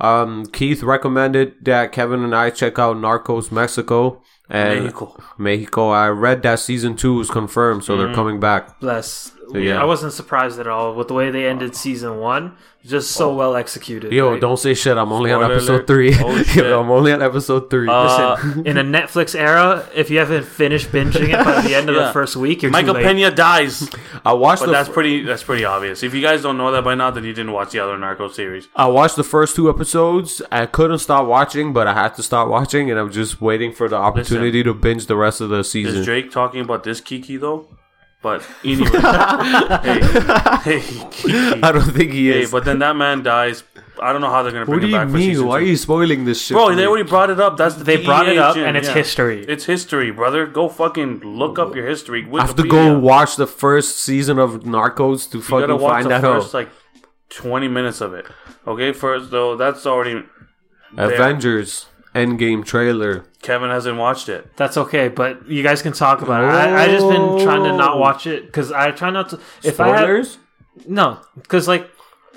Um, 0.00 0.46
Keith 0.46 0.82
recommended 0.82 1.64
that 1.64 1.92
Kevin 1.92 2.24
and 2.24 2.34
I 2.34 2.50
check 2.50 2.78
out 2.78 2.96
Narcos 2.96 3.52
Mexico 3.52 4.22
and 4.48 4.84
Mexico. 4.84 5.22
Mexico. 5.38 5.88
I 5.90 6.08
read 6.08 6.42
that 6.42 6.58
season 6.58 6.96
two 6.96 7.20
is 7.20 7.30
confirmed, 7.30 7.84
so 7.84 7.94
Mm-hmm. 7.94 8.04
they're 8.06 8.14
coming 8.14 8.40
back. 8.40 8.80
Bless. 8.80 9.32
Yeah. 9.54 9.80
I 9.80 9.84
wasn't 9.84 10.12
surprised 10.12 10.58
at 10.58 10.66
all 10.66 10.94
with 10.94 11.08
the 11.08 11.14
way 11.14 11.30
they 11.30 11.46
ended 11.46 11.74
season 11.74 12.18
one. 12.18 12.56
Just 12.82 13.10
so 13.10 13.34
well 13.34 13.56
executed. 13.56 14.10
Yo, 14.10 14.30
right? 14.32 14.40
don't 14.40 14.56
say 14.56 14.72
shit. 14.72 14.96
I'm 14.96 15.12
only 15.12 15.30
on 15.32 15.44
episode 15.44 15.72
alert. 15.74 15.86
three. 15.86 16.14
Oh, 16.18 16.42
shit. 16.44 16.64
Yo, 16.64 16.80
I'm 16.80 16.90
only 16.90 17.12
on 17.12 17.20
episode 17.20 17.68
three. 17.68 17.86
Uh, 17.86 18.36
Listen, 18.36 18.66
in 18.66 18.78
a 18.78 18.82
Netflix 18.82 19.38
era, 19.38 19.86
if 19.94 20.08
you 20.08 20.18
haven't 20.18 20.44
finished 20.46 20.88
binging 20.88 21.28
it 21.28 21.44
by 21.44 21.60
the 21.60 21.74
end 21.74 21.90
of 21.90 21.96
Yeah. 21.96 22.06
the 22.06 22.12
first 22.14 22.36
week, 22.36 22.62
you're 22.62 22.70
Michael 22.70 22.94
too 22.94 23.00
late. 23.00 23.16
Pena 23.16 23.30
dies, 23.32 23.86
I 24.24 24.32
watched 24.32 24.60
but 24.62 24.66
the 24.68 24.72
that's 24.72 24.88
f- 24.88 24.94
pretty. 24.94 25.22
That's 25.24 25.42
pretty 25.42 25.66
obvious. 25.66 26.02
If 26.02 26.14
you 26.14 26.22
guys 26.22 26.40
don't 26.40 26.56
know 26.56 26.72
that 26.72 26.82
by 26.82 26.94
now, 26.94 27.10
then 27.10 27.24
you 27.24 27.34
didn't 27.34 27.52
watch 27.52 27.72
the 27.72 27.80
other 27.80 27.98
Narco 27.98 28.28
series. 28.28 28.66
I 28.74 28.86
watched 28.86 29.16
the 29.16 29.24
first 29.24 29.56
two 29.56 29.68
episodes. 29.68 30.40
I 30.50 30.64
couldn't 30.64 31.00
stop 31.00 31.26
watching, 31.26 31.74
but 31.74 31.86
I 31.86 31.92
had 31.92 32.14
to 32.14 32.22
stop 32.22 32.48
watching, 32.48 32.90
and 32.90 32.98
I'm 32.98 33.12
just 33.12 33.42
waiting 33.42 33.72
for 33.74 33.90
the 33.90 33.96
opportunity 33.96 34.62
to 34.62 34.72
binge 34.72 35.04
the 35.04 35.16
rest 35.16 35.42
of 35.42 35.50
the 35.50 35.64
season. 35.64 35.90
Is 35.90 35.94
season. 35.98 36.04
Drake 36.06 36.30
talking 36.30 36.62
about 36.62 36.84
this 36.84 37.02
Kiki 37.02 37.36
though? 37.36 37.68
But 38.22 38.46
anyway, 38.64 38.90
hey, 39.82 40.00
hey, 40.80 40.80
Kiki. 41.10 41.62
I 41.62 41.72
don't 41.72 41.90
think 41.90 42.12
he 42.12 42.28
hey, 42.28 42.42
is. 42.42 42.50
but 42.50 42.64
then 42.66 42.78
that 42.80 42.94
man 42.96 43.22
dies. 43.22 43.62
I 43.98 44.12
don't 44.12 44.20
know 44.20 44.30
how 44.30 44.42
they're 44.42 44.52
gonna 44.52 44.66
bring 44.66 44.76
what 44.76 44.80
do 44.80 44.86
him 44.86 44.92
you 44.92 44.96
back 44.98 45.08
for 45.08 45.14
mean? 45.16 45.30
season 45.30 45.46
Why 45.46 45.58
are 45.58 45.62
you 45.62 45.76
spoiling 45.76 46.24
this 46.26 46.40
shit? 46.42 46.54
Bro, 46.54 46.74
they 46.74 46.86
already 46.86 47.08
brought 47.08 47.30
it 47.30 47.40
up. 47.40 47.56
That's 47.56 47.76
the 47.76 47.84
They 47.84 48.02
brought 48.04 48.28
it 48.28 48.36
up, 48.38 48.56
agent, 48.56 48.66
and 48.68 48.76
it's 48.76 48.88
yeah. 48.88 48.94
history. 48.94 49.44
It's 49.48 49.64
history, 49.64 50.10
brother. 50.10 50.46
Go 50.46 50.68
fucking 50.68 51.20
look 51.20 51.58
up 51.58 51.74
your 51.74 51.86
history. 51.86 52.26
I 52.38 52.46
have 52.46 52.56
to 52.56 52.62
go 52.62 52.76
Wikipedia. 52.96 53.00
watch 53.00 53.36
the 53.36 53.46
first 53.46 53.98
season 54.00 54.38
of 54.38 54.64
Narcos 54.64 55.30
to 55.30 55.38
You 55.38 55.42
fucking 55.42 55.78
watch 55.78 55.90
find 55.92 56.04
the 56.04 56.08
that 56.10 56.20
first 56.20 56.48
out. 56.48 56.54
like 56.54 56.68
twenty 57.30 57.68
minutes 57.68 58.00
of 58.02 58.12
it. 58.14 58.26
Okay, 58.66 58.92
first 58.92 59.30
though, 59.30 59.56
that's 59.56 59.86
already 59.86 60.22
there. 60.94 61.14
Avengers 61.14 61.86
Endgame 62.14 62.64
trailer. 62.64 63.24
Kevin 63.42 63.70
hasn't 63.70 63.96
watched 63.96 64.28
it. 64.28 64.54
That's 64.56 64.76
okay, 64.76 65.08
but 65.08 65.48
you 65.48 65.62
guys 65.62 65.80
can 65.82 65.92
talk 65.92 66.20
about 66.22 66.44
it. 66.44 66.48
I, 66.48 66.84
I 66.84 66.88
just 66.88 67.08
been 67.08 67.40
trying 67.42 67.64
to 67.64 67.72
not 67.76 67.98
watch 67.98 68.26
it 68.26 68.46
because 68.46 68.70
I 68.70 68.90
try 68.90 69.10
not 69.10 69.30
to. 69.30 69.40
If 69.62 69.80
I 69.80 69.88
had, 69.88 69.98
Spoilers? 69.98 70.38
no, 70.86 71.18
because 71.36 71.66
like 71.66 71.90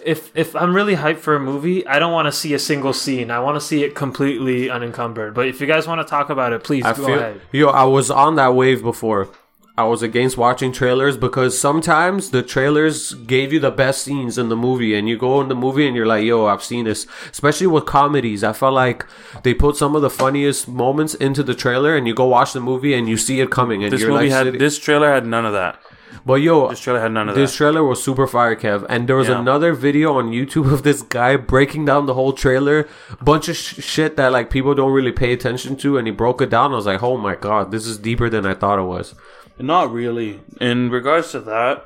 if 0.05 0.31
if 0.35 0.55
I'm 0.55 0.73
really 0.73 0.95
hyped 0.95 1.17
for 1.19 1.35
a 1.35 1.39
movie, 1.39 1.85
I 1.85 1.99
don't 1.99 2.13
want 2.13 2.27
to 2.27 2.31
see 2.31 2.53
a 2.53 2.59
single 2.59 2.93
scene. 2.93 3.31
I 3.31 3.39
want 3.39 3.55
to 3.55 3.61
see 3.61 3.83
it 3.83 3.95
completely 3.95 4.69
unencumbered. 4.69 5.33
But 5.33 5.47
if 5.47 5.59
you 5.59 5.67
guys 5.67 5.87
want 5.87 5.99
to 5.99 6.09
talk 6.09 6.29
about 6.29 6.53
it, 6.53 6.63
please 6.63 6.85
I 6.85 6.93
go 6.93 7.05
feel 7.05 7.15
ahead. 7.19 7.41
yo. 7.51 7.67
I 7.67 7.83
was 7.83 8.09
on 8.09 8.35
that 8.35 8.55
wave 8.55 8.81
before. 8.81 9.29
I 9.75 9.85
was 9.85 10.03
against 10.03 10.37
watching 10.37 10.71
trailers 10.71 11.17
because 11.17 11.59
sometimes 11.59 12.29
the 12.29 12.43
trailers 12.43 13.15
gave 13.15 13.51
you 13.51 13.59
the 13.59 13.71
best 13.71 14.03
scenes 14.03 14.37
in 14.37 14.49
the 14.49 14.55
movie, 14.55 14.93
and 14.93 15.09
you 15.09 15.17
go 15.17 15.41
in 15.41 15.47
the 15.49 15.55
movie 15.55 15.87
and 15.87 15.95
you're 15.95 16.05
like, 16.05 16.23
"Yo, 16.23 16.45
I've 16.45 16.61
seen 16.63 16.85
this." 16.85 17.07
Especially 17.31 17.65
with 17.65 17.85
comedies, 17.87 18.43
I 18.43 18.53
felt 18.53 18.75
like 18.75 19.03
they 19.41 19.55
put 19.55 19.75
some 19.75 19.95
of 19.95 20.03
the 20.03 20.11
funniest 20.11 20.67
moments 20.67 21.15
into 21.15 21.41
the 21.41 21.55
trailer, 21.55 21.95
and 21.95 22.07
you 22.07 22.13
go 22.13 22.25
watch 22.25 22.53
the 22.53 22.59
movie 22.59 22.93
and 22.93 23.09
you 23.09 23.17
see 23.17 23.41
it 23.41 23.49
coming, 23.49 23.83
and 23.83 23.91
This 23.91 24.01
you're 24.01 24.11
movie 24.11 24.25
like, 24.25 24.31
had 24.31 24.45
sitting- 24.45 24.59
this 24.59 24.77
trailer 24.77 25.11
had 25.11 25.25
none 25.25 25.43
of 25.45 25.53
that. 25.53 25.79
But 26.23 26.35
yo, 26.35 26.69
This 26.69 26.79
trailer 26.79 26.99
had 26.99 27.11
none 27.11 27.27
of 27.27 27.33
this 27.33 27.41
that. 27.49 27.51
This 27.53 27.55
trailer 27.57 27.83
was 27.83 28.01
super 28.03 28.27
fire, 28.27 28.55
Kev. 28.55 28.85
And 28.87 29.09
there 29.09 29.15
was 29.15 29.27
Yeah. 29.27 29.39
another 29.41 29.73
video 29.73 30.13
on 30.19 30.29
YouTube 30.29 30.71
of 30.71 30.83
this 30.83 31.01
guy 31.01 31.35
breaking 31.35 31.85
down 31.85 32.05
the 32.05 32.13
whole 32.13 32.31
trailer, 32.33 32.87
bunch 33.23 33.49
of 33.49 33.55
sh- 33.55 33.81
shit 33.83 34.15
that 34.17 34.31
like 34.31 34.51
people 34.51 34.75
don't 34.75 34.91
really 34.91 35.11
pay 35.11 35.33
attention 35.33 35.75
to, 35.77 35.97
and 35.97 36.05
he 36.05 36.11
broke 36.13 36.39
it 36.43 36.51
down. 36.51 36.71
I 36.71 36.75
was 36.75 36.85
like, 36.85 37.01
oh 37.01 37.17
my 37.17 37.33
god, 37.33 37.71
this 37.71 37.87
is 37.87 37.97
deeper 37.97 38.29
than 38.29 38.45
I 38.45 38.53
thought 38.53 38.77
it 38.77 38.83
was. 38.83 39.15
Not 39.59 39.91
really. 39.91 40.41
In 40.59 40.89
regards 40.89 41.31
to 41.31 41.39
that, 41.41 41.85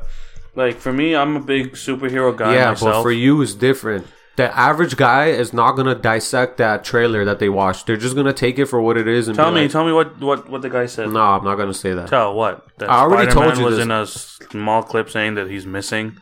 like 0.55 0.77
for 0.77 0.91
me, 0.93 1.15
I'm 1.15 1.35
a 1.35 1.39
big 1.39 1.73
superhero 1.73 2.35
guy 2.35 2.55
yeah, 2.55 2.69
myself. 2.69 2.95
but 2.95 3.01
for 3.03 3.11
you, 3.11 3.41
it's 3.41 3.53
different. 3.53 4.07
The 4.37 4.55
average 4.55 4.97
guy 4.97 5.27
is 5.27 5.51
not 5.51 5.71
gonna 5.71 5.95
dissect 5.95 6.57
that 6.57 6.83
trailer 6.83 7.25
that 7.25 7.39
they 7.39 7.49
watched. 7.49 7.87
They're 7.87 7.97
just 7.97 8.15
gonna 8.15 8.33
take 8.33 8.59
it 8.59 8.65
for 8.65 8.79
what 8.79 8.95
it 8.95 9.07
is 9.07 9.27
and 9.27 9.35
tell 9.35 9.49
be 9.49 9.55
me, 9.55 9.61
like, 9.63 9.71
tell 9.71 9.85
me 9.85 9.91
what 9.91 10.19
what 10.19 10.47
what 10.47 10.61
the 10.61 10.69
guy 10.69 10.85
said. 10.85 11.09
no, 11.09 11.19
I'm 11.19 11.43
not 11.43 11.55
gonna 11.55 11.73
say 11.73 11.93
that. 11.93 12.07
Tell 12.07 12.35
what? 12.35 12.67
That 12.77 12.89
I 12.89 12.99
already 12.99 13.31
Spider-Man 13.31 13.55
told 13.55 13.57
you 13.59 13.65
was 13.65 13.75
this. 13.77 13.83
in 13.83 13.91
a 13.91 14.05
small 14.51 14.83
clip 14.83 15.09
saying 15.09 15.35
that 15.35 15.49
he's 15.49 15.65
missing. 15.65 16.17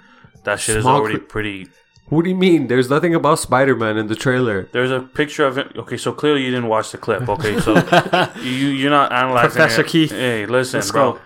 That 0.45 0.59
shit 0.59 0.77
is 0.77 0.85
already 0.85 1.15
clip- 1.15 1.29
pretty. 1.29 1.67
What 2.09 2.23
do 2.23 2.29
you 2.29 2.35
mean? 2.35 2.67
There's 2.67 2.89
nothing 2.89 3.15
about 3.15 3.39
Spider 3.39 3.75
Man 3.75 3.97
in 3.97 4.07
the 4.07 4.15
trailer. 4.15 4.69
There's 4.71 4.91
a 4.91 5.01
picture 5.01 5.45
of 5.45 5.57
it. 5.57 5.75
Okay, 5.75 5.97
so 5.97 6.11
clearly 6.11 6.43
you 6.43 6.51
didn't 6.51 6.67
watch 6.67 6.91
the 6.91 6.97
clip. 6.99 7.27
Okay, 7.27 7.59
so 7.59 7.73
you 8.41 8.67
you're 8.67 8.91
not 8.91 9.11
analyzing 9.11 9.51
Professor 9.51 9.81
it. 9.81 9.87
Keith. 9.87 10.11
Hey, 10.11 10.45
listen, 10.45 10.79
Let's 10.79 10.91
bro. 10.91 11.13
go. 11.13 11.19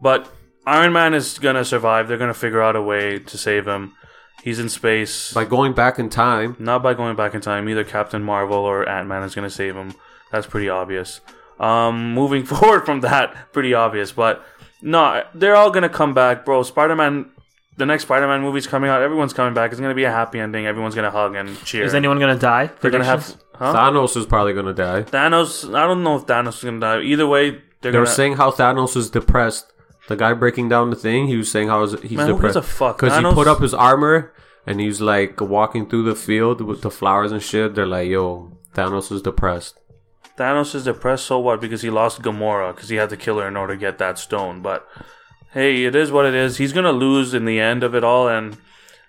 But 0.00 0.32
Iron 0.66 0.92
Man 0.92 1.12
is 1.14 1.38
gonna 1.38 1.64
survive. 1.64 2.06
They're 2.06 2.18
gonna 2.18 2.34
figure 2.34 2.62
out 2.62 2.76
a 2.76 2.82
way 2.82 3.18
to 3.18 3.36
save 3.38 3.66
him. 3.66 3.94
He's 4.44 4.58
in 4.58 4.68
space. 4.68 5.32
By 5.32 5.44
going 5.44 5.72
back 5.72 5.98
in 6.00 6.08
time, 6.08 6.56
Not 6.58 6.82
by 6.82 6.94
going 6.94 7.14
back 7.14 7.34
in 7.34 7.40
time. 7.40 7.68
Either 7.68 7.84
Captain 7.84 8.22
Marvel 8.24 8.58
or 8.58 8.88
Ant 8.88 9.06
Man 9.06 9.22
is 9.22 9.36
going 9.36 9.48
to 9.48 9.54
save 9.54 9.76
him. 9.76 9.94
That's 10.32 10.48
pretty 10.48 10.68
obvious. 10.68 11.20
Um, 11.60 12.12
moving 12.12 12.44
forward 12.52 12.84
from 12.84 13.02
that, 13.02 13.52
pretty 13.52 13.72
obvious. 13.72 14.10
But 14.10 14.44
no, 14.80 15.22
they're 15.32 15.54
all 15.54 15.70
going 15.70 15.84
to 15.84 15.88
come 15.88 16.12
back, 16.12 16.44
bro. 16.44 16.64
Spider 16.64 16.96
Man, 16.96 17.30
the 17.76 17.86
next 17.86 18.04
Spider 18.04 18.26
Man 18.28 18.42
movie's 18.42 18.66
coming 18.66 18.90
out. 18.90 19.02
Everyone's 19.02 19.32
coming 19.32 19.54
back. 19.54 19.70
It's 19.72 19.80
going 19.80 19.90
to 19.90 19.96
be 19.96 20.04
a 20.04 20.10
happy 20.10 20.38
ending. 20.38 20.66
Everyone's 20.66 20.94
going 20.94 21.04
to 21.04 21.10
hug 21.10 21.34
and 21.34 21.62
cheer. 21.64 21.84
Is 21.84 21.94
anyone 21.94 22.18
gonna 22.18 22.38
die? 22.38 22.70
they're 22.80 22.90
going 22.90 23.02
to 23.02 23.08
have. 23.08 23.36
Huh? 23.54 23.74
Thanos 23.74 24.16
is 24.16 24.26
probably 24.26 24.54
gonna 24.54 24.72
die. 24.74 25.02
Thanos. 25.02 25.72
I 25.74 25.86
don't 25.86 26.02
know 26.02 26.16
if 26.16 26.26
Thanos 26.26 26.56
is 26.58 26.62
going 26.62 26.80
to 26.80 26.80
die. 26.80 27.00
Either 27.02 27.26
way, 27.26 27.50
they're 27.80 27.92
They 27.92 27.98
gonna... 27.98 28.06
saying 28.06 28.34
how 28.36 28.50
Thanos 28.50 28.96
is 28.96 29.10
depressed. 29.10 29.72
The 30.08 30.16
guy 30.16 30.32
breaking 30.32 30.68
down 30.68 30.90
the 30.90 30.96
thing, 30.96 31.28
he 31.28 31.36
was 31.36 31.50
saying 31.50 31.68
how 31.68 31.86
he's 31.86 31.92
Man, 31.92 32.00
who 32.02 32.08
gives 32.08 32.26
depressed 32.26 32.56
a 32.56 32.62
fuck? 32.62 32.98
because 32.98 33.16
he 33.16 33.22
put 33.34 33.46
up 33.46 33.60
his 33.60 33.72
armor 33.72 34.32
and 34.66 34.80
he's 34.80 35.00
like 35.00 35.40
walking 35.40 35.88
through 35.88 36.02
the 36.02 36.16
field 36.16 36.60
with 36.60 36.82
the 36.82 36.90
flowers 36.90 37.30
and 37.30 37.42
shit. 37.42 37.74
They're 37.76 37.86
like, 37.86 38.08
"Yo, 38.08 38.52
Thanos 38.74 39.12
is 39.12 39.22
depressed." 39.22 39.78
Thanos 40.36 40.74
is 40.74 40.84
depressed, 40.84 41.26
so 41.26 41.38
what? 41.38 41.60
Because 41.60 41.82
he 41.82 41.90
lost 41.90 42.22
Gamora, 42.22 42.74
because 42.74 42.88
he 42.88 42.96
had 42.96 43.10
to 43.10 43.16
kill 43.16 43.38
her 43.38 43.46
in 43.46 43.56
order 43.56 43.74
to 43.74 43.80
get 43.80 43.98
that 43.98 44.18
stone. 44.18 44.60
But 44.60 44.88
hey, 45.52 45.84
it 45.84 45.94
is 45.94 46.10
what 46.10 46.26
it 46.26 46.34
is. 46.34 46.56
He's 46.58 46.72
gonna 46.72 46.92
lose 46.92 47.34
in 47.34 47.44
the 47.44 47.60
end 47.60 47.82
of 47.82 47.94
it 47.94 48.04
all, 48.04 48.28
and 48.28 48.56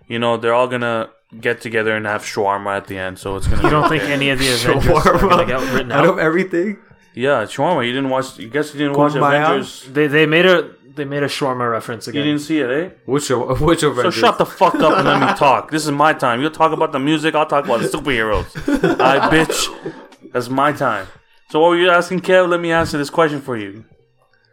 you 0.07 0.19
know 0.19 0.37
they're 0.37 0.53
all 0.53 0.67
gonna 0.67 1.09
get 1.39 1.61
together 1.61 1.95
and 1.95 2.05
have 2.05 2.23
shawarma 2.23 2.77
at 2.77 2.87
the 2.87 2.97
end. 2.97 3.19
So 3.19 3.35
it's 3.35 3.47
gonna. 3.47 3.63
You 3.63 3.69
don't 3.69 3.89
think 3.89 4.03
any 4.03 4.29
of 4.29 4.39
the 4.39 4.47
Avengers 4.53 5.05
are 5.05 5.17
gonna 5.19 5.45
get 5.45 5.59
written 5.73 5.91
out 5.91 6.05
of 6.05 6.19
everything. 6.19 6.77
Yeah, 7.15 7.43
shawarma. 7.43 7.85
You 7.85 7.93
didn't 7.93 8.09
watch. 8.09 8.37
You 8.39 8.49
guess 8.49 8.73
you 8.73 8.79
didn't 8.79 8.97
watch 8.97 9.13
Kumbaya? 9.13 9.45
Avengers. 9.45 9.85
They 9.91 10.07
they 10.07 10.25
made 10.25 10.45
a 10.45 10.71
they 10.95 11.05
made 11.05 11.23
a 11.23 11.27
shawarma 11.27 11.71
reference 11.71 12.07
again. 12.07 12.23
You 12.23 12.31
didn't 12.33 12.41
see 12.41 12.59
it, 12.59 12.69
eh? 12.69 12.89
Which 13.05 13.29
of- 13.31 13.61
which 13.61 13.79
So 13.79 14.11
shut 14.11 14.37
the 14.37 14.45
fuck 14.45 14.75
up 14.75 14.97
and 14.97 15.07
let 15.07 15.19
me 15.19 15.35
talk. 15.37 15.71
This 15.71 15.85
is 15.85 15.91
my 15.91 16.13
time. 16.13 16.39
You'll 16.41 16.51
talk 16.51 16.71
about 16.71 16.91
the 16.91 16.99
music. 16.99 17.33
I'll 17.35 17.45
talk 17.47 17.65
about 17.65 17.81
the 17.81 17.87
superheroes. 17.87 18.45
I 19.01 19.29
bitch. 19.29 20.31
That's 20.31 20.49
my 20.49 20.71
time. 20.71 21.07
So 21.49 21.59
what 21.59 21.69
were 21.69 21.77
you 21.77 21.89
asking, 21.89 22.21
Kev? 22.21 22.47
Let 22.49 22.59
me 22.59 22.71
answer 22.71 22.97
this 22.97 23.09
question 23.11 23.41
for 23.41 23.55
you. 23.57 23.85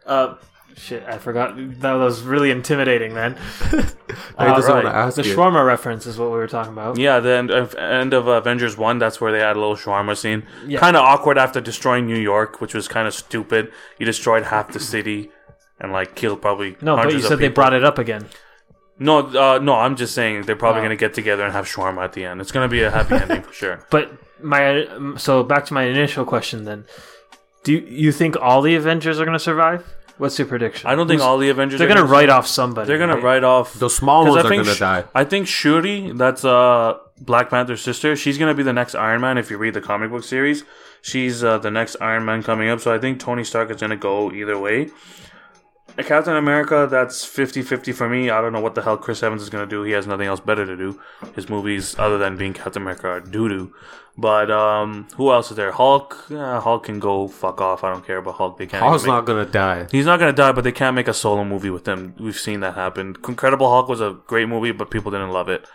Uh, 0.05 0.35
shit, 0.77 1.03
I 1.07 1.17
forgot. 1.17 1.53
That 1.81 1.93
was 1.93 2.21
really 2.23 2.51
intimidating, 2.51 3.13
man. 3.13 3.37
I 4.37 4.47
Uh, 4.47 4.55
just 4.55 4.67
right. 4.67 4.83
want 4.83 4.85
to 4.87 4.95
ask 4.95 5.15
the 5.15 5.23
you. 5.23 5.35
shawarma 5.35 5.65
reference 5.65 6.05
is 6.05 6.17
what 6.17 6.27
we 6.31 6.37
were 6.37 6.47
talking 6.47 6.73
about. 6.73 6.97
Yeah, 6.97 7.19
the 7.19 7.31
end 7.31 7.51
of, 7.51 7.75
end 7.75 8.13
of 8.13 8.27
Avengers 8.27 8.77
1, 8.77 8.99
that's 8.99 9.19
where 9.21 9.31
they 9.31 9.39
had 9.39 9.55
a 9.55 9.59
little 9.59 9.75
shawarma 9.75 10.17
scene. 10.17 10.43
Yeah. 10.65 10.79
Kind 10.79 10.95
of 10.97 11.03
awkward 11.03 11.37
after 11.37 11.61
destroying 11.61 12.05
New 12.05 12.17
York, 12.19 12.61
which 12.61 12.73
was 12.73 12.87
kind 12.87 13.07
of 13.07 13.13
stupid. 13.13 13.71
You 13.99 14.05
destroyed 14.05 14.43
half 14.43 14.71
the 14.71 14.79
city 14.79 15.31
and, 15.79 15.91
like, 15.91 16.15
killed 16.15 16.41
probably 16.41 16.71
No, 16.81 16.95
but 16.95 17.03
you 17.03 17.09
hundreds 17.09 17.23
of 17.25 17.29
said 17.29 17.39
they 17.39 17.47
brought 17.49 17.73
it 17.73 17.83
up 17.83 17.97
again. 17.97 18.27
No, 18.99 19.19
uh, 19.19 19.57
no, 19.59 19.75
I'm 19.75 19.95
just 19.95 20.13
saying 20.13 20.43
they're 20.43 20.55
probably 20.55 20.79
Oh. 20.81 20.83
going 20.85 20.97
to 20.97 21.05
get 21.05 21.13
together 21.13 21.43
and 21.43 21.53
have 21.53 21.65
shawarma 21.65 22.03
at 22.03 22.13
the 22.13 22.25
end. 22.25 22.39
It's 22.41 22.51
going 22.51 22.67
to 22.69 22.71
be 22.71 22.83
a 22.83 22.91
happy 22.91 23.15
ending 23.15 23.41
for 23.41 23.53
sure. 23.53 23.79
But 23.89 24.11
my 24.43 24.87
so 25.17 25.43
back 25.43 25.65
to 25.65 25.73
my 25.73 25.83
initial 25.83 26.25
question 26.25 26.65
then. 26.65 26.85
Do 27.63 27.73
you, 27.73 27.79
you 27.87 28.11
think 28.11 28.35
all 28.39 28.61
the 28.63 28.75
Avengers 28.75 29.19
are 29.19 29.25
going 29.25 29.37
to 29.37 29.39
survive? 29.43 29.85
What's 30.17 30.37
your 30.37 30.47
prediction? 30.47 30.89
I 30.89 30.95
don't 30.95 31.07
think 31.07 31.21
all 31.21 31.37
the 31.37 31.49
Avengers 31.49 31.79
They're 31.79 31.87
are 31.87 31.89
going 31.93 31.97
to 31.97 32.03
gonna- 32.03 32.11
write 32.13 32.29
off 32.29 32.45
somebody. 32.47 32.87
They're 32.87 32.97
gonna 32.99 33.15
right? 33.15 33.23
write 33.23 33.43
off 33.43 33.73
The 33.79 33.89
small 33.89 34.25
'cause 34.25 34.31
ones 34.35 34.43
I 34.43 34.47
are 34.47 34.49
think 34.49 34.63
gonna 34.63 34.75
Sh- 34.75 34.79
die. 34.79 35.03
I 35.15 35.23
think 35.23 35.47
Shuri, 35.47 36.11
that's 36.13 36.45
uh 36.45 36.95
Black 37.19 37.49
Panther's 37.49 37.81
sister. 37.81 38.15
She's 38.15 38.37
gonna 38.37 38.53
be 38.53 38.63
the 38.63 38.73
next 38.73 38.95
Iron 38.95 39.21
Man 39.21 39.37
if 39.37 39.49
you 39.51 39.57
read 39.57 39.73
the 39.73 39.81
comic 39.81 40.09
book 40.11 40.23
series. 40.23 40.63
She's 41.03 41.43
uh, 41.43 41.57
the 41.57 41.71
next 41.71 41.95
Iron 42.01 42.25
Man 42.25 42.43
coming 42.43 42.69
up. 42.69 42.79
So 42.79 42.93
I 42.93 42.99
think 42.99 43.19
Tony 43.19 43.43
Stark 43.43 43.71
is 43.71 43.77
gonna 43.81 43.95
go 43.95 44.31
either 44.31 44.57
way. 44.57 44.89
Uh, 46.05 46.07
Captain 46.07 46.35
America, 46.35 46.87
that's 46.89 47.25
50-50 47.25 47.93
for 47.93 48.09
me. 48.09 48.29
I 48.29 48.41
don't 48.41 48.53
know 48.53 48.59
what 48.59 48.75
the 48.75 48.81
hell 48.81 48.97
Chris 48.97 49.23
Evans 49.23 49.41
is 49.41 49.49
gonna 49.49 49.65
do. 49.65 49.83
He 49.83 49.91
has 49.91 50.07
nothing 50.07 50.27
else 50.27 50.39
better 50.39 50.65
to 50.65 50.75
do. 50.75 50.99
His 51.35 51.49
movies, 51.49 51.95
other 51.97 52.17
than 52.17 52.37
being 52.37 52.53
Captain 52.53 52.81
America, 52.81 53.07
are 53.07 53.19
doo 53.19 53.49
doo. 53.49 53.73
But 54.17 54.51
um, 54.51 55.07
who 55.15 55.31
else 55.31 55.51
is 55.51 55.57
there? 55.57 55.71
Hulk. 55.71 56.25
Yeah, 56.29 56.59
Hulk 56.59 56.83
can 56.83 56.99
go 56.99 57.27
fuck 57.27 57.61
off. 57.61 57.83
I 57.83 57.91
don't 57.91 58.05
care 58.05 58.17
about 58.17 58.35
Hulk. 58.35 58.57
They 58.57 58.67
can't. 58.67 58.83
Hulk's 58.83 59.03
make- 59.03 59.07
not 59.09 59.25
gonna 59.25 59.45
die. 59.45 59.87
He's 59.91 60.05
not 60.05 60.19
gonna 60.19 60.33
die, 60.33 60.51
but 60.51 60.63
they 60.63 60.71
can't 60.71 60.95
make 60.95 61.07
a 61.07 61.13
solo 61.13 61.43
movie 61.43 61.69
with 61.69 61.87
him. 61.87 62.13
We've 62.19 62.37
seen 62.37 62.59
that 62.59 62.75
happen. 62.75 63.15
Incredible 63.27 63.69
Hulk 63.69 63.87
was 63.87 64.01
a 64.01 64.17
great 64.27 64.49
movie, 64.49 64.71
but 64.71 64.91
people 64.91 65.11
didn't 65.11 65.31
love 65.31 65.49
it. 65.49 65.65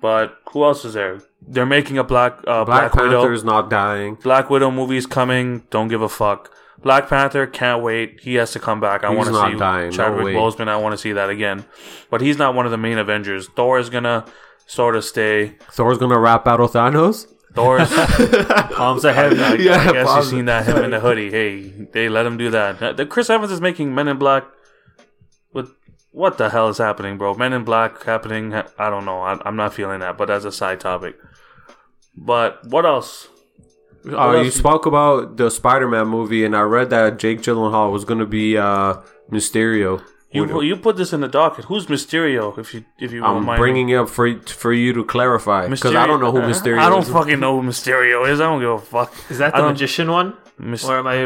But 0.00 0.36
who 0.52 0.64
else 0.64 0.84
is 0.84 0.92
there? 0.92 1.22
They're 1.40 1.64
making 1.64 1.96
a 1.96 2.04
Black 2.04 2.38
uh, 2.46 2.64
Black, 2.64 2.92
Black, 2.92 2.94
Widow. 2.94 3.20
Panther's 3.22 3.44
not 3.44 3.70
dying. 3.70 4.16
Black 4.16 4.50
Widow 4.50 4.70
movie's 4.70 5.06
coming. 5.06 5.62
Don't 5.70 5.88
give 5.88 6.02
a 6.02 6.08
fuck. 6.08 6.54
Black 6.82 7.08
Panther 7.08 7.46
can't 7.46 7.82
wait. 7.82 8.20
He 8.20 8.34
has 8.34 8.52
to 8.52 8.60
come 8.60 8.80
back. 8.80 9.04
I 9.04 9.10
want 9.10 9.28
to 9.28 9.34
see 9.34 9.58
dying. 9.58 9.90
No 9.90 9.96
Chadwick 9.96 10.24
way. 10.24 10.34
Boseman. 10.34 10.68
I 10.68 10.76
want 10.76 10.92
to 10.92 10.98
see 10.98 11.12
that 11.12 11.30
again. 11.30 11.64
But 12.10 12.20
he's 12.20 12.36
not 12.36 12.54
one 12.54 12.66
of 12.66 12.72
the 12.72 12.78
main 12.78 12.98
Avengers. 12.98 13.48
Thor 13.48 13.78
is 13.78 13.90
gonna 13.90 14.26
sort 14.66 14.96
of 14.96 15.04
stay. 15.04 15.56
Thor's 15.70 15.98
gonna 15.98 16.18
rap 16.18 16.44
battle 16.44 16.68
Thanos. 16.68 17.26
Thor's. 17.54 17.88
Palms 18.72 19.04
are 19.04 19.12
heavy. 19.12 19.40
I, 19.40 19.54
Yeah, 19.54 19.76
I 19.76 19.92
guess 19.92 20.14
you've 20.16 20.24
seen 20.24 20.44
that 20.46 20.66
him 20.66 20.78
in 20.84 20.90
the 20.90 21.00
hoodie. 21.00 21.30
Hey, 21.30 21.68
they 21.92 22.08
let 22.08 22.26
him 22.26 22.36
do 22.36 22.50
that. 22.50 22.82
Uh, 22.82 22.92
the 22.92 23.06
Chris 23.06 23.30
Evans 23.30 23.52
is 23.52 23.60
making 23.60 23.94
Men 23.94 24.08
in 24.08 24.18
Black. 24.18 24.44
With 25.52 25.70
what 26.10 26.36
the 26.36 26.50
hell 26.50 26.68
is 26.68 26.78
happening, 26.78 27.16
bro? 27.16 27.34
Men 27.34 27.52
in 27.52 27.64
Black 27.64 28.02
happening. 28.02 28.52
I 28.54 28.90
don't 28.90 29.04
know. 29.04 29.22
I, 29.22 29.40
I'm 29.44 29.56
not 29.56 29.72
feeling 29.72 30.00
that, 30.00 30.18
but 30.18 30.26
that's 30.26 30.44
a 30.44 30.52
side 30.52 30.80
topic. 30.80 31.16
But 32.16 32.66
what 32.66 32.84
else? 32.84 33.28
Uh, 34.06 34.42
you 34.44 34.50
spoke 34.50 34.86
about 34.86 35.36
the 35.36 35.50
Spider-Man 35.50 36.08
movie, 36.08 36.44
and 36.44 36.54
I 36.56 36.60
read 36.62 36.90
that 36.90 37.18
Jake 37.18 37.40
Gyllenhaal 37.40 37.90
was 37.92 38.04
gonna 38.04 38.26
be 38.26 38.56
uh, 38.58 38.96
Mysterio. 39.30 40.02
You 40.30 40.62
you 40.62 40.76
put 40.76 40.96
this 40.96 41.12
in 41.12 41.20
the 41.20 41.28
docket. 41.28 41.66
Who's 41.66 41.86
Mysterio? 41.86 42.58
If 42.58 42.74
you 42.74 42.84
if 42.98 43.12
you 43.12 43.24
I'm 43.24 43.44
mind 43.44 43.58
bringing 43.58 43.88
it 43.90 43.94
up 43.96 44.08
for 44.08 44.36
for 44.40 44.72
you 44.72 44.92
to 44.92 45.04
clarify 45.04 45.68
because 45.68 45.94
I 45.94 46.06
don't 46.08 46.20
know 46.20 46.32
who 46.32 46.40
Uh, 46.40 46.48
Mysterio 46.48 46.80
I 46.80 46.88
don't 46.88 47.02
is. 47.04 47.08
fucking 47.08 47.38
know 47.38 47.60
who 47.60 47.66
Mysterio 47.68 48.28
is. 48.28 48.40
I 48.40 48.44
don't 48.44 48.60
give 48.60 48.70
a 48.70 48.78
fuck. 48.80 49.14
Is 49.30 49.38
that 49.38 49.54
the 49.54 49.62
magician 49.62 50.10
one? 50.10 50.34
Mys- 50.58 50.84
Or 50.88 50.98
am 50.98 51.06
I 51.06 51.24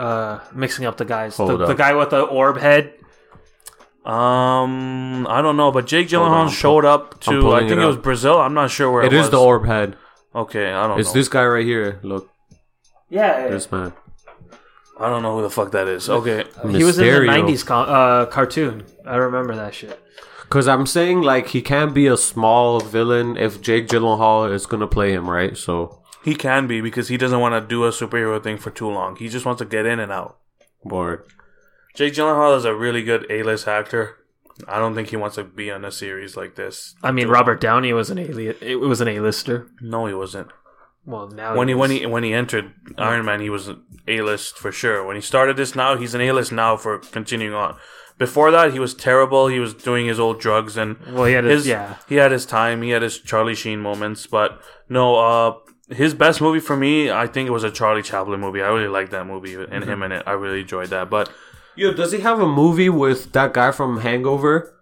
uh, 0.00 0.40
mixing 0.54 0.86
up 0.86 0.96
the 0.96 1.04
guys? 1.04 1.36
The, 1.36 1.44
Hold 1.46 1.60
the 1.60 1.64
up. 1.66 1.76
guy 1.76 1.94
with 1.94 2.10
the 2.10 2.22
orb 2.22 2.58
head. 2.58 2.94
um, 4.04 5.26
I 5.28 5.40
don't 5.42 5.56
know, 5.56 5.70
but 5.70 5.86
Jake 5.86 6.10
Hold 6.10 6.26
on, 6.28 6.48
Gyllenhaal 6.48 6.52
showed 6.52 6.84
up 6.84 7.20
to. 7.20 7.52
I 7.52 7.60
think 7.60 7.72
it 7.72 7.78
it, 7.78 7.86
was. 7.86 7.96
Brazil. 7.98 8.38
I'm 8.40 8.54
not 8.54 8.70
sure 8.70 8.90
where 8.90 9.02
it, 9.02 9.12
It 9.12 9.16
is 9.16 9.22
was. 9.24 9.30
the 9.30 9.40
orb 9.40 9.66
head. 9.66 9.96
Okay, 10.34 10.72
I 10.72 10.86
don't 10.86 10.96
know. 10.96 10.98
It's 11.00 11.10
know. 11.10 11.14
this 11.14 11.28
guy 11.28 11.44
right 11.44 11.64
here. 11.64 12.00
Look, 12.02 12.30
Yeah, 13.10 13.48
this 13.48 13.70
man. 13.70 13.92
I 14.98 15.08
don't 15.08 15.22
know 15.22 15.36
who 15.36 15.42
the 15.42 15.50
fuck 15.50 15.72
that 15.72 15.88
is. 15.88 16.08
Okay, 16.08 16.44
he 16.70 16.84
was 16.84 16.98
in 16.98 17.04
the 17.04 17.10
Mysterio. 17.10 17.28
'90s 17.28 17.66
co- 17.66 17.74
uh, 17.74 18.26
cartoon. 18.26 18.84
I 19.06 19.16
remember 19.16 19.54
that 19.56 19.74
shit. 19.74 19.98
Because 20.42 20.68
I'm 20.68 20.86
saying 20.86 21.22
like 21.22 21.48
he 21.48 21.62
can't 21.62 21.94
be 21.94 22.06
a 22.06 22.16
small 22.16 22.80
villain 22.80 23.36
if 23.36 23.60
Jake 23.62 23.88
Gyllenhaal 23.88 24.52
is 24.52 24.66
gonna 24.66 24.86
play 24.86 25.12
him, 25.12 25.28
right? 25.28 25.56
So, 25.56 26.02
he 26.24 26.34
can 26.34 26.66
be 26.66 26.80
because 26.80 27.08
he 27.08 27.16
doesn't 27.16 27.40
want 27.40 27.54
to 27.54 27.66
do 27.66 27.84
a 27.84 27.90
superhero 27.90 28.42
thing 28.42 28.58
for 28.58 28.70
too 28.70 28.88
long. 28.90 29.16
He 29.16 29.28
just 29.28 29.44
wants 29.46 29.58
to 29.60 29.64
get 29.64 29.86
in 29.86 29.98
and 29.98 30.12
out. 30.12 30.38
bored. 30.84 31.24
Jake 31.94 32.14
Gyllenhaal 32.14 32.56
is 32.56 32.64
a 32.64 32.74
really 32.74 33.02
good 33.02 33.26
A-list 33.30 33.68
actor. 33.68 34.16
I 34.68 34.78
don't 34.78 34.94
think 34.94 35.08
he 35.08 35.16
wants 35.16 35.36
to 35.36 35.44
be 35.44 35.70
on 35.70 35.84
a 35.84 35.92
series 35.92 36.36
like 36.36 36.54
this. 36.56 36.94
I 37.02 37.12
mean, 37.12 37.28
Robert 37.28 37.60
Downey 37.60 37.92
was 37.92 38.10
an 38.10 38.18
ali- 38.18 38.56
It 38.60 38.80
was 38.80 39.00
an 39.00 39.08
A-lister. 39.08 39.68
No, 39.80 40.06
he 40.06 40.14
wasn't. 40.14 40.48
Well, 41.04 41.28
now 41.28 41.56
when 41.56 41.66
he 41.68 41.74
when 41.74 41.90
he 41.90 42.06
when 42.06 42.22
he 42.22 42.32
entered 42.32 42.72
Iron 42.96 43.24
Man, 43.24 43.40
he 43.40 43.50
was 43.50 43.70
A 44.06 44.20
list 44.22 44.56
for 44.56 44.70
sure. 44.70 45.04
When 45.04 45.16
he 45.16 45.22
started 45.22 45.56
this, 45.56 45.74
now 45.74 45.96
he's 45.96 46.14
an 46.14 46.20
A 46.20 46.30
list 46.32 46.52
now 46.52 46.76
for 46.76 46.98
continuing 46.98 47.54
on. 47.54 47.76
Before 48.18 48.52
that, 48.52 48.72
he 48.72 48.78
was 48.78 48.94
terrible. 48.94 49.48
He 49.48 49.58
was 49.58 49.74
doing 49.74 50.06
his 50.06 50.20
old 50.20 50.38
drugs 50.38 50.76
and 50.76 50.96
well, 51.12 51.24
he 51.24 51.32
had 51.34 51.42
his, 51.44 51.62
his 51.64 51.66
yeah. 51.68 51.96
he 52.08 52.16
had 52.16 52.30
his 52.30 52.46
time. 52.46 52.82
He 52.82 52.90
had 52.90 53.02
his 53.02 53.18
Charlie 53.18 53.56
Sheen 53.56 53.80
moments, 53.80 54.26
but 54.28 54.60
no. 54.88 55.16
Uh, 55.16 55.54
his 55.88 56.14
best 56.14 56.40
movie 56.40 56.60
for 56.60 56.76
me, 56.76 57.10
I 57.10 57.26
think 57.26 57.48
it 57.48 57.52
was 57.52 57.64
a 57.64 57.70
Charlie 57.70 58.02
Chaplin 58.02 58.40
movie. 58.40 58.62
I 58.62 58.68
really 58.68 58.86
liked 58.88 59.10
that 59.10 59.26
movie 59.26 59.54
and 59.54 59.66
Mm-hmm. 59.68 59.90
him 59.90 60.02
in 60.04 60.12
it. 60.12 60.22
I 60.26 60.32
really 60.32 60.60
enjoyed 60.60 60.88
that. 60.90 61.10
But 61.10 61.30
Yo, 61.76 61.92
does 61.92 62.12
he 62.12 62.20
have 62.20 62.38
a 62.40 62.46
movie 62.46 62.88
with 62.88 63.32
that 63.32 63.52
guy 63.54 63.70
from 63.72 64.00
Hangover? 64.00 64.74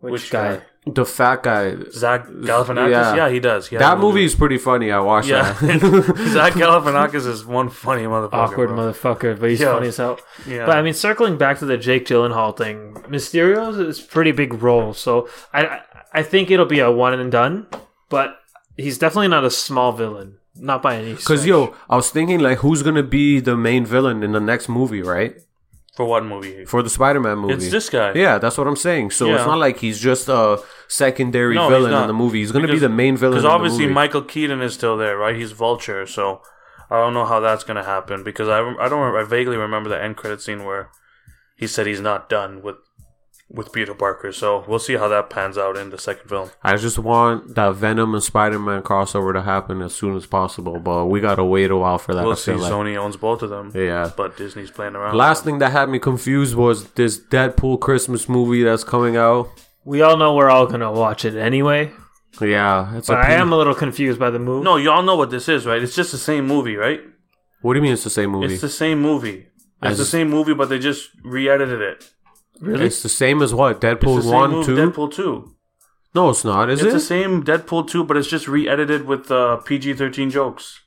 Which, 0.00 0.12
which 0.12 0.30
guy? 0.30 0.56
guy? 0.56 0.62
The 0.84 1.04
fat 1.06 1.44
guy. 1.44 1.76
Zach 1.92 2.26
Galifianakis, 2.26 2.90
Yeah. 2.90 3.14
yeah, 3.14 3.28
he 3.28 3.38
does. 3.38 3.68
He 3.68 3.76
That 3.76 3.98
movie 4.00 4.24
is 4.24 4.34
pretty 4.34 4.58
funny. 4.58 4.90
I 4.90 4.98
watched 4.98 5.28
Yeah, 5.28 5.52
that. 5.52 6.16
Zach 6.32 6.52
Galifianakis 6.62 7.24
is 7.26 7.44
one 7.46 7.68
funny 7.68 8.02
motherfucker. 8.02 8.32
Awkward 8.32 8.68
bro. 8.70 8.76
motherfucker, 8.78 9.38
but 9.38 9.50
he's 9.50 9.60
Yeah. 9.60 9.74
funny 9.74 9.88
as 9.88 9.96
hell. 9.98 10.18
Yeah. 10.44 10.66
But 10.66 10.76
I 10.78 10.82
mean, 10.82 10.94
circling 10.94 11.38
back 11.38 11.58
to 11.60 11.66
the 11.66 11.76
Jake 11.76 12.04
Gyllenhaal 12.06 12.56
thing, 12.56 12.94
Mysterio's 13.08 13.78
is 13.78 14.00
a 14.00 14.06
pretty 14.08 14.32
big 14.32 14.60
role, 14.60 14.92
so 14.92 15.28
I 15.52 15.66
I- 15.66 15.80
I 16.14 16.22
think 16.22 16.50
it'll 16.50 16.66
be 16.66 16.80
a 16.80 16.90
one 16.90 17.14
and 17.18 17.30
done. 17.30 17.66
But 18.10 18.36
he's 18.76 18.98
definitely 18.98 19.28
not 19.28 19.44
a 19.44 19.50
small 19.50 19.92
villain, 19.92 20.38
not 20.54 20.82
by 20.82 20.96
any. 20.96 21.14
Because 21.14 21.46
yo, 21.46 21.74
I 21.88 21.96
was 21.96 22.10
thinking 22.10 22.40
like, 22.40 22.58
who's 22.58 22.82
gonna 22.82 23.02
be 23.02 23.40
the 23.40 23.56
main 23.56 23.84
villain 23.84 24.22
in 24.22 24.32
the 24.32 24.40
next 24.40 24.68
movie, 24.68 25.02
right? 25.02 25.36
For 25.94 26.06
what 26.06 26.24
movie? 26.24 26.64
for 26.64 26.82
the 26.82 26.88
Spider-Man 26.88 27.38
movie. 27.38 27.54
It's 27.54 27.70
this 27.70 27.90
guy. 27.90 28.14
Yeah, 28.14 28.38
that's 28.38 28.56
what 28.56 28.66
I'm 28.66 28.76
saying. 28.76 29.10
So 29.10 29.34
it's 29.34 29.44
not 29.44 29.58
like 29.58 29.76
he's 29.78 30.00
just 30.00 30.26
a 30.26 30.58
secondary 30.88 31.54
No, 31.54 31.68
villain 31.68 31.92
in 31.92 32.06
the 32.06 32.14
movie. 32.14 32.38
He's 32.38 32.50
going 32.50 32.66
to 32.66 32.72
be 32.72 32.78
the 32.78 32.88
main 32.88 33.14
villain. 33.18 33.34
Because 33.34 33.44
in 33.44 33.50
the 33.50 33.54
obviously 33.54 33.82
movie. 33.82 33.94
Michael 33.94 34.22
Keaton 34.22 34.62
is 34.62 34.72
still 34.72 34.96
there, 34.96 35.18
right? 35.18 35.36
He's 35.36 35.52
Vulture, 35.52 36.06
so 36.06 36.40
I 36.90 36.96
don't 36.96 37.12
know 37.12 37.26
how 37.26 37.40
that's 37.40 37.62
gonna 37.64 37.84
happen. 37.84 38.24
Because 38.24 38.48
I, 38.48 38.60
I 38.80 38.88
don't 38.88 39.14
I 39.14 39.22
vaguely 39.24 39.58
remember 39.58 39.90
the 39.90 40.02
end 40.02 40.16
credit 40.16 40.40
scene 40.40 40.64
where 40.64 40.88
he 41.56 41.66
said 41.66 41.86
he's 41.86 42.00
not 42.00 42.30
done 42.30 42.62
with 42.62 42.76
with 43.52 43.72
Peter 43.72 43.94
Parker. 43.94 44.32
So 44.32 44.64
we'll 44.66 44.78
see 44.78 44.94
how 44.94 45.08
that 45.08 45.28
pans 45.30 45.58
out 45.58 45.76
in 45.76 45.90
the 45.90 45.98
second 45.98 46.28
film. 46.28 46.50
I 46.62 46.76
just 46.76 46.98
want 46.98 47.54
that 47.54 47.74
Venom 47.74 48.14
and 48.14 48.22
Spider-Man 48.22 48.82
crossover 48.82 49.32
to 49.34 49.42
happen 49.42 49.82
as 49.82 49.94
soon 49.94 50.16
as 50.16 50.26
possible, 50.26 50.78
but 50.78 51.06
we 51.06 51.20
gotta 51.20 51.44
wait 51.44 51.70
a 51.70 51.76
while 51.76 51.98
for 51.98 52.14
that. 52.14 52.22
We'll 52.24 52.32
I 52.32 52.36
see. 52.36 52.54
like. 52.54 52.72
Sony 52.72 52.96
owns 52.96 53.16
both 53.16 53.42
of 53.42 53.50
them. 53.50 53.70
Yeah. 53.74 54.10
but 54.16 54.36
Disney's 54.36 54.70
playing 54.70 54.94
around. 54.96 55.16
Last 55.16 55.44
thing 55.44 55.58
that 55.58 55.72
had 55.72 55.88
me 55.88 55.98
confused 55.98 56.54
was 56.54 56.90
this 56.92 57.18
Deadpool 57.20 57.80
Christmas 57.80 58.28
movie 58.28 58.62
that's 58.62 58.84
coming 58.84 59.16
out. 59.16 59.48
We 59.84 60.00
all 60.00 60.16
know 60.16 60.34
we're 60.34 60.48
all 60.50 60.66
gonna 60.66 60.90
watch 60.92 61.24
it 61.24 61.36
anyway. 61.36 61.90
Yeah, 62.40 62.96
it's 62.96 63.08
But 63.08 63.18
a 63.18 63.20
I 63.28 63.32
am 63.32 63.52
a 63.52 63.56
little 63.58 63.74
confused 63.74 64.18
by 64.18 64.30
the 64.30 64.38
movie. 64.38 64.64
no, 64.64 64.76
y'all 64.76 65.02
know 65.02 65.16
what 65.16 65.30
this 65.30 65.48
is, 65.50 65.66
right? 65.66 65.82
It's 65.82 65.94
just 65.94 66.12
the 66.12 66.18
same 66.18 66.46
movie, 66.46 66.76
right? 66.76 67.00
What 67.60 67.74
do 67.74 67.78
you 67.78 67.82
mean 67.82 67.92
it's 67.92 68.04
the 68.04 68.10
same 68.10 68.30
movie? 68.30 68.52
It's 68.54 68.62
the 68.62 68.68
same 68.70 69.00
movie. 69.02 69.48
It's 69.82 69.92
As- 69.92 69.98
the 69.98 70.04
same 70.06 70.30
movie, 70.30 70.54
but 70.54 70.68
they 70.70 70.78
just 70.78 71.10
re-edited 71.22 71.82
it. 71.82 72.10
Really? 72.60 72.86
It's 72.86 73.02
the 73.02 73.08
same 73.08 73.42
as 73.42 73.52
what? 73.54 73.80
Deadpool 73.80 74.24
one, 74.30 74.50
movie, 74.50 74.66
two? 74.66 74.76
Deadpool 74.76 75.12
two. 75.12 75.54
No, 76.14 76.28
it's 76.30 76.44
not. 76.44 76.68
Is 76.68 76.80
it's 76.80 76.90
it? 76.90 76.92
the 76.92 77.00
same 77.00 77.42
Deadpool 77.42 77.88
2, 77.88 78.04
but 78.04 78.18
it's 78.18 78.28
just 78.28 78.46
re-edited 78.46 79.06
with 79.06 79.30
uh, 79.30 79.56
PG-13 79.64 80.30
jokes. 80.30 80.78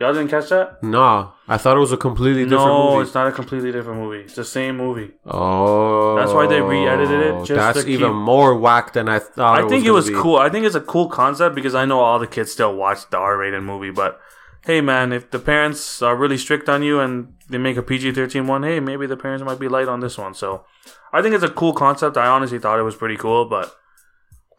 Y'all 0.00 0.12
didn't 0.12 0.28
catch 0.30 0.48
that? 0.48 0.82
Nah, 0.82 1.30
I 1.46 1.58
thought 1.58 1.76
it 1.76 1.80
was 1.80 1.92
a 1.92 1.96
completely 1.96 2.42
different 2.42 2.64
No, 2.66 2.90
movie. 2.94 3.02
it's 3.06 3.14
not 3.14 3.28
a 3.28 3.32
completely 3.32 3.70
different 3.70 4.00
movie. 4.00 4.18
It's 4.24 4.34
the 4.34 4.44
same 4.44 4.76
movie. 4.76 5.12
Oh, 5.24 6.16
That's 6.16 6.32
why 6.32 6.48
they 6.48 6.60
re-edited 6.60 7.20
it, 7.20 7.44
just 7.44 7.50
that's 7.74 7.86
even 7.86 8.08
keep- 8.10 8.16
more 8.16 8.56
whack 8.58 8.94
than 8.94 9.08
I 9.08 9.20
thought. 9.20 9.58
I 9.64 9.68
think 9.68 9.84
it 9.84 9.88
gonna 9.88 9.92
was 9.94 10.10
cool. 10.10 10.36
I 10.38 10.48
think 10.48 10.66
it's 10.66 10.74
a 10.74 10.80
cool 10.80 11.08
concept 11.08 11.54
because 11.54 11.76
I 11.76 11.84
know 11.84 12.00
all 12.00 12.18
the 12.18 12.26
kids 12.26 12.50
still 12.50 12.74
watch 12.74 13.08
the 13.10 13.18
R-rated 13.18 13.62
movie. 13.62 13.90
But 13.92 14.20
hey, 14.68 14.80
man, 14.82 15.12
if 15.12 15.30
the 15.30 15.38
parents 15.38 16.02
are 16.02 16.14
really 16.14 16.36
strict 16.36 16.68
on 16.68 16.82
you 16.82 17.00
and 17.00 17.32
they 17.48 17.56
make 17.58 17.76
a 17.78 17.82
PG-13 17.82 18.46
one, 18.46 18.62
hey, 18.62 18.80
maybe 18.80 19.06
the 19.06 19.16
parents 19.16 19.42
might 19.42 19.58
be 19.58 19.66
light 19.66 19.88
on 19.88 20.00
this 20.00 20.18
one. 20.18 20.34
So 20.34 20.64
I 21.12 21.22
think 21.22 21.34
it's 21.34 21.42
a 21.44 21.48
cool 21.60 21.72
concept. 21.72 22.16
I 22.18 22.26
honestly 22.26 22.58
thought 22.58 22.78
it 22.78 22.82
was 22.82 22.94
pretty 22.94 23.16
cool, 23.16 23.46
but 23.46 23.74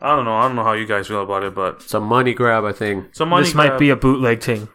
I 0.01 0.16
don't 0.16 0.26
know. 0.26 0.34
I 0.36 0.47
don't 0.47 0.55
know 0.55 0.64
how 0.64 0.74
you 0.74 0.88
guys 0.88 1.07
feel 1.07 1.22
about 1.24 1.43
it, 1.43 1.53
but 1.53 1.76
It's 1.84 1.93
a 1.93 1.99
money 1.99 2.34
grab, 2.34 2.64
I 2.66 2.72
think. 2.74 3.16
some 3.16 3.30
money 3.30 3.45
this 3.45 3.53
might 3.55 3.78
be 3.78 3.89
a 3.91 3.95
bootleg 3.95 4.41
thing. 4.41 4.68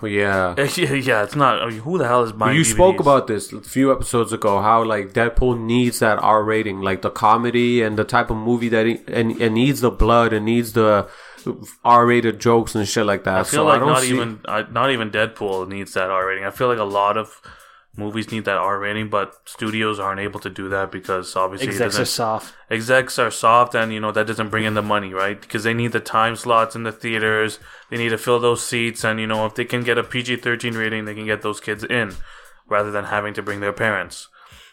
Oh, 0.00 0.06
yeah. 0.06 0.54
Yeah, 0.76 0.94
yeah, 0.94 1.24
it's 1.24 1.34
not. 1.36 1.60
I 1.60 1.66
mean, 1.68 1.80
who 1.80 1.98
the 1.98 2.06
hell 2.08 2.22
is 2.22 2.32
buying? 2.32 2.56
you 2.56 2.62
DVDs? 2.62 2.72
spoke 2.72 3.00
about 3.00 3.26
this 3.26 3.52
a 3.52 3.60
few 3.60 3.92
episodes 3.92 4.32
ago 4.32 4.62
how 4.62 4.82
like 4.84 5.12
Deadpool 5.12 5.60
needs 5.60 5.98
that 5.98 6.18
R 6.22 6.42
rating, 6.44 6.80
like 6.80 7.02
the 7.02 7.10
comedy 7.10 7.82
and 7.82 7.98
the 7.98 8.04
type 8.04 8.30
of 8.30 8.36
movie 8.36 8.70
that 8.70 8.86
he 8.86 9.00
and 9.08 9.40
it 9.40 9.50
needs 9.50 9.80
the 9.80 9.90
blood 9.90 10.32
and 10.32 10.46
needs 10.46 10.72
the 10.74 11.08
R 11.84 12.06
rated 12.06 12.40
jokes 12.40 12.74
and 12.74 12.86
shit 12.86 13.06
like 13.06 13.24
that. 13.24 13.38
I 13.38 13.42
feel 13.42 13.60
so 13.60 13.64
like 13.66 13.76
I 13.76 13.78
don't 13.78 13.88
not 13.88 14.02
see, 14.02 14.14
even 14.14 14.40
uh, 14.44 14.64
not 14.70 14.90
even 14.90 15.10
Deadpool 15.10 15.68
needs 15.68 15.94
that 15.94 16.10
R 16.10 16.26
rating. 16.26 16.44
I 16.44 16.50
feel 16.50 16.68
like 16.68 16.78
a 16.78 16.84
lot 16.84 17.16
of 17.16 17.40
movies 17.96 18.30
need 18.30 18.44
that 18.44 18.56
R 18.56 18.78
rating, 18.78 19.08
but 19.10 19.34
studios 19.44 19.98
aren't 19.98 20.20
able 20.20 20.40
to 20.40 20.50
do 20.50 20.68
that 20.68 20.92
because 20.92 21.34
obviously 21.36 21.68
Execs 21.68 21.98
are 21.98 22.04
soft. 22.04 22.54
execs 22.70 23.18
are 23.18 23.30
soft, 23.30 23.74
and 23.74 23.92
you 23.92 24.00
know 24.00 24.12
that 24.12 24.26
doesn't 24.26 24.48
bring 24.48 24.64
in 24.64 24.74
the 24.74 24.82
money, 24.82 25.12
right? 25.12 25.40
Because 25.40 25.64
they 25.64 25.74
need 25.74 25.92
the 25.92 26.00
time 26.00 26.36
slots 26.36 26.76
in 26.76 26.84
the 26.84 26.92
theaters. 26.92 27.58
They 27.90 27.96
need 27.96 28.10
to 28.10 28.18
fill 28.18 28.38
those 28.38 28.64
seats, 28.64 29.04
and 29.04 29.18
you 29.20 29.26
know 29.26 29.46
if 29.46 29.54
they 29.54 29.64
can 29.64 29.82
get 29.82 29.98
a 29.98 30.04
PG 30.04 30.36
thirteen 30.36 30.74
rating, 30.74 31.04
they 31.04 31.14
can 31.14 31.26
get 31.26 31.42
those 31.42 31.60
kids 31.60 31.84
in, 31.84 32.14
rather 32.68 32.90
than 32.90 33.06
having 33.06 33.34
to 33.34 33.42
bring 33.42 33.60
their 33.60 33.72
parents. 33.72 34.28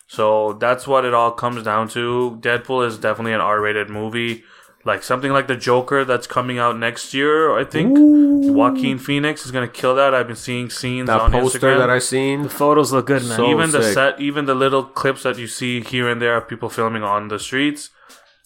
So 0.07 0.53
that's 0.53 0.86
what 0.86 1.03
it 1.03 1.13
all 1.13 1.32
comes 1.32 1.63
down 1.63 1.89
to. 1.89 2.38
Deadpool 2.41 2.86
is 2.86 2.97
definitely 2.99 3.34
an 3.34 3.41
R 3.41 3.59
rated 3.59 3.89
movie. 3.89 4.43
Like 4.86 5.01
something 5.01 5.31
like 5.31 5.47
the 5.47 5.55
Joker 5.55 6.05
that's 6.05 6.27
coming 6.27 6.59
out 6.59 6.77
next 6.77 7.11
year, 7.13 7.57
I 7.57 7.63
think. 7.63 7.97
Joaquin 7.97 8.99
Phoenix 8.99 9.43
is 9.45 9.51
gonna 9.51 9.67
kill 9.67 9.95
that. 9.95 10.13
I've 10.13 10.27
been 10.27 10.36
seeing 10.36 10.69
scenes 10.69 11.07
that 11.07 11.19
on 11.19 11.31
poster 11.31 11.57
Instagram. 11.59 11.77
that 11.79 11.89
I 11.89 11.97
seen. 11.99 12.43
The 12.43 12.49
photos 12.49 12.93
look 12.93 13.07
good, 13.07 13.23
man. 13.23 13.36
So- 13.38 13.49
even 13.49 13.71
the 13.71 13.81
set, 13.81 14.19
even 14.21 14.45
the 14.45 14.53
little 14.53 14.83
clips 14.83 15.23
that 15.23 15.38
you 15.39 15.47
see 15.47 15.81
here 15.81 16.07
and 16.07 16.21
there 16.21 16.38
of 16.38 16.47
people 16.47 16.69
filming 16.69 17.01
on 17.01 17.29
the 17.29 17.39
streets, 17.39 17.89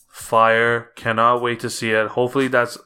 fire. 0.07 0.91
Cannot 0.95 1.41
wait 1.41 1.59
to 1.59 1.69
see 1.69 1.91
it. 1.91 2.07
Hopefully, 2.09 2.47
that's 2.47 2.77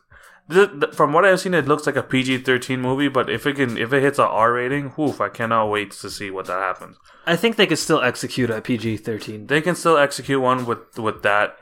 th- 0.51 0.69
th- 0.79 0.93
from 0.93 1.13
what 1.13 1.23
I've 1.25 1.39
seen. 1.39 1.53
It 1.53 1.67
looks 1.67 1.85
like 1.85 1.95
a 1.95 2.03
PG 2.03 2.39
thirteen 2.39 2.81
movie, 2.81 3.07
but 3.07 3.29
if 3.29 3.45
it 3.45 3.55
can, 3.55 3.77
if 3.77 3.93
it 3.93 4.01
hits 4.01 4.19
a 4.19 4.25
R 4.27 4.53
rating, 4.53 4.89
whoof! 4.97 5.21
I 5.21 5.29
cannot 5.29 5.69
wait 5.69 5.91
to 5.91 6.09
see 6.09 6.31
what 6.31 6.45
that 6.47 6.59
happens. 6.59 6.97
I 7.27 7.35
think 7.35 7.55
they 7.55 7.67
could 7.67 7.77
still 7.79 8.01
execute 8.01 8.49
a 8.49 8.61
PG 8.61 8.97
thirteen. 8.97 9.47
They 9.47 9.61
can 9.61 9.75
still 9.75 9.97
execute 9.97 10.41
one 10.41 10.65
with 10.65 10.97
with 10.97 11.21
that, 11.23 11.55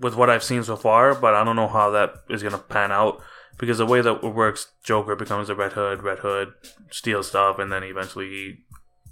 with 0.00 0.14
what 0.16 0.30
I've 0.30 0.42
seen 0.44 0.62
so 0.64 0.76
far, 0.76 1.14
but 1.14 1.34
I 1.34 1.44
don't 1.44 1.56
know 1.56 1.68
how 1.68 1.90
that 1.90 2.14
is 2.28 2.42
gonna 2.42 2.58
pan 2.58 2.90
out 2.90 3.20
because 3.58 3.78
the 3.78 3.86
way 3.86 4.00
that 4.00 4.24
it 4.24 4.34
works, 4.34 4.68
Joker 4.82 5.14
becomes 5.14 5.48
a 5.50 5.54
Red 5.54 5.72
Hood, 5.74 6.02
Red 6.02 6.20
Hood 6.20 6.52
steals 6.90 7.28
stuff, 7.28 7.58
and 7.58 7.70
then 7.70 7.82
eventually 7.84 8.28
he 8.28 8.56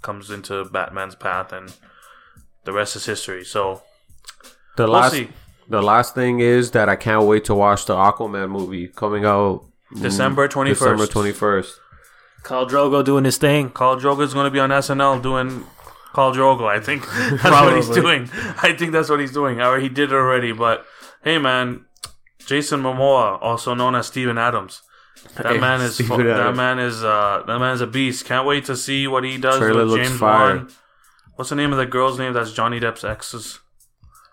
comes 0.01 0.29
into 0.31 0.65
Batman's 0.65 1.15
path, 1.15 1.51
and 1.53 1.71
the 2.63 2.73
rest 2.73 2.95
is 2.95 3.05
history. 3.05 3.45
So 3.45 3.83
The 4.77 4.83
we'll 4.83 4.93
last 4.93 5.13
see. 5.13 5.29
the 5.67 5.81
last 5.83 6.15
thing 6.15 6.39
is 6.39 6.71
that 6.71 6.89
I 6.89 6.95
can't 6.95 7.25
wait 7.25 7.45
to 7.45 7.53
watch 7.55 7.85
the 7.85 7.95
Aquaman 7.95 8.49
movie 8.49 8.87
coming 8.87 9.25
out 9.25 9.65
December 10.01 10.47
twenty 10.47 10.71
December 10.71 11.05
twenty 11.07 11.31
first. 11.31 11.79
Khal 12.43 12.67
Drogo 12.69 13.03
doing 13.03 13.25
his 13.25 13.37
thing. 13.37 13.69
Khal 13.69 13.99
Drogo 13.99 14.21
is 14.21 14.33
going 14.33 14.45
to 14.45 14.51
be 14.51 14.59
on 14.59 14.69
SNL 14.69 15.21
doing 15.21 15.65
Khal 16.19 16.35
Drogo. 16.35 16.67
I 16.67 16.79
think 16.79 17.07
that's 17.41 17.43
what 17.43 17.75
he's 17.75 17.89
doing. 17.89 18.29
I 18.61 18.73
think 18.73 18.91
that's 18.91 19.09
what 19.09 19.19
he's 19.19 19.31
doing. 19.31 19.61
Or 19.61 19.79
he 19.79 19.87
did 19.87 20.11
it 20.11 20.15
already. 20.15 20.51
But 20.51 20.85
hey, 21.23 21.37
man, 21.37 21.85
Jason 22.45 22.81
Momoa, 22.81 23.41
also 23.41 23.73
known 23.73 23.95
as 23.95 24.07
Steven 24.07 24.37
Adams. 24.37 24.81
That 25.35 25.47
Hey, 25.47 25.59
man 25.59 25.81
is 25.81 25.97
that 25.97 26.53
man 26.55 26.79
is 26.79 27.03
uh, 27.03 27.43
that 27.45 27.59
man 27.59 27.73
is 27.73 27.81
a 27.81 27.87
beast. 27.87 28.25
Can't 28.25 28.45
wait 28.45 28.65
to 28.65 28.75
see 28.75 29.07
what 29.07 29.23
he 29.23 29.37
does 29.37 29.57
Trailer 29.57 29.85
with 29.85 30.03
James. 30.03 30.19
Bond. 30.19 30.71
What's 31.35 31.49
the 31.49 31.55
name 31.55 31.71
of 31.71 31.77
the 31.77 31.85
girl's 31.85 32.19
name? 32.19 32.33
That's 32.33 32.51
Johnny 32.51 32.79
Depp's 32.79 33.03
ex's. 33.03 33.59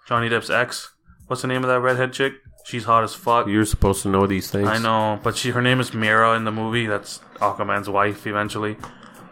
Johnny 0.09 0.29
Depp's 0.29 0.51
ex. 0.51 0.93
What's 1.27 1.43
the 1.43 1.49
name 1.49 1.63
of 1.65 1.69
that 1.69 1.81
redhead 1.81 2.13
chick? 2.13 2.35
She's 2.65 2.85
hot 2.85 3.05
as 3.05 3.15
fuck. 3.15 3.47
You're 3.47 3.65
supposed 3.65 4.03
to 4.03 4.09
know 4.09 4.27
these 4.27 4.51
things. 4.51 4.69
I 4.69 4.79
know, 4.79 5.21
but 5.23 5.37
she 5.37 5.51
her 5.51 5.63
name 5.63 5.79
is 5.81 5.95
Mera 5.95 6.37
in 6.37 6.45
the 6.45 6.53
movie. 6.53 6.87
That's 6.87 7.19
Aquaman's 7.37 7.89
wife 7.89 8.27
eventually. 8.27 8.77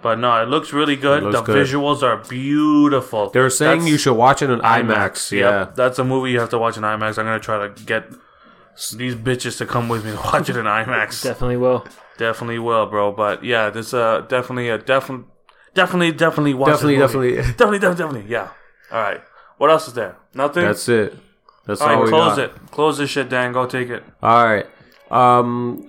But 0.05 0.19
no, 0.19 0.41
it 0.43 0.49
looks 0.51 0.73
really 0.75 0.97
good. 0.97 1.23
Looks 1.23 1.37
the 1.39 1.43
good. 1.43 1.67
visuals 1.67 2.03
are 2.03 2.19
beautiful. 2.19 3.31
They're 3.31 3.49
saying 3.49 3.81
That's 3.81 3.91
you 3.91 3.97
should 3.99 4.13
watch 4.15 4.43
it 4.43 4.51
in 4.51 4.61
IMAX. 4.61 5.33
Yep, 5.33 5.41
Yeah. 5.41 5.71
that's 5.75 5.99
a 5.99 6.05
movie 6.05 6.31
you 6.31 6.41
have 6.41 6.51
to 6.51 6.59
watch 6.59 6.77
in 6.77 6.83
IMAX. 6.83 7.17
I'm 7.19 7.25
gonna 7.25 7.41
try 7.41 7.67
to 7.67 7.85
get 7.85 8.11
these 8.97 9.15
bitches 9.15 9.57
to 9.59 9.67
come 9.67 9.89
with 9.89 10.05
me 10.05 10.11
to 10.11 10.17
watch 10.19 10.51
it 10.51 10.57
in 10.57 10.67
IMAX. 10.67 11.23
Definitely 11.31 11.57
will. 11.57 11.87
definitely 12.19 12.59
will, 12.59 12.85
bro. 12.87 13.13
But 13.13 13.43
yeah, 13.45 13.71
this 13.71 13.95
uh 13.95 14.21
definitely 14.29 14.69
a 14.69 14.77
definitely 14.79 15.27
definitely 15.75 16.13
definitely 16.13 16.55
watch 16.55 16.69
Definitely, 16.73 16.99
movie. 16.99 17.07
definitely. 17.07 17.37
definitely 17.57 17.79
definitely 17.79 18.05
definitely 18.05 18.31
yeah. 18.31 18.49
All 18.93 19.01
right, 19.01 19.23
what 19.57 19.71
else 19.71 19.89
is 19.89 19.95
there? 19.95 20.17
Nothing. 20.35 20.65
That's 20.65 20.87
it. 20.89 21.17
That's 21.67 21.81
all 21.81 21.89
all, 21.89 21.95
right. 21.97 22.05
we 22.05 22.11
Close 22.11 22.37
got. 22.37 22.39
it. 22.45 22.71
Close 22.71 22.99
this 22.99 23.09
shit, 23.09 23.31
Dan. 23.31 23.53
Go 23.55 23.65
take 23.67 23.89
it. 23.89 24.05
All 24.23 24.45
right. 24.45 24.67
Um, 25.11 25.89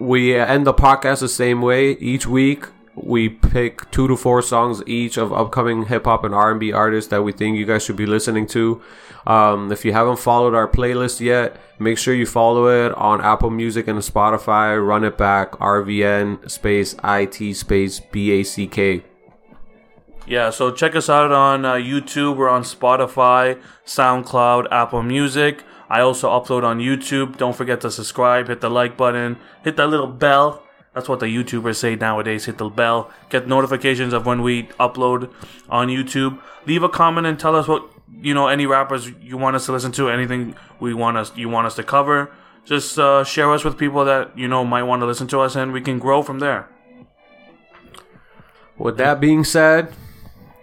we 0.00 0.34
end 0.34 0.66
the 0.66 0.74
podcast 0.74 1.20
the 1.20 1.28
same 1.28 1.62
way. 1.62 1.92
Each 1.92 2.26
week, 2.26 2.64
we 2.96 3.28
pick 3.28 3.90
two 3.90 4.06
to 4.08 4.16
four 4.16 4.40
songs 4.42 4.82
each 4.86 5.16
of 5.16 5.32
upcoming 5.32 5.86
hip 5.86 6.04
hop 6.04 6.24
and 6.24 6.34
R 6.34 6.50
and 6.50 6.60
B 6.60 6.72
artists 6.72 7.10
that 7.10 7.22
we 7.22 7.32
think 7.32 7.56
you 7.56 7.66
guys 7.66 7.84
should 7.84 7.96
be 7.96 8.06
listening 8.06 8.46
to. 8.48 8.82
Um, 9.26 9.72
if 9.72 9.84
you 9.84 9.92
haven't 9.92 10.18
followed 10.18 10.54
our 10.54 10.68
playlist 10.68 11.20
yet, 11.20 11.56
make 11.78 11.98
sure 11.98 12.14
you 12.14 12.26
follow 12.26 12.68
it 12.68 12.92
on 12.94 13.20
Apple 13.20 13.50
Music 13.50 13.88
and 13.88 13.98
Spotify. 13.98 14.84
Run 14.84 15.04
it 15.04 15.18
back 15.18 15.52
RVN 15.52 16.50
space 16.50 16.94
IT 17.02 17.54
space 17.56 18.00
B 18.00 18.30
A 18.32 18.42
C 18.42 18.66
K. 18.66 19.02
Yeah, 20.26 20.50
so 20.50 20.70
check 20.70 20.96
us 20.96 21.10
out 21.10 21.32
on 21.32 21.64
uh, 21.66 21.74
YouTube. 21.74 22.36
We're 22.36 22.48
on 22.48 22.62
Spotify, 22.62 23.60
SoundCloud, 23.84 24.68
Apple 24.70 25.02
Music. 25.02 25.62
I 25.90 26.00
also 26.00 26.30
upload 26.30 26.64
on 26.64 26.78
YouTube. 26.78 27.36
Don't 27.36 27.54
forget 27.54 27.82
to 27.82 27.90
subscribe, 27.90 28.48
hit 28.48 28.62
the 28.62 28.70
like 28.70 28.96
button, 28.96 29.36
hit 29.62 29.76
that 29.76 29.88
little 29.88 30.06
bell. 30.06 30.63
That's 30.94 31.08
what 31.08 31.20
the 31.20 31.26
YouTubers 31.26 31.76
say 31.76 31.96
nowadays. 31.96 32.44
Hit 32.44 32.58
the 32.58 32.68
bell. 32.68 33.10
Get 33.28 33.48
notifications 33.48 34.12
of 34.12 34.26
when 34.26 34.42
we 34.42 34.64
upload 34.78 35.32
on 35.68 35.88
YouTube. 35.88 36.40
Leave 36.66 36.82
a 36.84 36.88
comment 36.88 37.26
and 37.26 37.38
tell 37.38 37.56
us 37.56 37.66
what 37.66 37.90
you 38.20 38.32
know. 38.32 38.46
Any 38.46 38.64
rappers 38.64 39.10
you 39.20 39.36
want 39.36 39.56
us 39.56 39.66
to 39.66 39.72
listen 39.72 39.90
to. 39.92 40.08
Anything 40.08 40.54
we 40.78 40.94
want 40.94 41.16
us 41.16 41.36
you 41.36 41.48
want 41.48 41.66
us 41.66 41.74
to 41.76 41.82
cover. 41.82 42.30
Just 42.64 42.98
uh, 42.98 43.24
share 43.24 43.52
us 43.52 43.64
with 43.64 43.76
people 43.76 44.04
that 44.04 44.38
you 44.38 44.46
know 44.46 44.64
might 44.64 44.84
want 44.84 45.02
to 45.02 45.06
listen 45.06 45.26
to 45.28 45.40
us, 45.40 45.56
and 45.56 45.72
we 45.72 45.80
can 45.80 45.98
grow 45.98 46.22
from 46.22 46.38
there. 46.38 46.68
With 48.78 48.96
that 48.98 49.20
being 49.20 49.44
said, 49.44 49.92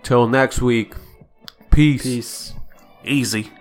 till 0.02 0.28
next 0.28 0.62
week, 0.62 0.96
peace. 1.72 2.04
Peace. 2.04 2.54
Easy. 3.04 3.52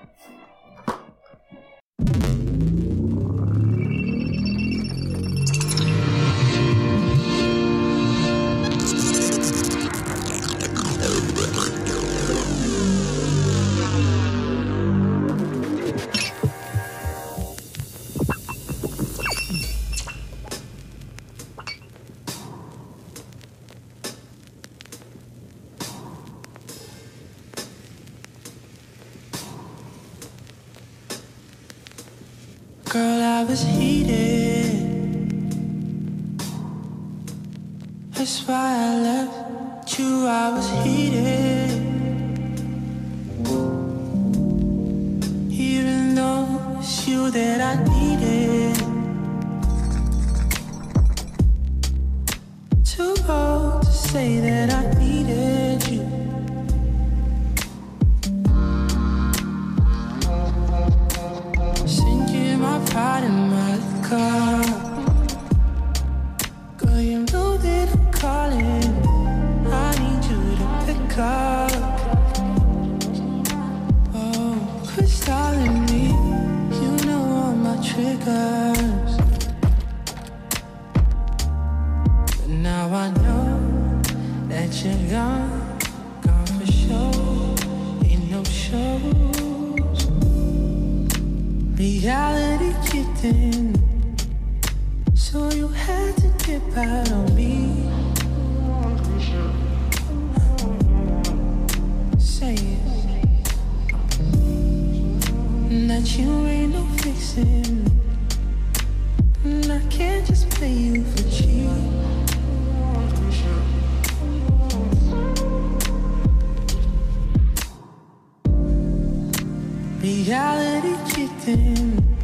reality 120.20 120.96
kicked 121.14 121.48
in. 121.48 122.18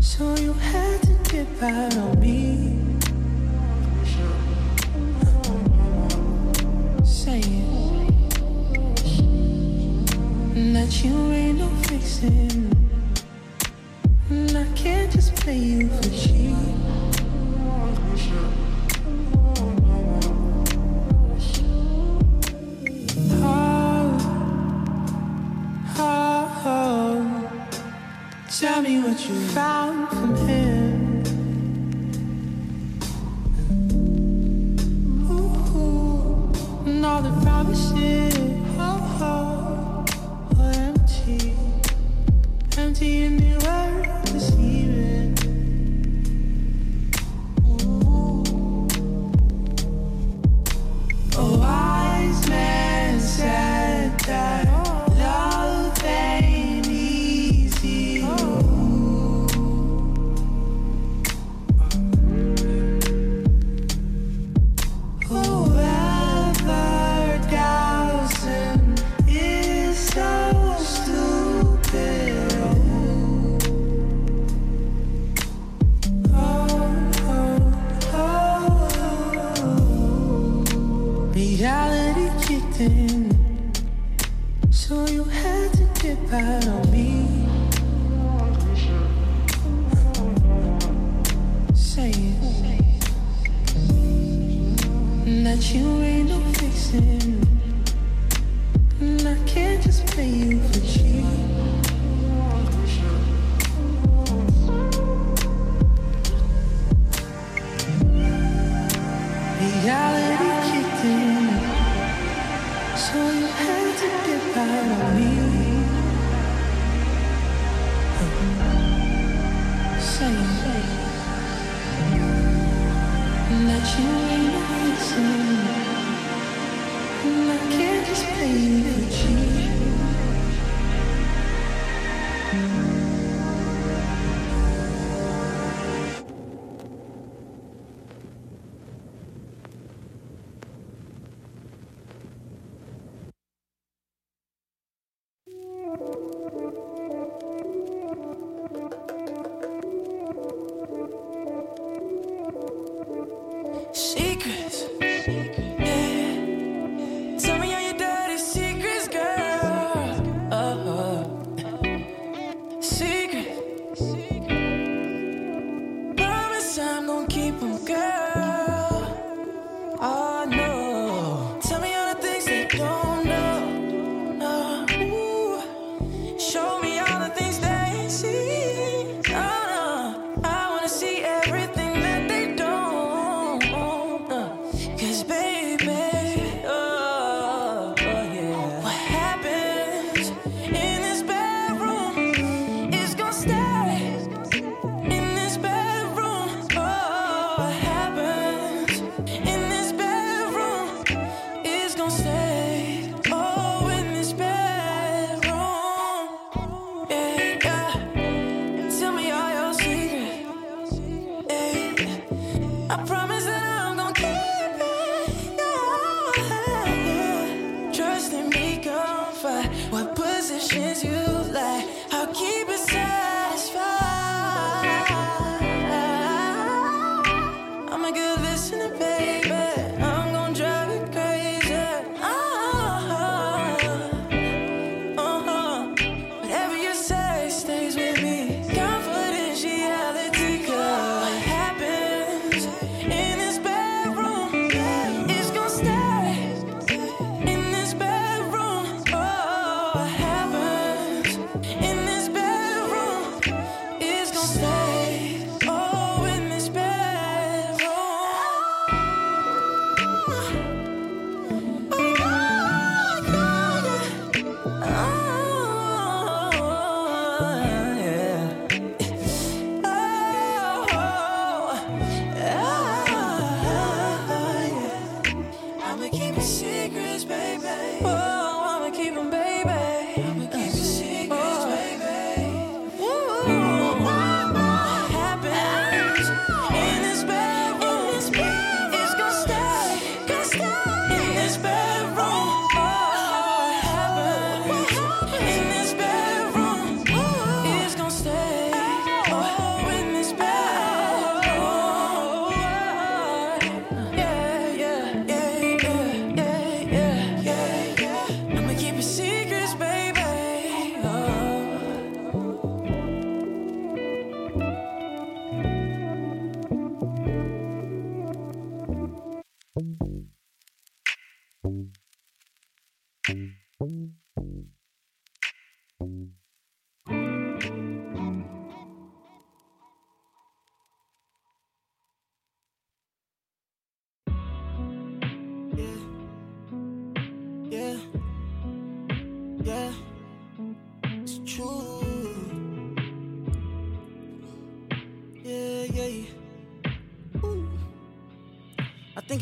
So 0.00 0.34
you 0.34 0.52
had 0.52 1.00
to 1.02 1.14
dip 1.30 1.62
out 1.62 1.96
on 1.96 2.18
me. 2.20 2.76
Saying 7.04 8.08
that 10.74 11.04
you 11.04 11.14
ain't 11.32 11.58
no 11.58 11.68
fixin'. 11.86 12.72
And 14.30 14.56
I 14.56 14.66
can't 14.74 15.12
just 15.12 15.36
play 15.36 15.58
you 15.58 15.88
for 15.88 16.10
cheap. 16.10 16.61
you. 29.32 29.81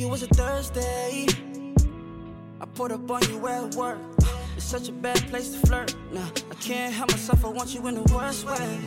Think 0.01 0.09
it 0.09 0.13
was 0.13 0.23
a 0.23 0.29
Thursday. 0.29 1.27
I 2.61 2.67
put 2.75 2.91
up 2.91 3.11
on 3.11 3.23
you 3.29 3.47
at 3.49 3.75
work. 3.75 3.99
It's 4.57 4.65
such 4.65 4.89
a 4.89 4.93
bad 4.93 5.19
place 5.29 5.51
to 5.53 5.67
flirt. 5.67 5.95
Nah, 6.11 6.27
I 6.51 6.55
can't 6.55 6.95
help 6.95 7.11
myself. 7.11 7.45
I 7.45 7.49
want 7.49 7.75
you 7.75 7.87
in 7.87 7.95
the 8.03 8.15
worst 8.15 8.47
way. 8.47 8.79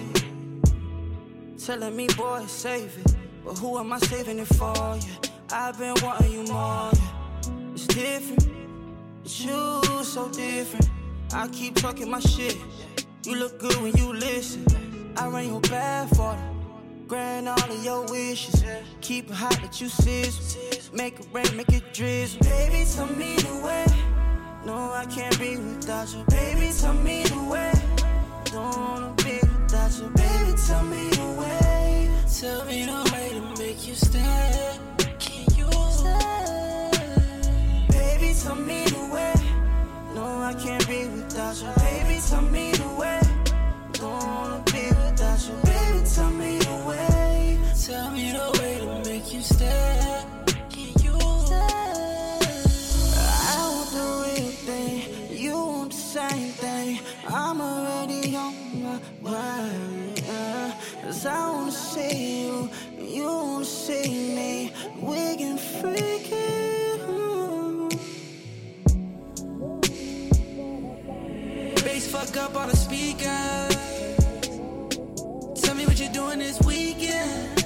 Telling 1.58 1.96
me, 1.96 2.08
boy, 2.18 2.44
save 2.48 2.98
it. 2.98 3.16
But 3.46 3.60
who 3.60 3.78
am 3.78 3.94
I 3.94 4.00
saving 4.00 4.40
it 4.40 4.48
for? 4.56 4.74
Yeah, 4.76 5.30
I've 5.52 5.78
been 5.78 5.94
wanting 6.02 6.32
you 6.32 6.44
more. 6.52 6.90
Yeah, 6.94 7.74
it's 7.74 7.88
different. 7.88 8.48
But 9.22 9.40
you 9.40 10.04
so 10.04 10.30
different. 10.30 10.90
I 11.32 11.48
keep 11.50 11.76
talking 11.76 12.10
my 12.10 12.22
shit. 12.22 12.58
You 13.24 13.36
look 13.36 13.60
good 13.60 13.78
when 13.84 13.96
you 13.98 14.14
listen. 14.14 14.66
I 15.16 15.28
run 15.28 15.46
your 15.46 15.62
bad 15.62 16.10
for. 16.16 16.36
Grant 17.08 17.48
all 17.48 17.72
of 17.72 17.84
your 17.84 18.04
wishes. 18.06 18.64
Keep 19.02 19.30
it 19.30 19.36
hot 19.36 19.62
that 19.62 19.80
you 19.80 19.90
sizzle. 19.90 20.73
Make 20.94 21.20
it 21.20 21.26
rain, 21.34 21.58
make 21.58 21.74
it 21.74 21.92
drizzle. 21.92 22.40
Baby, 22.42 22.86
tell 22.86 23.08
me 23.08 23.36
the 23.38 23.66
way. 23.66 23.86
No, 24.64 24.92
I 24.94 25.08
can't 25.08 25.38
be 25.40 25.58
without 25.58 26.14
you. 26.14 26.24
Baby, 26.26 26.72
tell 26.72 26.94
me 26.94 27.24
the 27.24 27.44
way. 27.46 27.74
Don't 28.46 28.78
wanna 28.78 29.14
be 29.18 29.40
without 29.42 29.92
you. 29.98 30.10
Baby, 30.10 30.54
tell 30.68 30.84
me 30.84 31.10
the 31.10 31.36
way. 31.42 32.10
Tell 32.40 32.66
me 32.66 32.86
the 32.86 33.10
way 33.12 33.30
to 33.34 33.42
make 33.60 33.88
you 33.88 33.96
stay. 33.96 34.78
Can 35.18 35.46
you 35.58 35.72
stay? 35.90 36.92
Baby, 37.90 38.36
tell 38.40 38.56
me 38.56 38.86
the 38.86 39.10
way. 39.12 39.34
No, 40.14 40.44
I 40.44 40.54
can't 40.54 40.88
be 40.88 41.08
without 41.08 41.60
you. 41.60 41.70
Baby, 41.82 42.22
tell 42.30 42.44
me 42.44 42.72
the 42.72 42.88
way. 43.00 43.20
Don't 43.94 44.24
wanna 44.28 44.64
be 44.72 44.90
without 44.90 45.42
you. 45.42 45.56
Baby, 45.64 46.06
tell 46.06 46.30
me 46.30 46.60
the 46.60 46.76
way. 46.88 47.58
Tell 47.84 48.12
me 48.12 48.32
the 48.32 48.60
way 48.60 48.78
to 48.78 49.10
make 49.10 49.34
you 49.34 49.42
stay. 49.42 50.13
Yeah. 59.32 60.74
Cause 61.02 61.26
I 61.26 61.50
wanna 61.50 61.72
see 61.72 62.46
you. 62.46 62.70
You 63.00 63.26
wanna 63.26 63.66
see 63.66 64.10
me. 64.36 64.74
We 65.02 65.36
can 65.38 65.58
freak 65.58 66.30
it. 66.32 66.74
Bass 71.84 72.08
fuck 72.12 72.38
up 72.38 72.56
all 72.56 72.68
the 72.68 72.76
speakers. 72.76 73.76
Tell 75.62 75.76
me 75.76 75.86
what 75.86 76.00
you're 76.00 76.12
doing 76.14 76.40
this 76.40 76.60
weekend. 76.62 77.64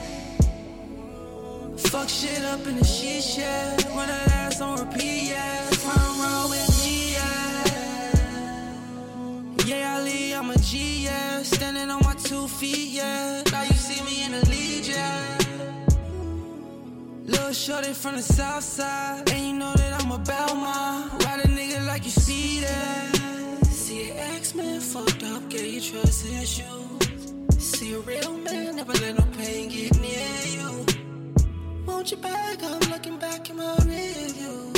Fuck 1.92 2.10
shit 2.10 2.44
up 2.44 2.66
in 2.68 2.76
the 2.76 2.84
shisha. 2.84 3.78
Run 3.96 4.08
that 4.08 4.28
ass 4.32 4.62
on 4.62 4.80
repeat, 4.80 5.30
yeah. 5.30 5.70
Front 5.84 6.20
row 6.22 6.48
with 6.50 6.70
me, 6.84 7.14
yeah. 7.14 7.64
Yeah, 9.66 9.96
Ali, 9.98 10.17
I'm 10.38 10.52
a 10.52 10.58
G, 10.60 11.06
yeah. 11.06 11.42
Standing 11.42 11.90
on 11.90 12.00
my 12.04 12.14
two 12.14 12.48
feet, 12.48 12.90
yeah. 12.90 13.42
Now 13.52 13.64
you 13.64 13.74
see 13.74 14.04
me 14.04 14.24
in 14.24 14.34
the 14.34 14.48
lead, 14.48 14.86
yeah. 14.86 15.38
Little 17.26 17.54
shorty 17.54 17.94
from 17.94 18.18
the 18.18 18.22
south 18.22 18.64
side. 18.64 19.28
And 19.32 19.48
you 19.48 19.54
know 19.54 19.74
that 19.74 20.00
I'm 20.00 20.12
a 20.12 20.20
Belmont. 20.20 21.26
Ride 21.26 21.40
a 21.40 21.48
nigga 21.48 21.88
like 21.88 22.06
you 22.06 22.12
see 22.12 22.60
that. 22.60 23.66
See 23.66 24.12
an 24.12 24.18
X-Men 24.36 24.80
fucked 24.80 25.24
up, 25.24 25.50
get 25.50 25.64
your 25.64 25.82
trust 25.82 26.28
issues. 26.28 27.34
See 27.58 27.94
a 27.96 28.00
real 28.00 28.38
man, 28.38 28.76
never 28.76 28.94
let 28.94 29.18
no 29.18 29.26
pain 29.40 29.70
get 29.70 30.00
near 30.00 30.38
you. 30.46 30.86
Won't 31.88 32.12
you 32.12 32.18
back, 32.18 32.62
I'm 32.62 32.80
looking 32.92 33.18
back 33.18 33.50
in 33.50 33.58
my 33.58 33.76
review. 33.78 34.72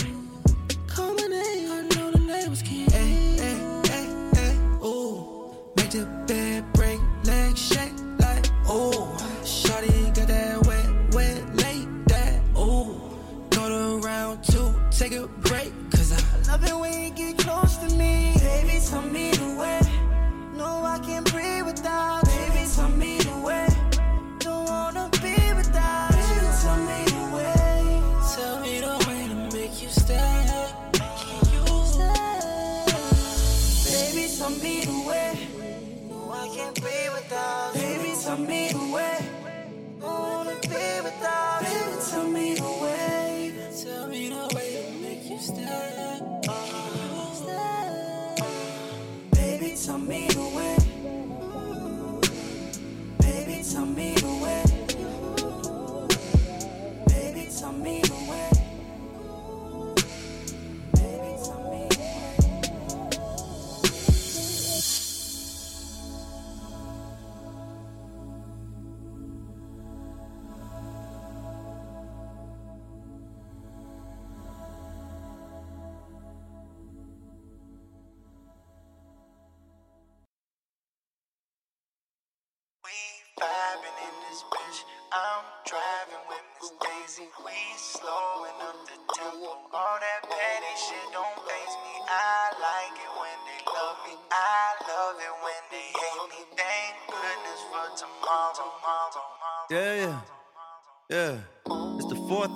Call 0.87 1.13
my 1.15 1.27
name, 1.27 1.71
I 1.71 1.81
know 1.95 2.11
the 2.11 2.19
name 2.19 2.49
was 2.49 2.61
King. 2.61 2.89
Hey, 2.89 3.35
hey. 3.41 3.58
Make 5.91 6.01
the 6.01 6.05
bed 6.27 6.73
break, 6.73 6.99
legs 7.23 7.59
shake 7.59 7.93
like, 8.19 8.45
ooh. 8.69 9.07
Shorty 9.43 10.11
got 10.11 10.27
that 10.27 10.63
wet, 10.67 11.15
wet, 11.15 11.55
late, 11.55 11.87
that, 12.05 12.43
ooh. 12.55 13.01
Go 13.49 13.69
to 13.69 14.05
round 14.05 14.43
two, 14.43 14.71
take 14.91 15.13
a 15.13 15.25
break, 15.27 15.73
cause 15.89 16.11
I 16.11 16.51
love 16.51 16.63
it 16.63 16.77
when 16.77 16.93
you 17.01 17.09
get 17.09 17.39
close 17.39 17.77
to 17.77 17.95
me. 17.95 18.35
Baby, 18.37 18.79
tell 18.85 19.01
me 19.01 19.31
the 19.31 19.55
way. 19.59 19.81
No, 20.55 20.85
I 20.85 20.99
can't 20.99 21.25
breathe 21.31 21.65
without 21.65 22.28
me 38.47 38.78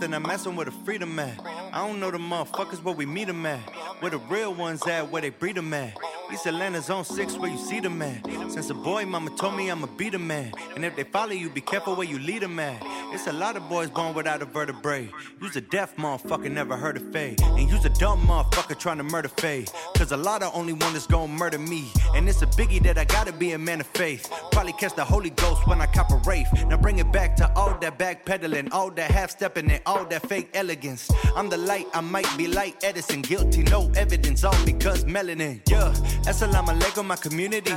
the 0.04 0.10
fourth 0.10 0.16
and 0.16 0.16
I'm 0.16 0.24
messing 0.24 0.56
with 0.56 0.68
a 0.68 0.72
freedom 0.86 1.16
man. 1.16 1.40
I 1.72 1.88
don't 1.88 2.00
know 2.00 2.12
the 2.12 2.18
motherfuckers 2.18 2.84
where 2.84 2.96
we 2.96 3.06
meet 3.06 3.28
them 3.28 3.46
at. 3.46 3.60
Where 4.02 4.12
the 4.12 4.18
real 4.18 4.54
ones 4.54 4.86
at, 4.88 5.12
where 5.12 5.22
they 5.22 5.30
breed 5.30 5.56
them 5.56 5.74
at. 5.74 5.98
East 6.34 6.48
Atlanta's 6.48 6.90
on 6.90 7.06
six 7.06 7.38
where 7.38 7.52
you 7.52 7.60
see 7.60 7.80
the 7.80 7.92
man. 7.92 8.20
Since 8.50 8.72
a 8.72 8.74
boy, 8.74 9.06
mama 9.06 9.30
told 9.38 9.56
me 9.56 9.70
I'ma 9.70 9.86
be 9.98 10.10
the 10.10 10.18
man. 10.18 10.52
And 10.76 10.84
if 10.84 10.96
they 10.96 11.04
follow 11.04 11.34
you, 11.34 11.48
be 11.48 11.62
careful 11.62 11.96
where 11.96 12.08
you 12.08 12.18
lead 12.18 12.42
them 12.42 12.58
at. 12.58 12.82
It's 13.14 13.28
a 13.28 13.34
lot 13.34 13.56
of 13.56 13.70
boys 13.70 13.92
born 13.92 14.16
without 14.16 14.42
a 14.42 14.46
vertebrae. 14.46 15.10
You's 15.40 15.56
a 15.56 15.62
deaf 15.62 15.96
motherfucker, 15.96 16.52
never 16.52 16.76
heard 16.76 16.98
of 16.98 17.12
Faye. 17.14 17.36
And 17.44 17.70
you's 17.70 17.86
a 17.86 17.90
dumb 17.92 18.26
motherfucker 18.26 18.80
trying 18.80 18.98
to 18.98 19.04
murder 19.04 19.28
Faye. 19.28 19.66
Cause 19.96 20.12
a 20.12 20.18
lot 20.18 20.42
of 20.42 20.52
only 20.56 20.74
one 20.74 20.94
that's 20.94 21.06
gonna 21.06 21.32
murder 21.32 21.60
me. 21.60 21.92
And 22.16 22.28
it's 22.28 22.42
a 22.42 22.48
biggie 22.48 22.82
that 22.82 22.98
I 22.98 23.06
gotta 23.06 23.32
be 23.32 23.52
a 23.52 23.60
man 23.60 23.80
of 23.80 23.88
faith. 23.88 24.28
Probably 24.52 24.74
catch 24.74 24.96
the 24.96 25.06
Holy 25.06 25.30
Ghost 25.30 25.68
when 25.68 25.82
I 25.82 25.86
cop 25.86 26.10
a 26.12 26.16
wraith. 26.28 26.48
Now 26.68 26.78
bring 26.78 26.98
it 26.98 27.12
back 27.12 27.36
to 27.38 27.52
all 27.56 27.78
that 27.80 28.00
backpedaling, 28.00 28.70
all 28.72 28.90
that 28.92 29.12
half 29.12 29.30
stepping, 29.30 29.70
and 29.70 29.82
all 29.86 30.04
that 30.06 30.28
fake 30.28 30.50
elegance. 30.56 31.12
I'm 31.36 31.50
the 31.50 31.58
light, 31.58 31.86
I 31.94 32.02
might 32.02 32.30
be 32.38 32.48
like 32.48 32.84
Edison. 32.84 33.22
Guilty, 33.22 33.62
no 33.64 33.92
evidence, 33.96 34.44
all 34.44 34.66
because 34.66 35.06
melanin. 35.06 35.62
Yeah, 35.70 35.94
assalamu 36.26 36.70
alaikum, 36.70 37.06
my 37.06 37.16
community. 37.16 37.74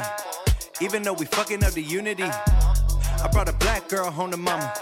Even 0.81 1.03
though 1.03 1.15
we 1.15 1.27
fucking 1.27 1.65
up 1.65 1.73
the 1.73 1.83
unity. 1.83 2.25
I 2.25 3.29
brought 3.33 3.49
a 3.49 3.53
black 3.55 3.89
girl 3.89 4.11
home 4.11 4.31
to 4.31 4.37
mama. 4.37 4.73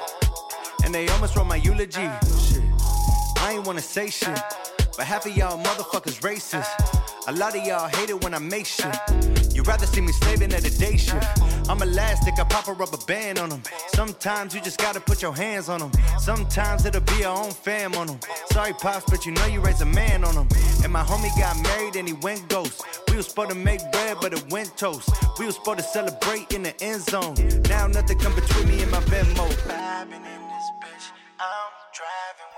And 0.84 0.94
they 0.94 1.08
almost 1.08 1.36
wrote 1.36 1.46
my 1.46 1.56
eulogy. 1.56 2.08
Shit. 2.46 2.62
I 3.38 3.54
ain't 3.54 3.66
wanna 3.66 3.80
say 3.80 4.10
shit. 4.10 4.38
But 4.96 5.06
half 5.06 5.26
of 5.26 5.36
y'all 5.36 5.62
motherfuckers 5.62 6.20
racist. 6.20 6.68
A 7.28 7.32
lot 7.32 7.56
of 7.56 7.64
y'all 7.64 7.88
hate 7.88 8.10
it 8.10 8.22
when 8.22 8.34
I 8.34 8.38
make 8.38 8.66
shit. 8.66 8.94
You'd 9.64 9.70
rather 9.70 9.86
see 9.86 10.02
me 10.02 10.12
slaving 10.12 10.52
at 10.52 10.62
a 10.66 10.78
day 10.78 10.98
shift. 10.98 11.26
I'm 11.70 11.80
elastic, 11.80 12.34
I 12.38 12.44
pop 12.44 12.68
a 12.68 12.74
rubber 12.74 12.98
band 13.06 13.38
on 13.38 13.48
them. 13.48 13.62
Sometimes 13.94 14.54
you 14.54 14.60
just 14.60 14.78
gotta 14.78 15.00
put 15.00 15.22
your 15.22 15.34
hands 15.34 15.70
on 15.70 15.80
them. 15.80 15.90
Sometimes 16.18 16.84
it'll 16.84 17.00
be 17.00 17.20
your 17.20 17.34
own 17.34 17.50
fam 17.50 17.94
on 17.94 18.08
them. 18.08 18.20
Sorry, 18.50 18.74
Pops, 18.74 19.06
but 19.08 19.24
you 19.24 19.32
know 19.32 19.46
you 19.46 19.62
raise 19.62 19.80
a 19.80 19.86
man 19.86 20.22
on 20.22 20.34
them. 20.34 20.48
And 20.82 20.92
my 20.92 21.02
homie 21.02 21.34
got 21.40 21.56
married 21.62 21.96
and 21.96 22.06
he 22.06 22.12
went 22.12 22.46
ghost. 22.50 22.84
We 23.08 23.16
was 23.16 23.26
supposed 23.26 23.52
to 23.52 23.56
make 23.56 23.80
bread, 23.90 24.18
but 24.20 24.34
it 24.34 24.44
went 24.52 24.76
toast. 24.76 25.08
We 25.38 25.46
was 25.46 25.54
supposed 25.54 25.78
to 25.78 25.84
celebrate 25.84 26.52
in 26.52 26.62
the 26.64 26.74
end 26.82 27.00
zone. 27.00 27.34
Now 27.70 27.86
nothing 27.86 28.18
come 28.18 28.34
between 28.34 28.68
me 28.68 28.82
and 28.82 28.90
my 28.90 29.00
Venmo. 29.08 29.48
vibing 29.64 30.12
in 30.12 30.42
this 30.52 30.68
bitch. 30.84 31.08
I'm 31.40 31.72
driving 31.96 32.52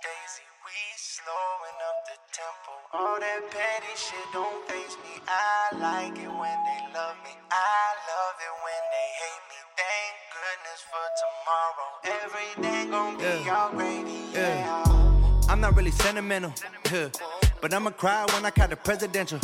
Daisy. 0.00 0.46
We 0.64 0.72
slowing 0.96 1.78
up 1.84 1.98
the 2.08 2.16
tempo. 2.32 2.65
All 2.92 3.18
that 3.20 3.40
petty 3.50 3.94
shit 3.96 4.26
don't 4.32 4.68
faze 4.68 4.96
me. 5.04 5.20
I 5.28 5.76
like 5.78 6.16
it 6.18 6.28
when 6.28 6.58
they 6.66 6.80
love 6.94 7.16
me. 7.24 7.32
I 7.50 7.84
love 8.10 8.36
it 8.46 8.54
when 8.64 8.82
they 8.94 9.08
hate 9.20 9.44
me. 9.50 9.58
Thank 9.80 10.14
goodness 10.36 10.80
for 10.90 11.06
tomorrow. 11.22 11.88
Everything 12.24 12.90
gon' 12.90 13.16
be 13.18 13.44
Yeah. 13.44 13.56
alrighty, 13.60 14.32
Yeah. 14.34 14.58
yeah. 14.64 15.52
I'm 15.52 15.60
not 15.60 15.76
really 15.76 15.90
sentimental, 15.92 16.52
huh, 16.86 17.08
but 17.60 17.72
I'ma 17.74 17.90
cry 17.90 18.24
when 18.32 18.44
I 18.44 18.50
caught 18.50 18.70
the 18.70 18.76
presidential. 18.76 19.38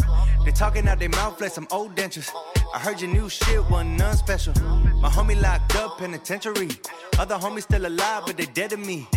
They 0.44 0.50
talking 0.52 0.88
out 0.88 0.98
their 0.98 1.08
mouth 1.10 1.40
like 1.40 1.52
some 1.52 1.68
old 1.70 1.94
dentures. 1.94 2.28
I 2.74 2.78
heard 2.78 3.00
your 3.00 3.10
new 3.10 3.28
shit 3.28 3.62
wasn't 3.70 3.98
none 3.98 4.16
special. 4.16 4.54
My 5.00 5.08
homie 5.10 5.40
locked 5.40 5.76
up 5.76 5.98
penitentiary. 5.98 6.70
Other 7.18 7.36
homies 7.36 7.62
still 7.64 7.86
alive, 7.86 8.22
but 8.26 8.36
they 8.36 8.46
dead 8.46 8.70
to 8.70 8.76
me. 8.76 9.08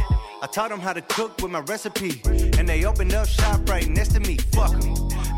I 0.45 0.47
taught 0.47 0.69
them 0.69 0.79
how 0.79 0.93
to 0.93 1.01
cook 1.01 1.41
with 1.41 1.51
my 1.51 1.61
recipe, 1.61 2.21
and 2.59 2.69
they 2.69 2.85
opened 2.85 3.15
up 3.15 3.27
shop 3.27 3.67
right 3.67 3.89
next 3.89 4.13
to 4.13 4.19
me. 4.19 4.37
Fuck. 4.53 4.79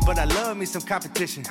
But 0.04 0.18
I 0.18 0.24
love 0.24 0.58
me 0.58 0.66
some 0.66 0.82
competition. 0.82 1.44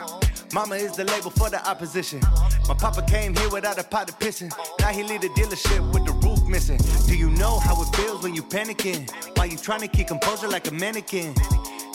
Mama 0.54 0.76
is 0.76 0.96
the 0.96 1.06
label 1.06 1.32
for 1.32 1.50
the 1.50 1.68
opposition. 1.68 2.20
My 2.68 2.76
papa 2.76 3.02
came 3.10 3.36
here 3.36 3.50
without 3.50 3.80
a 3.80 3.84
pot 3.84 4.10
of 4.10 4.20
pissing. 4.20 4.52
Now 4.80 4.90
he 4.90 5.02
lead 5.02 5.24
a 5.24 5.30
dealership 5.30 5.92
with 5.92 6.06
the 6.06 6.12
roof 6.12 6.48
missing. 6.48 6.78
Do 7.08 7.18
you 7.18 7.32
know 7.32 7.58
how 7.58 7.82
it 7.82 7.96
feels 7.96 8.22
when 8.22 8.36
you 8.36 8.44
panicking? 8.44 9.10
While 9.36 9.48
you 9.48 9.58
trying 9.58 9.82
to 9.82 9.88
keep 9.88 10.10
composure 10.10 10.48
like 10.48 10.68
a 10.68 10.72
mannequin? 10.72 11.34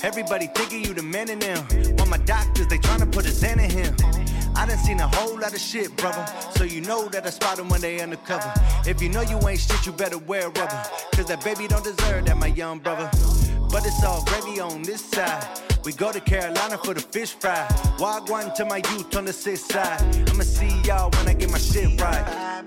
Everybody 0.03 0.49
thinking 0.57 0.85
you 0.85 0.95
the 0.95 1.03
man 1.05 1.31
in 1.31 1.39
them. 1.39 1.65
While 1.97 2.09
my 2.09 2.19
doctors, 2.19 2.67
they 2.67 2.79
trying 2.79 2.99
to 2.99 3.07
put 3.07 3.25
a 3.25 3.31
Xan 3.31 3.63
in 3.63 3.71
him. 3.71 3.95
I 4.55 4.67
done 4.67 4.79
seen 4.79 5.01
a 5.01 5.09
whole 5.09 5.39
lot 5.39 5.53
of 5.55 5.61
shit, 5.61 5.97
brother. 5.97 6.25
So 6.55 6.65
you 6.65 6.81
know 6.81 7.09
that 7.09 7.27
I 7.27 7.31
spot 7.31 7.57
them 7.57 7.69
when 7.69 7.81
they 7.81 8.01
undercover. 8.01 8.53
If 8.87 9.03
you 9.03 9.09
know 9.09 9.23
you 9.23 9.39
ain't 9.49 9.61
shit, 9.61 9.87
you 9.87 9.93
better 9.93 10.19
wear 10.19 10.49
rubber. 10.49 10.83
Cause 11.13 11.27
that 11.27 11.43
baby 11.45 11.67
don't 11.69 11.85
deserve 11.85 12.27
that, 12.27 12.37
my 12.37 12.49
young 12.49 12.79
brother. 12.79 13.11
But 13.71 13.87
it's 13.87 14.05
all 14.05 14.23
gravy 14.25 14.61
on 14.61 14.83
this 14.83 15.05
side. 15.05 15.45
We 15.85 15.93
go 15.93 16.13
to 16.13 16.21
Carolina 16.21 16.79
for 16.79 16.95
the 16.95 17.01
fish 17.01 17.33
fry. 17.33 17.67
Wagwan 17.99 18.55
to 18.55 18.65
my 18.65 18.77
youth 18.77 19.17
on 19.17 19.25
the 19.25 19.33
sixth 19.33 19.73
side. 19.73 20.01
I'ma 20.31 20.45
see 20.45 20.81
y'all 20.83 21.11
when 21.11 21.29
I 21.29 21.35
get 21.35 21.51
my 21.51 21.59
shit 21.59 22.01
right. 22.01 22.63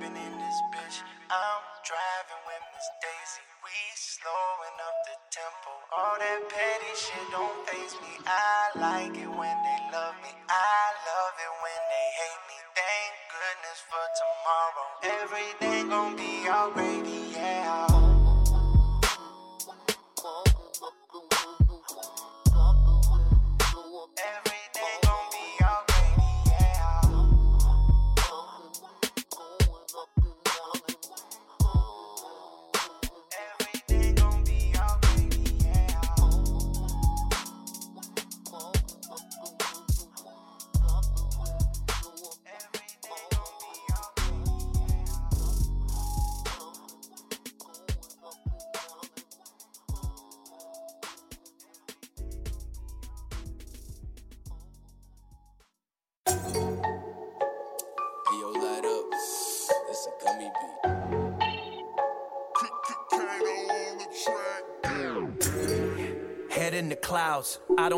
That 6.17 6.49
petty 6.49 6.93
shit 6.95 7.27
don't 7.31 7.67
faze 7.67 7.93
me. 8.01 8.23
I 8.25 8.71
like 8.79 9.17
it 9.17 9.27
when 9.27 9.57
they 9.67 9.79
love 9.91 10.15
me. 10.23 10.31
I 10.47 10.85
love 11.09 11.35
it 11.43 11.53
when 11.63 11.81
they 11.91 12.07
hate 12.21 12.43
me. 12.47 12.57
Thank 12.79 13.13
goodness 13.35 13.79
for 13.91 14.05
tomorrow. 14.21 14.87
Everything 15.23 15.89
gon' 15.89 16.15
be 16.15 16.47
alrighty, 16.47 17.33
yeah. 17.35 18.34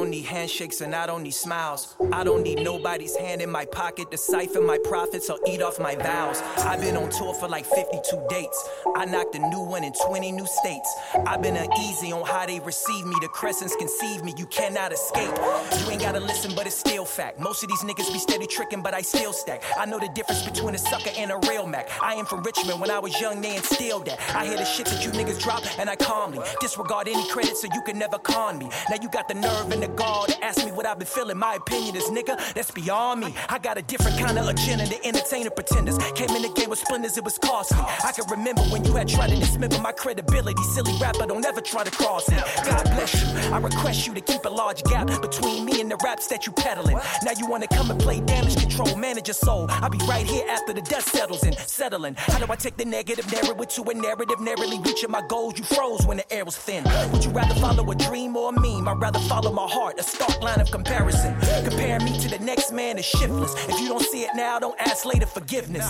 Don't 0.07 0.11
need 0.11 0.25
handshakes 0.25 0.79
and 0.79 0.95
I 0.95 1.05
don't 1.05 1.23
need 1.23 1.33
smiles. 1.33 1.97
I 2.13 2.23
don't 2.23 2.41
need 2.41 2.63
nobody's 2.63 3.15
hand 3.17 3.41
in 3.41 3.49
my 3.49 3.65
pocket 3.65 4.09
to 4.11 4.17
siphon 4.17 4.65
my 4.65 4.77
profits 4.85 5.29
or 5.29 5.37
eat 5.45 5.61
off 5.61 5.79
my 5.79 5.95
vows. 5.95 6.41
I've 6.59 6.79
been 6.79 6.95
on 6.95 7.09
tour 7.09 7.33
for 7.33 7.49
like 7.49 7.65
52 7.65 8.25
dates. 8.29 8.69
I 8.95 9.03
knocked 9.03 9.35
a 9.35 9.39
new 9.39 9.59
one 9.59 9.83
in 9.83 9.91
20 10.07 10.31
new 10.31 10.47
states. 10.47 10.89
I've 11.25 11.41
been 11.41 11.57
uneasy 11.57 12.13
on 12.13 12.25
how 12.25 12.45
they 12.45 12.61
receive 12.61 13.05
me. 13.05 13.15
The 13.19 13.27
crescents 13.27 13.75
conceive 13.75 14.23
me. 14.23 14.33
You 14.37 14.45
cannot 14.45 14.93
escape. 14.93 15.33
You 15.81 15.91
ain't 15.91 16.01
gotta 16.01 16.21
listen, 16.21 16.55
but 16.55 16.67
it's 16.67 16.77
still 16.77 17.03
fact. 17.03 17.37
Most 17.37 17.63
of 17.63 17.69
these 17.69 17.81
niggas 17.81 18.13
be 18.13 18.19
steady 18.19 18.47
tricking, 18.47 18.81
but 18.81 18.93
I 18.93 19.01
still 19.01 19.33
stack. 19.33 19.61
I 19.77 19.85
know 19.85 19.99
the 19.99 20.09
difference 20.15 20.43
between 20.43 20.73
a 20.73 20.77
sucker 20.77 21.11
and 21.17 21.31
a 21.31 21.39
real 21.49 21.67
Mac. 21.67 21.89
I 22.01 22.13
am 22.13 22.25
from 22.25 22.43
Richmond. 22.43 22.79
When 22.79 22.91
I 22.91 22.99
was 22.99 23.19
young, 23.19 23.41
they 23.41 23.57
instilled 23.57 24.05
that. 24.05 24.21
I 24.33 24.45
hear 24.45 24.55
the 24.57 24.63
shit 24.63 24.85
that 24.85 25.03
you 25.03 25.11
niggas 25.11 25.41
drop, 25.41 25.63
and 25.77 25.89
I 25.89 25.97
calmly 25.97 26.39
disregard 26.61 27.09
any 27.09 27.27
credit 27.27 27.57
so 27.57 27.67
you 27.73 27.81
can 27.81 27.99
never 27.99 28.17
con 28.17 28.57
me. 28.57 28.67
me. 28.67 28.75
Now 28.89 28.97
you 29.01 29.09
got 29.09 29.27
the 29.27 29.33
nerve 29.33 29.71
and 29.71 29.81
the 29.81 29.87
to 29.97 30.43
ask 30.43 30.63
me 30.65 30.71
what 30.71 30.85
I've 30.85 30.99
been 30.99 31.07
feeling. 31.07 31.37
My 31.37 31.55
opinion 31.55 31.95
is, 31.95 32.03
nigga, 32.05 32.37
that's 32.53 32.71
beyond 32.71 33.21
me. 33.21 33.35
I 33.49 33.59
got 33.59 33.77
a 33.77 33.81
different 33.81 34.17
kind 34.19 34.37
of 34.37 34.47
agenda 34.47 34.85
to 34.85 35.05
entertain 35.05 35.43
the 35.45 35.51
pretenders. 35.51 35.97
Came 36.15 36.29
in 36.29 36.41
the 36.41 36.49
game 36.55 36.69
with 36.69 36.79
splendors, 36.79 37.17
it 37.17 37.23
was 37.23 37.37
costly. 37.37 37.79
I 37.79 38.11
can 38.11 38.25
remember 38.29 38.61
when 38.63 38.83
you 38.85 38.93
had 38.93 39.07
tried 39.07 39.29
to 39.29 39.35
dismember 39.35 39.79
my 39.81 39.91
credibility. 39.91 40.61
Silly 40.73 40.93
rapper, 41.01 41.25
don't 41.25 41.45
ever 41.45 41.61
try 41.61 41.83
to 41.83 41.91
cross 41.91 42.29
me. 42.29 42.37
God 42.63 42.83
bless 42.85 43.21
you. 43.21 43.27
I 43.51 43.59
request 43.59 44.07
you 44.07 44.13
to 44.13 44.21
keep 44.21 44.45
a 44.45 44.49
large 44.49 44.83
gap 44.83 45.07
between 45.21 45.65
me 45.65 45.81
and 45.81 45.89
the 45.89 45.97
raps 46.03 46.27
that 46.27 46.45
you 46.45 46.51
peddling. 46.51 46.97
Now 47.23 47.31
you 47.37 47.47
wanna 47.47 47.67
come 47.67 47.89
and 47.91 47.99
play 47.99 48.19
damage 48.19 48.57
control, 48.57 48.95
manage 48.95 49.27
your 49.27 49.35
soul. 49.35 49.67
I'll 49.69 49.89
be 49.89 49.99
right 50.07 50.25
here 50.25 50.45
after 50.49 50.73
the 50.73 50.81
dust 50.81 51.09
settles 51.09 51.43
and 51.43 51.55
settling. 51.55 52.15
How 52.15 52.39
do 52.39 52.51
I 52.51 52.55
take 52.55 52.77
the 52.77 52.85
negative 52.85 53.31
narrative 53.31 53.67
to 53.67 53.83
a 53.83 53.93
narrative, 53.93 54.39
narrowly 54.39 54.79
reaching 54.79 55.11
my 55.11 55.21
goals? 55.27 55.57
You 55.57 55.63
froze 55.63 56.05
when 56.05 56.17
the 56.17 56.33
air 56.33 56.45
was 56.45 56.55
thin. 56.57 56.83
Would 57.11 57.23
you 57.25 57.31
rather 57.31 57.55
follow 57.55 57.89
a 57.89 57.95
dream 57.95 58.35
or 58.35 58.49
a 58.49 58.59
meme? 58.59 58.87
I'd 58.87 58.99
rather 58.99 59.19
follow 59.19 59.51
my 59.51 59.67
heart, 59.67 59.86
a 59.97 60.03
stark 60.03 60.41
line 60.41 60.59
of 60.59 60.69
comparison. 60.71 61.35
Compare 61.63 61.99
me 61.99 62.19
to 62.19 62.27
the 62.29 62.39
next 62.39 62.71
man 62.71 62.97
is 62.97 63.05
shiftless. 63.05 63.53
If 63.69 63.79
you 63.79 63.87
don't 63.87 64.03
see 64.03 64.23
it 64.23 64.31
now, 64.35 64.59
don't 64.59 64.79
ask 64.79 65.05
later 65.05 65.25
forgiveness. 65.25 65.85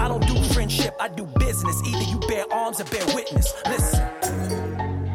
I 0.00 0.08
don't 0.08 0.26
do 0.26 0.42
friendship, 0.54 0.96
I 1.00 1.08
do 1.08 1.24
business. 1.38 1.80
Either 1.86 2.10
you 2.10 2.18
bear 2.28 2.44
arms 2.52 2.80
or 2.80 2.84
bear 2.84 3.04
witness. 3.14 3.52
Listen. 3.66 4.08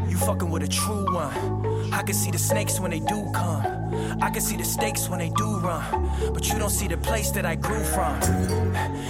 You 0.10 0.18
fucking 0.18 0.50
with 0.50 0.64
a 0.64 0.68
true 0.68 1.14
one. 1.14 1.94
I 1.94 2.04
can 2.04 2.14
see 2.14 2.32
the 2.32 2.38
snakes 2.38 2.80
when 2.80 2.92
they 2.92 3.00
do 3.00 3.30
come. 3.34 3.87
I 4.22 4.30
can 4.30 4.42
see 4.42 4.58
the 4.58 4.66
stakes 4.66 5.10
when 5.10 5.20
they 5.20 5.30
do 5.38 5.58
run. 5.60 6.10
But 6.34 6.48
you 6.50 6.58
don't 6.60 6.70
see 6.70 6.88
the 6.88 6.98
place 6.98 7.32
that 7.32 7.46
I 7.46 7.56
grew 7.56 7.84
from. 7.84 8.20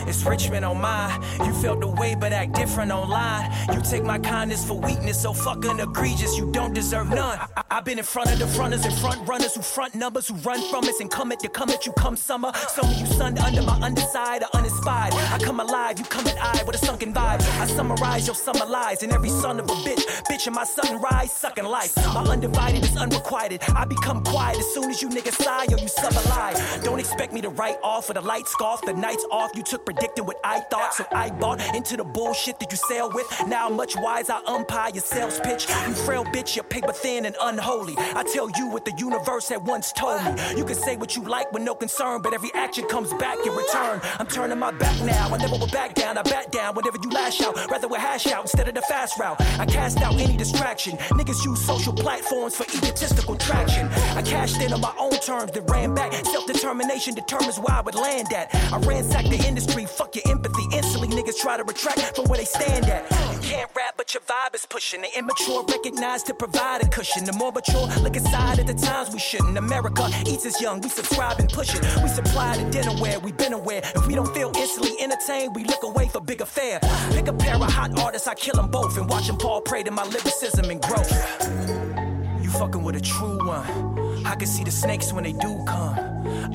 It's 0.07 0.23
Richmond 0.25 0.65
on 0.65 0.79
mine. 0.81 1.21
You 1.39 1.53
felt 1.53 1.81
the 1.81 1.87
way, 1.87 2.15
but 2.15 2.31
act 2.33 2.53
different 2.53 2.91
online. 2.91 3.51
You 3.73 3.81
take 3.81 4.03
my 4.03 4.19
kindness 4.19 4.65
for 4.65 4.79
weakness, 4.79 5.21
so 5.21 5.33
fucking 5.33 5.79
egregious. 5.79 6.37
You 6.37 6.51
don't 6.51 6.73
deserve 6.73 7.09
none. 7.09 7.39
I- 7.39 7.63
I've 7.69 7.85
been 7.85 7.99
in 7.99 8.05
front 8.05 8.31
of 8.31 8.39
the 8.39 8.47
fronters 8.47 8.85
and 8.85 8.93
front 8.95 9.27
runners 9.27 9.53
who 9.55 9.61
front 9.61 9.93
numbers, 9.93 10.27
who 10.27 10.35
run 10.35 10.61
from 10.71 10.85
us 10.85 10.99
and 10.99 11.11
come 11.11 11.31
at 11.31 11.43
you, 11.43 11.49
come 11.49 11.69
at 11.69 11.85
you, 11.85 11.91
come 11.93 12.15
summer. 12.15 12.51
Some 12.69 12.85
of 12.89 12.97
you 12.97 13.05
sunned 13.05 13.37
under 13.39 13.61
my 13.61 13.77
underside 13.81 14.43
are 14.43 14.49
uninspired. 14.53 15.13
I 15.13 15.37
come 15.39 15.59
alive, 15.59 15.99
you 15.99 16.05
come 16.05 16.25
at 16.27 16.37
eye 16.41 16.63
with 16.65 16.75
a 16.81 16.85
sunken 16.85 17.13
vibe. 17.13 17.41
I 17.61 17.67
summarize 17.67 18.25
your 18.25 18.35
summer 18.35 18.65
lies 18.65 19.03
and 19.03 19.11
every 19.11 19.29
son 19.29 19.59
of 19.59 19.65
a 19.69 19.73
bitch. 19.85 20.03
Bitch 20.29 20.47
in 20.47 20.53
my 20.53 20.63
sunrise, 20.63 21.31
sucking 21.33 21.65
life. 21.65 21.95
My 22.13 22.23
undivided 22.23 22.83
is 22.83 22.95
unrequited. 22.97 23.61
I 23.75 23.85
become 23.85 24.23
quiet 24.23 24.57
as 24.57 24.73
soon 24.77 24.91
as 24.91 25.01
you 25.01 25.09
niggas 25.09 25.41
sigh 25.43 25.65
or 25.71 25.79
you 25.79 25.87
sub 25.87 26.13
a 26.13 26.23
lie. 26.29 26.53
Don't 26.83 26.99
expect 26.99 27.33
me 27.33 27.41
to 27.41 27.49
write 27.49 27.77
off 27.83 28.09
with 28.09 28.17
a 28.17 28.21
light 28.21 28.47
scarf. 28.47 28.81
The 28.81 28.93
night's 28.93 29.25
off. 29.31 29.51
You 29.55 29.63
took 29.63 29.85
predicting 29.85 30.25
what 30.25 30.37
I 30.43 30.59
thought, 30.71 30.93
so 30.93 31.03
I 31.11 31.31
bought 31.31 31.59
into 31.75 31.97
the 31.97 32.03
bullshit 32.03 32.59
that 32.59 32.71
you 32.71 32.77
sell 32.77 33.11
with. 33.11 33.27
Now 33.47 33.69
much 33.69 33.95
wise, 33.97 34.29
I 34.29 34.39
umpire 34.45 34.91
your 34.93 35.01
sales 35.01 35.39
pitch. 35.39 35.67
You 35.87 35.93
frail 35.93 36.25
bitch, 36.25 36.55
you're 36.55 36.63
paper 36.63 36.93
thin 36.93 37.25
and 37.25 37.35
unholy. 37.41 37.95
I 37.97 38.23
tell 38.33 38.49
you 38.57 38.67
what 38.67 38.85
the 38.85 38.93
universe 38.97 39.49
had 39.49 39.65
once 39.65 39.91
told 39.93 40.23
me. 40.23 40.31
You 40.55 40.63
can 40.63 40.75
say 40.75 40.95
what 40.95 41.15
you 41.15 41.23
like 41.23 41.51
with 41.51 41.63
no 41.63 41.73
concern, 41.73 42.21
but 42.21 42.33
every 42.33 42.51
action 42.53 42.85
comes 42.87 43.11
back 43.15 43.37
in 43.45 43.53
return. 43.53 43.99
I'm 44.19 44.27
turning 44.27 44.59
my 44.59 44.71
back 44.71 45.01
now. 45.01 45.33
I 45.33 45.37
never 45.37 45.57
will 45.57 45.73
back 45.79 45.95
down. 45.95 46.17
I 46.17 46.21
back 46.21 46.51
down 46.51 46.75
whenever 46.75 46.97
you 47.01 47.09
lash 47.09 47.41
out. 47.41 47.55
Rather 47.71 47.87
we 47.87 47.97
hash 47.97 48.27
out 48.27 48.43
instead 48.43 48.67
of 48.67 48.75
the 48.75 48.81
fast 48.81 49.19
route. 49.19 49.41
I 49.59 49.65
cast 49.65 50.01
out 50.01 50.19
any 50.19 50.37
distraction. 50.37 50.97
Niggas 51.19 51.43
use 51.43 51.65
social 51.65 51.93
platforms 51.93 52.55
for 52.55 52.65
egotistical 52.77 53.35
traction. 53.37 53.87
I 54.15 54.21
cashed 54.21 54.61
in 54.61 54.66
on 54.73 54.81
my 54.81 54.93
own 54.97 55.11
terms, 55.19 55.51
then 55.51 55.65
ran 55.65 55.93
back. 55.93 56.13
Self 56.25 56.45
determination 56.45 57.13
determines 57.13 57.59
where 57.59 57.75
I 57.75 57.81
would 57.81 57.95
land 57.95 58.31
at. 58.33 58.53
I 58.73 58.77
ransacked 58.79 59.29
the 59.29 59.37
industry. 59.47 59.85
Fuck 59.85 60.15
your 60.15 60.23
empathy. 60.27 60.63
Instantly, 60.73 61.09
niggas 61.09 61.37
try 61.37 61.57
to 61.57 61.63
retract 61.63 62.15
from 62.15 62.25
where 62.25 62.39
they 62.39 62.45
stand 62.45 62.85
at. 62.85 63.09
You 63.33 63.39
can't 63.41 63.69
rap, 63.75 63.95
but 63.97 64.13
your 64.13 64.21
vibe 64.21 64.55
is 64.55 64.65
pushing. 64.65 65.01
The 65.01 65.17
immature 65.17 65.63
recognize 65.63 66.23
to 66.23 66.33
provide 66.33 66.83
a 66.83 66.87
cushion. 66.89 67.25
The 67.25 67.33
more 67.33 67.51
mature 67.51 67.87
look 68.01 68.15
aside 68.15 68.59
at 68.59 68.67
the 68.67 68.73
times 68.73 69.11
we 69.11 69.19
shouldn't. 69.19 69.57
America 69.57 70.09
eats 70.25 70.45
us 70.45 70.61
young. 70.61 70.81
We 70.81 70.89
subscribe 70.89 71.39
and 71.39 71.49
push 71.49 71.73
it. 71.75 71.81
We 72.01 72.09
supply 72.09 72.57
the 72.57 72.63
dinnerware. 72.69 73.21
we've 73.21 73.37
been 73.37 73.53
aware. 73.53 73.81
If 73.95 74.07
we 74.07 74.15
don't 74.15 74.33
feel 74.33 74.51
instantly 74.55 74.95
entertained, 75.01 75.55
we 75.55 75.63
look 75.63 75.83
away 75.83 76.07
for 76.07 76.21
bigger 76.21 76.45
fare. 76.45 76.79
Pick 77.11 77.27
a 77.27 77.33
pair 77.33 77.55
of 77.55 77.61
hot 77.61 77.97
artists, 77.99 78.27
I 78.27 78.33
kill 78.33 78.55
them 78.55 78.69
both 78.69 78.97
and 78.97 79.09
watch 79.09 79.27
them 79.27 79.37
fall 79.37 79.61
prey 79.61 79.83
to 79.83 79.91
my 79.91 80.03
lyricism 80.03 80.69
and 80.69 80.81
growth. 80.81 82.06
You 82.47 82.53
fucking 82.53 82.81
with 82.81 82.95
a 82.95 83.01
true 83.01 83.45
one. 83.45 84.25
I 84.25 84.33
can 84.35 84.47
see 84.47 84.63
the 84.63 84.71
snakes 84.71 85.11
when 85.11 85.25
they 85.25 85.33
do 85.33 85.61
come. 85.67 85.99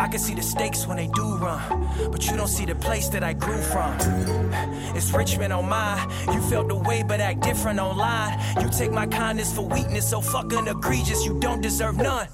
I 0.00 0.08
can 0.08 0.18
see 0.18 0.34
the 0.34 0.40
stakes 0.40 0.86
when 0.86 0.96
they 0.96 1.08
do 1.08 1.36
run. 1.36 1.86
But 2.10 2.24
you 2.24 2.34
don't 2.34 2.48
see 2.48 2.64
the 2.64 2.74
place 2.74 3.10
that 3.10 3.22
I 3.22 3.34
grew 3.34 3.60
from. 3.60 3.94
It's 4.96 5.12
Richmond 5.12 5.52
on 5.52 5.68
mine. 5.68 6.10
You 6.32 6.40
felt 6.40 6.68
the 6.68 6.76
way, 6.76 7.02
but 7.06 7.20
act 7.20 7.42
different 7.42 7.78
online. 7.78 8.40
You 8.58 8.70
take 8.70 8.90
my 8.90 9.06
kindness 9.06 9.54
for 9.54 9.66
weakness, 9.66 10.08
so 10.08 10.22
fucking 10.22 10.66
egregious. 10.66 11.26
You 11.26 11.38
don't 11.38 11.60
deserve 11.60 11.98
none. 11.98 12.26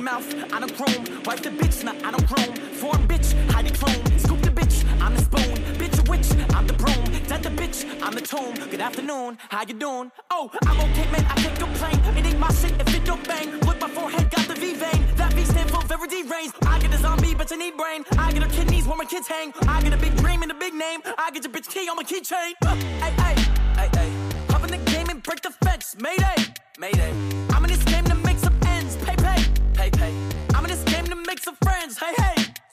Mouth, 0.00 0.34
I 0.52 0.60
don't 0.60 0.74
chrome. 0.74 1.22
Wipe 1.24 1.40
the 1.40 1.50
bitch, 1.50 1.84
nah, 1.84 1.92
I 2.06 2.10
don't 2.10 2.26
chrome. 2.26 2.54
Foreign 2.80 3.06
bitch, 3.06 3.34
hide 3.50 3.66
the 3.66 3.72
clone. 3.76 4.18
Scoop 4.18 4.40
the 4.40 4.50
bitch, 4.50 4.84
I'm 5.00 5.14
the 5.14 5.22
spoon. 5.22 5.56
Bitch 5.76 5.98
a 5.98 6.10
witch, 6.10 6.28
I'm 6.54 6.66
the 6.66 6.72
broom. 6.72 7.04
Dead 7.26 7.42
the 7.42 7.50
bitch, 7.50 7.84
I'm 8.02 8.14
the 8.14 8.20
tomb. 8.22 8.54
Good 8.70 8.80
afternoon, 8.80 9.38
how 9.50 9.62
you 9.66 9.74
doing? 9.74 10.10
Oh, 10.30 10.50
I'm 10.66 10.80
okay, 10.80 11.10
man, 11.12 11.26
I 11.26 11.34
can't 11.34 11.58
complain. 11.58 12.16
It 12.16 12.26
ain't 12.26 12.38
my 12.38 12.52
shit 12.54 12.72
if 12.80 12.94
it 12.94 13.04
don't 13.04 13.26
bang. 13.26 13.50
Look, 13.60 13.80
my 13.80 13.88
forehead 13.88 14.30
got 14.30 14.48
the 14.48 14.54
V 14.54 14.74
vein. 14.74 15.04
That 15.16 15.32
V 15.34 15.44
stand 15.44 15.70
for 15.70 15.82
very 15.84 16.08
deranged. 16.08 16.54
I 16.66 16.78
get 16.78 16.94
a 16.94 16.98
zombie, 16.98 17.34
but 17.34 17.50
you 17.50 17.58
need 17.58 17.76
brain. 17.76 18.04
I 18.18 18.32
get 18.32 18.42
her 18.42 18.48
kidneys 18.48 18.86
where 18.86 18.96
my 18.96 19.04
kids 19.04 19.28
hang. 19.28 19.52
I 19.68 19.82
get 19.82 19.92
a 19.92 19.98
big 19.98 20.16
dream 20.16 20.42
and 20.42 20.50
a 20.50 20.54
big 20.54 20.72
name. 20.74 21.00
I 21.18 21.30
get 21.30 21.44
your 21.44 21.52
bitch 21.52 21.68
key 21.68 21.88
on 21.88 21.96
my 21.96 22.04
keychain. 22.04 22.52
Uh, 22.64 22.74
Hey, 23.04 23.12
hey, 23.22 23.34
hey, 23.76 23.88
hey. 23.94 24.10
Hop 24.50 24.64
in 24.64 24.70
the 24.70 24.90
game 24.90 25.08
and 25.10 25.22
break 25.22 25.42
the 25.42 25.50
fence. 25.50 25.96
Mayday, 25.98 26.36
mayday. 26.78 27.49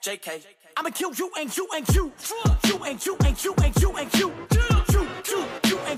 JK. 0.07 0.41
I'ma 0.77 0.89
kill 0.91 1.13
you 1.15 1.29
and 1.37 1.57
you 1.57 1.67
and 1.75 1.89
you. 1.89 2.13
You 2.63 2.83
and 2.85 3.05
you 3.05 3.17
and 3.25 3.43
you 3.43 3.53
and 3.61 3.81
you 3.81 3.91
and 3.97 4.13
you. 4.13 4.56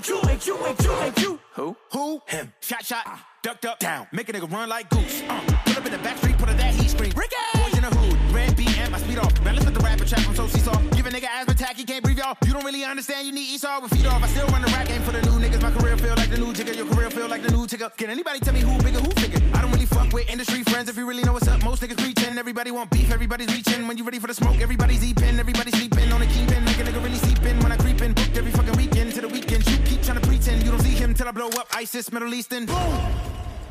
You 0.08 0.20
and 0.20 0.20
you 0.20 0.20
and 0.30 0.46
you 0.46 0.56
and 0.56 0.84
you 0.84 0.92
and 0.92 1.18
you. 1.18 1.38
Who? 1.54 1.76
Who? 1.92 2.22
Him. 2.26 2.52
Shot, 2.60 2.84
shot. 2.84 3.06
Ducked 3.42 3.64
up, 3.64 3.78
down. 3.78 4.06
Make 4.12 4.28
a 4.28 4.32
nigga 4.32 4.50
run 4.50 4.68
like 4.68 4.88
goose. 4.90 5.22
Uh, 5.28 5.40
put 5.64 5.78
up 5.78 5.86
in 5.86 5.92
the 5.92 5.98
back 5.98 6.16
street, 6.18 6.36
put 6.38 6.48
up 6.48 6.56
that 6.56 6.74
heat 6.74 6.90
screen. 6.90 7.12
Ricky! 7.16 7.36
Boys 7.54 7.74
in 7.74 7.82
the 7.82 7.94
hood, 7.96 8.34
red 8.34 8.56
BM, 8.56 8.92
I 8.92 8.98
speed 8.98 9.18
off. 9.18 9.32
Man, 9.42 9.54
let's 9.54 9.64
let 9.64 9.74
the 9.74 9.80
rapper 9.80 10.04
trap, 10.04 10.26
I'm 10.28 10.34
so 10.34 10.46
seesaw. 10.46 10.76
Give 10.94 11.06
a 11.06 11.10
nigga 11.10 11.24
asthma 11.24 11.54
attack, 11.54 11.76
he 11.76 11.84
can't 11.84 12.04
breathe, 12.04 12.18
y'all. 12.18 12.36
You 12.44 12.52
don't 12.52 12.64
really 12.64 12.84
understand, 12.84 13.26
you 13.26 13.32
need 13.32 13.48
Esau 13.48 13.80
with 13.80 13.92
feet 13.92 14.06
off. 14.06 14.22
I 14.22 14.28
still 14.28 14.46
run 14.48 14.62
the 14.62 14.68
rap 14.68 14.86
game 14.88 15.02
for 15.02 15.12
the 15.12 15.22
new 15.22 15.40
niggas. 15.40 15.62
My 15.62 15.70
career 15.70 15.96
feel 15.96 16.14
like 16.16 16.30
the 16.30 16.38
new 16.38 16.52
ticker, 16.52 16.72
your 16.72 16.86
career 16.86 17.10
feel 17.10 17.28
like 17.28 17.42
the 17.42 17.50
new 17.50 17.66
ticker. 17.66 17.90
Can 17.96 18.10
anybody 18.10 18.40
tell 18.40 18.54
me 18.54 18.60
who 18.60 18.76
bigger, 18.82 19.00
who 19.00 19.08
bigger? 19.14 19.40
I 19.56 19.62
don't 19.62 19.72
really 19.72 19.86
fuck 19.86 20.12
with 20.12 20.28
industry 20.30 20.62
friends 20.64 20.90
if 20.90 20.96
you 20.98 21.06
really 21.06 21.24
know 21.24 21.32
what's 21.32 21.48
up. 21.48 21.64
Most 21.64 21.82
niggas 21.82 21.98
preaching, 21.98 22.36
everybody 22.36 22.70
want 22.70 22.90
beef, 22.90 23.10
everybody's 23.10 23.52
reaching. 23.54 23.88
When 23.88 23.96
you 23.96 24.04
ready 24.04 24.18
for 24.18 24.26
the 24.26 24.34
smoke, 24.34 24.60
everybody's 24.60 25.02
eeping, 25.02 25.38
everybody's 25.38 25.76
sleeping 25.78 26.12
on 26.12 26.20
the 26.20 26.26
kingpin. 26.26 26.62
Make 26.64 26.78
a 26.78 26.84
nigga 26.84 27.02
really 27.02 27.16
sleeping 27.40 27.62
when 27.62 27.72
I 27.72 27.76
creep 27.76 28.00
in. 28.02 28.12
Booked 28.12 28.36
every 28.36 28.52
fucking 28.52 28.76
weekend 28.76 29.12
to 29.14 29.20
the 29.22 29.28
weekend. 29.28 29.66
You 29.68 29.76
keep 29.78 30.02
trying 30.02 30.20
to 30.20 30.26
pretend 30.26 30.62
you 30.62 30.70
don't 30.70 30.80
see 30.80 30.90
him 30.90 31.14
till 31.14 31.28
I 31.28 31.32
blow 31.32 31.48
up 31.48 31.66
ISIS, 31.74 32.12
Middle 32.12 32.32
Eastern. 32.34 32.66
Boom! 32.66 32.76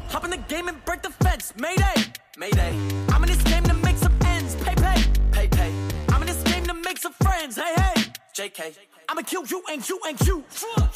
Hop 0.09 0.23
in 0.25 0.31
the 0.31 0.37
game 0.37 0.67
and 0.67 0.83
break 0.85 1.01
the 1.01 1.09
fence. 1.09 1.53
Mayday, 1.57 2.05
mayday. 2.37 2.75
I'm 3.09 3.23
in 3.23 3.29
this 3.29 3.43
game 3.43 3.63
to 3.63 3.73
make 3.73 3.97
some 3.97 4.13
ends. 4.25 4.55
Pay, 4.55 4.75
pay, 4.75 5.03
pay, 5.31 5.47
pay. 5.47 5.73
I'm 6.09 6.21
in 6.21 6.27
this 6.27 6.41
game 6.43 6.65
to 6.65 6.73
make 6.73 6.97
some 6.97 7.13
friends. 7.13 7.55
Hey, 7.57 7.73
hey. 7.75 8.03
JK. 8.33 8.77
I'ma 9.09 9.21
kill 9.21 9.45
you 9.45 9.61
and 9.71 9.87
you 9.87 9.99
and 10.07 10.19
you. 10.21 10.43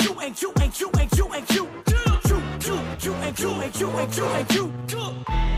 You 0.01 0.19
and 0.19 0.41
you 0.41 0.53
and 0.61 0.79
you 0.79 0.89
and 0.99 1.17
you 1.17 1.27
and 1.33 1.49
you. 1.49 1.67
You, 2.25 2.41
you, 2.65 2.79
you 3.01 3.13
and 3.13 3.39
you 3.39 3.49
and 3.49 3.75
you 3.79 3.89
and 3.89 4.17
you 4.17 4.25
and 4.25 4.53
you. 4.53 4.73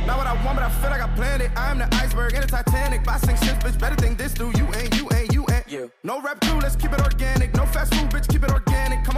Not 0.08 0.18
what 0.18 0.28
I 0.28 0.34
want, 0.46 0.58
but 0.58 0.64
I 0.64 0.70
feel 0.82 0.90
like 0.90 1.02
I 1.02 1.08
planned 1.16 1.42
it. 1.42 1.52
I'm 1.56 1.78
the 1.78 1.88
iceberg 1.96 2.34
in 2.34 2.42
the 2.42 2.48
Titanic. 2.48 3.04
By 3.04 3.18
six 3.18 3.44
ships, 3.44 3.64
bitch, 3.64 3.80
better 3.80 3.96
think 3.96 4.18
this 4.18 4.34
do. 4.34 4.52
You 4.56 4.68
ain't, 4.76 4.98
you 4.98 5.08
ain't, 5.14 5.34
you. 5.34 5.35
You. 5.68 5.92
No 6.04 6.22
rap 6.22 6.40
crew, 6.42 6.60
let's 6.60 6.76
keep 6.76 6.94
it 6.94 7.02
organic. 7.02 7.56
No 7.56 7.66
fast 7.66 7.94
food, 7.96 8.10
bitch, 8.12 8.28
keep 8.28 8.44
it 8.44 8.52
organic. 8.52 8.74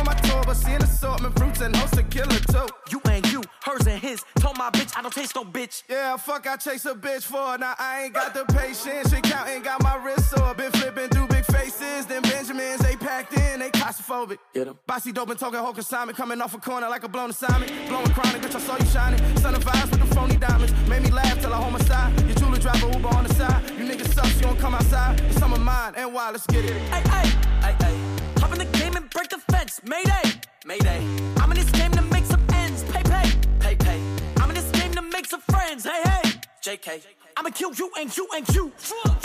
My 0.07 0.13
tour, 0.13 0.41
but 0.45 0.55
seeing 0.55 0.81
assortment, 0.81 1.37
fruits 1.37 1.59
and 1.59 1.75
host 1.75 1.97
a 1.97 2.03
killer 2.03 2.39
too. 2.53 2.65
You 2.89 3.01
and 3.11 3.29
you. 3.29 3.43
Hers 3.65 3.85
and 3.87 3.99
his. 3.99 4.23
Told 4.39 4.57
my 4.57 4.69
bitch 4.69 4.97
I 4.97 5.01
don't 5.01 5.13
taste 5.13 5.35
no 5.35 5.43
bitch. 5.43 5.83
Yeah, 5.89 6.15
fuck, 6.15 6.47
I 6.47 6.55
chase 6.55 6.85
a 6.85 6.95
bitch 6.95 7.23
for. 7.23 7.57
Now 7.57 7.75
I 7.77 8.03
ain't 8.03 8.13
got 8.13 8.33
the 8.33 8.45
patience. 8.45 9.13
She 9.13 9.19
counting, 9.19 9.63
got 9.63 9.83
my 9.83 9.97
wrist 9.97 10.29
sore. 10.29 10.53
Been 10.53 10.71
flipping 10.71 11.09
through 11.09 11.27
big 11.27 11.43
faces. 11.43 12.05
Them 12.05 12.21
Benjamins, 12.21 12.79
they 12.79 12.95
packed 12.95 13.33
in, 13.33 13.59
they 13.59 13.69
claustrophobic. 13.69 14.37
Get 14.53 14.69
'em. 14.69 14.79
Bossy 14.87 15.11
dope 15.11 15.29
and 15.29 15.37
talking 15.37 15.59
whole 15.59 15.73
consignment. 15.73 16.17
Coming 16.17 16.39
off 16.39 16.53
a 16.53 16.57
corner 16.57 16.87
like 16.87 17.03
a 17.03 17.09
blown 17.09 17.31
assignment. 17.31 17.69
Blowing 17.89 18.09
chronic, 18.13 18.41
bitch, 18.41 18.55
I 18.55 18.61
saw 18.61 18.77
you 18.77 18.85
shining. 18.85 19.19
Son 19.39 19.55
of 19.55 19.65
vibes 19.65 19.91
with 19.91 20.07
the 20.07 20.15
phony 20.15 20.37
diamonds. 20.37 20.71
Made 20.87 21.03
me 21.03 21.11
laugh 21.11 21.37
till 21.41 21.53
I 21.53 21.57
hold 21.57 21.73
my 21.73 21.79
side. 21.79 22.17
Your 22.25 22.35
jeweler 22.37 22.59
driver 22.59 22.87
Uber 22.93 23.09
on 23.09 23.25
the 23.25 23.33
side. 23.33 23.61
You 23.77 23.83
niggas 23.83 24.13
suck, 24.13 24.33
you 24.35 24.43
don't 24.43 24.57
come 24.57 24.73
outside. 24.73 25.19
It's 25.29 25.41
on 25.41 25.49
my 25.49 25.57
mind. 25.57 25.97
And 25.97 26.13
why? 26.13 26.31
Let's 26.31 26.47
get 26.47 26.63
it. 26.63 26.77
Hey, 26.93 27.03
hey, 27.09 27.27
hey, 27.61 27.75
hey. 27.81 28.06
Hop 28.47 28.57
in 28.57 28.65
the 28.65 28.77
game 28.77 28.95
and 28.95 29.09
break 29.09 29.27
the 29.27 29.39
fence. 29.51 29.81
Mayday, 29.83 30.39
Mayday. 30.65 31.05
I'm 31.35 31.51
in 31.51 31.57
this 31.57 31.69
game 31.71 31.91
to 31.91 32.01
make 32.01 32.23
some 32.23 32.41
ends. 32.53 32.81
Pay, 32.83 33.03
pay, 33.03 33.29
pay, 33.59 33.75
pay. 33.75 34.01
I'm 34.37 34.49
in 34.49 34.55
this 34.55 34.71
game 34.71 34.93
to 34.93 35.01
make 35.01 35.25
some 35.25 35.41
friends. 35.41 35.83
Hey, 35.83 36.01
hey. 36.05 36.31
JK. 36.63 37.01
I'ma 37.35 37.49
kill 37.49 37.73
you 37.73 37.91
and 37.99 38.15
you 38.15 38.25
and 38.33 38.47
you. 38.55 38.71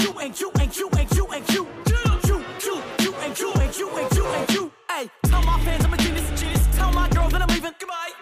You 0.00 0.18
and 0.18 0.40
you 0.40 0.50
and 0.58 0.76
you 0.76 0.88
and 0.98 1.16
you 1.16 1.26
and 1.28 1.54
you. 1.54 1.68
You, 1.86 2.44
you, 2.64 2.82
you 2.98 3.14
and 3.14 3.38
you 3.38 3.52
and 3.52 3.78
you 3.78 3.88
and 3.96 4.16
you 4.16 4.26
and 4.26 4.50
you. 4.54 4.72
Hey, 4.90 5.08
tell 5.26 5.42
my 5.44 5.60
fans 5.60 5.84
I'm 5.84 6.01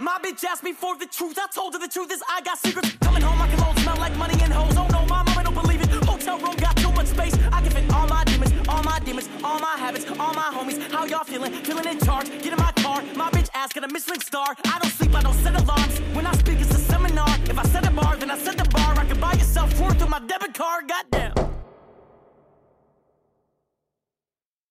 My 0.01 0.18
bitch 0.24 0.43
asked 0.44 0.62
me 0.62 0.72
for 0.72 0.97
the 0.97 1.05
truth. 1.05 1.39
I 1.39 1.47
told 1.55 1.74
her 1.74 1.78
the 1.78 1.86
truth 1.86 2.10
is 2.10 2.22
I 2.27 2.40
got 2.40 2.56
secrets. 2.59 2.90
Coming 3.02 3.20
home, 3.20 3.39
I 3.39 3.47
can 3.48 3.60
all 3.60 3.77
smell 3.77 3.98
like 3.98 4.16
money 4.16 4.32
and 4.43 4.51
hoes. 4.51 4.74
Oh 4.74 4.86
no, 4.89 5.05
my 5.05 5.22
mama 5.22 5.44
don't 5.44 5.52
believe 5.52 5.82
it. 5.82 5.90
Hotel 6.06 6.39
room 6.39 6.56
got 6.56 6.74
too 6.78 6.90
much 6.93 7.09
space. 7.09 7.35
I 7.52 7.60
can 7.60 7.70
fit 7.70 7.93
all 7.93 8.09
my 8.09 8.24
demons, 8.24 8.51
all 8.66 8.82
my 8.82 8.98
demons, 9.01 9.28
all 9.44 9.59
my 9.59 9.77
habits, 9.77 10.06
all 10.18 10.32
my 10.32 10.51
homies. 10.56 10.81
How 10.90 11.05
y'all 11.05 11.24
feeling? 11.24 11.52
Feeling 11.52 11.85
in 11.85 12.01
charge. 12.01 12.31
Get 12.31 12.47
in 12.47 12.56
my 12.56 12.72
car. 12.77 13.02
My 13.14 13.31
bitch 13.31 13.51
asking 13.52 13.85
a 13.85 13.89
Michelin 13.89 14.20
star. 14.20 14.56
I 14.64 14.78
don't 14.81 14.90
sleep, 14.90 15.14
I 15.14 15.20
don't 15.20 15.35
set 15.35 15.55
alarms. 15.55 15.98
When 16.14 16.24
I 16.24 16.32
speak, 16.32 16.60
it's 16.60 16.74
a 16.74 16.78
seminar. 16.78 17.28
If 17.44 17.59
I 17.59 17.64
set 17.64 17.86
a 17.86 17.90
bar, 17.90 18.16
then 18.16 18.31
I 18.31 18.39
set 18.39 18.56
the 18.56 18.68
bar. 18.70 18.98
I 18.98 19.05
can 19.05 19.20
buy 19.20 19.35
yourself 19.35 19.70
four 19.74 19.93
through 19.93 20.09
my 20.09 20.20
debit 20.20 20.55
card. 20.55 20.89
Goddamn. 20.89 21.49